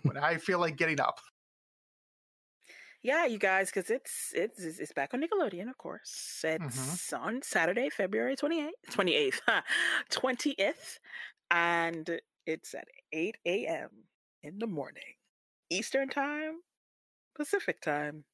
when 0.02 0.16
I 0.16 0.38
feel 0.38 0.58
like 0.58 0.76
getting 0.76 1.00
up. 1.00 1.20
Yeah, 3.04 3.26
you 3.26 3.38
guys, 3.38 3.70
because 3.70 3.90
it's 3.90 4.32
it's 4.34 4.58
it's 4.58 4.92
back 4.94 5.12
on 5.12 5.22
Nickelodeon, 5.22 5.68
of 5.68 5.76
course. 5.76 6.42
It's 6.42 7.12
on 7.12 7.42
Saturday, 7.42 7.90
February 7.90 8.34
twenty 8.34 8.62
eighth, 8.62 8.90
twenty 8.90 9.14
eighth, 9.14 9.42
twentieth, 10.10 10.98
and 11.50 12.18
it's 12.46 12.74
at 12.74 12.88
eight 13.12 13.36
a.m. 13.44 13.90
in 14.42 14.58
the 14.58 14.66
morning, 14.66 15.02
Eastern 15.68 16.08
time, 16.08 16.60
Pacific 17.36 17.82
time, 17.82 18.24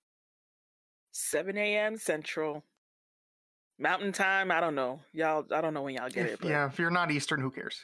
seven 1.10 1.58
a.m. 1.58 1.96
Central, 1.96 2.62
Mountain 3.76 4.12
time. 4.12 4.52
I 4.52 4.60
don't 4.60 4.76
know, 4.76 5.00
y'all. 5.12 5.44
I 5.50 5.60
don't 5.62 5.74
know 5.74 5.82
when 5.82 5.96
y'all 5.96 6.10
get 6.10 6.26
it. 6.26 6.38
But... 6.40 6.48
yeah, 6.48 6.66
if 6.68 6.78
you're 6.78 6.92
not 6.92 7.10
Eastern, 7.10 7.40
who 7.40 7.50
cares? 7.50 7.82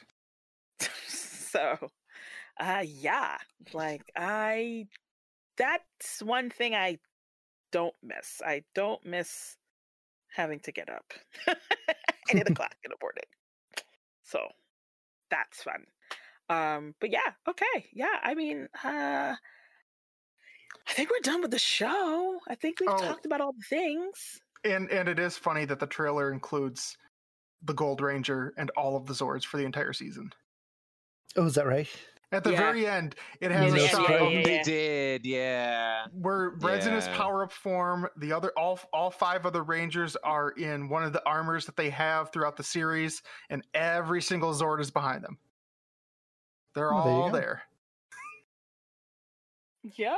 so 1.07 1.91
uh 2.59 2.83
yeah 2.85 3.37
like 3.73 4.03
i 4.15 4.85
that's 5.57 6.21
one 6.21 6.49
thing 6.49 6.75
i 6.75 6.97
don't 7.71 7.95
miss 8.03 8.41
i 8.45 8.63
don't 8.75 9.05
miss 9.05 9.57
having 10.33 10.59
to 10.59 10.71
get 10.71 10.89
up 10.89 11.13
at 11.47 11.57
eight 12.33 12.47
o'clock 12.49 12.75
in 12.83 12.89
the 12.91 12.97
morning 13.01 13.23
so 14.23 14.39
that's 15.29 15.63
fun 15.63 15.83
um 16.49 16.95
but 17.01 17.09
yeah 17.11 17.33
okay 17.47 17.89
yeah 17.93 18.19
i 18.23 18.33
mean 18.35 18.67
uh 18.83 19.35
i 20.87 20.93
think 20.93 21.09
we're 21.09 21.19
done 21.21 21.41
with 21.41 21.51
the 21.51 21.59
show 21.59 22.39
i 22.47 22.55
think 22.55 22.79
we've 22.79 22.89
Oh. 22.89 22.97
talked 22.97 23.25
about 23.25 23.41
all 23.41 23.53
the 23.53 23.65
things 23.69 24.39
And 24.63 24.89
and 24.91 25.07
it 25.09 25.19
is 25.19 25.37
funny 25.37 25.65
that 25.65 25.79
the 25.79 25.87
trailer 25.87 26.31
includes 26.31 26.97
the 27.61 27.73
Gold 27.73 28.01
Ranger 28.01 28.53
and 28.57 28.69
all 28.71 28.95
of 28.95 29.05
the 29.07 29.13
Zords 29.13 29.43
for 29.43 29.57
the 29.57 29.65
entire 29.65 29.93
season. 29.93 30.31
Oh, 31.35 31.45
is 31.45 31.55
that 31.55 31.65
right? 31.67 31.89
At 32.33 32.43
the 32.43 32.51
Yeah. 32.51 32.57
very 32.57 32.85
end, 32.85 33.15
it 33.39 33.51
has 33.51 33.73
Yeah, 33.73 33.81
a 33.83 33.87
shot 33.87 34.09
yeah, 34.09 34.15
of 34.17 34.33
yeah, 34.33 34.41
They 34.43 34.61
did, 34.63 35.25
yeah. 35.25 36.07
where 36.11 36.49
Red's 36.59 36.85
in 36.85 36.93
his 36.93 37.07
power 37.09 37.43
up 37.43 37.53
form. 37.53 38.09
The 38.17 38.33
other 38.33 38.51
all 38.57 38.79
all 38.91 39.09
five 39.09 39.45
other 39.45 39.63
Rangers 39.63 40.17
are 40.17 40.49
in 40.51 40.89
one 40.89 41.03
of 41.05 41.13
the 41.13 41.25
armors 41.25 41.65
that 41.67 41.77
they 41.77 41.89
have 41.89 42.31
throughout 42.33 42.57
the 42.57 42.63
series, 42.63 43.21
and 43.49 43.65
every 43.73 44.21
single 44.21 44.53
Zord 44.53 44.81
is 44.81 44.91
behind 44.91 45.23
them. 45.23 45.37
They're 46.75 46.93
Oh, 46.93 47.03
there 47.03 47.13
all 47.13 47.29
go. 47.31 47.37
there. 47.37 47.63
yep 49.95 50.17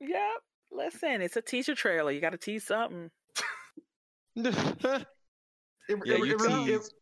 yep 0.00 0.36
listen 0.70 1.20
it's 1.22 1.36
a 1.36 1.42
teaser 1.42 1.74
trailer 1.74 2.12
you 2.12 2.20
gotta 2.20 2.36
tease 2.38 2.64
something 2.64 3.10
It, 4.36 4.54
yeah, 4.86 5.02
it- 5.88 6.06
you 6.06 6.34
it 6.34 6.40
rem- 6.40 6.68
it- 6.68 6.92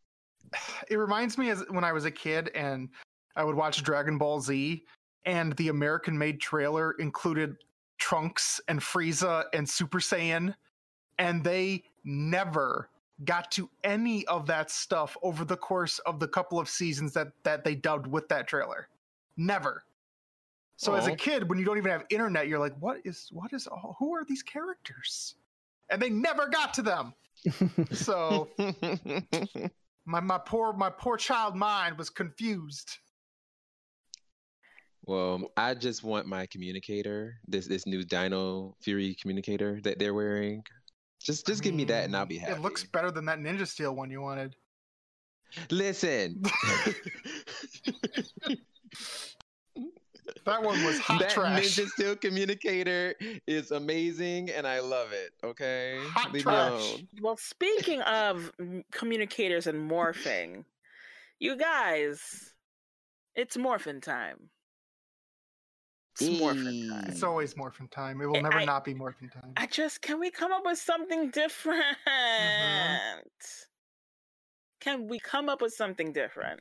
it 0.88 0.96
reminds 0.96 1.36
me 1.36 1.50
as 1.50 1.62
when 1.68 1.84
I 1.84 1.92
was 1.92 2.06
a 2.06 2.10
kid 2.10 2.50
and 2.54 2.88
I 3.36 3.44
would 3.44 3.54
watch 3.54 3.82
Dragon 3.82 4.18
Ball 4.18 4.40
Z, 4.40 4.84
and 5.24 5.52
the 5.56 5.68
American 5.68 6.16
made 6.16 6.40
trailer 6.40 6.92
included 6.92 7.56
Trunks 7.98 8.60
and 8.68 8.80
Frieza 8.80 9.44
and 9.52 9.68
Super 9.68 9.98
Saiyan, 9.98 10.54
and 11.18 11.44
they 11.44 11.84
never 12.04 12.88
got 13.24 13.50
to 13.50 13.70
any 13.84 14.26
of 14.26 14.46
that 14.46 14.70
stuff 14.70 15.16
over 15.22 15.44
the 15.44 15.56
course 15.56 15.98
of 16.00 16.20
the 16.20 16.28
couple 16.28 16.58
of 16.58 16.68
seasons 16.68 17.12
that 17.14 17.28
that 17.44 17.64
they 17.64 17.74
dubbed 17.74 18.06
with 18.06 18.28
that 18.28 18.46
trailer. 18.46 18.88
Never. 19.36 19.84
So 20.78 20.94
as 20.94 21.06
a 21.06 21.16
kid, 21.16 21.48
when 21.48 21.58
you 21.58 21.64
don't 21.64 21.78
even 21.78 21.90
have 21.90 22.04
internet, 22.10 22.48
you're 22.48 22.58
like, 22.58 22.76
"What 22.78 22.98
is? 23.04 23.28
What 23.32 23.52
is? 23.54 23.66
All, 23.66 23.96
who 23.98 24.14
are 24.14 24.24
these 24.24 24.42
characters?" 24.42 25.36
And 25.90 26.02
they 26.02 26.10
never 26.10 26.48
got 26.48 26.74
to 26.74 26.82
them. 26.82 27.14
So 27.92 28.50
my 30.06 30.20
my 30.20 30.38
poor 30.38 30.74
my 30.74 30.90
poor 30.90 31.16
child 31.16 31.56
mind 31.56 31.96
was 31.96 32.10
confused. 32.10 32.98
Well, 35.06 35.52
I 35.56 35.74
just 35.74 36.02
want 36.02 36.26
my 36.26 36.46
communicator, 36.46 37.36
this 37.46 37.66
this 37.66 37.86
new 37.86 38.02
Dino 38.02 38.74
Fury 38.80 39.16
communicator 39.20 39.80
that 39.82 39.98
they're 39.98 40.14
wearing. 40.14 40.62
Just 41.20 41.46
just 41.46 41.62
give 41.62 41.74
me 41.74 41.84
that 41.84 42.04
and 42.04 42.16
I'll 42.16 42.26
be 42.26 42.38
happy. 42.38 42.52
It 42.52 42.60
looks 42.60 42.84
better 42.84 43.10
than 43.10 43.24
that 43.26 43.38
Ninja 43.38 43.66
Steel 43.66 43.94
one 43.94 44.10
you 44.10 44.20
wanted. 44.20 44.56
Listen. 45.70 46.42
That 50.44 50.62
one 50.62 50.84
was 50.84 50.98
hot 51.00 51.20
that 51.20 51.30
trash. 51.30 51.76
Ninja 51.76 51.88
Steel 51.88 52.14
communicator 52.14 53.14
is 53.48 53.72
amazing 53.72 54.50
and 54.50 54.64
I 54.64 54.78
love 54.78 55.12
it. 55.12 55.32
Okay. 55.44 55.98
Hot 56.00 56.32
Leave 56.32 56.44
trash. 56.44 56.70
me 56.70 56.76
alone. 56.76 57.08
Well, 57.20 57.36
speaking 57.36 58.00
of 58.02 58.52
communicators 58.92 59.66
and 59.66 59.90
morphing, 59.90 60.64
you 61.40 61.56
guys, 61.56 62.52
it's 63.34 63.56
morphin 63.56 64.00
time. 64.00 64.50
It's 66.20 66.40
morphin 66.40 66.88
time. 66.88 67.04
It's 67.08 67.22
always 67.22 67.56
morphin 67.56 67.88
time. 67.88 68.20
It 68.20 68.26
will 68.26 68.40
never 68.40 68.58
I- 68.58 68.64
not 68.64 68.84
be 68.84 68.94
morphin 68.94 69.28
time. 69.28 69.52
I 69.56 69.66
just 69.66 70.00
can 70.02 70.18
we 70.18 70.30
come 70.30 70.52
up 70.52 70.64
with 70.64 70.78
something 70.78 71.30
mm-hmm. 71.30 71.40
different? 71.40 71.96
Can 74.80 75.08
we 75.08 75.18
come 75.18 75.48
up 75.48 75.60
with 75.60 75.74
something 75.74 76.12
different? 76.12 76.60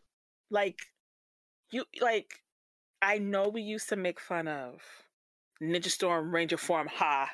Like 0.50 0.80
you 1.72 1.86
like 2.02 2.42
I 3.02 3.18
know 3.18 3.50
we 3.50 3.62
used 3.62 3.90
to 3.90 3.96
make 3.96 4.20
fun 4.20 4.48
of 4.48 4.82
Ninja 5.62 5.90
Storm 5.90 6.34
Ranger 6.34 6.58
form 6.58 6.88
ha. 6.88 7.30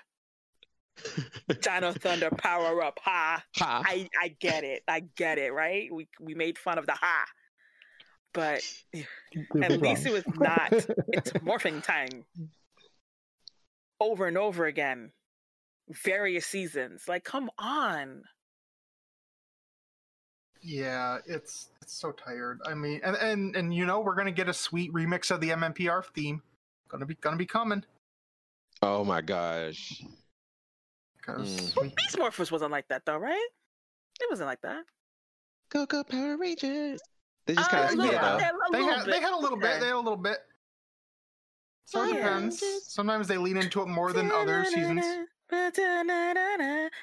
Dino 1.61 1.91
Thunder 1.99 2.30
power 2.30 2.84
up 2.84 2.99
ha. 3.02 3.43
Ha. 3.57 3.84
I 3.85 4.07
I 4.22 4.35
get 4.39 4.64
it. 4.64 4.84
I 4.88 5.02
get 5.15 5.38
it, 5.39 5.53
right? 5.53 5.91
We 5.91 6.07
we 6.19 6.35
made 6.35 6.57
fun 6.57 6.77
of 6.77 6.85
the 6.85 6.93
ha. 6.93 7.26
But 8.34 8.62
We 8.94 9.06
were 9.53 9.64
at 9.64 9.82
least 9.82 10.06
it 10.06 10.14
was 10.14 10.24
not 10.40 10.72
it's 10.74 11.32
morphing 11.34 11.84
time. 11.84 12.26
Over 13.99 14.28
and 14.28 14.38
over 14.38 14.66
again. 14.66 15.12
Various 15.90 16.45
seasons. 16.45 17.08
Like 17.08 17.24
come 17.24 17.49
on. 17.58 18.24
Yeah, 20.62 21.18
it's 21.26 21.70
it's 21.82 21.94
so 21.94 22.12
tired. 22.12 22.60
I 22.66 22.76
mean, 22.76 23.02
and 23.03 23.16
and 23.18 23.56
and 23.56 23.74
you 23.74 23.86
know 23.86 23.99
we're 23.99 24.16
gonna 24.16 24.32
get 24.32 24.48
a 24.48 24.53
sweet 24.53 24.94
remix 24.94 25.32
of 25.32 25.41
the 25.41 25.49
MMPR 25.49 26.06
theme. 26.14 26.41
Gonna 26.88 27.06
be 27.06 27.16
gonna 27.16 27.38
be 27.38 27.45
coming 27.45 27.84
Oh 28.84 29.03
my 29.03 29.22
gosh. 29.22 30.03
because 31.18 31.74
Mm. 31.74 31.82
we, 31.82 31.88
Beast 31.95 32.18
Morphers 32.18 32.52
wasn't 32.52 32.72
like 32.72 32.88
that 32.90 33.06
though, 33.06 33.18
right? 33.18 33.48
It 34.20 34.28
wasn't 34.30 34.48
like 34.48 34.62
that. 34.62 34.84
Go 35.70 35.86
go 35.86 36.03
Power 36.03 36.38
Rangers. 36.38 36.99
They 37.47 37.55
just 37.55 37.68
uh, 37.69 37.72
kind 37.77 37.91
of 37.91 37.95
little- 37.97 38.13
yeah. 38.13 38.38
yeah. 38.38 38.49
a- 38.49 38.53
a 38.53 38.72
they 38.72 38.80
little 38.80 38.95
had 38.95 39.05
they 39.07 39.19
had 39.22 39.34
a 39.34 39.38
little 39.38 39.57
bit. 39.57 39.80
They 39.80 39.88
had 39.88 39.95
a 39.95 39.97
little 39.97 40.15
bit. 40.18 40.38
So 41.85 42.03
it 42.03 42.13
depends. 42.13 42.63
Sometimes 42.88 43.27
they 43.27 43.38
lean 43.38 43.57
into 43.57 43.81
it 43.81 43.88
more 43.88 44.13
than 44.13 44.31
other 44.31 44.63
seasons. 44.65 45.03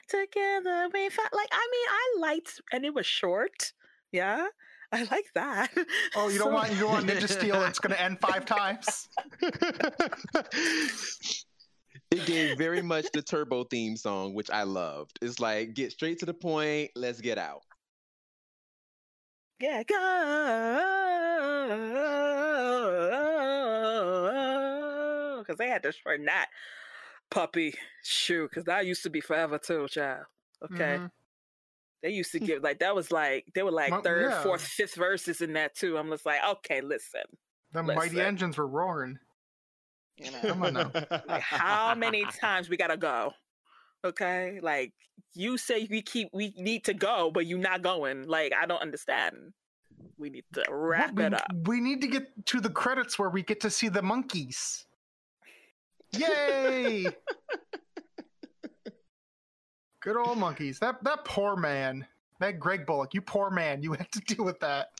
Together 0.08 0.88
we 0.94 1.08
fight. 1.10 1.32
Like 1.32 1.48
I 1.52 1.68
mean, 1.70 1.88
I 1.90 2.14
liked, 2.20 2.60
and 2.72 2.84
it 2.84 2.94
was 2.94 3.04
short. 3.06 3.72
Yeah, 4.12 4.46
I 4.92 5.02
like 5.10 5.26
that. 5.34 5.70
Oh, 6.16 6.28
you 6.28 6.38
don't 6.38 6.48
So- 6.48 6.54
want 6.54 6.70
you 6.72 6.80
don't 6.80 6.90
want 6.92 7.06
Ninja 7.06 7.28
Steel 7.28 7.62
It's 7.64 7.78
going 7.78 7.94
to 7.94 8.00
end 8.02 8.18
five 8.20 8.46
times. 8.46 9.08
it 12.10 12.24
gave 12.26 12.56
very 12.56 12.80
much 12.80 13.06
the 13.12 13.20
Turbo 13.20 13.64
theme 13.64 13.96
song, 13.96 14.32
which 14.34 14.50
I 14.50 14.62
loved. 14.62 15.18
It's 15.20 15.40
like 15.40 15.74
get 15.74 15.92
straight 15.92 16.18
to 16.20 16.26
the 16.26 16.32
point. 16.34 16.90
Let's 16.96 17.20
get 17.20 17.36
out. 17.36 17.62
Yeah, 19.60 19.82
go. 19.82 19.96
Because 25.38 25.56
they 25.58 25.68
had 25.68 25.82
to 25.84 25.92
shorten 25.92 26.26
that 26.26 26.48
puppy 27.30 27.74
shoe. 28.02 28.48
Because 28.48 28.64
that 28.64 28.86
used 28.86 29.02
to 29.04 29.10
be 29.10 29.20
forever 29.20 29.58
too, 29.58 29.86
child. 29.88 30.24
Okay. 30.64 30.98
Mhm. 30.98 31.10
They 32.02 32.10
used 32.10 32.32
to 32.32 32.40
give 32.40 32.62
like 32.62 32.78
that 32.80 32.94
was 32.94 33.10
like 33.10 33.46
they 33.54 33.62
were 33.62 33.70
like 33.72 33.90
Well, 33.92 34.02
third, 34.02 34.30
yeah. 34.30 34.42
fourth, 34.42 34.62
fifth 34.62 34.94
verses 34.94 35.40
in 35.40 35.52
that 35.54 35.74
too. 35.74 35.96
I'm 35.98 36.08
just 36.10 36.26
like, 36.26 36.40
okay, 36.48 36.80
listen, 36.80 37.22
The 37.72 37.82
mighty 37.82 38.20
engines 38.20 38.56
were 38.58 38.66
roaring. 38.66 39.18
you 40.16 40.30
know, 40.30 40.40
Come 40.40 40.62
on 40.64 40.74
now. 40.74 40.90
like 41.26 41.42
how 41.42 41.94
many 41.94 42.24
times 42.40 42.68
we 42.68 42.76
gotta 42.76 42.96
go? 42.96 43.32
Okay, 44.04 44.60
like 44.62 44.92
you 45.34 45.58
say 45.58 45.86
we 45.90 46.02
keep 46.02 46.28
we 46.32 46.54
need 46.56 46.84
to 46.84 46.94
go, 46.94 47.30
but 47.32 47.46
you're 47.46 47.58
not 47.58 47.82
going. 47.82 48.26
Like 48.28 48.52
I 48.60 48.66
don't 48.66 48.80
understand. 48.80 49.52
We 50.16 50.30
need 50.30 50.44
to 50.54 50.64
wrap 50.70 51.14
we, 51.14 51.24
it 51.24 51.34
up. 51.34 51.50
we 51.66 51.80
need 51.80 52.00
to 52.02 52.08
get 52.08 52.46
to 52.46 52.60
the 52.60 52.70
credits 52.70 53.18
where 53.18 53.30
we 53.30 53.42
get 53.42 53.60
to 53.60 53.70
see 53.70 53.88
the 53.88 54.02
monkeys. 54.02 54.86
Yay! 56.12 57.06
Good 60.00 60.16
old 60.16 60.38
monkeys. 60.38 60.78
That 60.78 61.02
that 61.04 61.24
poor 61.24 61.56
man. 61.56 62.06
That 62.40 62.60
Greg 62.60 62.86
Bullock, 62.86 63.14
you 63.14 63.20
poor 63.20 63.50
man. 63.50 63.82
You 63.82 63.92
had 63.98 64.10
to 64.12 64.20
deal 64.20 64.44
with 64.44 64.60
that. 64.60 64.90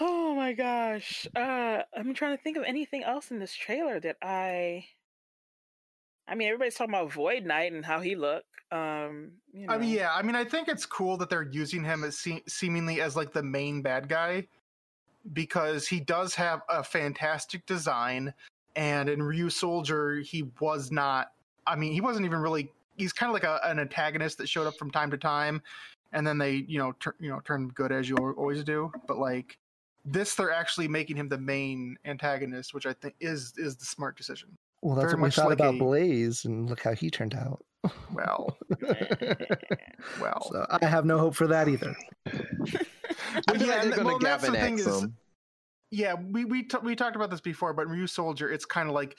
Oh 0.00 0.34
my 0.34 0.54
gosh. 0.54 1.26
Uh 1.36 1.82
I'm 1.94 2.14
trying 2.14 2.36
to 2.36 2.42
think 2.42 2.56
of 2.56 2.64
anything 2.64 3.04
else 3.04 3.30
in 3.30 3.38
this 3.38 3.54
trailer 3.54 4.00
that 4.00 4.16
I 4.22 4.86
I 6.30 6.34
mean 6.36 6.48
everybody's 6.48 6.76
talking 6.76 6.94
about 6.94 7.12
Void 7.12 7.44
Knight 7.44 7.72
and 7.72 7.84
how 7.84 8.00
he 8.00 8.14
looked. 8.14 8.46
Um 8.72 9.32
you 9.52 9.66
know. 9.66 9.74
I 9.74 9.78
mean, 9.78 9.90
yeah. 9.90 10.12
I 10.14 10.22
mean, 10.22 10.36
I 10.36 10.44
think 10.44 10.68
it's 10.68 10.86
cool 10.86 11.16
that 11.18 11.28
they're 11.28 11.42
using 11.50 11.84
him 11.84 12.04
as 12.04 12.18
se- 12.18 12.44
seemingly 12.46 13.00
as 13.00 13.16
like 13.16 13.32
the 13.32 13.42
main 13.42 13.82
bad 13.82 14.08
guy 14.08 14.46
because 15.32 15.86
he 15.86 16.00
does 16.00 16.34
have 16.34 16.62
a 16.68 16.82
fantastic 16.82 17.66
design, 17.66 18.32
and 18.76 19.08
in 19.08 19.20
Ryusoulger, 19.20 20.22
he 20.24 20.44
was 20.60 20.90
not. 20.90 21.32
I 21.66 21.76
mean, 21.76 21.92
he 21.92 22.00
wasn't 22.00 22.26
even 22.26 22.40
really. 22.40 22.70
He's 22.96 23.12
kind 23.12 23.30
of 23.30 23.34
like 23.34 23.44
a, 23.44 23.60
an 23.64 23.78
antagonist 23.78 24.38
that 24.38 24.48
showed 24.48 24.66
up 24.66 24.76
from 24.76 24.90
time 24.90 25.10
to 25.10 25.16
time, 25.16 25.62
and 26.12 26.26
then 26.26 26.38
they, 26.38 26.64
you 26.68 26.78
know, 26.78 26.92
tur- 26.92 27.16
you 27.18 27.30
know, 27.30 27.40
turn 27.40 27.68
good 27.68 27.92
as 27.92 28.08
you 28.08 28.16
always 28.16 28.62
do. 28.64 28.92
But 29.06 29.18
like 29.18 29.58
this, 30.04 30.34
they're 30.34 30.52
actually 30.52 30.88
making 30.88 31.16
him 31.16 31.28
the 31.28 31.38
main 31.38 31.96
antagonist, 32.04 32.74
which 32.74 32.86
I 32.86 32.92
think 32.92 33.14
is 33.20 33.54
is 33.56 33.76
the 33.76 33.84
smart 33.84 34.16
decision. 34.16 34.56
Well, 34.82 34.94
that's 34.96 35.12
Very 35.12 35.20
what 35.20 35.26
we 35.26 35.30
thought 35.32 35.48
like 35.50 35.58
about 35.58 35.74
a- 35.74 35.78
Blaze, 35.78 36.44
and 36.44 36.68
look 36.68 36.80
how 36.82 36.92
he 36.94 37.10
turned 37.10 37.34
out. 37.34 37.64
Well, 38.14 38.56
well. 40.20 40.48
so 40.52 40.66
I 40.70 40.84
have 40.86 41.04
no 41.04 41.18
hope 41.18 41.34
for 41.34 41.46
that 41.46 41.68
either. 41.68 41.96
I 42.26 42.32
yeah, 42.32 43.52
and 43.52 43.58
they're 43.58 43.82
th- 43.82 43.94
gonna 43.96 44.04
well, 44.04 44.18
that's 44.18 44.44
the 44.46 44.52
thing 44.52 44.78
galvanax 44.78 45.04
is- 45.04 45.06
yeah 45.92 46.14
we 46.14 46.44
we 46.44 46.62
t- 46.62 46.76
we 46.82 46.94
talked 46.94 47.16
about 47.16 47.30
this 47.30 47.40
before 47.40 47.72
but 47.72 47.86
Ryusoulger 47.88 48.52
it's 48.52 48.64
kind 48.64 48.88
of 48.88 48.94
like 48.94 49.16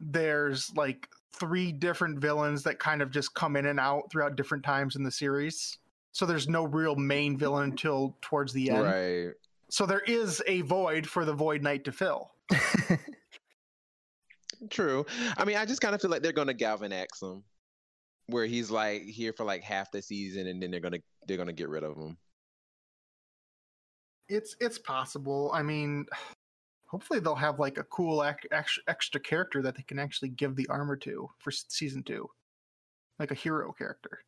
there's 0.00 0.74
like 0.74 1.08
three 1.32 1.70
different 1.70 2.18
villains 2.18 2.62
that 2.64 2.78
kind 2.80 3.02
of 3.02 3.10
just 3.12 3.34
come 3.34 3.54
in 3.56 3.66
and 3.66 3.78
out 3.78 4.10
throughout 4.10 4.34
different 4.36 4.64
times 4.64 4.96
in 4.96 5.02
the 5.04 5.10
series 5.12 5.78
so 6.12 6.26
there's 6.26 6.48
no 6.48 6.64
real 6.64 6.96
main 6.96 7.36
villain 7.36 7.70
until 7.70 8.16
towards 8.20 8.52
the 8.52 8.70
end 8.70 8.82
Right. 8.84 9.32
so 9.70 9.86
there 9.86 10.02
is 10.06 10.42
a 10.48 10.62
void 10.62 11.06
for 11.06 11.24
the 11.24 11.32
void 11.34 11.62
knight 11.62 11.84
to 11.84 11.92
fill 11.92 12.32
True. 14.70 15.06
I 15.36 15.44
mean, 15.44 15.56
I 15.56 15.64
just 15.64 15.80
kind 15.80 15.94
of 15.94 16.00
feel 16.00 16.10
like 16.10 16.22
they're 16.22 16.32
gonna 16.32 16.54
galvanax 16.54 17.22
him, 17.22 17.44
where 18.26 18.46
he's 18.46 18.70
like 18.70 19.02
here 19.02 19.32
for 19.32 19.44
like 19.44 19.62
half 19.62 19.90
the 19.90 20.02
season, 20.02 20.46
and 20.46 20.62
then 20.62 20.70
they're 20.70 20.80
gonna 20.80 20.98
they're 21.26 21.36
gonna 21.36 21.52
get 21.52 21.68
rid 21.68 21.84
of 21.84 21.96
him. 21.96 22.16
it's 24.28 24.56
it's 24.60 24.78
possible. 24.78 25.50
I 25.54 25.62
mean 25.62 26.06
hopefully 26.86 27.20
they'll 27.20 27.34
have 27.34 27.58
like 27.58 27.76
a 27.78 27.84
cool 27.84 28.24
ac- 28.24 28.80
extra 28.88 29.20
character 29.20 29.60
that 29.62 29.76
they 29.76 29.82
can 29.82 29.98
actually 29.98 30.30
give 30.30 30.56
the 30.56 30.66
armor 30.68 30.96
to 30.96 31.28
for 31.38 31.50
season 31.50 32.02
two. 32.02 32.28
Like 33.18 33.30
a 33.30 33.34
hero 33.34 33.72
character. 33.72 34.20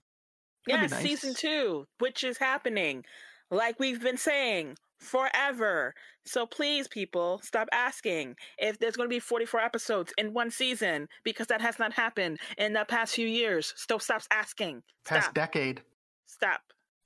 Yeah, 0.67 0.87
That'd 0.87 1.03
be 1.03 1.09
season 1.17 1.35
two, 1.35 1.87
which 2.01 2.23
is 2.23 2.37
happening, 2.39 3.05
like 3.51 3.79
we've 3.81 4.03
been 4.03 4.19
saying 4.19 4.77
forever. 5.01 5.95
So 6.25 6.47
please, 6.47 6.87
people, 6.87 7.41
stop 7.43 7.69
asking 7.73 8.37
if 8.59 8.79
there's 8.79 8.97
going 8.97 9.09
to 9.09 9.15
be 9.15 9.21
44 9.21 9.61
episodes 9.61 10.13
in 10.19 10.33
one 10.33 10.51
season 10.51 11.09
because 11.25 11.49
that 11.49 11.61
has 11.61 11.79
not 11.79 11.93
happened 11.93 12.39
in 12.59 12.75
the 12.75 12.85
past 12.87 13.15
few 13.15 13.27
years. 13.27 13.73
Stop, 13.77 14.03
stop 14.03 14.23
asking. 14.31 14.83
past 15.05 15.25
Stop, 15.25 15.35
decade 15.35 15.83
stop. 16.31 16.61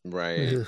Right. 0.04 0.54
Ugh. 0.54 0.66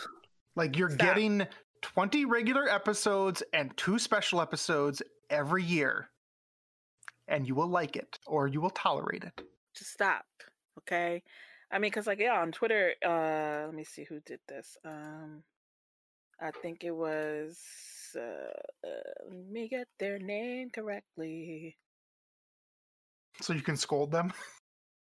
Like 0.55 0.77
you're 0.77 0.91
Stop. 0.91 1.07
getting 1.07 1.47
20 1.83 2.25
regular 2.25 2.69
episodes 2.69 3.43
and 3.53 3.77
two 3.77 3.99
special 3.99 4.41
episodes 4.41 5.03
every 5.31 5.63
year. 5.63 6.09
And 7.29 7.47
you 7.47 7.55
will 7.55 7.69
like 7.69 7.97
it 7.97 8.19
or 8.27 8.47
you 8.47 8.61
will 8.61 8.71
tolerate 8.71 9.25
it. 9.25 9.43
Just 9.75 9.93
stop. 9.93 10.25
Okay. 10.79 11.23
I 11.71 11.79
mean, 11.79 11.91
because 11.91 12.07
like 12.07 12.21
yeah, 12.21 12.41
on 12.41 12.53
Twitter, 12.53 12.95
uh, 13.05 13.67
let 13.67 13.75
me 13.75 13.85
see 13.85 14.05
who 14.05 14.21
did 14.21 14.41
this. 14.49 14.77
Um, 14.85 15.43
I 16.41 16.51
think 16.51 16.85
it 16.85 16.95
was. 16.95 17.59
Uh, 18.15 18.21
uh, 18.87 19.27
let 19.31 19.51
me 19.51 19.69
get 19.69 19.89
their 19.99 20.19
name 20.19 20.71
correctly. 20.71 21.77
So 23.41 23.53
you 23.53 23.63
can 23.63 23.77
scold 23.77 24.11
them. 24.11 24.33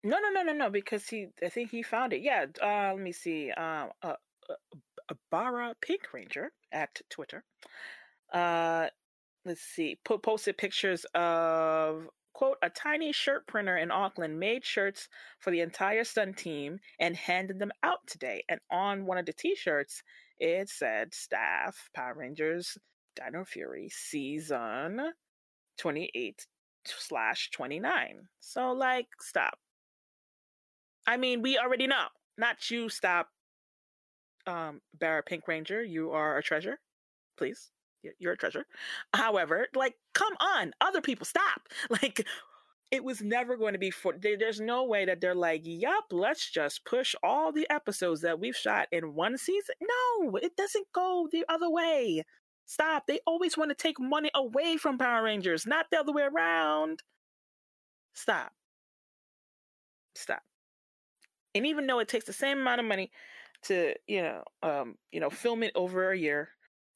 No, 0.02 0.18
no, 0.18 0.30
no, 0.30 0.42
no, 0.42 0.52
no. 0.52 0.70
Because 0.70 1.06
he, 1.09 1.28
I 1.44 1.48
think 1.48 1.70
he 1.70 1.82
found 1.82 2.12
it. 2.12 2.22
Yeah. 2.22 2.47
Uh, 2.62 2.92
let 2.94 3.02
me 3.02 3.12
see. 3.12 3.51
Um, 3.52 3.90
uh, 4.02 4.14
uh, 4.48 4.55
uh, 5.10 5.14
Bara 5.30 5.74
Pink 5.80 6.12
Ranger 6.12 6.52
at 6.72 7.01
Twitter. 7.10 7.44
Uh, 8.32 8.88
let's 9.44 9.62
see. 9.62 9.98
Po- 10.05 10.18
posted 10.18 10.59
pictures 10.59 11.05
of 11.14 12.09
quote 12.32 12.59
a 12.62 12.70
tiny 12.70 13.12
shirt 13.12 13.47
printer 13.47 13.76
in 13.76 13.90
Auckland 13.90 14.38
made 14.38 14.64
shirts 14.64 15.09
for 15.40 15.51
the 15.51 15.60
entire 15.60 16.05
Sun 16.05 16.34
team 16.34 16.78
and 16.98 17.16
handed 17.16 17.59
them 17.59 17.72
out 17.82 17.98
today. 18.06 18.44
And 18.48 18.60
on 18.70 19.05
one 19.05 19.18
of 19.18 19.26
the 19.26 19.32
T-shirts, 19.32 20.02
it 20.40 20.68
said 20.68 21.14
"Staff 21.14 21.90
Power 21.94 22.14
Rangers 22.16 22.76
Dino 23.16 23.44
Fury 23.44 23.88
Season 23.90 25.12
28 25.78 26.46
slash 26.84 27.50
29." 27.52 28.28
So 28.40 28.72
like, 28.72 29.08
stop. 29.20 29.58
I 31.06 31.16
mean, 31.16 31.42
we 31.42 31.58
already 31.58 31.86
know. 31.86 32.06
Not 32.38 32.70
you, 32.70 32.88
stop. 32.88 33.28
Um, 34.46 34.80
Barra 34.94 35.22
Pink 35.22 35.46
Ranger, 35.48 35.82
you 35.82 36.10
are 36.12 36.38
a 36.38 36.42
treasure. 36.42 36.78
Please. 37.36 37.70
You're 38.18 38.32
a 38.32 38.36
treasure. 38.36 38.64
However, 39.14 39.66
like, 39.74 39.94
come 40.14 40.32
on, 40.40 40.72
other 40.80 41.02
people, 41.02 41.26
stop. 41.26 41.68
Like, 41.90 42.26
it 42.90 43.04
was 43.04 43.22
never 43.22 43.56
going 43.56 43.74
to 43.74 43.78
be 43.78 43.90
for. 43.90 44.14
There's 44.20 44.60
no 44.60 44.84
way 44.84 45.04
that 45.04 45.20
they're 45.20 45.34
like, 45.34 45.62
yup, 45.64 46.06
let's 46.10 46.50
just 46.50 46.84
push 46.84 47.14
all 47.22 47.52
the 47.52 47.68
episodes 47.70 48.22
that 48.22 48.40
we've 48.40 48.56
shot 48.56 48.88
in 48.90 49.14
one 49.14 49.38
season. 49.38 49.76
No, 49.80 50.36
it 50.36 50.56
doesn't 50.56 50.86
go 50.92 51.28
the 51.30 51.44
other 51.48 51.70
way. 51.70 52.24
Stop. 52.66 53.06
They 53.06 53.20
always 53.26 53.56
want 53.56 53.70
to 53.70 53.76
take 53.76 54.00
money 54.00 54.30
away 54.34 54.76
from 54.76 54.98
Power 54.98 55.24
Rangers, 55.24 55.66
not 55.66 55.86
the 55.90 55.98
other 56.00 56.12
way 56.12 56.22
around. 56.22 57.02
Stop. 58.14 58.52
Stop. 60.14 60.42
And 61.54 61.66
even 61.66 61.86
though 61.86 62.00
it 62.00 62.08
takes 62.08 62.26
the 62.26 62.32
same 62.32 62.60
amount 62.60 62.80
of 62.80 62.86
money 62.86 63.10
to, 63.64 63.94
you 64.06 64.22
know, 64.22 64.42
um, 64.62 64.96
you 65.12 65.20
know, 65.20 65.30
film 65.30 65.62
it 65.62 65.72
over 65.74 66.10
a 66.10 66.18
year 66.18 66.50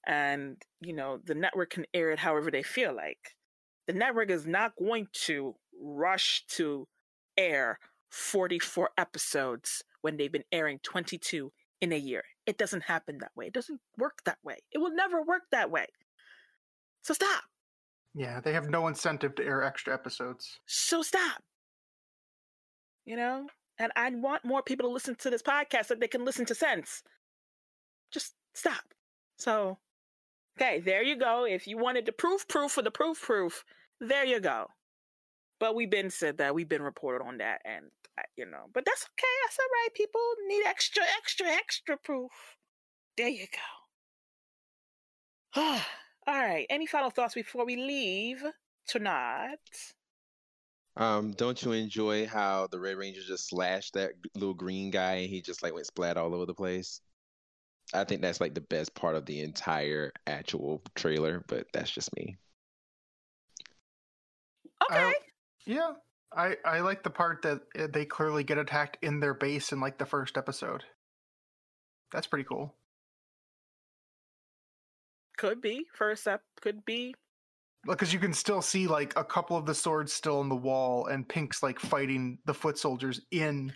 and, 0.07 0.57
you 0.81 0.93
know, 0.93 1.19
the 1.25 1.35
network 1.35 1.71
can 1.71 1.87
air 1.95 2.11
it 2.11 2.19
however 2.19 2.51
they 2.51 2.63
feel 2.63 2.95
like. 2.95 3.37
The 3.87 3.93
network 3.93 4.31
is 4.31 4.47
not 4.47 4.73
going 4.77 5.09
to 5.25 5.55
rush 5.81 6.45
to 6.49 6.89
air 7.37 7.79
44 8.11 8.91
episodes 8.97 9.83
when 10.03 10.17
they've 10.17 10.33
been 10.33 10.45
airing 10.53 10.79
22 10.83 11.53
in 11.81 11.93
a 11.93 11.97
year. 11.97 12.25
It 12.47 12.59
doesn't 12.59 12.85
happen 12.85 13.19
that 13.19 13.33
way. 13.35 13.47
It 13.47 13.53
doesn't 13.53 13.81
work 13.99 14.19
that 14.25 14.39
way. 14.45 14.59
It 14.73 14.79
will 14.79 14.95
never 14.95 15.23
work 15.23 15.43
that 15.51 15.71
way. 15.71 15.87
So 17.03 17.15
stop. 17.15 17.45
Yeah, 18.15 18.41
they 18.41 18.53
have 18.53 18.71
no 18.71 18.87
incentive 18.87 19.35
to 19.37 19.45
air 19.45 19.63
extra 19.63 19.93
episodes. 19.93 20.61
So 20.67 21.03
stop. 21.03 21.43
You 23.05 23.17
know? 23.17 23.49
And 23.79 23.91
I 23.97 24.11
want 24.11 24.45
more 24.45 24.63
people 24.63 24.89
to 24.89 24.93
listen 24.93 25.17
to 25.17 25.31
this 25.31 25.43
podcast 25.43 25.87
so 25.87 25.95
they 25.95 26.07
can 26.07 26.25
listen 26.25 26.47
to 26.47 26.55
sense. 26.55 27.03
Just 28.13 28.35
stop. 28.55 28.85
So, 29.37 29.79
okay, 30.57 30.79
there 30.79 31.03
you 31.03 31.19
go. 31.19 31.45
If 31.45 31.67
you 31.67 31.77
wanted 31.77 32.07
the 32.07 32.13
proof 32.13 32.47
proof 32.47 32.71
for 32.71 32.83
the 32.83 32.93
proof 32.93 33.21
proof, 33.21 33.65
there 34.01 34.25
you 34.25 34.39
go. 34.39 34.69
But 35.65 35.75
we've 35.75 35.89
been 35.89 36.11
said 36.11 36.37
that. 36.37 36.55
We've 36.55 36.69
been 36.69 36.83
reported 36.83 37.25
on 37.25 37.39
that. 37.39 37.63
And 37.65 37.87
you 38.37 38.45
know, 38.45 38.67
but 38.75 38.85
that's 38.85 39.03
okay. 39.03 39.27
That's 39.47 39.59
all 39.59 39.65
right. 39.65 39.89
People 39.95 40.21
need 40.47 40.63
extra, 40.67 41.03
extra, 41.17 41.47
extra 41.47 41.97
proof. 41.97 42.33
There 43.17 43.31
you 43.31 43.47
go. 45.55 45.63
all 45.63 45.81
right. 46.27 46.67
Any 46.69 46.85
final 46.85 47.09
thoughts 47.09 47.33
before 47.33 47.65
we 47.65 47.77
leave 47.77 48.45
tonight? 48.87 49.57
Um, 50.99 51.33
don't 51.33 51.63
you 51.63 51.73
enjoy 51.73 52.27
how 52.27 52.67
the 52.67 52.79
Red 52.79 52.99
Ranger 52.99 53.23
just 53.27 53.49
slashed 53.49 53.95
that 53.95 54.13
little 54.35 54.53
green 54.53 54.91
guy 54.91 55.15
and 55.15 55.31
he 55.31 55.41
just 55.41 55.63
like 55.63 55.73
went 55.73 55.87
splat 55.87 56.19
all 56.19 56.35
over 56.35 56.45
the 56.45 56.53
place? 56.53 57.01
I 57.95 58.05
think 58.05 58.21
that's 58.21 58.39
like 58.43 58.53
the 58.53 58.61
best 58.61 58.95
part 58.95 59.17
of 59.17 59.25
the 59.25 59.41
entire 59.41 60.13
actual 60.27 60.83
trailer, 60.95 61.43
but 61.49 61.69
that's 61.73 61.91
just 61.91 62.15
me. 62.15 62.37
Okay. 64.91 65.15
Yeah, 65.67 65.93
I 66.33 66.57
I 66.65 66.81
like 66.81 67.03
the 67.03 67.11
part 67.11 67.43
that 67.43 67.63
uh, 67.79 67.87
they 67.93 68.05
clearly 68.05 68.45
get 68.45 68.59
attacked 68.59 68.99
in 69.03 69.21
their 69.21 69.35
base 69.35 69.73
in 69.73 69.81
like 69.81 69.99
the 69.99 70.07
first 70.07 70.37
episode. 70.37 70.85
That's 72.13 72.27
pretty 72.27 72.45
cool. 72.45 72.75
Could 75.37 75.61
be. 75.61 75.87
First 75.93 76.29
up, 76.29 76.43
could 76.61 76.85
be. 76.85 77.15
Because 77.87 78.13
you 78.13 78.19
can 78.19 78.33
still 78.33 78.63
see 78.63 78.87
like 78.87 79.13
a 79.19 79.25
couple 79.25 79.57
of 79.57 79.67
the 79.67 79.75
swords 79.75 80.13
still 80.13 80.39
on 80.41 80.49
the 80.49 80.57
wall, 80.57 81.07
and 81.07 81.29
Pink's 81.29 81.63
like 81.63 81.79
fighting 81.79 82.39
the 82.47 82.55
foot 82.55 82.79
soldiers 82.79 83.21
in 83.31 83.73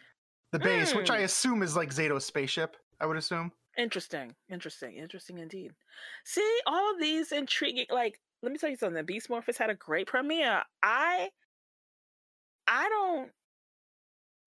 the 0.53 0.59
base, 0.59 0.95
which 0.95 1.11
I 1.11 1.19
Hmm. 1.19 1.25
assume 1.25 1.63
is 1.63 1.77
like 1.77 1.91
Zayto's 1.91 2.25
spaceship. 2.25 2.77
I 3.01 3.07
would 3.07 3.17
assume. 3.17 3.53
Interesting. 3.77 4.35
Interesting. 4.49 4.97
Interesting 4.97 5.39
indeed. 5.39 5.73
See, 6.25 6.61
all 6.67 6.93
of 6.95 7.01
these 7.01 7.33
intriguing 7.33 7.87
like 7.91 8.21
let 8.43 8.53
me 8.53 8.59
tell 8.59 8.71
you 8.71 8.77
something. 8.77 9.05
Beast 9.05 9.29
Morphers 9.29 9.59
had 9.59 9.69
a 9.71 9.75
great 9.75 10.07
premiere. 10.07 10.63
I 10.83 11.31
I 12.69 12.89
don't 12.89 13.31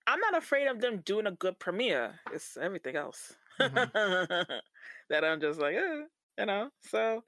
I'm 0.08 0.20
not 0.20 0.38
afraid 0.38 0.68
of 0.68 0.82
them 0.82 1.02
doing 1.06 1.28
a 1.28 1.32
good 1.32 1.60
premiere. 1.60 2.20
It's 2.34 2.58
everything 2.58 2.96
else. 2.96 3.34
that 3.60 4.62
I'm 5.12 5.40
just 5.42 5.60
like, 5.60 5.76
eh, 5.76 6.02
you 6.40 6.46
know. 6.46 6.70
So 6.82 7.24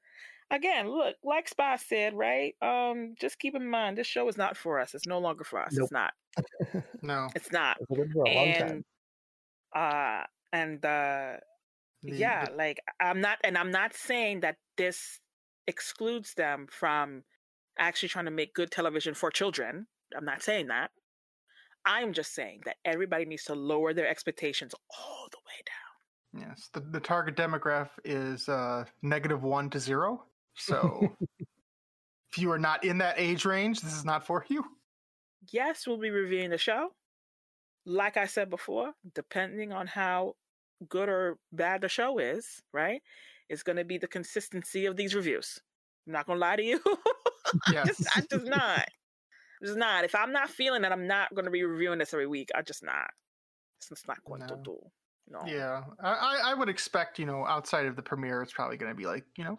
again, 0.52 0.90
look, 0.90 1.16
like 1.24 1.48
Spy 1.48 1.76
said, 1.78 2.14
right? 2.16 2.56
Um, 2.62 3.16
just 3.20 3.40
keep 3.40 3.56
in 3.56 3.70
mind 3.70 3.98
this 3.98 4.08
show 4.08 4.28
is 4.28 4.38
not 4.38 4.58
for 4.58 4.80
us. 4.80 4.96
It's 4.96 5.06
no 5.08 5.20
longer 5.20 5.44
for 5.44 5.60
us. 5.62 5.74
Nope. 5.74 5.84
It's 5.84 5.92
not. 5.92 6.14
No. 7.04 7.28
It's 7.36 7.52
not. 7.52 7.78
It's 7.82 7.92
been 7.92 8.12
for 8.12 8.24
a 8.26 8.34
long 8.34 8.54
time. 8.54 8.70
And 8.72 8.84
uh 9.76 10.24
and 10.52 10.86
uh 10.86 11.34
The- 12.04 12.16
yeah 12.16 12.46
the- 12.46 12.52
like 12.56 12.80
i'm 13.00 13.22
not 13.22 13.40
and 13.44 13.58
i'm 13.58 13.72
not 13.72 13.94
saying 13.96 14.42
that 14.42 14.58
this 14.78 15.20
excludes 15.68 16.34
them 16.36 16.68
from 16.72 17.24
actually 17.80 18.10
trying 18.10 18.26
to 18.26 18.32
make 18.32 18.54
good 18.54 18.72
television 18.72 19.14
for 19.16 19.32
children 19.32 19.88
i'm 20.16 20.26
not 20.26 20.42
saying 20.42 20.68
that 20.68 20.92
i'm 21.86 22.14
just 22.14 22.34
saying 22.34 22.62
that 22.66 22.78
everybody 22.86 23.26
needs 23.26 23.44
to 23.46 23.54
lower 23.56 23.94
their 23.94 24.08
expectations 24.08 24.74
all 24.98 25.28
the 25.32 25.38
way 25.38 25.62
down 25.66 26.48
yes. 26.50 26.70
The 26.74 26.80
the 26.80 27.00
target 27.00 27.36
demographic 27.36 27.90
is 28.06 28.50
uh 28.50 28.86
negative 29.02 29.44
one 29.44 29.70
to 29.72 29.80
zero. 29.80 30.24
So 30.56 31.16
if 31.40 32.38
you 32.38 32.52
are 32.52 32.60
not 32.60 32.84
in 32.84 32.98
that 33.00 33.16
age 33.20 33.46
range, 33.46 33.82
this 33.82 33.94
is 33.94 34.06
not 34.06 34.26
for 34.26 34.46
you. 34.50 34.64
yes 35.52 35.86
we'll 35.86 35.98
be 35.98 36.10
reviewing 36.10 36.50
the 36.50 36.58
show 36.58 36.90
like 37.86 38.16
i 38.18 38.26
said 38.26 38.50
before 38.50 38.94
depending 39.14 39.72
on 39.74 39.86
how 39.88 40.34
good 40.90 41.10
or 41.10 41.38
bad 41.52 41.82
the 41.82 41.90
show 41.90 42.18
is 42.18 42.62
right 42.74 43.02
it's 43.50 43.62
going 43.64 43.76
to 43.76 43.84
be 43.84 43.98
the 43.98 44.08
consistency 44.08 44.86
of 44.86 44.96
these 44.96 45.14
reviews 45.14 45.60
i'm 46.08 46.14
not 46.14 46.26
going 46.26 46.38
to 46.38 46.42
lie 46.42 46.56
to 46.56 46.64
you 46.64 46.80
Yeah. 47.74 47.84
just, 47.86 48.08
I 48.16 48.22
just 48.22 48.46
not. 48.48 48.88
Just 49.64 49.78
not. 49.78 50.04
If 50.04 50.14
I'm 50.16 50.32
not 50.32 50.50
feeling 50.50 50.84
it, 50.84 50.92
I'm 50.92 51.08
not 51.08 51.34
going 51.34 51.46
to 51.46 51.52
be 51.52 51.64
reviewing 51.64 52.00
this 52.00 52.14
every 52.14 52.28
week. 52.28 52.50
I 52.56 52.62
just 52.62 52.84
not. 52.84 53.10
It's 53.92 54.08
not 54.08 54.24
going 54.26 54.42
to 54.48 54.58
do. 54.64 54.78
No. 55.30 55.42
Yeah, 55.48 55.84
I, 56.02 56.12
I 56.12 56.52
I 56.52 56.54
would 56.54 56.68
expect 56.70 57.18
you 57.18 57.26
know 57.26 57.46
outside 57.46 57.86
of 57.86 57.96
the 57.96 58.02
premiere, 58.02 58.42
it's 58.42 58.52
probably 58.54 58.76
going 58.78 58.92
to 58.92 58.96
be 58.98 59.06
like 59.06 59.24
you 59.38 59.44
know 59.46 59.58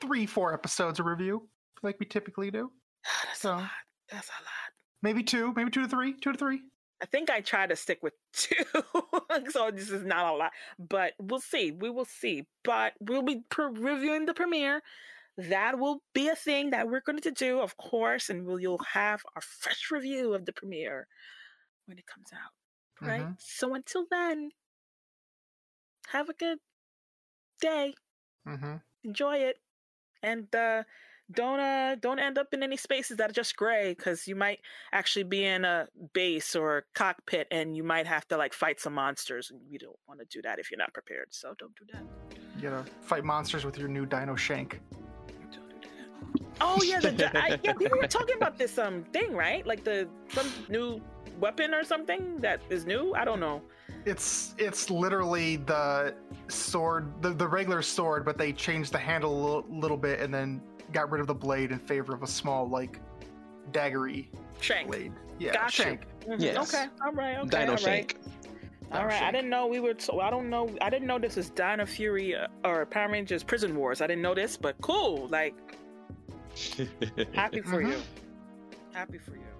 three 0.00 0.24
four 0.26 0.54
episodes 0.54 1.00
of 1.00 1.06
review 1.06 1.48
like 1.82 1.96
we 2.00 2.06
typically 2.06 2.50
do. 2.50 2.70
That's 3.26 3.40
So- 3.40 3.52
a 3.52 3.56
lot. 3.56 3.70
That's 4.10 4.28
a 4.28 4.32
lot. 4.42 4.72
Maybe 5.02 5.22
two, 5.22 5.52
maybe 5.54 5.70
two 5.70 5.82
to 5.82 5.88
three, 5.88 6.14
two 6.14 6.32
to 6.32 6.38
three. 6.38 6.60
I 7.02 7.06
think 7.06 7.28
I 7.28 7.40
try 7.42 7.66
to 7.66 7.76
stick 7.76 7.98
with 8.02 8.14
two, 8.32 8.54
so 9.50 9.70
this 9.70 9.90
is 9.90 10.02
not 10.04 10.32
a 10.32 10.36
lot. 10.36 10.52
But 10.78 11.12
we'll 11.20 11.40
see. 11.40 11.70
We 11.72 11.90
will 11.90 12.06
see. 12.06 12.46
But 12.64 12.94
we'll 13.00 13.22
be 13.22 13.42
pre- 13.50 13.66
reviewing 13.66 14.24
the 14.24 14.32
premiere. 14.32 14.82
That 15.38 15.78
will 15.78 16.02
be 16.14 16.28
a 16.28 16.34
thing 16.36 16.70
that 16.70 16.88
we're 16.88 17.02
going 17.02 17.20
to 17.20 17.30
do, 17.30 17.60
of 17.60 17.76
course, 17.76 18.30
and 18.30 18.46
we'll 18.46 18.58
you'll 18.58 18.78
have 18.92 19.22
our 19.34 19.42
fresh 19.42 19.90
review 19.90 20.32
of 20.34 20.44
the 20.46 20.52
premiere 20.52 21.06
when 21.86 21.98
it 21.98 22.06
comes 22.06 22.28
out. 22.32 22.52
Right. 23.06 23.20
Mhm. 23.22 23.36
So 23.38 23.74
until 23.74 24.06
then, 24.10 24.50
have 26.08 26.28
a 26.28 26.34
good 26.34 26.58
day. 27.60 27.94
Mm-hmm. 28.46 28.76
enjoy 29.02 29.38
it 29.38 29.56
and 30.22 30.54
uh 30.54 30.84
don't 31.32 31.58
uh 31.58 31.96
don't 31.96 32.20
end 32.20 32.38
up 32.38 32.54
in 32.54 32.62
any 32.62 32.76
spaces 32.76 33.16
that 33.16 33.28
are 33.30 33.32
just 33.32 33.56
gray 33.56 33.92
because 33.92 34.28
you 34.28 34.36
might 34.36 34.60
actually 34.92 35.24
be 35.24 35.44
in 35.44 35.64
a 35.64 35.88
base 36.12 36.54
or 36.54 36.78
a 36.78 36.82
cockpit 36.94 37.48
and 37.50 37.76
you 37.76 37.82
might 37.82 38.06
have 38.06 38.24
to 38.28 38.36
like 38.36 38.54
fight 38.54 38.78
some 38.80 38.94
monsters 38.94 39.50
and 39.50 39.60
you 39.68 39.80
don't 39.80 39.98
want 40.06 40.20
to 40.20 40.26
do 40.26 40.40
that 40.42 40.60
if 40.60 40.70
you're 40.70 40.78
not 40.78 40.94
prepared 40.94 41.26
so 41.30 41.54
don't 41.58 41.74
do 41.74 41.84
that 41.92 42.04
You 42.56 42.70
gotta 42.70 42.88
fight 43.00 43.24
monsters 43.24 43.64
with 43.64 43.76
your 43.78 43.88
new 43.88 44.06
Dino 44.06 44.36
Shank. 44.36 44.80
Don't 46.16 46.32
do 46.34 46.44
that. 46.44 46.56
oh 46.60 46.82
yeah 46.82 47.00
the, 47.00 47.38
I, 47.42 47.58
yeah 47.62 47.72
people 47.74 47.98
were 47.98 48.06
talking 48.06 48.36
about 48.36 48.58
this 48.58 48.78
um 48.78 49.04
thing 49.12 49.32
right 49.34 49.66
like 49.66 49.84
the 49.84 50.08
some 50.28 50.50
new 50.68 51.00
weapon 51.38 51.74
or 51.74 51.84
something 51.84 52.38
that 52.38 52.60
is 52.70 52.86
new 52.86 53.12
i 53.14 53.24
don't 53.24 53.40
know 53.40 53.60
It's 54.06 54.54
it's 54.58 54.88
literally 54.88 55.56
the 55.56 56.14
sword, 56.48 57.12
the, 57.22 57.30
the 57.30 57.46
regular 57.48 57.82
sword, 57.82 58.24
but 58.24 58.38
they 58.38 58.52
changed 58.52 58.92
the 58.92 58.98
handle 58.98 59.32
a 59.34 59.40
little, 59.44 59.64
little 59.68 59.96
bit 59.96 60.20
and 60.20 60.32
then 60.32 60.62
got 60.92 61.10
rid 61.10 61.20
of 61.20 61.26
the 61.26 61.34
blade 61.34 61.72
in 61.72 61.78
favor 61.80 62.14
of 62.14 62.22
a 62.22 62.26
small 62.26 62.68
like 62.68 63.00
daggery 63.72 64.28
shank 64.60 64.86
blade. 64.88 65.12
Yeah, 65.38 65.52
Gotcha. 65.52 65.82
shank. 65.82 66.00
Mhm, 66.26 66.40
Yes. 66.40 66.56
okay 66.72 66.86
all 67.04 67.12
right 67.12 67.36
okay 67.38 67.48
Dino 67.50 67.62
all 67.62 67.68
right. 67.72 67.80
Shank. 67.80 68.16
All 68.92 68.98
Dino 69.00 69.08
right, 69.08 69.22
I 69.22 69.32
didn't 69.32 69.50
know 69.50 69.66
we 69.66 69.80
were. 69.80 69.94
So 69.98 70.20
I 70.20 70.30
don't 70.30 70.48
know. 70.48 70.68
I 70.80 70.88
didn't 70.88 71.08
know 71.08 71.18
this 71.18 71.36
is 71.36 71.50
Dino 71.50 71.84
Fury 71.84 72.36
uh, 72.36 72.46
or 72.64 72.86
Power 72.86 73.10
Rangers 73.10 73.42
Prison 73.42 73.74
Wars. 73.76 74.00
I 74.00 74.06
didn't 74.06 74.22
know 74.22 74.34
this, 74.34 74.56
but 74.56 74.80
cool. 74.80 75.26
Like, 75.28 75.56
happy 77.34 77.60
for 77.60 77.82
Mhm. 77.82 77.90
you. 77.90 78.02
Happy 78.92 79.18
for 79.18 79.32
you. 79.36 79.55